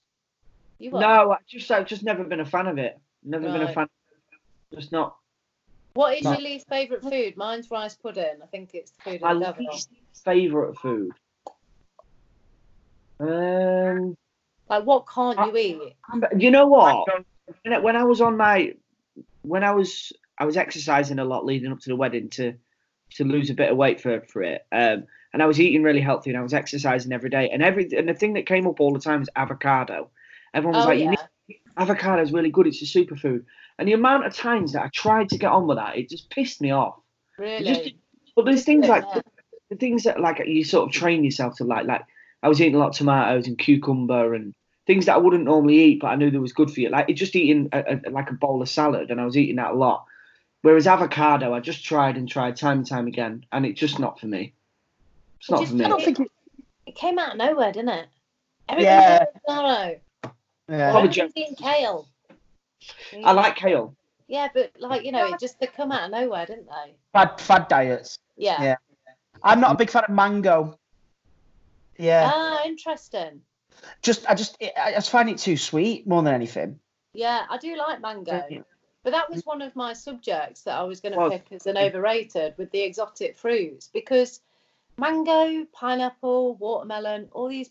You 0.79 0.95
are. 0.95 1.01
No, 1.01 1.31
I 1.33 1.37
just 1.47 1.69
I've 1.71 1.85
just 1.85 2.03
never 2.03 2.23
been 2.23 2.39
a 2.39 2.45
fan 2.45 2.67
of 2.67 2.77
it. 2.77 2.97
Never 3.23 3.47
been 3.51 3.61
a 3.61 3.65
Right. 3.65 3.75
fan. 3.75 3.87
Just 4.73 4.91
not. 4.93 5.17
What 5.93 6.17
is 6.17 6.23
No. 6.23 6.31
your 6.31 6.41
least 6.41 6.69
favourite 6.69 7.03
food? 7.03 7.35
Mine's 7.35 7.69
rice 7.69 7.95
pudding. 7.95 8.37
I 8.41 8.45
think 8.45 8.73
it's 8.73 8.91
the 8.91 9.01
food 9.01 9.21
My 9.21 9.31
of 9.33 9.39
the 9.39 9.45
devil. 9.45 9.65
least 9.65 9.89
favourite 10.23 10.77
food. 10.77 11.11
Um, 13.19 14.15
Like, 14.69 14.85
what 14.85 15.05
can't 15.13 15.37
you 15.47 15.57
eat? 15.57 15.95
you 16.37 16.51
know 16.51 16.67
what? 16.67 17.05
When 17.63 17.73
I- 17.73 17.79
When 17.79 17.95
I 17.95 18.03
was 18.03 18.21
on 18.21 18.37
my, 18.37 18.73
when 19.41 19.63
I 19.63 19.71
was 19.71 20.13
I 20.37 20.45
was 20.45 20.55
exercising 20.57 21.19
a 21.19 21.25
lot 21.25 21.45
leading 21.45 21.71
up 21.71 21.79
to 21.81 21.89
the 21.89 21.95
wedding 21.95 22.29
to 22.29 22.53
to 23.15 23.23
lose 23.25 23.49
a 23.49 23.53
bit 23.53 23.71
of 23.71 23.77
weight 23.77 23.99
for 24.01 24.21
for 24.21 24.41
it. 24.43 24.65
Um, 24.71 25.05
and 25.33 25.43
I 25.43 25.45
was 25.45 25.59
eating 25.59 25.83
really 25.83 25.99
healthy 26.01 26.29
and 26.29 26.39
I 26.39 26.43
was 26.43 26.53
exercising 26.53 27.11
every 27.11 27.29
day. 27.29 27.49
And 27.49 27.61
every 27.61 27.89
and 27.97 28.07
the 28.07 28.13
thing 28.13 28.33
that 28.33 28.45
came 28.45 28.67
up 28.67 28.79
all 28.79 28.93
the 28.93 28.99
time 28.99 29.19
was 29.19 29.29
avocado. 29.35 30.09
Everyone 30.53 30.77
was 30.77 30.85
Oh, 30.85 30.89
like, 30.89 30.99
yeah. 30.99 31.05
"You 31.05 31.09
need 31.11 31.57
avocado 31.77 32.21
is 32.21 32.31
really 32.31 32.51
good. 32.51 32.67
It's 32.67 32.81
a 32.81 32.85
superfood." 32.85 33.43
And 33.77 33.87
the 33.87 33.93
amount 33.93 34.25
of 34.25 34.33
times 34.35 34.73
that 34.73 34.83
I 34.83 34.89
tried 34.89 35.29
to 35.29 35.37
get 35.37 35.51
on 35.51 35.67
with 35.67 35.77
that, 35.77 35.97
it 35.97 36.09
just 36.09 36.29
pissed 36.29 36.61
me 36.61 36.71
off. 36.71 36.99
Really? 37.37 37.63
just- 37.65 37.91
but 38.35 38.45
there's 38.45 38.63
things 38.65 38.87
Yeah. 38.87 38.91
like 38.99 39.23
the 39.69 39.75
things 39.75 40.03
that 40.03 40.19
like 40.19 40.41
you 40.45 40.63
sort 40.63 40.87
of 40.87 40.93
train 40.93 41.23
yourself 41.23 41.55
to 41.57 41.63
like. 41.63 41.85
Like 41.85 42.03
I 42.41 42.47
was 42.49 42.59
eating 42.61 42.75
a 42.75 42.79
lot 42.79 42.89
of 42.89 42.95
tomatoes 42.95 43.47
and 43.47 43.57
cucumber 43.57 44.33
and 44.33 44.53
things 44.89 45.05
that 45.05 45.13
I 45.13 45.17
wouldn't 45.19 45.43
normally 45.43 45.77
eat, 45.77 45.99
but 45.99 46.07
I 46.07 46.15
knew 46.15 46.31
that 46.31 46.41
was 46.41 46.51
good 46.51 46.71
for 46.71 46.79
you. 46.79 46.89
Like 46.89 47.07
just 47.09 47.35
eating 47.35 47.69
a, 47.71 48.01
a, 48.07 48.09
like 48.09 48.31
a 48.31 48.33
bowl 48.33 48.59
of 48.59 48.67
salad, 48.67 49.11
and 49.11 49.21
I 49.21 49.25
was 49.25 49.37
eating 49.37 49.57
that 49.57 49.69
a 49.69 49.75
lot. 49.75 50.05
Whereas 50.63 50.87
avocado, 50.87 51.53
I 51.53 51.59
just 51.59 51.85
tried 51.85 52.17
and 52.17 52.27
tried 52.27 52.55
time 52.55 52.79
and 52.79 52.87
time 52.87 53.05
again, 53.05 53.45
and 53.51 53.67
it's 53.67 53.79
just 53.79 53.99
not 53.99 54.19
for 54.19 54.25
me. 54.25 54.51
It's 55.39 55.51
not 55.51 55.59
Just 55.59 55.73
for 55.73 55.77
me. 55.77 55.85
I 55.85 55.89
don't 55.89 56.03
think 56.03 56.19
it, 56.21 56.27
It 56.87 56.95
came 56.95 57.19
out 57.19 57.33
of 57.33 57.37
nowhere, 57.37 57.71
didn't 57.71 57.89
it? 57.89 58.07
Everything's 58.67 58.91
Yeah. 58.95 59.25
avocado. 59.47 59.99
yeah. 60.67 60.91
Probably 60.91 61.31
eating 61.35 61.55
kale. 61.55 62.07
I 63.23 63.31
like 63.33 63.57
kale. 63.57 63.95
Yeah, 64.27 64.47
but 64.51 64.71
like 64.79 65.05
you 65.05 65.11
know, 65.11 65.27
it 65.27 65.39
just 65.39 65.59
they 65.59 65.67
come 65.67 65.91
out 65.91 66.05
of 66.05 66.09
nowhere, 66.11 66.47
didn't 66.47 66.65
they? 66.65 66.95
fad 67.13 67.39
fad 67.39 67.67
diets. 67.67 68.17
Yeah. 68.37 68.59
Yeah. 68.59 68.75
I'm 69.43 69.61
not 69.61 69.73
a 69.73 69.77
big 69.77 69.91
fan 69.91 70.03
of 70.07 70.15
mango. 70.15 70.79
Yeah, 71.99 72.31
Ah, 72.33 72.63
interesting. 72.65 73.41
Just 74.01 74.29
I 74.29 74.35
just 74.35 74.57
I 74.61 74.91
just 74.91 75.09
find 75.09 75.29
it 75.29 75.37
too 75.37 75.57
sweet 75.57 76.07
more 76.07 76.21
than 76.23 76.33
anything. 76.33 76.79
Yeah, 77.13 77.45
I 77.49 77.57
do 77.57 77.75
like 77.75 78.01
mango. 78.01 78.63
But 79.03 79.11
that 79.11 79.29
was 79.29 79.45
one 79.45 79.61
of 79.61 79.75
my 79.75 79.93
subjects 79.93 80.63
that 80.63 80.77
I 80.77 80.83
was 80.83 80.99
going 80.99 81.13
to 81.13 81.17
Well, 81.17 81.31
pick 81.31 81.47
as 81.51 81.65
an 81.67 81.77
overrated 81.77 82.55
with 82.57 82.69
the 82.71 82.81
exotic 82.81 83.37
fruits 83.37 83.89
because 83.91 84.41
mango, 84.97 85.65
pineapple, 85.71 86.55
watermelon, 86.55 87.29
all 87.31 87.47
these 87.47 87.69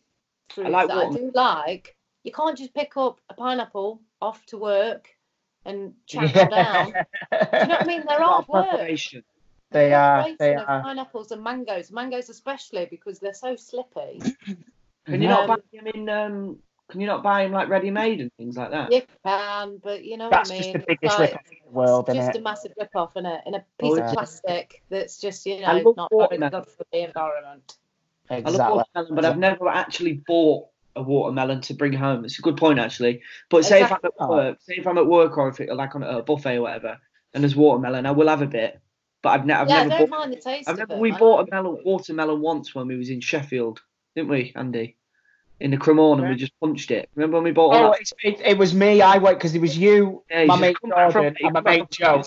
fruits 0.49 0.71
like 0.71 0.89
that 0.89 0.97
I 0.97 1.11
do 1.11 1.31
like, 1.35 1.97
you 2.25 2.33
can't 2.33 2.57
just 2.57 2.73
pick 2.73 2.97
up 2.97 3.21
a 3.29 3.35
pineapple 3.35 4.01
off 4.23 4.45
to 4.47 4.59
work 4.59 5.11
and 5.67 5.93
chop 6.07 6.33
them 6.33 6.49
down. 6.49 6.93
Do 7.31 7.39
you 7.59 7.67
know 7.67 7.75
what 7.75 7.83
I 7.83 7.85
mean? 7.85 8.05
They're 8.07 8.23
hard 8.23 8.45
of 8.45 8.49
work. 8.49 8.91
They 9.71 9.93
are. 9.93 10.27
They 10.39 10.55
are. 10.55 10.81
pineapples 10.81 11.31
and 11.31 11.45
mangoes, 11.45 11.93
mangoes 11.93 12.31
especially 12.31 12.87
because 12.87 13.19
they're 13.19 13.35
so 13.35 13.55
slippy. 13.55 14.23
Can 15.09 15.23
you 15.23 15.29
not 15.29 15.49
buy 15.49 15.57
them 15.73 15.87
in? 15.87 16.09
Um, 16.09 16.59
can 16.91 17.01
you 17.03 17.07
not 17.07 17.23
buy 17.23 17.43
them 17.43 17.53
like 17.53 17.69
ready 17.69 17.91
made 17.91 18.21
and 18.21 18.33
things 18.39 18.57
like 18.57 18.71
that? 18.71 18.91
You 18.93 19.03
can, 19.25 19.79
but 19.83 20.05
you 20.05 20.17
know 20.17 20.31
That's 20.31 20.51
what 20.51 20.59
I 20.59 20.61
mean. 20.63 20.73
just 20.73 20.87
the 20.87 20.97
biggest 20.97 21.19
like- 21.19 21.33
rip 21.33 21.41
in 21.51 21.59
the 21.67 21.71
world, 21.71 22.09
it's 22.09 22.15
isn't 22.17 22.27
just 22.27 22.37
it? 22.37 22.41
a 22.41 22.43
massive 22.43 22.73
rip 22.79 22.91
off 22.95 23.17
in 23.17 23.27
a 23.27 23.41
in 23.47 23.55
a 23.55 23.65
piece 23.79 23.97
yeah. 23.99 24.07
of 24.09 24.13
plastic 24.15 24.83
that's 24.89 25.21
just 25.21 25.45
you 25.47 25.61
know 25.61 25.95
not 25.97 26.11
watermelon. 26.13 26.51
good 26.51 26.67
for 26.71 26.85
the 26.93 27.05
environment. 27.05 27.77
I 28.31 28.37
love 28.37 28.47
Exactly. 28.47 28.77
watermelon, 28.77 29.15
but 29.15 29.25
I've 29.25 29.39
never 29.39 29.69
actually 29.69 30.23
bought 30.27 30.69
a 30.97 31.03
watermelon 31.03 31.61
to 31.63 31.75
bring 31.75 31.93
home. 31.93 32.25
It's 32.25 32.39
a 32.39 32.43
good 32.43 32.57
point 32.57 32.79
actually. 32.79 33.23
But 33.51 33.65
say 33.65 33.83
if 33.83 33.93
I'm 33.93 33.99
at 34.05 34.29
work, 34.29 34.59
say 34.63 34.75
if 34.79 34.87
I'm 34.87 34.99
at 34.99 35.07
work 35.07 35.37
or 35.39 35.49
if 35.49 35.61
it 35.61 35.73
like 35.75 35.95
on 35.95 36.03
a 36.03 36.23
buffet 36.23 36.57
or 36.57 36.63
whatever, 36.63 36.99
and 37.35 37.43
there's 37.45 37.57
watermelon, 37.57 38.07
I 38.07 38.11
will 38.13 38.29
have 38.29 38.43
a 38.43 38.47
bit. 38.47 38.81
But 39.21 39.31
I've, 39.31 39.47
ne- 39.47 39.55
I've 39.55 39.69
yeah, 39.69 39.77
I 39.81 39.85
never 39.85 39.99
don't 39.99 40.11
bought. 40.11 40.19
mind 40.21 40.33
the 40.33 40.37
taste 40.41 40.69
I've 40.69 40.79
of 40.79 40.91
it. 40.91 40.99
We 40.99 41.13
I 41.13 41.19
bought 41.19 41.49
a 41.49 41.51
melon, 41.51 41.79
watermelon 41.85 42.41
once 42.41 42.75
when 42.75 42.87
we 42.87 42.97
was 42.97 43.11
in 43.11 43.21
Sheffield, 43.21 43.81
didn't 44.19 44.31
we, 44.31 44.53
Andy? 44.57 44.97
In 45.61 45.71
the 45.71 45.77
Cremorne, 45.77 46.19
and 46.21 46.29
we 46.29 46.35
just 46.35 46.53
punched 46.61 46.91
it. 46.91 47.09
Remember 47.15 47.37
when 47.37 47.45
we 47.45 47.51
bought? 47.53 47.75
Oh, 47.75 47.93
it's, 47.93 48.13
it, 48.25 48.41
it 48.45 48.59
was 48.59 48.75
me. 48.75 49.01
I 49.01 49.19
went 49.19 49.39
because 49.39 49.55
it 49.55 49.61
was 49.61 49.77
you, 49.79 50.23
Yeah, 50.31 50.45
my 50.47 50.57
mate 50.57 50.77
from 50.81 50.91
Jordan, 50.91 51.37
and 51.41 51.53
my 51.53 51.61
mate 51.61 51.91
Joe. 51.91 52.23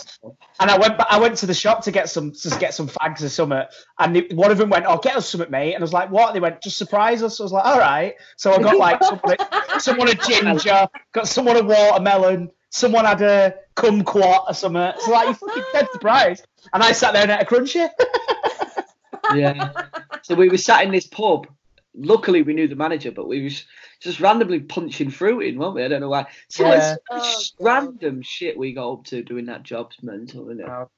And 0.60 0.70
I 0.72 0.78
went, 0.78 0.96
I 1.10 1.18
went 1.20 1.38
to 1.40 1.46
the 1.46 1.54
shop 1.54 1.84
to 1.84 1.92
get 1.92 2.10
some, 2.10 2.32
to 2.32 2.50
get 2.60 2.74
some 2.74 2.88
fags 2.88 3.24
or 3.24 3.30
something. 3.30 3.62
And 4.00 4.16
the- 4.16 4.28
one 4.34 4.52
of 4.52 4.58
them 4.58 4.70
went, 4.70 4.86
"Oh, 4.88 4.98
get 4.98 5.16
us 5.18 5.30
something, 5.30 5.50
mate." 5.52 5.74
And 5.74 5.82
I 5.82 5.86
was 5.86 5.94
like, 5.94 6.12
"What?" 6.12 6.34
They 6.34 6.40
went, 6.42 6.62
"Just 6.62 6.78
surprise 6.78 7.24
us." 7.24 7.40
I 7.40 7.44
was 7.44 7.52
like, 7.54 7.66
"All 7.66 7.80
right." 7.80 8.16
So 8.38 8.52
I 8.54 8.58
got 8.60 8.78
like 8.78 9.02
someone, 9.04 9.38
someone 9.80 10.10
a 10.10 10.16
ginger, 10.16 10.88
got 11.14 11.28
someone 11.28 11.56
a 11.58 11.64
watermelon, 11.64 12.52
someone 12.70 13.06
had 13.06 13.22
a 13.22 13.56
kumquat 13.76 14.48
or 14.50 14.54
something. 14.54 14.92
So 15.00 15.12
like, 15.12 15.28
you 15.30 15.34
fucking 15.36 15.64
dead 15.74 15.88
surprised. 15.94 16.46
And 16.74 16.84
I 16.84 16.92
sat 16.92 17.14
there 17.14 17.24
and 17.24 17.32
ate 17.32 17.42
a 17.42 17.46
crunchy. 17.46 17.90
yeah. 19.36 19.72
So 20.24 20.36
we 20.36 20.50
were 20.50 20.58
sat 20.58 20.84
in 20.86 20.92
this 20.92 21.08
pub. 21.08 21.48
Luckily, 21.94 22.42
we 22.42 22.54
knew 22.54 22.68
the 22.68 22.76
manager, 22.76 23.12
but 23.12 23.28
we 23.28 23.44
was 23.44 23.66
just 24.00 24.20
randomly 24.22 24.60
punching 24.62 25.10
fruit 25.12 25.42
in, 25.42 25.58
weren't 25.60 25.76
we? 25.76 25.84
I 25.84 25.88
don't 25.90 26.00
know 26.02 26.10
why. 26.10 26.28
So 26.50 26.64
Yeah. 26.66 26.94
it's 26.94 27.02
Oh, 27.12 27.18
just 27.18 27.58
God. 27.58 27.66
random 27.66 28.22
shit 28.22 28.58
we 28.58 28.74
got 28.74 28.92
up 28.92 29.04
to 29.06 29.22
doing 29.24 29.46
that 29.48 29.64
job. 29.64 29.92
It's 29.94 30.02
mental, 30.04 30.50
isn't 30.50 30.62
it? 30.62 30.70
Oh, 30.70 30.90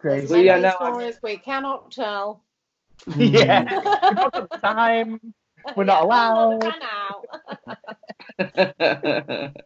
Crazy. 0.00 0.32
Well, 0.32 0.42
yeah, 0.42 0.52
many 0.56 0.62
no, 0.64 0.68
I- 0.68 0.90
stories 0.92 1.18
we 1.22 1.38
cannot 1.38 1.90
tell. 1.90 2.42
yeah. 3.16 3.64
We're 4.02 4.14
not 4.14 4.32
got 4.32 4.60
time. 4.62 5.20
We're 5.76 5.84
not 5.84 6.02
allowed. 6.04 6.60
the 6.60 6.70
time 6.70 6.82
out. 8.68 9.54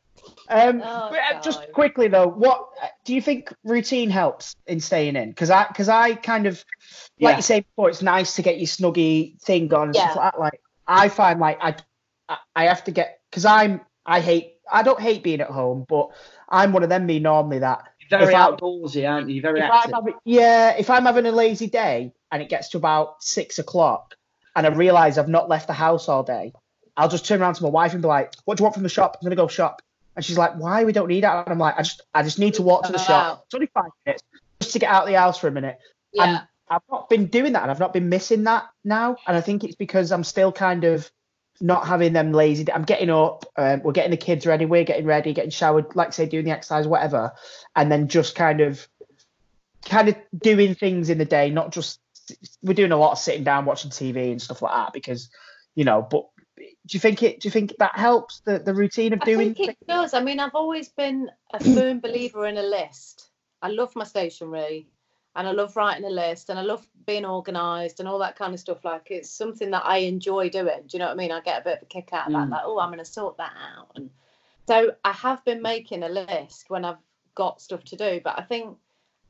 Um, 0.50 0.82
Oh, 0.84 1.08
but, 1.10 1.18
uh, 1.36 1.40
just 1.42 1.70
quickly 1.72 2.08
though, 2.08 2.26
what 2.26 2.68
uh, 2.82 2.86
do 3.04 3.14
you 3.14 3.20
think 3.20 3.52
routine 3.64 4.08
helps 4.10 4.54
in 4.66 4.80
staying 4.80 5.14
in? 5.14 5.28
Because 5.30 5.50
I, 5.50 5.66
because 5.68 5.88
I 5.90 6.14
kind 6.14 6.46
of, 6.46 6.64
like 7.20 7.32
Yeah. 7.32 7.36
you 7.36 7.42
say 7.42 7.60
before, 7.60 7.88
it's 7.90 8.02
nice 8.02 8.34
to 8.36 8.42
get 8.42 8.56
your 8.58 8.66
snuggy 8.66 9.38
thing 9.42 9.72
on 9.74 9.88
and 9.88 9.94
Yeah. 9.94 10.10
stuff 10.10 10.16
like 10.16 10.32
that. 10.32 10.40
Like 10.40 10.60
I 10.88 11.08
find 11.08 11.38
like 11.38 11.58
I, 11.60 11.76
I- 12.28 12.38
I 12.56 12.64
have 12.64 12.84
to 12.84 12.90
get 12.90 13.20
because 13.30 13.44
I'm 13.44 13.80
I 14.06 14.20
hate. 14.20 14.54
I 14.70 14.82
don't 14.82 15.00
hate 15.00 15.22
being 15.22 15.40
at 15.40 15.48
home, 15.50 15.86
but 15.88 16.10
I'm 16.48 16.72
one 16.72 16.82
of 16.82 16.88
them. 16.88 17.06
Me 17.06 17.18
normally 17.20 17.60
that 17.60 17.84
Very 18.10 18.24
if 18.24 18.34
I- 18.34 18.50
outdoorsy, 18.50 19.08
aren't 19.10 19.30
you? 19.30 19.40
Very 19.40 19.60
active. 19.60 19.92
Having, 19.94 20.14
yeah, 20.24 20.74
if 20.78 20.90
I'm 20.90 21.04
having 21.06 21.24
a 21.26 21.32
lazy 21.32 21.68
day 21.68 22.12
and 22.30 22.42
it 22.42 22.48
gets 22.50 22.70
to 22.70 22.76
about 22.78 23.22
six 23.22 23.58
o'clock 23.58 24.14
and 24.56 24.66
I 24.66 24.70
realise 24.70 25.16
I've 25.18 25.28
not 25.28 25.48
left 25.48 25.66
the 25.68 25.72
house 25.72 26.08
all 26.08 26.22
day, 26.22 26.52
I'll 26.96 27.08
just 27.08 27.24
turn 27.26 27.40
around 27.40 27.54
to 27.54 27.62
my 27.62 27.70
wife 27.70 27.92
and 27.94 28.02
be 28.02 28.08
like, 28.08 28.34
"What 28.44 28.56
do 28.58 28.62
you 28.62 28.64
want 28.64 28.74
from 28.74 28.82
the 28.82 28.88
shop? 28.90 29.16
I'm 29.20 29.24
gonna 29.26 29.36
go 29.36 29.48
shop." 29.48 29.80
And 30.16 30.24
she's 30.24 30.36
like, 30.36 30.54
"Why? 30.56 30.84
We 30.84 30.92
don't 30.92 31.08
need 31.08 31.22
that." 31.24 31.46
And 31.46 31.52
I'm 31.52 31.58
like, 31.58 31.76
"I 31.78 31.82
just, 31.82 32.02
I 32.12 32.22
just 32.22 32.38
need 32.38 32.54
to 32.54 32.62
walk 32.62 32.84
to 32.86 32.92
the 32.92 32.98
shop. 32.98 33.44
It's 33.46 33.54
only 33.54 33.70
five 33.72 33.90
minutes 34.04 34.22
just 34.60 34.72
to 34.72 34.78
get 34.80 34.90
out 34.90 35.04
of 35.04 35.08
the 35.08 35.16
house 35.18 35.38
for 35.38 35.48
a 35.48 35.52
minute." 35.52 35.78
Yeah. 36.12 36.24
And 36.24 36.40
I've 36.70 36.82
not 36.90 37.08
been 37.08 37.26
doing 37.26 37.52
that, 37.52 37.62
and 37.62 37.70
I've 37.70 37.80
not 37.80 37.92
been 37.92 38.08
missing 38.08 38.44
that 38.44 38.64
now. 38.84 39.16
And 39.26 39.36
I 39.36 39.40
think 39.40 39.64
it's 39.64 39.76
because 39.76 40.12
I'm 40.12 40.24
still 40.24 40.52
kind 40.52 40.84
of 40.84 41.10
not 41.60 41.86
having 41.86 42.12
them 42.12 42.32
lazy. 42.32 42.70
I'm 42.72 42.84
getting 42.84 43.10
up, 43.10 43.44
um, 43.56 43.82
we're 43.82 43.92
getting 43.92 44.10
the 44.10 44.16
kids 44.16 44.46
ready, 44.46 44.64
we're 44.64 44.84
getting 44.84 45.06
ready, 45.06 45.32
getting 45.32 45.50
showered, 45.50 45.96
like 45.96 46.12
say 46.12 46.26
doing 46.26 46.44
the 46.44 46.50
exercise, 46.52 46.86
whatever, 46.86 47.32
and 47.74 47.90
then 47.90 48.08
just 48.08 48.34
kind 48.34 48.60
of, 48.60 48.86
kind 49.84 50.08
of 50.08 50.16
doing 50.36 50.74
things 50.74 51.10
in 51.10 51.18
the 51.18 51.24
day, 51.24 51.50
not 51.50 51.72
just 51.72 52.00
we're 52.62 52.74
doing 52.74 52.92
a 52.92 52.96
lot 52.96 53.12
of 53.12 53.18
sitting 53.18 53.44
down 53.44 53.64
watching 53.64 53.90
TV 53.90 54.30
and 54.30 54.40
stuff 54.40 54.62
like 54.62 54.74
that 54.74 54.92
because, 54.92 55.30
you 55.74 55.84
know. 55.84 56.06
But 56.08 56.28
do 56.58 56.64
you 56.90 57.00
think 57.00 57.22
it? 57.22 57.40
Do 57.40 57.48
you 57.48 57.50
think 57.50 57.74
that 57.78 57.96
helps 57.96 58.40
the 58.40 58.58
the 58.58 58.74
routine 58.74 59.12
of 59.12 59.20
I 59.22 59.24
doing? 59.24 59.54
think 59.54 59.70
it 59.70 59.86
does. 59.86 60.14
I 60.14 60.22
mean, 60.22 60.40
I've 60.40 60.54
always 60.54 60.88
been 60.88 61.30
a 61.52 61.62
firm 61.62 62.00
believer 62.00 62.46
in 62.46 62.56
a 62.56 62.62
list. 62.62 63.30
I 63.62 63.68
love 63.68 63.94
my 63.96 64.04
stationery 64.04 64.88
and 65.38 65.46
I 65.46 65.52
love 65.52 65.76
writing 65.76 66.04
a 66.04 66.10
list 66.10 66.50
and 66.50 66.58
I 66.58 66.62
love 66.62 66.84
being 67.06 67.24
organised 67.24 68.00
and 68.00 68.08
all 68.08 68.18
that 68.18 68.36
kind 68.36 68.52
of 68.52 68.58
stuff. 68.58 68.84
Like 68.84 69.06
it's 69.10 69.30
something 69.30 69.70
that 69.70 69.86
I 69.86 69.98
enjoy 69.98 70.50
doing. 70.50 70.80
Do 70.88 70.96
you 70.96 70.98
know 70.98 71.06
what 71.06 71.12
I 71.12 71.16
mean? 71.16 71.30
I 71.30 71.40
get 71.40 71.60
a 71.60 71.64
bit 71.64 71.76
of 71.76 71.82
a 71.84 71.86
kick 71.86 72.10
out 72.12 72.26
of 72.26 72.32
that. 72.32 72.48
Mm. 72.48 72.50
Like, 72.50 72.62
oh, 72.64 72.80
I'm 72.80 72.88
going 72.88 72.98
to 72.98 73.04
sort 73.04 73.36
that 73.36 73.52
out. 73.76 73.92
And 73.94 74.10
so 74.66 74.90
I 75.04 75.12
have 75.12 75.44
been 75.44 75.62
making 75.62 76.02
a 76.02 76.08
list 76.08 76.68
when 76.70 76.84
I've 76.84 76.98
got 77.36 77.60
stuff 77.60 77.84
to 77.84 77.96
do. 77.96 78.20
But 78.22 78.36
I 78.36 78.42
think 78.42 78.76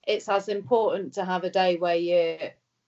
it's 0.06 0.30
as 0.30 0.48
important 0.48 1.12
to 1.12 1.26
have 1.26 1.44
a 1.44 1.50
day 1.50 1.76
where 1.76 1.96
you 1.96 2.38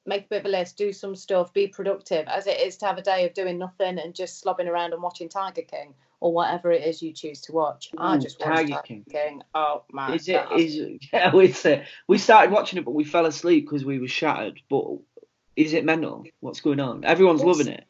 make 0.07 0.24
a 0.24 0.28
bit 0.28 0.40
of 0.40 0.46
a 0.46 0.48
list, 0.48 0.76
do 0.78 0.92
some 0.92 1.14
stuff, 1.14 1.53
be 1.53 1.66
productive, 1.68 2.26
as 2.28 2.46
it 2.46 2.59
is 2.61 2.76
to 2.78 2.86
have 2.86 2.98
a 2.98 3.03
day 3.03 3.26
of 3.26 3.34
doing 3.34 3.59
nothing 3.59 3.98
and 3.98 4.14
just 4.14 4.42
slobbing 4.42 4.66
around 4.68 4.92
and 4.92 5.03
watching 5.03 5.28
Tiger 5.28 5.62
King 5.62 5.94
or 6.20 6.32
whatever 6.32 6.70
it 6.70 6.84
is 6.86 7.01
you 7.03 7.12
choose 7.12 7.40
to 7.42 7.53
watch. 7.53 7.90
I 7.96 8.16
mm, 8.16 8.22
just 8.22 8.40
watch 8.40 8.48
Tiger 8.57 8.68
Tiger, 8.68 8.82
King. 8.82 9.05
King. 9.11 9.42
Oh 9.55 9.84
my 9.90 10.14
Is 10.14 10.28
it? 10.28 10.44
God. 10.48 10.61
Is 10.61 10.76
it? 10.76 11.05
Yeah, 11.12 11.30
it's 11.34 11.64
it. 11.64 11.84
We 12.09 12.18
started 12.18 12.51
watching 12.53 12.78
it, 12.78 12.84
but 12.84 12.92
we 12.94 13.05
fell 13.05 13.26
asleep 13.26 13.64
because 13.66 13.84
we 13.84 13.98
were 13.98 14.09
shattered. 14.09 14.61
But 14.68 14.84
is 15.57 15.72
it 15.72 15.84
mental? 15.84 16.24
What's 16.40 16.61
going 16.61 16.80
on? 16.80 17.05
Everyone's 17.05 17.40
It's- 17.42 17.57
loving 17.59 17.72
it. 17.72 17.84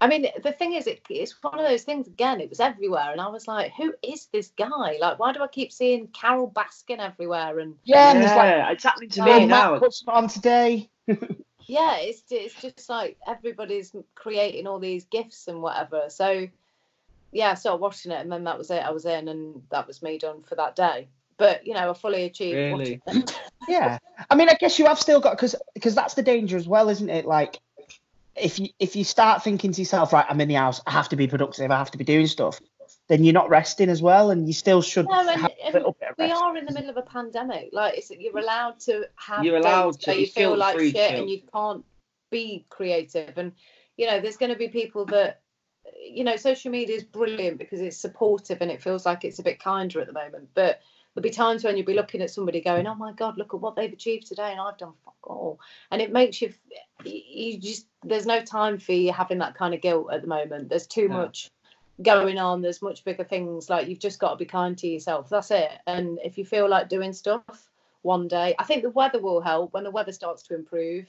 I 0.00 0.08
mean, 0.08 0.26
the 0.42 0.50
thing 0.50 0.72
is, 0.72 0.88
it, 0.88 1.00
it's 1.08 1.40
one 1.44 1.60
of 1.60 1.64
those 1.64 1.84
things. 1.84 2.08
Again, 2.08 2.40
it 2.40 2.50
was 2.50 2.58
everywhere, 2.58 3.12
and 3.12 3.20
I 3.20 3.28
was 3.28 3.46
like, 3.46 3.70
"Who 3.74 3.94
is 4.02 4.26
this 4.32 4.48
guy? 4.58 4.96
Like, 5.00 5.20
why 5.20 5.32
do 5.32 5.40
I 5.40 5.46
keep 5.46 5.70
seeing 5.70 6.08
Carole 6.08 6.50
Baskin 6.50 6.98
everywhere?" 6.98 7.60
And 7.60 7.76
yeah, 7.84 8.10
and 8.10 8.18
it's 8.18 8.34
like, 8.34 8.50
Yeah, 8.50 8.70
it's 8.72 8.82
happening 8.82 9.10
to 9.10 9.20
Oh, 9.22 9.24
me 9.38 9.46
now. 9.46 9.70
Matt 9.74 9.80
put 9.80 9.92
some 9.94 10.12
on 10.12 10.26
today. 10.26 10.90
Yeah, 11.66 11.96
it's 11.98 12.22
it's 12.30 12.60
just 12.60 12.88
like 12.88 13.16
everybody's 13.26 13.94
creating 14.14 14.66
all 14.66 14.78
these 14.78 15.04
gifts 15.04 15.48
and 15.48 15.62
whatever. 15.62 16.04
So, 16.08 16.48
yeah, 17.32 17.50
I 17.50 17.54
started 17.54 17.80
watching 17.80 18.12
it, 18.12 18.20
and 18.20 18.30
then 18.30 18.44
that 18.44 18.58
was 18.58 18.70
it. 18.70 18.82
I 18.82 18.90
was 18.90 19.06
in, 19.06 19.28
and 19.28 19.62
that 19.70 19.86
was 19.86 20.02
me 20.02 20.18
done 20.18 20.42
for 20.42 20.54
that 20.56 20.76
day. 20.76 21.08
But 21.36 21.66
you 21.66 21.74
know, 21.74 21.90
I 21.90 21.94
fully 21.94 22.24
achieved 22.24 22.56
Really? 22.56 23.00
Yeah, 23.68 23.98
I 24.28 24.34
mean, 24.34 24.48
I 24.48 24.54
guess 24.54 24.78
you 24.80 24.86
have 24.86 24.98
still 24.98 25.20
got 25.20 25.36
because 25.36 25.54
because 25.74 25.94
that's 25.94 26.14
the 26.14 26.22
danger 26.22 26.56
as 26.56 26.66
well, 26.66 26.88
isn't 26.88 27.08
it? 27.08 27.26
Like, 27.26 27.60
if 28.34 28.58
you 28.58 28.68
if 28.78 28.96
you 28.96 29.04
start 29.04 29.44
thinking 29.44 29.72
to 29.72 29.80
yourself, 29.80 30.12
right, 30.12 30.26
I'm 30.28 30.40
in 30.40 30.48
the 30.48 30.54
house, 30.54 30.80
I 30.86 30.90
have 30.90 31.08
to 31.10 31.16
be 31.16 31.28
productive, 31.28 31.70
I 31.70 31.78
have 31.78 31.90
to 31.92 31.98
be 31.98 32.04
doing 32.04 32.26
stuff, 32.26 32.60
then 33.12 33.24
you're 33.24 33.34
not 33.34 33.50
resting 33.50 33.90
as 33.90 34.00
well, 34.00 34.30
and 34.30 34.46
you 34.46 34.54
still 34.54 34.80
should 34.80 35.06
No, 35.06 35.20
and- 35.20 35.28
have 35.38 35.50
a 35.50 35.64
and 35.66 35.74
little 35.74 35.92
bit 36.00 36.08
of 36.10 36.14
we 36.18 36.24
rest. 36.30 36.42
are 36.42 36.56
in 36.56 36.64
the 36.64 36.72
middle 36.72 36.88
of 36.88 36.96
a 36.96 37.02
pandemic. 37.02 37.68
Like, 37.70 37.98
it's, 37.98 38.10
you're 38.10 38.38
allowed 38.38 38.80
to 38.80 39.04
have 39.16 39.44
You're 39.44 39.58
allowed 39.58 39.98
days 40.00 40.04
to. 40.16 40.20
you 40.20 40.26
feel 40.28 40.56
like 40.56 40.78
shit 40.78 40.94
chill. 40.94 41.20
and 41.20 41.28
you 41.30 41.42
can't 41.52 41.84
be 42.30 42.64
creative. 42.70 43.36
And 43.36 43.52
you 43.98 44.06
know, 44.06 44.18
there's 44.20 44.38
going 44.38 44.50
to 44.50 44.58
be 44.58 44.68
people 44.68 45.04
that, 45.06 45.42
you 46.02 46.24
know, 46.24 46.36
social 46.36 46.70
media 46.70 46.96
is 46.96 47.04
brilliant 47.04 47.58
because 47.58 47.82
it's 47.82 47.98
supportive 47.98 48.62
and 48.62 48.70
it 48.70 48.82
feels 48.82 49.04
like 49.04 49.22
it's 49.24 49.38
a 49.38 49.42
bit 49.42 49.60
kinder 49.62 50.00
at 50.00 50.06
the 50.06 50.14
moment. 50.14 50.48
But 50.54 50.80
there'll 51.14 51.22
be 51.22 51.28
times 51.30 51.62
when 51.62 51.76
you'll 51.76 51.84
be 51.84 51.92
looking 51.92 52.22
at 52.22 52.30
somebody 52.30 52.62
going, 52.62 52.86
"Oh 52.86 52.94
my 52.94 53.12
God, 53.12 53.36
look 53.36 53.52
at 53.52 53.60
what 53.60 53.76
they've 53.76 53.92
achieved 53.92 54.26
today," 54.26 54.50
and 54.52 54.58
I've 54.60 54.78
done 54.78 54.94
fuck 55.04 55.16
all. 55.24 55.60
And 55.90 56.00
it 56.00 56.10
makes 56.10 56.40
you, 56.40 56.54
you 57.04 57.58
just 57.58 57.86
there's 58.02 58.24
no 58.24 58.40
time 58.42 58.78
for 58.78 58.92
you 58.92 59.12
having 59.12 59.38
that 59.38 59.54
kind 59.54 59.74
of 59.74 59.82
guilt 59.82 60.08
at 60.10 60.22
the 60.22 60.28
moment. 60.28 60.70
There's 60.70 60.86
too 60.86 61.08
No. 61.08 61.18
much 61.18 61.50
going 62.02 62.38
on 62.38 62.62
there's 62.62 62.82
much 62.82 63.04
bigger 63.04 63.24
things 63.24 63.70
like 63.70 63.88
you've 63.88 63.98
just 63.98 64.18
got 64.18 64.30
to 64.30 64.36
be 64.36 64.44
kind 64.44 64.76
to 64.78 64.86
yourself 64.88 65.28
that's 65.28 65.50
it. 65.50 65.70
And 65.86 66.18
if 66.24 66.38
you 66.38 66.44
feel 66.44 66.68
like 66.68 66.88
doing 66.88 67.12
stuff 67.12 67.70
one 68.02 68.26
day 68.28 68.54
i 68.58 68.64
think 68.64 68.82
the 68.82 68.90
weather 68.90 69.20
will 69.20 69.40
help 69.40 69.72
when 69.72 69.84
the 69.84 69.90
weather 69.90 70.12
starts 70.12 70.42
to 70.42 70.54
improve 70.54 71.06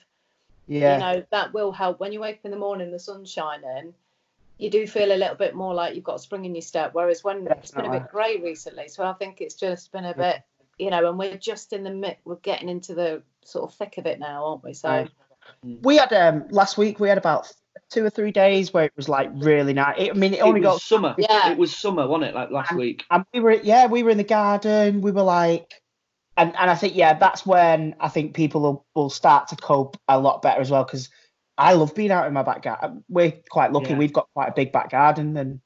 Yeah, 0.68 0.94
you 0.94 1.00
know 1.00 1.24
that 1.32 1.54
will 1.54 1.72
help. 1.72 2.00
When 2.00 2.14
you 2.14 2.20
wake 2.20 2.38
up 2.38 2.46
in 2.46 2.52
the 2.52 2.58
morning 2.58 2.91
the 2.91 3.00
sun's 3.00 3.32
shining 3.32 3.94
you 4.58 4.70
do 4.70 4.86
feel 4.86 5.12
a 5.12 5.18
little 5.18 5.36
bit 5.36 5.56
more 5.56 5.74
like 5.74 5.96
you've 5.96 6.04
got 6.04 6.16
a 6.16 6.20
spring 6.20 6.46
in 6.46 6.54
your 6.56 6.62
step 6.62 6.91
whereas 6.94 7.24
when 7.24 7.48
it's 7.48 7.72
been 7.72 7.86
a 7.86 7.91
bit 7.91 8.10
grey 8.12 8.38
recently 8.38 8.88
so 8.88 9.04
i 9.04 9.14
think 9.14 9.41
it's 9.41 9.56
just 9.56 9.91
been 9.91 10.06
a 10.06 10.14
bit 10.16 10.41
you 10.78 10.89
know 10.91 11.10
and 11.10 11.18
we're 11.18 11.38
just 11.38 11.74
in 11.74 11.84
the 11.84 11.89
mid 11.89 12.18
we're 12.26 12.36
getting 12.38 12.70
into 12.70 12.94
the 12.94 13.22
sort 13.44 13.70
of 13.70 13.76
thick 13.76 13.98
of 13.98 14.06
it 14.06 14.20
now 14.20 14.46
aren't 14.46 14.64
we? 14.64 14.74
So 14.74 14.89
Right. 14.89 15.12
we 15.82 15.98
had 15.98 16.14
um 16.14 16.48
last 16.50 16.78
week 16.78 17.00
we 17.00 17.10
had 17.10 17.18
about 17.18 17.52
two 17.90 18.06
or 18.06 18.10
three 18.10 18.32
days 18.32 18.74
where 18.74 18.86
it 18.86 18.94
was 18.96 19.08
like 19.10 19.30
really 19.36 19.74
nice. 19.74 20.10
I 20.10 20.14
mean, 20.14 20.34
it 20.34 20.40
only 20.42 20.60
it 20.60 20.64
got 20.64 20.82
summer. 20.82 21.16
Yeah. 21.18 21.52
It 21.52 21.58
was 21.58 21.76
summer, 21.76 22.08
wasn't 22.08 22.30
it? 22.30 22.36
Like 22.36 22.52
last 22.52 22.74
week. 22.76 23.04
and 23.12 23.26
we 23.34 23.40
were 23.40 23.54
yeah 23.54 23.86
we 23.88 24.04
were 24.04 24.10
in 24.12 24.18
the 24.18 24.24
garden 24.24 25.02
we 25.02 25.12
were 25.12 25.22
like 25.24 25.72
and 26.36 26.56
and 26.58 26.70
i 26.72 26.74
think 26.76 26.96
yeah 26.96 27.14
that's 27.14 27.46
when 27.46 27.96
i 28.00 28.08
think 28.08 28.34
people 28.34 28.62
will, 28.62 28.86
will 28.96 29.10
start 29.12 29.48
to 29.48 29.56
cope 29.56 29.98
a 30.08 30.20
lot 30.20 30.42
better 30.42 30.60
as 30.62 30.72
well 30.72 30.84
because 30.84 31.10
i 31.60 31.74
love 31.74 31.94
being 31.94 32.10
out 32.10 32.26
in 32.26 32.34
my 32.34 32.42
back 32.42 32.64
garden 32.64 32.90
um, 32.90 33.04
we're 33.08 33.32
quite 33.52 33.72
lucky 33.72 33.92
Yeah. 33.92 33.98
we've 34.00 34.14
got 34.14 34.28
quite 34.34 34.48
a 34.48 34.54
big 34.54 34.72
back 34.72 34.90
garden 34.90 35.38
and 35.38 35.62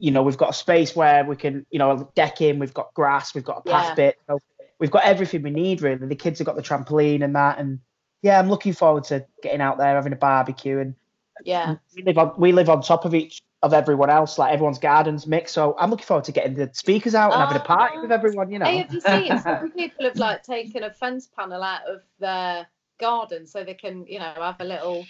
you 0.00 0.10
know 0.10 0.22
we've 0.24 0.36
got 0.36 0.50
a 0.50 0.54
space 0.54 0.96
where 0.96 1.24
we 1.24 1.36
can 1.36 1.64
you 1.70 1.78
know 1.78 2.10
deck 2.16 2.40
in 2.40 2.58
we've 2.58 2.74
got 2.74 2.92
grass 2.94 3.32
we've 3.34 3.44
got 3.44 3.58
a 3.64 3.70
path 3.70 3.90
Yeah. 3.90 3.94
bit 3.94 4.16
so 4.28 4.40
we've 4.80 4.90
got 4.90 5.04
everything 5.04 5.42
we 5.42 5.50
need 5.50 5.82
really 5.82 6.04
the 6.06 6.16
kids 6.16 6.40
have 6.40 6.46
got 6.46 6.56
the 6.56 6.62
trampoline 6.62 7.22
and 7.22 7.36
that 7.36 7.58
and 7.60 7.78
yeah 8.22 8.40
i'm 8.40 8.48
looking 8.50 8.72
forward 8.72 9.04
to 9.04 9.24
getting 9.42 9.60
out 9.60 9.78
there 9.78 9.94
having 9.94 10.12
a 10.12 10.16
barbecue 10.16 10.80
and 10.80 10.96
yeah 11.44 11.76
we 11.96 12.02
live 12.02 12.18
on 12.18 12.32
we 12.38 12.52
live 12.52 12.68
on 12.68 12.82
top 12.82 13.04
of 13.04 13.14
each 13.14 13.40
of 13.62 13.72
everyone 13.72 14.10
else 14.10 14.38
like 14.38 14.52
everyone's 14.52 14.78
gardens 14.78 15.26
mixed 15.26 15.54
so 15.54 15.74
i'm 15.78 15.90
looking 15.90 16.04
forward 16.06 16.24
to 16.24 16.32
getting 16.32 16.54
the 16.54 16.68
speakers 16.72 17.14
out 17.14 17.32
and 17.32 17.40
having 17.40 17.56
a 17.56 17.64
party 17.64 17.94
Oh. 17.98 18.02
with 18.02 18.12
everyone 18.12 18.50
you 18.50 18.58
know 18.58 18.66
Hey, 18.66 18.78
have 18.78 18.92
you 18.92 19.00
seen 19.00 19.38
some 19.42 19.70
people 19.72 20.04
have 20.04 20.16
like 20.16 20.42
taken 20.42 20.82
a 20.84 20.90
fence 20.92 21.26
panel 21.26 21.62
out 21.62 21.82
of 21.88 22.02
their 22.18 22.66
garden 22.98 23.46
so 23.46 23.62
they 23.62 23.74
can, 23.74 24.04
you 24.08 24.18
know, 24.18 24.32
have 24.36 24.56
a 24.58 24.64
little. 24.64 25.06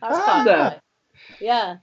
That's 0.00 0.16
Ah. 0.16 0.22
quite 0.24 0.46
Yeah. 0.46 0.62
nice. 0.68 0.80
Yeah. 1.40 1.76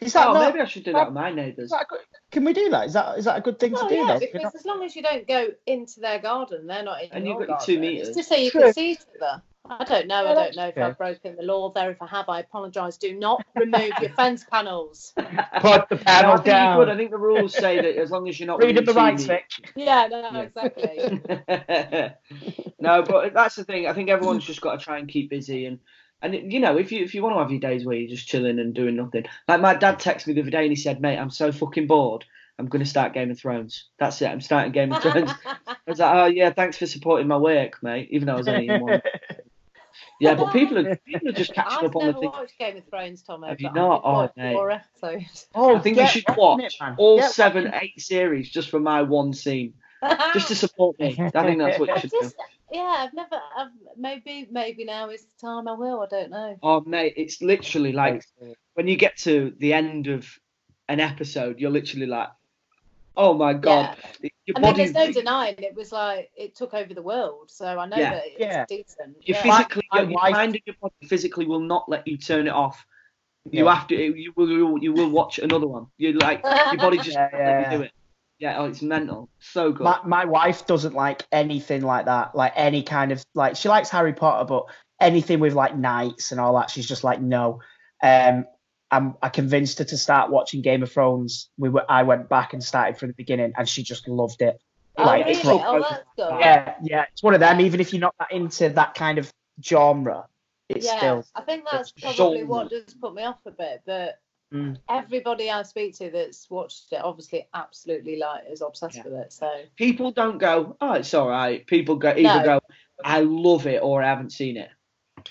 Is 0.00 0.12
that 0.12 0.28
oh, 0.28 0.32
not, 0.34 0.52
maybe 0.52 0.60
I 0.60 0.66
should 0.66 0.84
do 0.84 0.92
that 0.92 1.06
with 1.06 1.14
my 1.14 1.32
neighbours. 1.32 1.64
is 1.66 1.70
that 1.70 1.82
a 1.82 1.86
good, 1.88 1.98
can 2.30 2.44
we 2.44 2.52
do 2.52 2.70
that? 2.70 2.86
Is 2.86 2.92
that 2.92 3.18
is 3.18 3.24
that 3.24 3.38
a 3.38 3.40
good 3.40 3.58
thing 3.58 3.72
Well, 3.72 3.88
to 3.88 3.88
do? 3.88 3.94
yeah, 4.00 4.06
then? 4.06 4.20
because 4.20 4.42
not- 4.42 4.54
as 4.54 4.64
long 4.64 4.84
as 4.84 4.94
you 4.94 5.02
don't 5.02 5.26
go 5.26 5.48
into 5.66 5.98
their 5.98 6.20
garden, 6.20 6.66
they're 6.68 6.82
not 6.84 7.02
in 7.02 7.08
And 7.12 7.26
your 7.26 7.40
you've 7.40 7.48
got 7.48 7.66
your 7.66 7.66
two 7.66 7.74
garden. 7.82 7.90
It's 7.96 8.00
metres. 8.08 8.16
just 8.16 8.28
so 8.28 8.36
you 8.36 8.50
True. 8.52 8.60
can 8.62 8.72
see 8.74 8.90
each 8.92 9.00
other. 9.20 9.42
I 9.64 9.84
don't 9.84 10.06
know. 10.08 10.24
Yeah, 10.24 10.30
I 10.30 10.34
don't 10.34 10.56
know 10.56 10.66
if 10.68 10.74
true. 10.74 10.82
I've 10.82 10.98
broken 10.98 11.36
the 11.36 11.42
law 11.42 11.72
there. 11.72 11.90
If 11.90 12.02
I 12.02 12.06
have, 12.08 12.28
I 12.28 12.40
apologise. 12.40 12.96
Do 12.96 13.14
not 13.16 13.44
remove 13.54 13.92
your 14.00 14.10
fence 14.16 14.44
panels. 14.50 15.12
Put 15.16 15.88
the 15.88 15.96
No, 15.96 16.02
I 16.02 16.04
panel 16.04 16.36
think 16.36 16.46
down. 16.46 16.78
could. 16.78 16.88
I 16.88 16.96
think 16.96 17.10
the 17.10 17.18
rules 17.18 17.54
say 17.54 17.76
that 17.76 17.96
as 17.96 18.10
long 18.10 18.28
as 18.28 18.38
you're 18.40 18.48
not 18.48 18.58
Read 18.58 18.68
within 18.76 18.84
the 18.84 18.92
two 18.92 18.98
rights, 18.98 19.24
Vic. 19.24 19.44
Yeah, 19.76 20.08
no, 20.10 20.20
Yeah. 20.32 20.40
exactly. 20.42 22.14
no, 22.80 23.02
but 23.02 23.34
that's 23.34 23.54
the 23.56 23.64
thing. 23.64 23.86
I 23.86 23.92
think 23.92 24.08
everyone's 24.10 24.44
just 24.44 24.60
got 24.60 24.78
to 24.78 24.84
try 24.84 24.98
and 24.98 25.08
keep 25.08 25.30
busy 25.30 25.66
and 25.66 25.78
and 26.20 26.52
you 26.52 26.60
know 26.60 26.76
if 26.78 26.92
you 26.92 27.02
if 27.04 27.14
you 27.14 27.22
want 27.22 27.34
to 27.34 27.40
have 27.40 27.50
your 27.50 27.60
days 27.60 27.84
where 27.84 27.96
you're 27.96 28.08
just 28.10 28.28
chilling 28.28 28.58
and 28.58 28.74
doing 28.74 28.96
nothing. 28.96 29.24
Like 29.48 29.60
my 29.60 29.74
dad 29.74 29.98
texted 30.00 30.28
me 30.28 30.34
the 30.34 30.42
other 30.42 30.50
day 30.50 30.62
and 30.62 30.70
he 30.70 30.76
said, 30.76 31.00
"Mate, 31.00 31.18
I'm 31.18 31.30
so 31.30 31.50
fucking 31.52 31.86
bored. 31.86 32.24
I'm 32.58 32.66
gonna 32.66 32.84
start 32.86 33.14
Game 33.14 33.30
of 33.30 33.38
Thrones. 33.38 33.88
That's 33.98 34.20
it. 34.22 34.26
I'm 34.26 34.40
starting 34.40 34.72
Game 34.72 34.92
of 34.92 35.02
Thrones." 35.02 35.30
I 35.66 35.76
was 35.86 35.98
like, 35.98 36.14
"Oh 36.14 36.26
yeah, 36.26 36.50
thanks 36.50 36.78
for 36.78 36.86
supporting 36.86 37.26
my 37.28 37.38
work, 37.38 37.82
mate." 37.82 38.08
Even 38.10 38.26
though 38.26 38.34
I 38.34 38.38
was 38.38 38.48
only 38.48 38.68
in 38.68 38.78
one. 38.80 39.00
Yeah, 40.22 40.34
but 40.34 40.52
people 40.52 40.78
are 40.78 40.96
people 40.96 41.28
are 41.30 41.32
just 41.32 41.52
catching 41.54 41.78
I've 41.78 41.84
up 41.86 41.96
on 41.96 42.00
the 42.02 42.06
never 42.12 42.20
thing. 42.20 42.30
watched 42.30 42.58
Game 42.58 42.76
of 42.76 42.84
Thrones, 42.88 43.22
Tom. 43.22 43.42
Have 43.42 43.60
you 43.60 43.68
but 43.68 43.74
not? 43.74 44.02
I've 44.04 44.30
Oh, 44.30 44.32
mate. 44.36 44.52
four 44.54 44.70
episodes. 44.70 45.46
oh, 45.54 45.76
I 45.76 45.78
think 45.80 45.96
you 45.98 46.06
should 46.06 46.24
watch 46.36 46.62
it, 46.62 46.74
all 46.96 47.18
Get 47.18 47.32
seven, 47.32 47.66
on 47.66 47.74
eight 47.82 48.00
series 48.00 48.48
just 48.48 48.70
for 48.70 48.78
my 48.78 49.02
one 49.02 49.32
scene, 49.32 49.74
just 50.32 50.48
to 50.48 50.54
support 50.54 50.98
me. 51.00 51.16
I 51.18 51.42
think 51.44 51.58
that's 51.58 51.78
what 51.80 51.88
you 51.88 51.94
I 51.94 51.98
should 51.98 52.10
do. 52.10 52.30
yeah, 52.72 52.96
I've 53.06 53.14
never. 53.14 53.34
I've, 53.58 53.68
maybe, 53.96 54.46
maybe 54.50 54.84
now 54.84 55.10
is 55.10 55.24
the 55.24 55.46
time 55.46 55.66
I 55.66 55.72
will. 55.72 56.00
I 56.00 56.06
don't 56.06 56.30
know. 56.30 56.56
Oh 56.62 56.80
mate, 56.82 57.14
it's 57.16 57.42
literally 57.42 57.92
like 57.92 58.24
when 58.74 58.86
you 58.86 58.96
get 58.96 59.16
to 59.18 59.52
the 59.58 59.72
end 59.72 60.06
of 60.06 60.28
an 60.88 61.00
episode, 61.00 61.58
you're 61.58 61.70
literally 61.70 62.06
like, 62.06 62.28
oh 63.16 63.34
my 63.34 63.52
god, 63.54 63.96
your 64.46 64.56
I 64.56 64.60
mean, 64.60 64.76
there's 64.76 64.92
no 64.94 65.10
denying 65.12 65.56
it 65.58 65.74
was 65.74 65.92
like 65.92 66.30
it 66.36 66.54
took 66.54 66.74
over 66.74 66.92
the 66.94 67.02
world. 67.02 67.50
So 67.50 67.66
I 67.66 67.86
know 67.86 67.96
Yeah. 67.96 68.10
that 68.14 68.24
it's 68.26 68.40
Yeah. 68.40 68.64
decent. 68.68 69.16
you 69.20 69.34
yeah. 69.34 69.42
physically, 69.42 69.82
your, 69.92 70.02
your 70.04 70.12
wife- 70.12 70.32
mind 70.32 70.54
and 70.54 70.62
your 70.66 70.76
body 70.80 70.94
physically 71.06 71.46
will 71.46 71.60
not 71.60 71.88
let 71.88 72.06
you 72.06 72.16
turn 72.16 72.46
it 72.46 72.52
off 72.52 72.84
You 73.50 73.66
have 73.66 73.86
to. 73.88 73.94
You 73.96 74.32
will. 74.36 74.78
You 74.82 74.92
will 74.92 75.10
watch 75.10 75.38
another 75.40 75.66
one. 75.66 75.86
You 75.98 76.12
like 76.14 76.42
your 76.44 76.78
body 76.78 76.98
just 77.08 77.10
Yeah, 77.10 77.28
won't 77.32 77.44
let 77.46 77.56
you 77.58 77.62
yeah. 77.62 77.76
do 77.76 77.82
it. 77.82 77.92
Yeah. 78.38 78.58
Oh, 78.58 78.64
it's 78.66 78.82
mental. 78.82 79.28
So 79.40 79.72
good. 79.72 79.82
My, 79.84 79.98
my 80.04 80.24
wife 80.24 80.66
doesn't 80.66 80.94
like 80.94 81.26
anything 81.32 81.82
like 81.82 82.06
that. 82.06 82.34
Like 82.36 82.52
any 82.56 82.82
kind 82.82 83.10
of 83.12 83.22
like 83.34 83.56
she 83.56 83.68
likes 83.68 83.88
Harry 83.90 84.12
Potter, 84.12 84.44
but 84.44 84.66
anything 85.00 85.40
with 85.40 85.54
like 85.54 85.76
knights 85.76 86.30
and 86.30 86.40
all 86.40 86.56
that, 86.56 86.70
she's 86.70 86.86
just 86.86 87.02
like 87.04 87.20
no. 87.20 87.60
Um, 88.02 88.46
I'm, 88.92 89.16
I 89.22 89.30
convinced 89.30 89.78
her 89.78 89.84
to 89.84 89.96
start 89.96 90.30
watching 90.30 90.60
Game 90.62 90.82
of 90.82 90.92
Thrones. 90.92 91.48
We 91.58 91.70
were, 91.70 91.84
I 91.90 92.02
went 92.04 92.28
back 92.28 92.52
and 92.52 92.62
started 92.62 92.98
from 92.98 93.08
the 93.08 93.14
beginning, 93.14 93.52
and 93.56 93.68
she 93.68 93.82
just 93.82 94.06
loved 94.06 94.42
it. 94.42 94.60
Oh, 94.98 95.04
Like, 95.04 95.24
really? 95.24 95.38
it's- 95.38 95.46
Oh, 95.66 95.80
that's 95.80 96.04
good. 96.16 96.38
Yeah, 96.40 96.74
yeah, 96.82 97.04
it's 97.10 97.22
one 97.22 97.32
of 97.34 97.40
them. 97.40 97.60
Even 97.60 97.80
if 97.80 97.92
you're 97.92 98.00
not 98.00 98.14
that 98.18 98.30
into 98.30 98.68
that 98.68 98.94
kind 98.94 99.16
of 99.18 99.32
genre, 99.64 100.26
it's 100.68 100.86
yeah, 100.86 100.98
still. 100.98 101.24
I 101.34 101.40
think 101.40 101.64
that's 101.72 101.90
probably 101.92 102.40
so- 102.40 102.44
what 102.46 102.68
does 102.70 102.94
put 103.00 103.14
me 103.14 103.24
off 103.24 103.38
a 103.46 103.50
bit. 103.50 103.82
But 103.86 104.18
Mm. 104.52 104.76
everybody 104.90 105.50
I 105.50 105.62
speak 105.62 105.96
to 105.96 106.10
that's 106.10 106.50
watched 106.50 106.92
it 106.92 107.00
obviously 107.02 107.48
absolutely 107.54 108.18
like 108.18 108.42
is 108.50 108.60
obsessed 108.60 108.96
Yeah. 108.96 109.04
with 109.04 109.14
it. 109.14 109.32
So 109.32 109.50
People 109.76 110.10
don't 110.10 110.36
go. 110.36 110.76
Oh, 110.78 110.92
it's 110.92 111.14
all 111.14 111.26
right. 111.30 111.66
People 111.66 111.96
go 111.96 112.10
either 112.10 112.22
No. 112.22 112.44
go. 112.44 112.60
I 113.02 113.20
love 113.20 113.66
it 113.66 113.82
or 113.82 114.02
I 114.02 114.08
haven't 114.08 114.28
seen 114.32 114.58
it. 114.58 114.68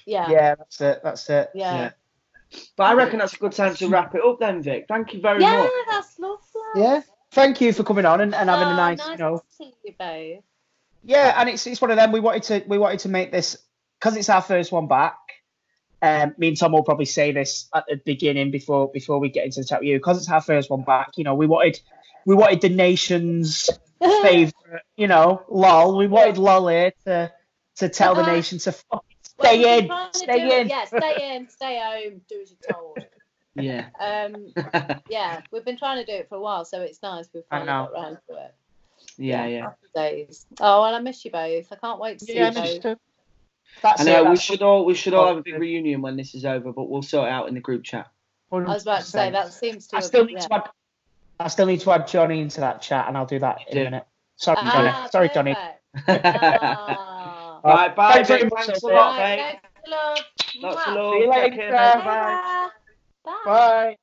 yeah, 0.07 0.27
Yeah, 0.27 0.55
that's 0.55 0.81
it. 0.81 1.01
That's 1.03 1.29
it. 1.29 1.51
yeah, 1.53 1.75
Yeah. 1.75 1.91
But 2.77 2.83
I 2.83 2.93
reckon 2.93 3.19
that's 3.19 3.33
a 3.33 3.37
good 3.37 3.51
time 3.53 3.75
to 3.75 3.87
wrap 3.87 4.13
it 4.15 4.21
up 4.23 4.39
then, 4.39 4.61
Vic. 4.61 4.85
Thank 4.87 5.13
you 5.13 5.21
very 5.21 5.41
Yeah, 5.41 5.57
much. 5.57 5.71
Yeah, 5.87 5.93
that's 5.93 6.19
lovely. 6.19 6.81
Yeah. 6.81 7.01
Thank 7.31 7.61
you 7.61 7.71
for 7.71 7.83
coming 7.83 8.05
on 8.05 8.19
and, 8.21 8.35
and 8.35 8.49
having 8.49 8.67
Oh, 8.67 8.71
a 8.71 8.75
nice, 8.75 8.97
nice 8.99 9.17
you 9.17 9.23
know, 9.23 9.37
to 9.37 9.43
see 9.49 9.73
you 9.85 9.93
both. 9.97 10.43
Yeah, 11.03 11.33
and 11.39 11.49
it's 11.49 11.65
it's 11.65 11.81
one 11.81 11.91
of 11.91 11.97
them. 11.97 12.11
We 12.11 12.19
wanted 12.19 12.43
to 12.43 12.63
we 12.67 12.77
wanted 12.77 12.99
to 12.99 13.09
make 13.09 13.31
this 13.31 13.57
because 13.99 14.17
it's 14.17 14.29
our 14.29 14.41
first 14.41 14.71
one 14.71 14.87
back. 14.87 15.17
Um, 16.01 16.33
me 16.37 16.49
and 16.49 16.57
Tom 16.57 16.71
will 16.73 16.83
probably 16.83 17.05
say 17.05 17.31
this 17.31 17.69
at 17.73 17.85
the 17.87 17.95
beginning 18.05 18.51
before 18.51 18.91
before 18.91 19.19
we 19.19 19.29
get 19.29 19.45
into 19.45 19.61
the 19.61 19.65
chat 19.67 19.79
with 19.79 19.87
you 19.89 19.97
because 19.97 20.17
it's 20.17 20.29
our 20.29 20.41
first 20.41 20.69
one 20.69 20.83
back. 20.83 21.17
You 21.17 21.23
know, 21.23 21.35
we 21.35 21.47
wanted 21.47 21.79
we 22.25 22.35
wanted 22.35 22.61
the 22.61 22.69
nation's 22.69 23.69
favorite. 24.21 24.83
You 24.97 25.07
know, 25.07 25.43
lol. 25.49 25.97
We 25.97 26.07
wanted 26.07 26.37
lol 26.37 26.67
here 26.67 26.91
to 27.05 27.31
to 27.77 27.89
tell 27.89 28.15
the 28.15 28.21
Uh-huh. 28.21 28.31
nation 28.31 28.57
to 28.59 28.71
fucking 28.71 28.89
Well, 28.91 29.03
stay 29.41 29.79
in, 29.79 29.87
trying 29.87 30.11
to 30.11 30.19
do 30.19 30.23
stay 30.25 30.47
it. 30.47 30.61
in. 30.61 30.67
Yeah, 30.69 30.85
stay 30.85 31.35
in, 31.35 31.49
stay 31.49 31.79
home, 31.83 32.21
do 32.29 32.41
as 32.41 32.51
you're 32.51 32.73
told. 32.73 33.05
Yeah. 33.55 33.87
Um, 33.99 34.53
yeah, 35.09 35.41
we've 35.51 35.65
been 35.65 35.77
trying 35.77 36.03
to 36.03 36.05
do 36.05 36.17
it 36.17 36.29
for 36.29 36.35
a 36.35 36.41
while, 36.41 36.63
so 36.65 36.81
it's 36.81 37.01
nice 37.03 37.27
we've 37.33 37.43
I 37.51 37.59
finally 37.59 37.67
know. 37.67 37.89
got 37.93 38.01
round 38.01 38.17
to 38.29 38.35
it. 38.45 38.53
yeah, 39.17 39.45
yeah. 39.45 39.61
Happy 39.61 39.75
days. 39.93 40.45
Oh, 40.59 40.83
and 40.85 40.95
I 40.95 40.99
miss 40.99 41.25
you 41.25 41.31
both. 41.31 41.67
I 41.71 41.75
can't 41.75 41.99
wait 41.99 42.19
to 42.19 42.25
see 42.25 42.35
Yeah, 42.35 42.51
you 42.51 42.57
I 42.59 42.61
missed 42.61 42.83
both. 42.83 42.93
it. 42.93 42.99
That's 43.81 44.05
I 44.07 44.19
it. 44.19 44.29
we 44.29 44.37
should 44.37 44.61
all 44.61 44.85
we 44.85 44.93
should 44.93 45.13
all 45.13 45.27
have 45.27 45.37
a 45.37 45.41
big 45.41 45.57
reunion 45.59 46.01
when 46.01 46.15
this 46.15 46.35
is 46.35 46.45
over, 46.45 46.71
but 46.71 46.89
we'll 46.89 47.01
sort 47.01 47.27
it 47.27 47.31
out 47.31 47.47
in 47.47 47.55
the 47.55 47.61
group 47.61 47.83
chat. 47.83 48.07
I 48.51 48.57
was 48.57 48.83
about 48.83 49.01
to 49.01 49.05
say 49.05 49.31
that 49.31 49.53
seems 49.53 49.87
to. 49.87 49.95
I 49.95 49.99
have- 49.99 50.05
still 50.05 50.25
need 50.25 50.33
yeah. 50.33 50.47
to 50.47 50.53
add. 50.55 50.69
I 51.39 51.47
still 51.47 51.65
need 51.65 51.79
to 51.81 51.91
add 51.91 52.07
Johnny 52.07 52.41
into 52.41 52.59
that 52.59 52.81
chat, 52.81 53.07
and 53.07 53.17
I'll 53.17 53.25
do 53.25 53.39
that 53.39 53.57
in 53.67 53.73
do. 53.73 53.81
a 53.81 53.83
minute. 53.85 54.05
Sorry, 54.35 54.57
Johnny. 54.69 54.89
Ah, 54.91 55.07
Sorry, 55.11 55.29
Johnny. 55.33 55.55
perfect. 56.05 56.25
Ah. 57.63 57.73
right, 57.75 57.95
bye, 57.95 58.13
Thanks 58.13 58.29
very 58.29 58.43
much, 58.49 58.65
Thanks 58.65 58.83
a 58.83 58.87
lot, 58.87 59.17
Right, 59.19 59.37
mate. 59.37 59.59
lots 59.85 59.85
of 59.85 59.91
love. 59.91 60.75
Lots 60.75 60.87
of 60.87 60.95
love. 60.95 61.13
See 61.13 61.19
you 61.19 61.29
later. 61.29 61.55
care. 61.55 61.71
Bye. 61.71 62.69
Bye. 63.23 63.39
Bye. 63.45 63.97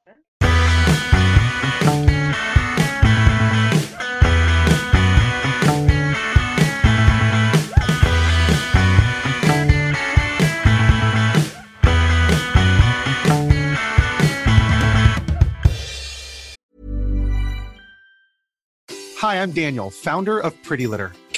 Hi, 19.19 19.43
I'm 19.43 19.51
Daniel, 19.51 19.91
founder 19.91 20.39
of 20.39 20.61
Pretty 20.63 20.87
Litter. 20.87 21.13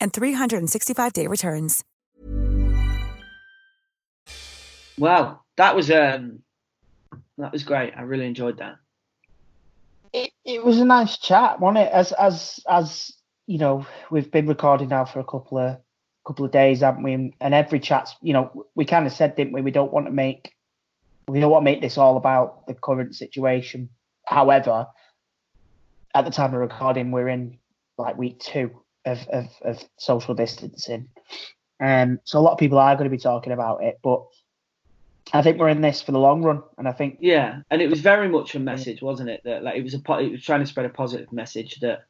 and 0.00 0.12
365-day 0.12 1.26
returns. 1.26 1.84
Well, 4.98 5.44
that 5.56 5.76
was 5.76 5.90
um, 5.90 6.40
that 7.38 7.52
was 7.52 7.62
great. 7.62 7.94
I 7.96 8.02
really 8.02 8.26
enjoyed 8.26 8.58
that. 8.58 8.76
It, 10.12 10.32
it 10.44 10.64
was 10.64 10.78
a 10.78 10.84
nice 10.84 11.18
chat, 11.18 11.60
wasn't 11.60 11.86
it? 11.86 11.92
As 11.92 12.12
as 12.12 12.60
as 12.68 13.12
you 13.46 13.58
know, 13.58 13.86
we've 14.10 14.30
been 14.30 14.46
recording 14.46 14.88
now 14.88 15.04
for 15.04 15.20
a 15.20 15.24
couple 15.24 15.58
of 15.58 15.78
couple 16.26 16.44
of 16.44 16.50
days, 16.50 16.80
haven't 16.80 17.02
we? 17.02 17.12
And, 17.14 17.32
and 17.40 17.54
every 17.54 17.80
chat's, 17.80 18.14
you 18.20 18.32
know, 18.32 18.66
we 18.74 18.84
kind 18.84 19.06
of 19.06 19.12
said, 19.12 19.36
didn't 19.36 19.52
we? 19.52 19.62
We 19.62 19.70
don't 19.70 19.92
want 19.92 20.06
to 20.06 20.12
make 20.12 20.54
we 21.28 21.40
don't 21.40 21.50
want 21.50 21.62
to 21.62 21.70
make 21.70 21.80
this 21.80 21.98
all 21.98 22.16
about 22.16 22.66
the 22.66 22.74
current 22.74 23.14
situation. 23.14 23.90
However, 24.24 24.86
at 26.14 26.24
the 26.24 26.30
time 26.30 26.54
of 26.54 26.60
recording, 26.60 27.10
we're 27.10 27.28
in 27.28 27.58
like 27.98 28.16
week 28.16 28.40
two 28.40 28.82
of 29.08 29.18
of, 29.28 29.46
of 29.62 29.84
social 29.96 30.34
distancing, 30.34 31.08
um, 31.80 32.20
so 32.24 32.38
a 32.38 32.42
lot 32.42 32.52
of 32.52 32.58
people 32.58 32.78
are 32.78 32.94
going 32.94 33.10
to 33.10 33.16
be 33.16 33.22
talking 33.22 33.52
about 33.52 33.82
it, 33.82 33.98
but. 34.02 34.24
I 35.30 35.42
think 35.42 35.58
we're 35.58 35.68
in 35.68 35.82
this 35.82 36.00
for 36.00 36.12
the 36.12 36.18
long 36.18 36.42
run, 36.42 36.62
and 36.78 36.88
I 36.88 36.92
think 36.92 37.18
Yeah, 37.20 37.60
and 37.70 37.82
it 37.82 37.90
was 37.90 38.00
very 38.00 38.30
much 38.30 38.54
a 38.54 38.58
message, 38.58 39.02
wasn't 39.02 39.28
it? 39.28 39.42
That 39.44 39.62
like 39.62 39.76
it 39.76 39.82
was 39.84 39.92
a 39.92 39.98
it 39.98 40.32
was 40.32 40.42
trying 40.42 40.60
to 40.60 40.66
spread 40.66 40.86
a 40.86 40.88
positive 40.88 41.30
message 41.32 41.80
that 41.80 42.06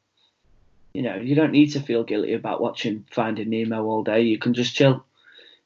you 0.93 1.01
know 1.01 1.17
you 1.17 1.35
don't 1.35 1.51
need 1.51 1.73
to 1.73 1.81
feel 1.81 2.05
guilty 2.05 2.33
about 2.33 2.61
watching 2.61 3.05
Finding 3.11 3.49
Nemo 3.49 3.83
all 3.83 4.03
day. 4.03 4.21
You 4.21 4.37
can 4.37 4.53
just 4.53 4.73
chill. 4.73 5.03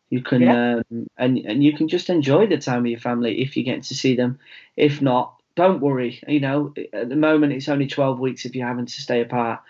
You 0.09 0.21
can 0.21 0.41
Yeah. 0.41 0.81
um, 0.91 1.07
and 1.17 1.37
and 1.39 1.63
you 1.63 1.73
can 1.73 1.87
just 1.87 2.09
enjoy 2.09 2.47
the 2.47 2.57
time 2.57 2.83
with 2.83 2.91
your 2.91 2.99
family 2.99 3.41
if 3.41 3.55
you 3.55 3.63
get 3.63 3.83
to 3.83 3.93
see 3.93 4.15
them. 4.15 4.39
If 4.75 4.99
not, 4.99 5.35
don't 5.55 5.79
worry. 5.79 6.21
You 6.27 6.39
know, 6.39 6.73
at 6.91 7.09
the 7.09 7.15
moment 7.15 7.53
it's 7.53 7.69
only 7.69 7.87
twelve 7.87 8.19
weeks 8.19 8.45
if 8.45 8.55
you're 8.55 8.67
having 8.67 8.87
to 8.87 9.01
stay 9.01 9.21
apart, 9.21 9.61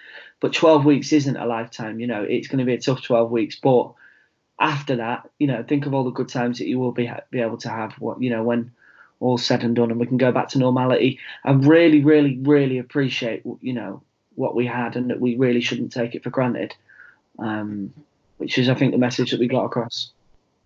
but 0.43 0.51
twelve 0.51 0.83
weeks 0.83 1.13
isn't 1.13 1.37
a 1.37 1.45
lifetime. 1.45 2.01
You 2.01 2.07
know, 2.07 2.21
it's 2.21 2.49
going 2.49 2.59
to 2.59 2.65
be 2.65 2.73
a 2.73 2.79
tough 2.79 3.01
twelve 3.01 3.31
weeks, 3.31 3.55
but 3.55 3.93
after 4.59 4.97
that, 4.97 5.29
you 5.39 5.47
know, 5.47 5.63
think 5.63 5.85
of 5.85 5.93
all 5.93 6.03
the 6.03 6.11
good 6.11 6.27
times 6.27 6.59
that 6.59 6.67
you 6.67 6.79
will 6.79 6.91
be 6.91 7.09
be 7.31 7.39
able 7.39 7.55
to 7.59 7.69
have. 7.69 7.93
What 7.93 8.21
you 8.21 8.29
know 8.29 8.43
when 8.43 8.73
all 9.21 9.37
said 9.37 9.63
and 9.63 9.73
done, 9.73 9.89
and 9.89 10.01
we 10.01 10.05
can 10.05 10.17
go 10.17 10.33
back 10.33 10.49
to 10.49 10.59
normality. 10.59 11.21
And 11.45 11.65
really, 11.65 12.03
really, 12.03 12.39
really 12.39 12.77
appreciate 12.77 13.43
you 13.61 13.71
know 13.71 14.03
what 14.35 14.53
we 14.53 14.65
had, 14.65 14.97
and 14.97 15.11
that 15.11 15.21
we 15.21 15.37
really 15.37 15.61
shouldn't 15.61 15.93
take 15.93 16.13
it 16.13 16.23
for 16.23 16.29
granted. 16.29 16.75
Um, 17.39 17.93
which 18.35 18.57
is, 18.57 18.67
I 18.67 18.73
think, 18.73 18.91
the 18.91 18.97
message 18.97 19.31
that 19.31 19.39
we 19.39 19.47
got 19.47 19.63
across. 19.63 20.11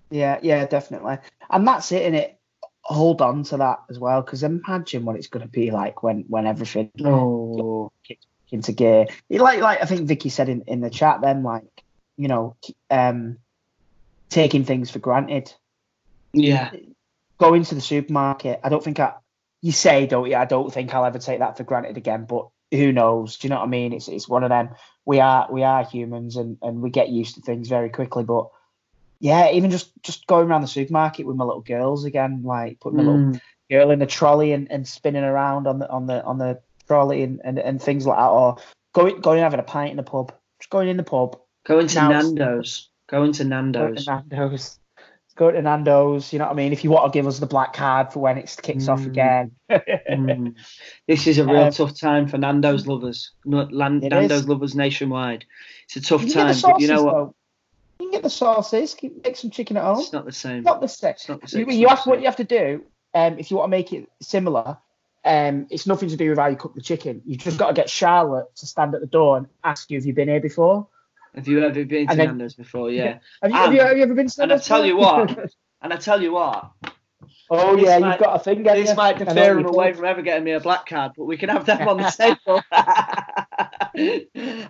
Yeah, 0.10 0.40
yeah, 0.42 0.66
definitely. 0.66 1.20
And 1.52 1.68
that's 1.68 1.92
it, 1.92 2.02
and 2.02 2.16
it. 2.16 2.40
Hold 2.82 3.22
on 3.22 3.44
to 3.44 3.58
that 3.58 3.84
as 3.92 4.00
well, 4.00 4.24
because 4.24 4.42
imagine 4.42 5.06
what 5.06 5.18
it's 5.18 5.28
going 5.28 5.46
to 5.46 5.52
be 5.52 5.70
like 5.70 6.02
when 6.02 6.26
when 6.30 6.48
everything 6.48 6.90
Oh, 7.06 7.92
kicks 8.04 8.26
into 8.52 8.72
gear. 8.72 9.08
Like 9.30 9.60
like 9.62 9.82
I 9.82 9.86
think 9.86 10.08
Vicky 10.08 10.30
said 10.30 10.50
in, 10.50 10.64
in 10.68 10.82
the 10.82 10.90
chat, 10.90 11.22
then 11.22 11.44
like 11.44 11.84
you 12.18 12.28
know, 12.28 12.56
um, 12.90 13.38
taking 14.30 14.66
things 14.66 14.90
for 14.90 15.00
granted. 15.00 15.54
yeah, 16.34 16.72
Going 17.40 17.64
to 17.64 17.76
the 17.76 17.82
supermarket, 17.82 18.60
I 18.64 18.70
don't 18.70 18.84
think 18.84 19.00
I. 19.00 19.14
You 19.62 19.72
say, 19.72 20.06
don't 20.08 20.30
you? 20.30 20.36
I 20.36 20.46
don't 20.46 20.72
think 20.72 20.94
I'll 20.94 21.06
ever 21.06 21.20
take 21.20 21.40
that 21.40 21.58
for 21.58 21.64
granted 21.64 21.98
again. 21.98 22.26
But 22.26 22.48
who 22.72 22.92
knows? 22.92 23.38
Do 23.38 23.48
you 23.48 23.50
know 23.50 23.58
what 23.60 23.66
I 23.66 23.70
mean? 23.70 23.94
It's 23.94 24.08
it's 24.08 24.28
one 24.30 24.44
of 24.44 24.50
them. 24.50 24.70
We 25.06 25.20
are 25.20 25.48
we 25.52 25.64
are 25.64 25.84
humans, 25.84 26.36
and 26.36 26.58
and 26.62 26.82
we 26.82 26.90
get 26.90 27.10
used 27.10 27.36
to 27.36 27.42
things 27.42 27.68
very 27.68 27.90
quickly. 27.90 28.24
But 28.24 28.48
yeah, 29.20 29.52
even 29.52 29.72
just 29.72 29.92
just 30.04 30.28
going 30.28 30.48
around 30.48 30.62
the 30.62 30.68
supermarket 30.68 31.26
with 31.26 31.38
my 31.38 31.46
little 31.46 31.62
girls 31.62 32.06
again, 32.06 32.42
like 32.44 32.80
putting 32.80 32.98
my 32.98 33.04
little 33.04 33.28
Mm. 33.34 33.42
girl 33.70 33.92
in 33.92 34.00
the 34.00 34.06
trolley 34.06 34.54
and, 34.54 34.72
and 34.72 34.88
spinning 34.88 35.24
around 35.24 35.68
on 35.68 35.80
the 35.80 35.90
on 35.90 36.08
the 36.08 36.24
on 36.24 36.38
the 36.38 36.62
trolley 36.88 37.24
and, 37.24 37.42
and, 37.44 37.60
and 37.60 37.82
things 37.82 38.06
like 38.06 38.18
that, 38.18 38.28
or 38.30 38.58
going 38.94 39.20
going 39.22 39.38
and 39.40 39.44
having 39.44 39.60
a 39.60 39.64
pint 39.64 39.92
in 39.92 39.98
the 39.98 40.04
pub. 40.04 40.34
Just 40.60 40.70
going 40.70 40.88
in 40.90 40.98
the 40.98 41.04
pub. 41.04 41.40
Going 41.66 41.88
to 41.88 41.96
Now- 41.96 42.10
Nando's. 42.10 42.90
Going 43.10 43.32
to 43.34 43.44
Going 43.44 43.50
Nando's. 43.72 44.06
to 44.06 44.12
Nando's. 44.12 44.80
Go 45.36 45.52
to 45.52 45.62
Nando's. 45.62 46.34
You 46.34 46.40
know 46.40 46.46
what 46.46 46.52
I 46.54 46.56
mean? 46.56 46.74
If 46.74 46.84
you 46.84 46.90
want 46.90 47.14
to 47.14 47.18
give 47.18 47.28
us 47.28 47.38
the 47.40 47.46
black 47.46 47.72
card 47.74 48.12
for 48.12 48.20
when 48.20 48.38
it 48.40 48.54
kicks 48.64 48.88
off 48.88 49.02
Mm. 49.02 49.06
again. 49.06 49.52
Mm. 49.70 50.56
This 51.08 51.28
is 51.28 51.38
a 51.38 51.46
real 51.46 51.58
Um, 51.66 51.72
tough 51.72 51.98
time 51.98 52.28
for 52.28 52.38
Nando's 52.40 52.88
lovers. 52.88 53.32
Nando's 53.46 54.32
is. 54.32 54.48
lovers 54.50 54.76
nationwide. 54.76 55.46
It's 55.86 55.96
a 55.98 56.02
tough 56.02 56.22
You 56.24 56.32
can 56.34 56.48
get 56.48 56.54
time, 56.54 56.62
the 56.62 56.68
but 56.74 56.82
you 56.82 56.88
know 56.88 57.04
what? 57.04 57.14
though. 57.14 57.36
You 58.00 58.06
can 58.08 58.12
get 58.12 58.24
the 58.24 58.30
sauces. 58.30 58.94
Keep, 58.96 59.24
make 59.24 59.36
some 59.38 59.52
chicken 59.52 59.78
at 59.78 59.84
home. 59.84 60.00
It's 60.00 60.12
not 60.12 60.26
the 60.26 60.32
same. 60.32 60.64
not 60.64 60.82
the 60.82 60.88
same. 60.88 61.12
It's 61.12 61.30
not 61.30 61.42
the 61.42 61.48
same. 61.48 61.60
You, 61.62 61.68
It's 61.68 61.76
you 61.78 61.88
have 61.88 62.00
what 62.06 62.20
you 62.20 62.26
have 62.26 62.36
to 62.38 62.44
do. 62.44 62.84
Um, 63.14 63.38
if 63.40 63.50
you 63.52 63.58
want 63.58 63.68
to 63.68 63.78
make 63.78 63.94
it 63.94 64.10
similar, 64.22 64.78
um, 65.28 65.68
it's 65.70 65.86
nothing 65.86 66.10
to 66.10 66.18
do 66.18 66.30
with 66.30 66.40
how 66.40 66.48
you 66.48 66.56
cook 66.56 66.74
the 66.74 66.82
chicken. 66.82 67.22
You've 67.26 67.40
just 67.40 67.58
got 67.58 67.68
to 67.68 67.74
get 67.74 67.90
Charlotte 67.90 68.48
to 68.58 68.66
stand 68.66 68.96
at 68.96 69.02
the 69.02 69.08
door 69.08 69.38
and 69.38 69.48
ask 69.64 69.92
you 69.92 69.98
if 69.98 70.06
you've 70.06 70.16
been 70.16 70.30
here 70.30 70.40
before. 70.40 70.88
Have 71.36 71.48
you 71.48 71.64
ever 71.64 71.84
been 71.86 72.06
to 72.08 72.12
And 72.12 72.20
then- 72.20 72.28
Nando's 72.30 72.56
before? 72.56 72.90
Yeah. 72.90 73.20
Have 73.42 73.52
you, 73.52 73.58
have 73.58 73.74
you, 73.74 73.82
have 73.82 73.98
you 73.98 74.04
ever 74.04 74.16
been 74.16 74.28
to 74.28 74.42
And 74.44 74.54
I 74.54 74.58
tell 74.58 74.86
you 74.86 74.98
what, 74.98 75.38
and 75.82 75.94
I 75.94 75.98
tell 75.98 76.22
you 76.22 76.34
what, 76.34 76.72
oh 77.50 77.76
yeah, 77.78 78.00
might- 78.00 78.12
you've 78.14 78.20
got 78.20 78.36
a 78.38 78.40
thing. 78.44 78.64
this 78.64 78.90
you? 78.90 78.96
might 78.96 79.20
deter 79.20 79.60
him 79.60 79.66
away 79.66 79.94
from 79.94 80.06
ever 80.06 80.22
getting 80.22 80.44
me 80.46 80.52
a 80.54 80.60
black 80.60 80.86
card, 80.88 81.12
but 81.18 81.26
we 81.26 81.38
can 81.38 81.50
have 81.50 81.66
them 81.66 81.88
on 81.88 81.98
the 81.98 82.12
table. 82.18 82.62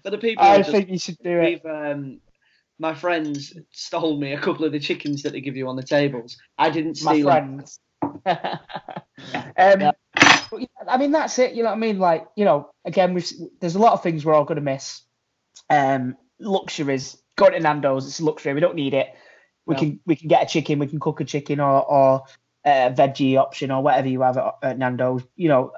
For 0.03 0.09
the 0.09 0.17
people, 0.17 0.43
I 0.43 0.57
just, 0.57 0.71
think 0.71 0.89
you 0.89 0.99
should 0.99 1.17
do 1.19 1.39
it. 1.39 1.61
we've, 1.63 1.71
um, 1.71 2.19
my 2.79 2.93
friends 2.93 3.53
stole 3.71 4.17
me 4.19 4.33
a 4.33 4.39
couple 4.39 4.65
of 4.65 4.71
the 4.71 4.79
chickens 4.79 5.23
that 5.23 5.33
they 5.33 5.41
give 5.41 5.57
you 5.57 5.67
on 5.67 5.75
the 5.75 5.83
tables. 5.83 6.37
I 6.57 6.69
didn't 6.69 7.01
My 7.03 7.13
steal 7.13 7.27
them. 7.27 7.57
friends. 7.57 7.79
um, 9.57 9.91
but 10.49 10.61
yeah, 10.61 10.67
I 10.87 10.97
mean, 10.97 11.11
that's 11.11 11.37
it. 11.39 11.53
You 11.53 11.63
know 11.63 11.69
what 11.69 11.75
I 11.75 11.79
mean? 11.79 11.99
Like, 11.99 12.27
you 12.35 12.45
know, 12.45 12.69
again, 12.85 13.13
we've 13.13 13.29
there's 13.59 13.75
a 13.75 13.79
lot 13.79 13.93
of 13.93 14.03
things 14.03 14.25
we're 14.25 14.33
all 14.33 14.45
going 14.45 14.57
to 14.57 14.61
miss. 14.61 15.01
Um, 15.69 16.15
luxuries. 16.39 17.17
Going 17.35 17.53
to 17.53 17.59
Nando's, 17.59 18.07
it's 18.07 18.19
a 18.19 18.25
luxury. 18.25 18.53
We 18.53 18.59
don't 18.59 18.75
need 18.75 18.93
it. 18.93 19.07
We 19.65 19.75
No. 19.75 19.79
can 19.79 19.99
we 20.05 20.15
can 20.15 20.27
get 20.27 20.43
a 20.43 20.45
chicken. 20.47 20.79
We 20.79 20.87
can 20.87 20.99
cook 20.99 21.19
a 21.21 21.25
chicken 21.25 21.59
or 21.59 21.83
or 21.85 22.23
a 22.65 22.91
veggie 22.91 23.37
option 23.39 23.69
or 23.71 23.83
whatever 23.83 24.07
you 24.07 24.21
have 24.21 24.37
at, 24.37 24.55
at 24.63 24.77
Nando's. 24.77 25.23
You 25.35 25.49
know, 25.49 25.71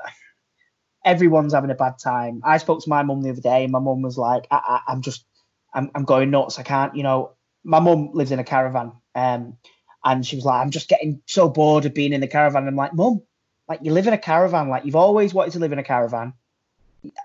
everyone's 1.05 1.53
having 1.53 1.71
a 1.71 1.75
bad 1.75 1.97
time. 1.99 2.41
I 2.43 2.57
spoke 2.57 2.81
to 2.83 2.89
my 2.89 3.03
mum 3.03 3.21
the 3.21 3.31
other 3.31 3.41
day, 3.41 3.63
and 3.63 3.71
my 3.71 3.79
mum 3.79 4.01
was 4.01 4.17
like, 4.17 4.47
I, 4.51 4.61
I, 4.87 4.91
"I'm 4.91 5.01
just, 5.01 5.25
I'm, 5.73 5.91
I'm 5.95 6.05
going 6.05 6.29
nuts. 6.31 6.59
I 6.59 6.63
can't." 6.63 6.95
You 6.95 7.03
know, 7.03 7.31
my 7.63 7.79
mum 7.79 8.11
lives 8.13 8.31
in 8.31 8.39
a 8.39 8.43
caravan, 8.43 8.93
um, 9.15 9.57
and 10.03 10.25
she 10.25 10.35
was 10.35 10.45
like, 10.45 10.61
"I'm 10.61 10.71
just 10.71 10.89
getting 10.89 11.21
so 11.27 11.49
bored 11.49 11.85
of 11.85 11.93
being 11.93 12.13
in 12.13 12.21
the 12.21 12.27
caravan." 12.27 12.67
I'm 12.67 12.75
like, 12.75 12.93
"Mum, 12.93 13.21
like 13.69 13.81
you 13.83 13.93
live 13.93 14.07
in 14.07 14.13
a 14.13 14.17
caravan. 14.17 14.67
Like 14.67 14.83
you've 14.85 14.95
always 14.95 15.33
wanted 15.33 15.53
to 15.53 15.59
live 15.59 15.71
in 15.71 15.79
a 15.79 15.83
caravan. 15.83 16.33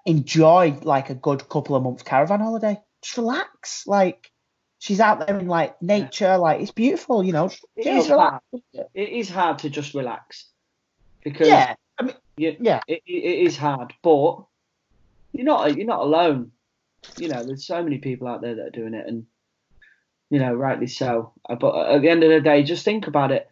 Enjoy 0.04 0.78
like 0.82 1.10
a 1.10 1.14
good 1.14 1.48
couple 1.48 1.74
of 1.74 1.82
months 1.82 2.02
caravan 2.02 2.40
holiday. 2.40 2.80
Just 3.02 3.16
relax. 3.16 3.86
Like 3.86 4.30
she's 4.78 5.00
out 5.00 5.26
there 5.26 5.38
in 5.38 5.48
like 5.48 5.80
nature. 5.82 6.36
Like 6.36 6.60
it's 6.60 6.70
beautiful. 6.70 7.24
You 7.24 7.32
know, 7.32 7.46
It 7.74 7.84
just 7.84 8.06
is 8.06 8.10
relax. 8.10 8.44
It 8.94 9.08
is 9.08 9.30
hard 9.30 9.58
to 9.60 9.70
just 9.70 9.94
relax 9.94 10.46
because 11.24 11.48
Yeah, 11.48 11.74
I 11.98 12.02
mean, 12.04 12.14
you, 12.36 12.56
yeah. 12.60 12.80
it, 12.86 13.02
it 13.06 13.24
it 13.24 13.46
is 13.46 13.56
hard, 13.56 13.94
but 14.02 14.44
you're 15.32 15.46
not 15.46 15.76
you're 15.76 15.86
not 15.86 16.00
alone. 16.00 16.52
You 17.16 17.28
know, 17.28 17.42
there's 17.42 17.66
so 17.66 17.82
many 17.82 17.98
people 17.98 18.28
out 18.28 18.42
there 18.42 18.54
that 18.56 18.66
are 18.66 18.70
doing 18.70 18.94
it, 18.94 19.06
and 19.06 19.26
you 20.30 20.38
know, 20.38 20.54
rightly 20.54 20.86
so. 20.86 21.32
Uh, 21.48 21.54
But 21.54 21.94
at 21.94 22.02
the 22.02 22.08
end 22.08 22.22
of 22.22 22.30
the 22.30 22.40
day, 22.40 22.62
just 22.62 22.84
think 22.84 23.06
about 23.06 23.32
it. 23.32 23.48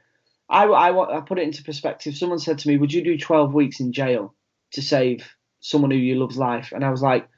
I, 0.52 0.64
I, 0.66 1.18
I 1.18 1.20
put 1.22 1.38
it 1.38 1.42
into 1.42 1.64
perspective. 1.64 2.16
Someone 2.16 2.38
said 2.38 2.58
to 2.60 2.68
me, 2.68 2.76
"Would 2.78 2.92
you 2.92 3.02
do 3.02 3.18
12 3.18 3.54
weeks 3.54 3.80
in 3.80 3.92
jail 3.92 4.34
to 4.72 4.82
save 4.82 5.26
someone 5.60 5.90
who 5.90 5.96
you 5.96 6.16
love's 6.16 6.36
life?" 6.36 6.72
And 6.74 6.84
I 6.84 6.90
was 6.90 7.02
like, 7.02 7.28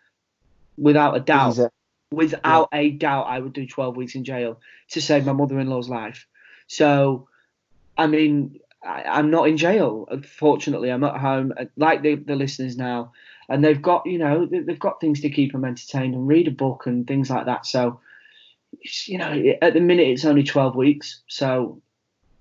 without 0.77 1.16
a 1.16 1.20
doubt, 1.20 1.53
Easy. 1.53 1.66
without 2.12 2.69
a 2.73 2.91
doubt, 2.91 3.27
I 3.28 3.39
would 3.39 3.53
do 3.53 3.66
12 3.66 3.97
weeks 3.97 4.15
in 4.15 4.24
jail 4.24 4.61
to 4.91 5.01
save 5.01 5.24
my 5.24 5.32
mother-in-law's 5.32 5.89
life. 5.89 6.27
So, 6.66 7.28
I 7.97 8.07
mean, 8.09 8.59
I, 8.85 9.05
I'm 9.05 9.31
not 9.31 9.49
in 9.49 9.57
jail. 9.57 10.09
Fortunately, 10.39 10.91
I'm 10.91 11.05
at 11.05 11.20
home, 11.20 11.53
uh, 11.57 11.66
like 11.77 12.03
the, 12.03 12.16
the 12.16 12.35
listeners 12.35 12.77
now, 12.77 13.12
and 13.49 13.62
they've 13.65 13.81
got, 13.81 14.07
you 14.07 14.19
know, 14.19 14.47
they- 14.47 14.61
they've 14.61 14.78
got 14.78 15.01
things 15.01 15.20
to 15.20 15.31
keep 15.31 15.53
them 15.53 15.65
entertained 15.65 16.15
and 16.15 16.27
read 16.27 16.49
a 16.49 16.51
book 16.51 16.86
and 16.86 17.07
things 17.07 17.31
like 17.31 17.47
that. 17.47 17.65
So, 17.66 18.01
you 19.07 19.19
know, 19.19 19.55
at 19.62 19.74
the 19.74 19.81
minute 19.81 20.09
it's 20.09 20.24
only 20.24 20.43
12 20.43 20.74
weeks. 20.74 21.23
So, 21.28 21.81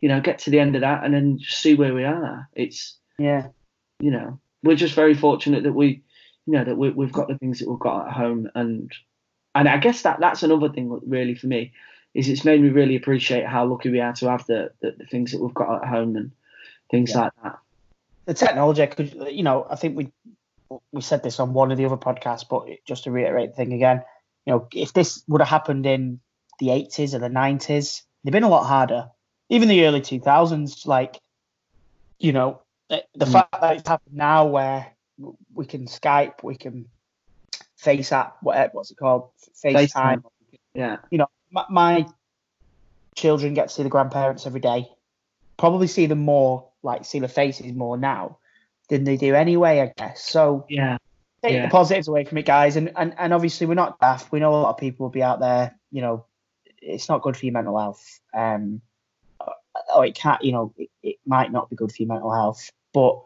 you 0.04 0.10
know, 0.10 0.20
get 0.20 0.38
to 0.40 0.50
the 0.50 0.60
end 0.60 0.76
of 0.76 0.82
that 0.82 1.06
and 1.06 1.14
then 1.14 1.40
see 1.48 1.76
where 1.76 1.94
we 1.94 2.04
are. 2.04 2.50
It's, 2.52 2.98
Yeah. 3.18 3.48
you 4.02 4.12
know, 4.12 4.38
we're 4.62 4.76
just 4.76 4.96
very 4.96 5.14
fortunate 5.14 5.64
that 5.64 5.72
we, 5.72 6.04
you 6.46 6.52
know, 6.52 6.66
that 6.66 6.76
we, 6.78 6.90
we've 6.90 7.14
got 7.14 7.30
the 7.30 7.38
things 7.38 7.60
that 7.60 7.70
we've 7.70 7.80
got 7.80 8.08
at 8.10 8.14
home, 8.14 8.50
and 8.54 8.92
and 9.56 9.70
I 9.70 9.78
guess 9.78 10.02
that 10.02 10.20
that's 10.20 10.44
another 10.44 10.68
thing 10.68 11.00
really 11.08 11.36
for 11.36 11.48
me 11.48 11.72
is 12.14 12.28
it's 12.28 12.44
made 12.44 12.62
me 12.62 12.68
really 12.68 12.98
appreciate 12.98 13.46
how 13.46 13.66
lucky 13.66 13.92
we 13.92 14.02
are 14.02 14.12
to 14.16 14.30
have 14.30 14.46
the 14.46 14.72
the, 14.82 14.92
the 14.98 15.06
things 15.06 15.32
that 15.32 15.42
we've 15.42 15.54
got 15.54 15.82
at 15.82 15.88
home 15.88 16.18
and 16.18 16.32
things 16.92 17.12
Yeah. 17.12 17.22
like 17.22 17.32
that. 17.42 17.60
the 18.26 18.34
technology 18.34 18.86
could 18.88 19.14
you 19.32 19.44
know 19.44 19.66
i 19.70 19.76
think 19.76 19.96
we 19.96 20.10
we 20.92 21.02
said 21.02 21.24
this 21.24 21.40
on 21.40 21.54
one 21.54 21.72
of 21.72 21.78
the 21.78 21.86
other 21.86 21.98
podcasts 21.98 22.46
but 22.50 22.68
just 22.86 23.06
to 23.06 23.12
reiterate 23.12 23.52
the 23.52 23.56
thing 23.56 23.72
again 23.74 24.04
you 24.46 24.54
know 24.54 24.68
if 24.74 24.92
this 24.92 25.24
would 25.30 25.40
have 25.42 25.48
happened 25.50 25.86
in 25.86 26.20
the 26.60 26.68
80s 26.68 27.14
or 27.14 27.20
the 27.20 27.30
90s 27.30 28.02
they'd 28.24 28.32
been 28.32 28.44
a 28.44 28.50
lot 28.50 28.66
harder 28.66 29.10
even 29.54 29.70
the 29.70 29.86
early 29.86 30.02
2000s 30.02 30.86
like 30.86 31.20
you 32.20 32.34
know 32.34 32.62
the, 32.90 33.04
the 33.16 33.26
Mm. 33.26 33.32
fact 33.32 33.62
that 33.62 33.78
it's 33.78 33.88
happened 33.88 34.16
now 34.16 34.46
where 34.46 34.94
we 35.54 35.66
can 35.66 35.86
skype 35.86 36.44
we 36.44 36.56
can 36.56 36.86
face 37.78 38.12
app 38.12 38.38
what, 38.42 38.74
what's 38.74 38.92
it 38.92 38.98
called 38.98 39.30
facetime 39.64 40.24
Yeah, 40.74 40.98
you 41.12 41.18
know, 41.20 41.28
my, 41.52 41.66
my 41.70 42.08
children 43.16 43.54
get 43.54 43.70
to 43.70 43.74
see 43.74 43.84
the 43.84 43.90
grandparents 43.90 44.48
every 44.48 44.60
day. 44.60 44.88
Probably 45.58 45.88
see 45.88 46.08
them 46.08 46.20
more, 46.20 46.70
like 46.82 47.06
see 47.06 47.20
the 47.20 47.28
faces 47.28 47.74
more 47.74 47.98
now 47.98 48.40
than 48.90 49.04
they 49.04 49.18
do 49.18 49.36
anyway, 49.36 49.82
I 49.82 49.94
guess. 49.96 50.24
So 50.24 50.66
yeah, 50.70 50.98
take 51.44 51.54
Yeah. 51.54 51.62
the 51.64 51.72
positives 51.72 52.08
away 52.08 52.26
from 52.26 52.40
it, 52.40 52.46
guys. 52.46 52.76
And, 52.76 52.92
and 52.96 53.14
and 53.18 53.34
obviously 53.34 53.68
we're 53.68 53.76
not 53.76 54.00
daft. 54.00 54.32
We 54.32 54.40
know 54.40 54.52
a 54.52 54.56
lot 54.64 54.72
of 54.72 54.78
people 54.78 55.06
will 55.06 55.12
be 55.12 55.24
out 55.24 55.40
there. 55.40 55.76
You 55.92 56.02
know, 56.02 56.26
it's 56.82 57.08
not 57.08 57.22
good 57.22 57.38
for 57.38 57.46
your 57.46 57.54
mental 57.54 57.78
health. 57.78 58.20
Um, 58.34 58.82
or 59.96 60.06
it 60.06 60.16
can't. 60.16 60.44
You 60.44 60.52
know, 60.52 60.74
it, 60.78 60.90
it 61.02 61.16
might 61.26 61.52
not 61.52 61.70
be 61.70 61.76
good 61.76 61.92
for 61.92 62.02
your 62.02 62.10
mental 62.14 62.32
health, 62.34 62.70
but 62.94 63.24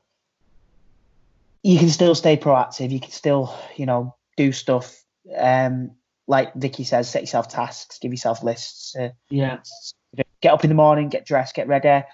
you 1.64 1.78
can 1.80 1.90
still 1.90 2.15
stay 2.15 2.38
proactive. 2.38 2.91
You 2.91 2.99
can 2.99 3.11
still, 3.11 3.53
you 3.76 3.86
know, 3.86 4.15
do 4.38 4.52
stuff. 4.52 5.03
Um, 5.36 5.91
like 6.28 6.53
Vicky 6.56 6.84
says, 6.84 7.10
set 7.10 7.22
yourself 7.22 7.49
tasks, 7.49 7.99
give 7.99 8.11
yourself 8.11 8.44
lists. 8.44 8.95
Uh, 8.95 9.10
yeah. 9.30 9.57
get 10.41 10.53
up 10.53 10.64
in 10.64 10.69
the 10.69 10.76
morning, 10.76 11.10
get 11.10 11.26
dressed, 11.26 11.56
get 11.56 11.68
ready. 11.68 12.06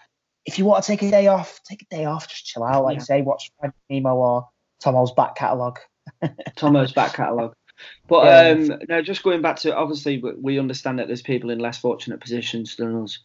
If 0.45 0.59
you 0.59 0.65
want 0.65 0.83
to 0.83 0.87
take 0.87 1.01
a 1.01 1.09
day 1.09 1.27
off, 1.27 1.59
take 1.67 1.81
a 1.83 1.95
day 1.95 2.05
off, 2.05 2.27
just 2.27 2.45
chill 2.45 2.63
out. 2.63 2.83
Like 2.83 2.97
Yeah. 2.97 3.03
say, 3.03 3.21
watch 3.21 3.51
Nemo 3.89 4.15
or 4.15 4.49
Tomo's 4.83 5.11
back 5.11 5.35
catalogue. 5.35 5.79
Tomo's 6.55 6.91
back 6.91 7.13
catalogue. 7.13 7.55
But 8.07 8.25
Yeah. 8.25 8.51
um, 8.51 8.79
no, 8.87 9.01
just 9.01 9.23
going 9.23 9.41
back 9.41 9.57
to 9.57 9.75
obviously 9.75 10.21
we 10.39 10.59
understand 10.59 10.99
that 10.99 11.07
there's 11.07 11.21
people 11.21 11.49
in 11.49 11.59
less 11.59 11.79
fortunate 11.79 12.19
positions 12.19 12.75
than 12.75 13.03
us. 13.03 13.19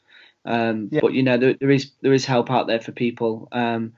Um, 0.45 0.89
Yeah. 0.91 1.01
But 1.01 1.13
you 1.13 1.23
know 1.23 1.37
there, 1.39 1.55
there 1.55 1.71
is 1.71 1.91
there 2.01 2.13
is 2.13 2.25
help 2.25 2.51
out 2.51 2.67
there 2.67 2.81
for 2.81 2.93
people. 2.93 3.49
Um, 3.53 3.93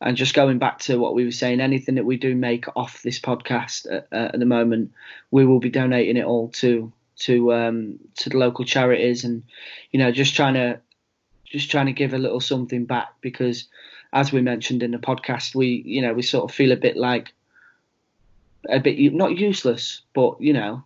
and 0.00 0.16
just 0.16 0.34
going 0.34 0.58
back 0.58 0.80
to 0.80 0.98
what 0.98 1.14
we 1.14 1.24
were 1.24 1.30
saying, 1.30 1.60
anything 1.60 1.94
that 1.94 2.04
we 2.04 2.16
do 2.16 2.34
make 2.34 2.66
off 2.76 3.02
this 3.02 3.18
podcast 3.18 3.86
at, 3.90 4.06
at 4.12 4.38
the 4.38 4.44
moment, 4.44 4.92
we 5.30 5.46
will 5.46 5.60
be 5.60 5.70
donating 5.70 6.16
it 6.16 6.24
all 6.24 6.48
to 6.48 6.92
to 7.16 7.54
um, 7.54 7.98
to 8.16 8.28
the 8.28 8.38
local 8.38 8.64
charities, 8.64 9.24
and 9.24 9.42
you 9.92 9.98
know 9.98 10.12
just 10.12 10.34
trying 10.34 10.54
to 10.54 10.80
just 11.44 11.70
trying 11.70 11.86
to 11.86 11.92
give 11.92 12.12
a 12.12 12.18
little 12.18 12.40
something 12.40 12.84
back 12.84 13.08
because, 13.20 13.68
as 14.12 14.32
we 14.32 14.40
mentioned 14.40 14.82
in 14.82 14.90
the 14.90 14.98
podcast, 14.98 15.54
we 15.54 15.82
you 15.86 16.02
know 16.02 16.12
we 16.12 16.22
sort 16.22 16.44
of 16.44 16.54
feel 16.54 16.72
a 16.72 16.76
bit 16.76 16.96
like 16.96 17.32
a 18.68 18.80
bit 18.80 19.12
not 19.14 19.38
useless, 19.38 20.02
but 20.12 20.40
you 20.40 20.52
know, 20.52 20.84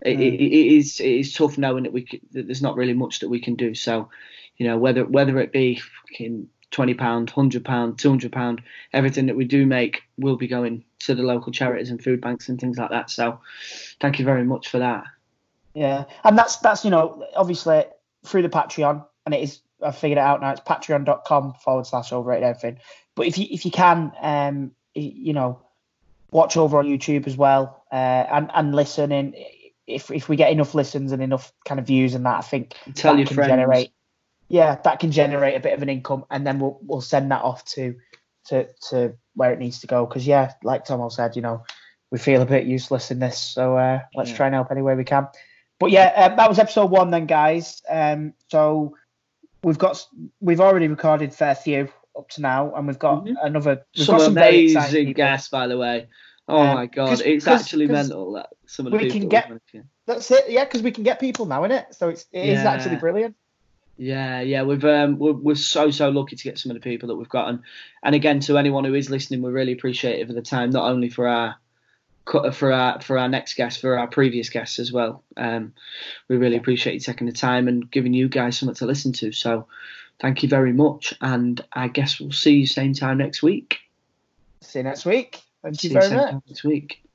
it, 0.00 0.20
it, 0.20 0.34
it 0.40 0.76
is 0.76 1.00
it 1.00 1.10
is 1.10 1.32
tough 1.32 1.58
knowing 1.58 1.84
that 1.84 1.92
we 1.92 2.06
that 2.32 2.46
there's 2.46 2.62
not 2.62 2.76
really 2.76 2.94
much 2.94 3.20
that 3.20 3.28
we 3.28 3.40
can 3.40 3.54
do. 3.54 3.74
So, 3.74 4.08
you 4.56 4.66
know, 4.66 4.78
whether 4.78 5.04
whether 5.04 5.38
it 5.38 5.52
be 5.52 5.80
fucking 6.08 6.48
twenty 6.70 6.94
pound, 6.94 7.30
hundred 7.30 7.64
pound, 7.64 7.98
two 7.98 8.10
hundred 8.10 8.32
pound, 8.32 8.62
everything 8.92 9.26
that 9.26 9.36
we 9.36 9.44
do 9.44 9.66
make 9.66 10.02
will 10.16 10.36
be 10.36 10.46
going 10.46 10.84
to 11.00 11.14
the 11.14 11.22
local 11.22 11.52
charities 11.52 11.90
and 11.90 12.02
food 12.02 12.20
banks 12.20 12.48
and 12.48 12.60
things 12.60 12.78
like 12.78 12.90
that. 12.90 13.10
So, 13.10 13.40
thank 14.00 14.18
you 14.18 14.24
very 14.24 14.44
much 14.44 14.68
for 14.68 14.78
that. 14.78 15.04
Yeah, 15.74 16.04
and 16.24 16.38
that's 16.38 16.56
that's 16.56 16.84
you 16.84 16.90
know 16.90 17.26
obviously 17.34 17.84
through 18.24 18.42
the 18.42 18.48
Patreon, 18.48 19.04
and 19.26 19.34
it 19.34 19.42
is 19.42 19.60
I've 19.82 19.96
figured 19.96 20.18
it 20.18 20.22
out 20.22 20.40
now. 20.40 20.50
It's 20.50 20.60
patreon.com 20.60 21.54
forward 21.54 21.86
slash 21.86 22.12
overrated 22.12 22.44
everything. 22.44 22.78
But 23.14 23.26
if 23.26 23.38
you 23.38 23.46
if 23.50 23.64
you 23.64 23.70
can, 23.70 24.12
um, 24.20 24.72
you 24.94 25.32
know, 25.32 25.60
watch 26.30 26.56
over 26.56 26.78
on 26.78 26.86
YouTube 26.86 27.26
as 27.26 27.36
well, 27.36 27.84
uh, 27.92 27.94
and 27.94 28.50
and 28.54 28.74
listen. 28.74 29.12
And 29.12 29.34
if 29.88 30.10
if 30.10 30.28
we 30.28 30.36
get 30.36 30.52
enough 30.52 30.74
listens 30.74 31.12
and 31.12 31.22
enough 31.22 31.52
kind 31.64 31.80
of 31.80 31.86
views 31.86 32.14
and 32.14 32.26
that, 32.26 32.38
I 32.38 32.42
think 32.42 32.76
Tell 32.94 33.16
that 33.16 33.26
can 33.26 33.34
friends. 33.34 33.50
generate. 33.50 33.90
Yeah, 34.48 34.76
that 34.84 35.00
can 35.00 35.10
generate 35.10 35.56
a 35.56 35.60
bit 35.60 35.74
of 35.74 35.82
an 35.82 35.88
income, 35.88 36.24
and 36.30 36.46
then 36.46 36.58
we'll 36.58 36.78
we'll 36.82 37.00
send 37.00 37.30
that 37.32 37.42
off 37.42 37.64
to 37.66 37.96
to 38.46 38.68
to 38.90 39.14
where 39.34 39.52
it 39.52 39.58
needs 39.58 39.80
to 39.80 39.86
go. 39.86 40.06
Because 40.06 40.26
yeah, 40.26 40.52
like 40.62 40.84
Tomo 40.84 41.08
said, 41.08 41.36
you 41.36 41.42
know, 41.42 41.64
we 42.10 42.18
feel 42.18 42.42
a 42.42 42.46
bit 42.46 42.66
useless 42.66 43.10
in 43.10 43.18
this. 43.18 43.38
So 43.38 43.76
uh, 43.76 44.00
let's 44.14 44.30
yeah. 44.30 44.36
try 44.36 44.46
and 44.46 44.54
help 44.54 44.70
any 44.70 44.82
way 44.82 44.94
we 44.94 45.04
can. 45.04 45.26
But 45.80 45.90
yeah, 45.90 46.12
uh, 46.16 46.36
that 46.36 46.48
was 46.48 46.58
episode 46.58 46.90
one 46.90 47.10
then, 47.10 47.26
guys. 47.26 47.82
Um, 47.88 48.34
so 48.48 48.94
we've 49.62 49.78
got 49.78 50.06
we've 50.40 50.60
already 50.60 50.88
recorded 50.88 51.34
fair 51.34 51.54
few 51.54 51.88
up 52.16 52.28
to 52.30 52.42
now, 52.42 52.74
and 52.74 52.86
we've 52.86 52.98
got 52.98 53.24
mm-hmm. 53.24 53.36
another. 53.40 53.84
We've 53.96 54.06
some 54.06 54.16
got 54.16 54.24
some 54.24 54.36
amazing 54.36 55.12
guests, 55.12 55.48
by 55.48 55.66
the 55.66 55.78
way. 55.78 56.08
Oh 56.48 56.58
um, 56.58 56.74
my 56.74 56.86
god, 56.86 57.10
cause, 57.10 57.20
it's 57.20 57.44
cause, 57.44 57.60
actually 57.60 57.86
cause 57.86 58.08
mental 58.08 58.32
that 58.32 58.48
some 58.66 58.86
of 58.86 58.92
the 58.92 58.98
people. 58.98 59.14
we 59.14 59.20
can 59.20 59.28
get. 59.28 59.52
That's 60.06 60.30
it, 60.30 60.48
yeah, 60.48 60.64
because 60.64 60.82
we 60.82 60.90
can 60.90 61.04
get 61.04 61.20
people 61.20 61.44
now 61.44 61.64
in 61.64 61.72
it, 61.72 61.94
so 61.94 62.08
it's 62.08 62.24
it 62.32 62.46
yeah. 62.46 62.52
is 62.52 62.64
actually 62.64 62.96
brilliant. 62.96 63.36
Yeah, 63.98 64.40
yeah, 64.40 64.62
we've 64.62 64.84
um, 64.84 65.18
we're, 65.18 65.32
we're 65.32 65.54
so 65.56 65.90
so 65.90 66.08
lucky 66.08 66.36
to 66.36 66.44
get 66.44 66.58
some 66.58 66.70
of 66.70 66.74
the 66.76 66.80
people 66.80 67.08
that 67.08 67.16
we've 67.16 67.28
gotten, 67.28 67.62
and 68.02 68.14
again 68.14 68.40
to 68.40 68.56
anyone 68.56 68.84
who 68.84 68.94
is 68.94 69.10
listening, 69.10 69.42
we're 69.42 69.50
really 69.50 69.72
appreciate 69.72 70.20
it 70.20 70.26
for 70.26 70.32
the 70.32 70.40
time, 70.40 70.70
not 70.70 70.90
only 70.90 71.10
for 71.10 71.28
our 71.28 71.56
for 72.52 72.72
our 72.72 73.00
for 73.02 73.18
our 73.18 73.28
next 73.28 73.54
guest, 73.54 73.80
for 73.80 73.98
our 73.98 74.06
previous 74.06 74.48
guests 74.48 74.78
as 74.78 74.90
well. 74.90 75.24
Um, 75.36 75.74
we 76.28 76.36
really 76.36 76.56
appreciate 76.56 76.94
you 76.94 77.00
taking 77.00 77.26
the 77.26 77.32
time 77.32 77.68
and 77.68 77.90
giving 77.90 78.14
you 78.14 78.28
guys 78.28 78.56
something 78.56 78.76
to 78.76 78.86
listen 78.86 79.12
to. 79.14 79.32
So, 79.32 79.66
thank 80.20 80.42
you 80.42 80.48
very 80.48 80.72
much, 80.72 81.12
and 81.20 81.60
I 81.72 81.88
guess 81.88 82.20
we'll 82.20 82.32
see 82.32 82.54
you 82.54 82.66
same 82.66 82.94
time 82.94 83.18
next 83.18 83.42
week. 83.42 83.78
See 84.62 84.78
you 84.78 84.84
next 84.84 85.04
week. 85.04 85.42
Thank 85.62 85.82
you 85.84 85.90
very 85.90 86.10
much. 86.16 86.34
Next 86.46 86.64
week. 86.64 87.07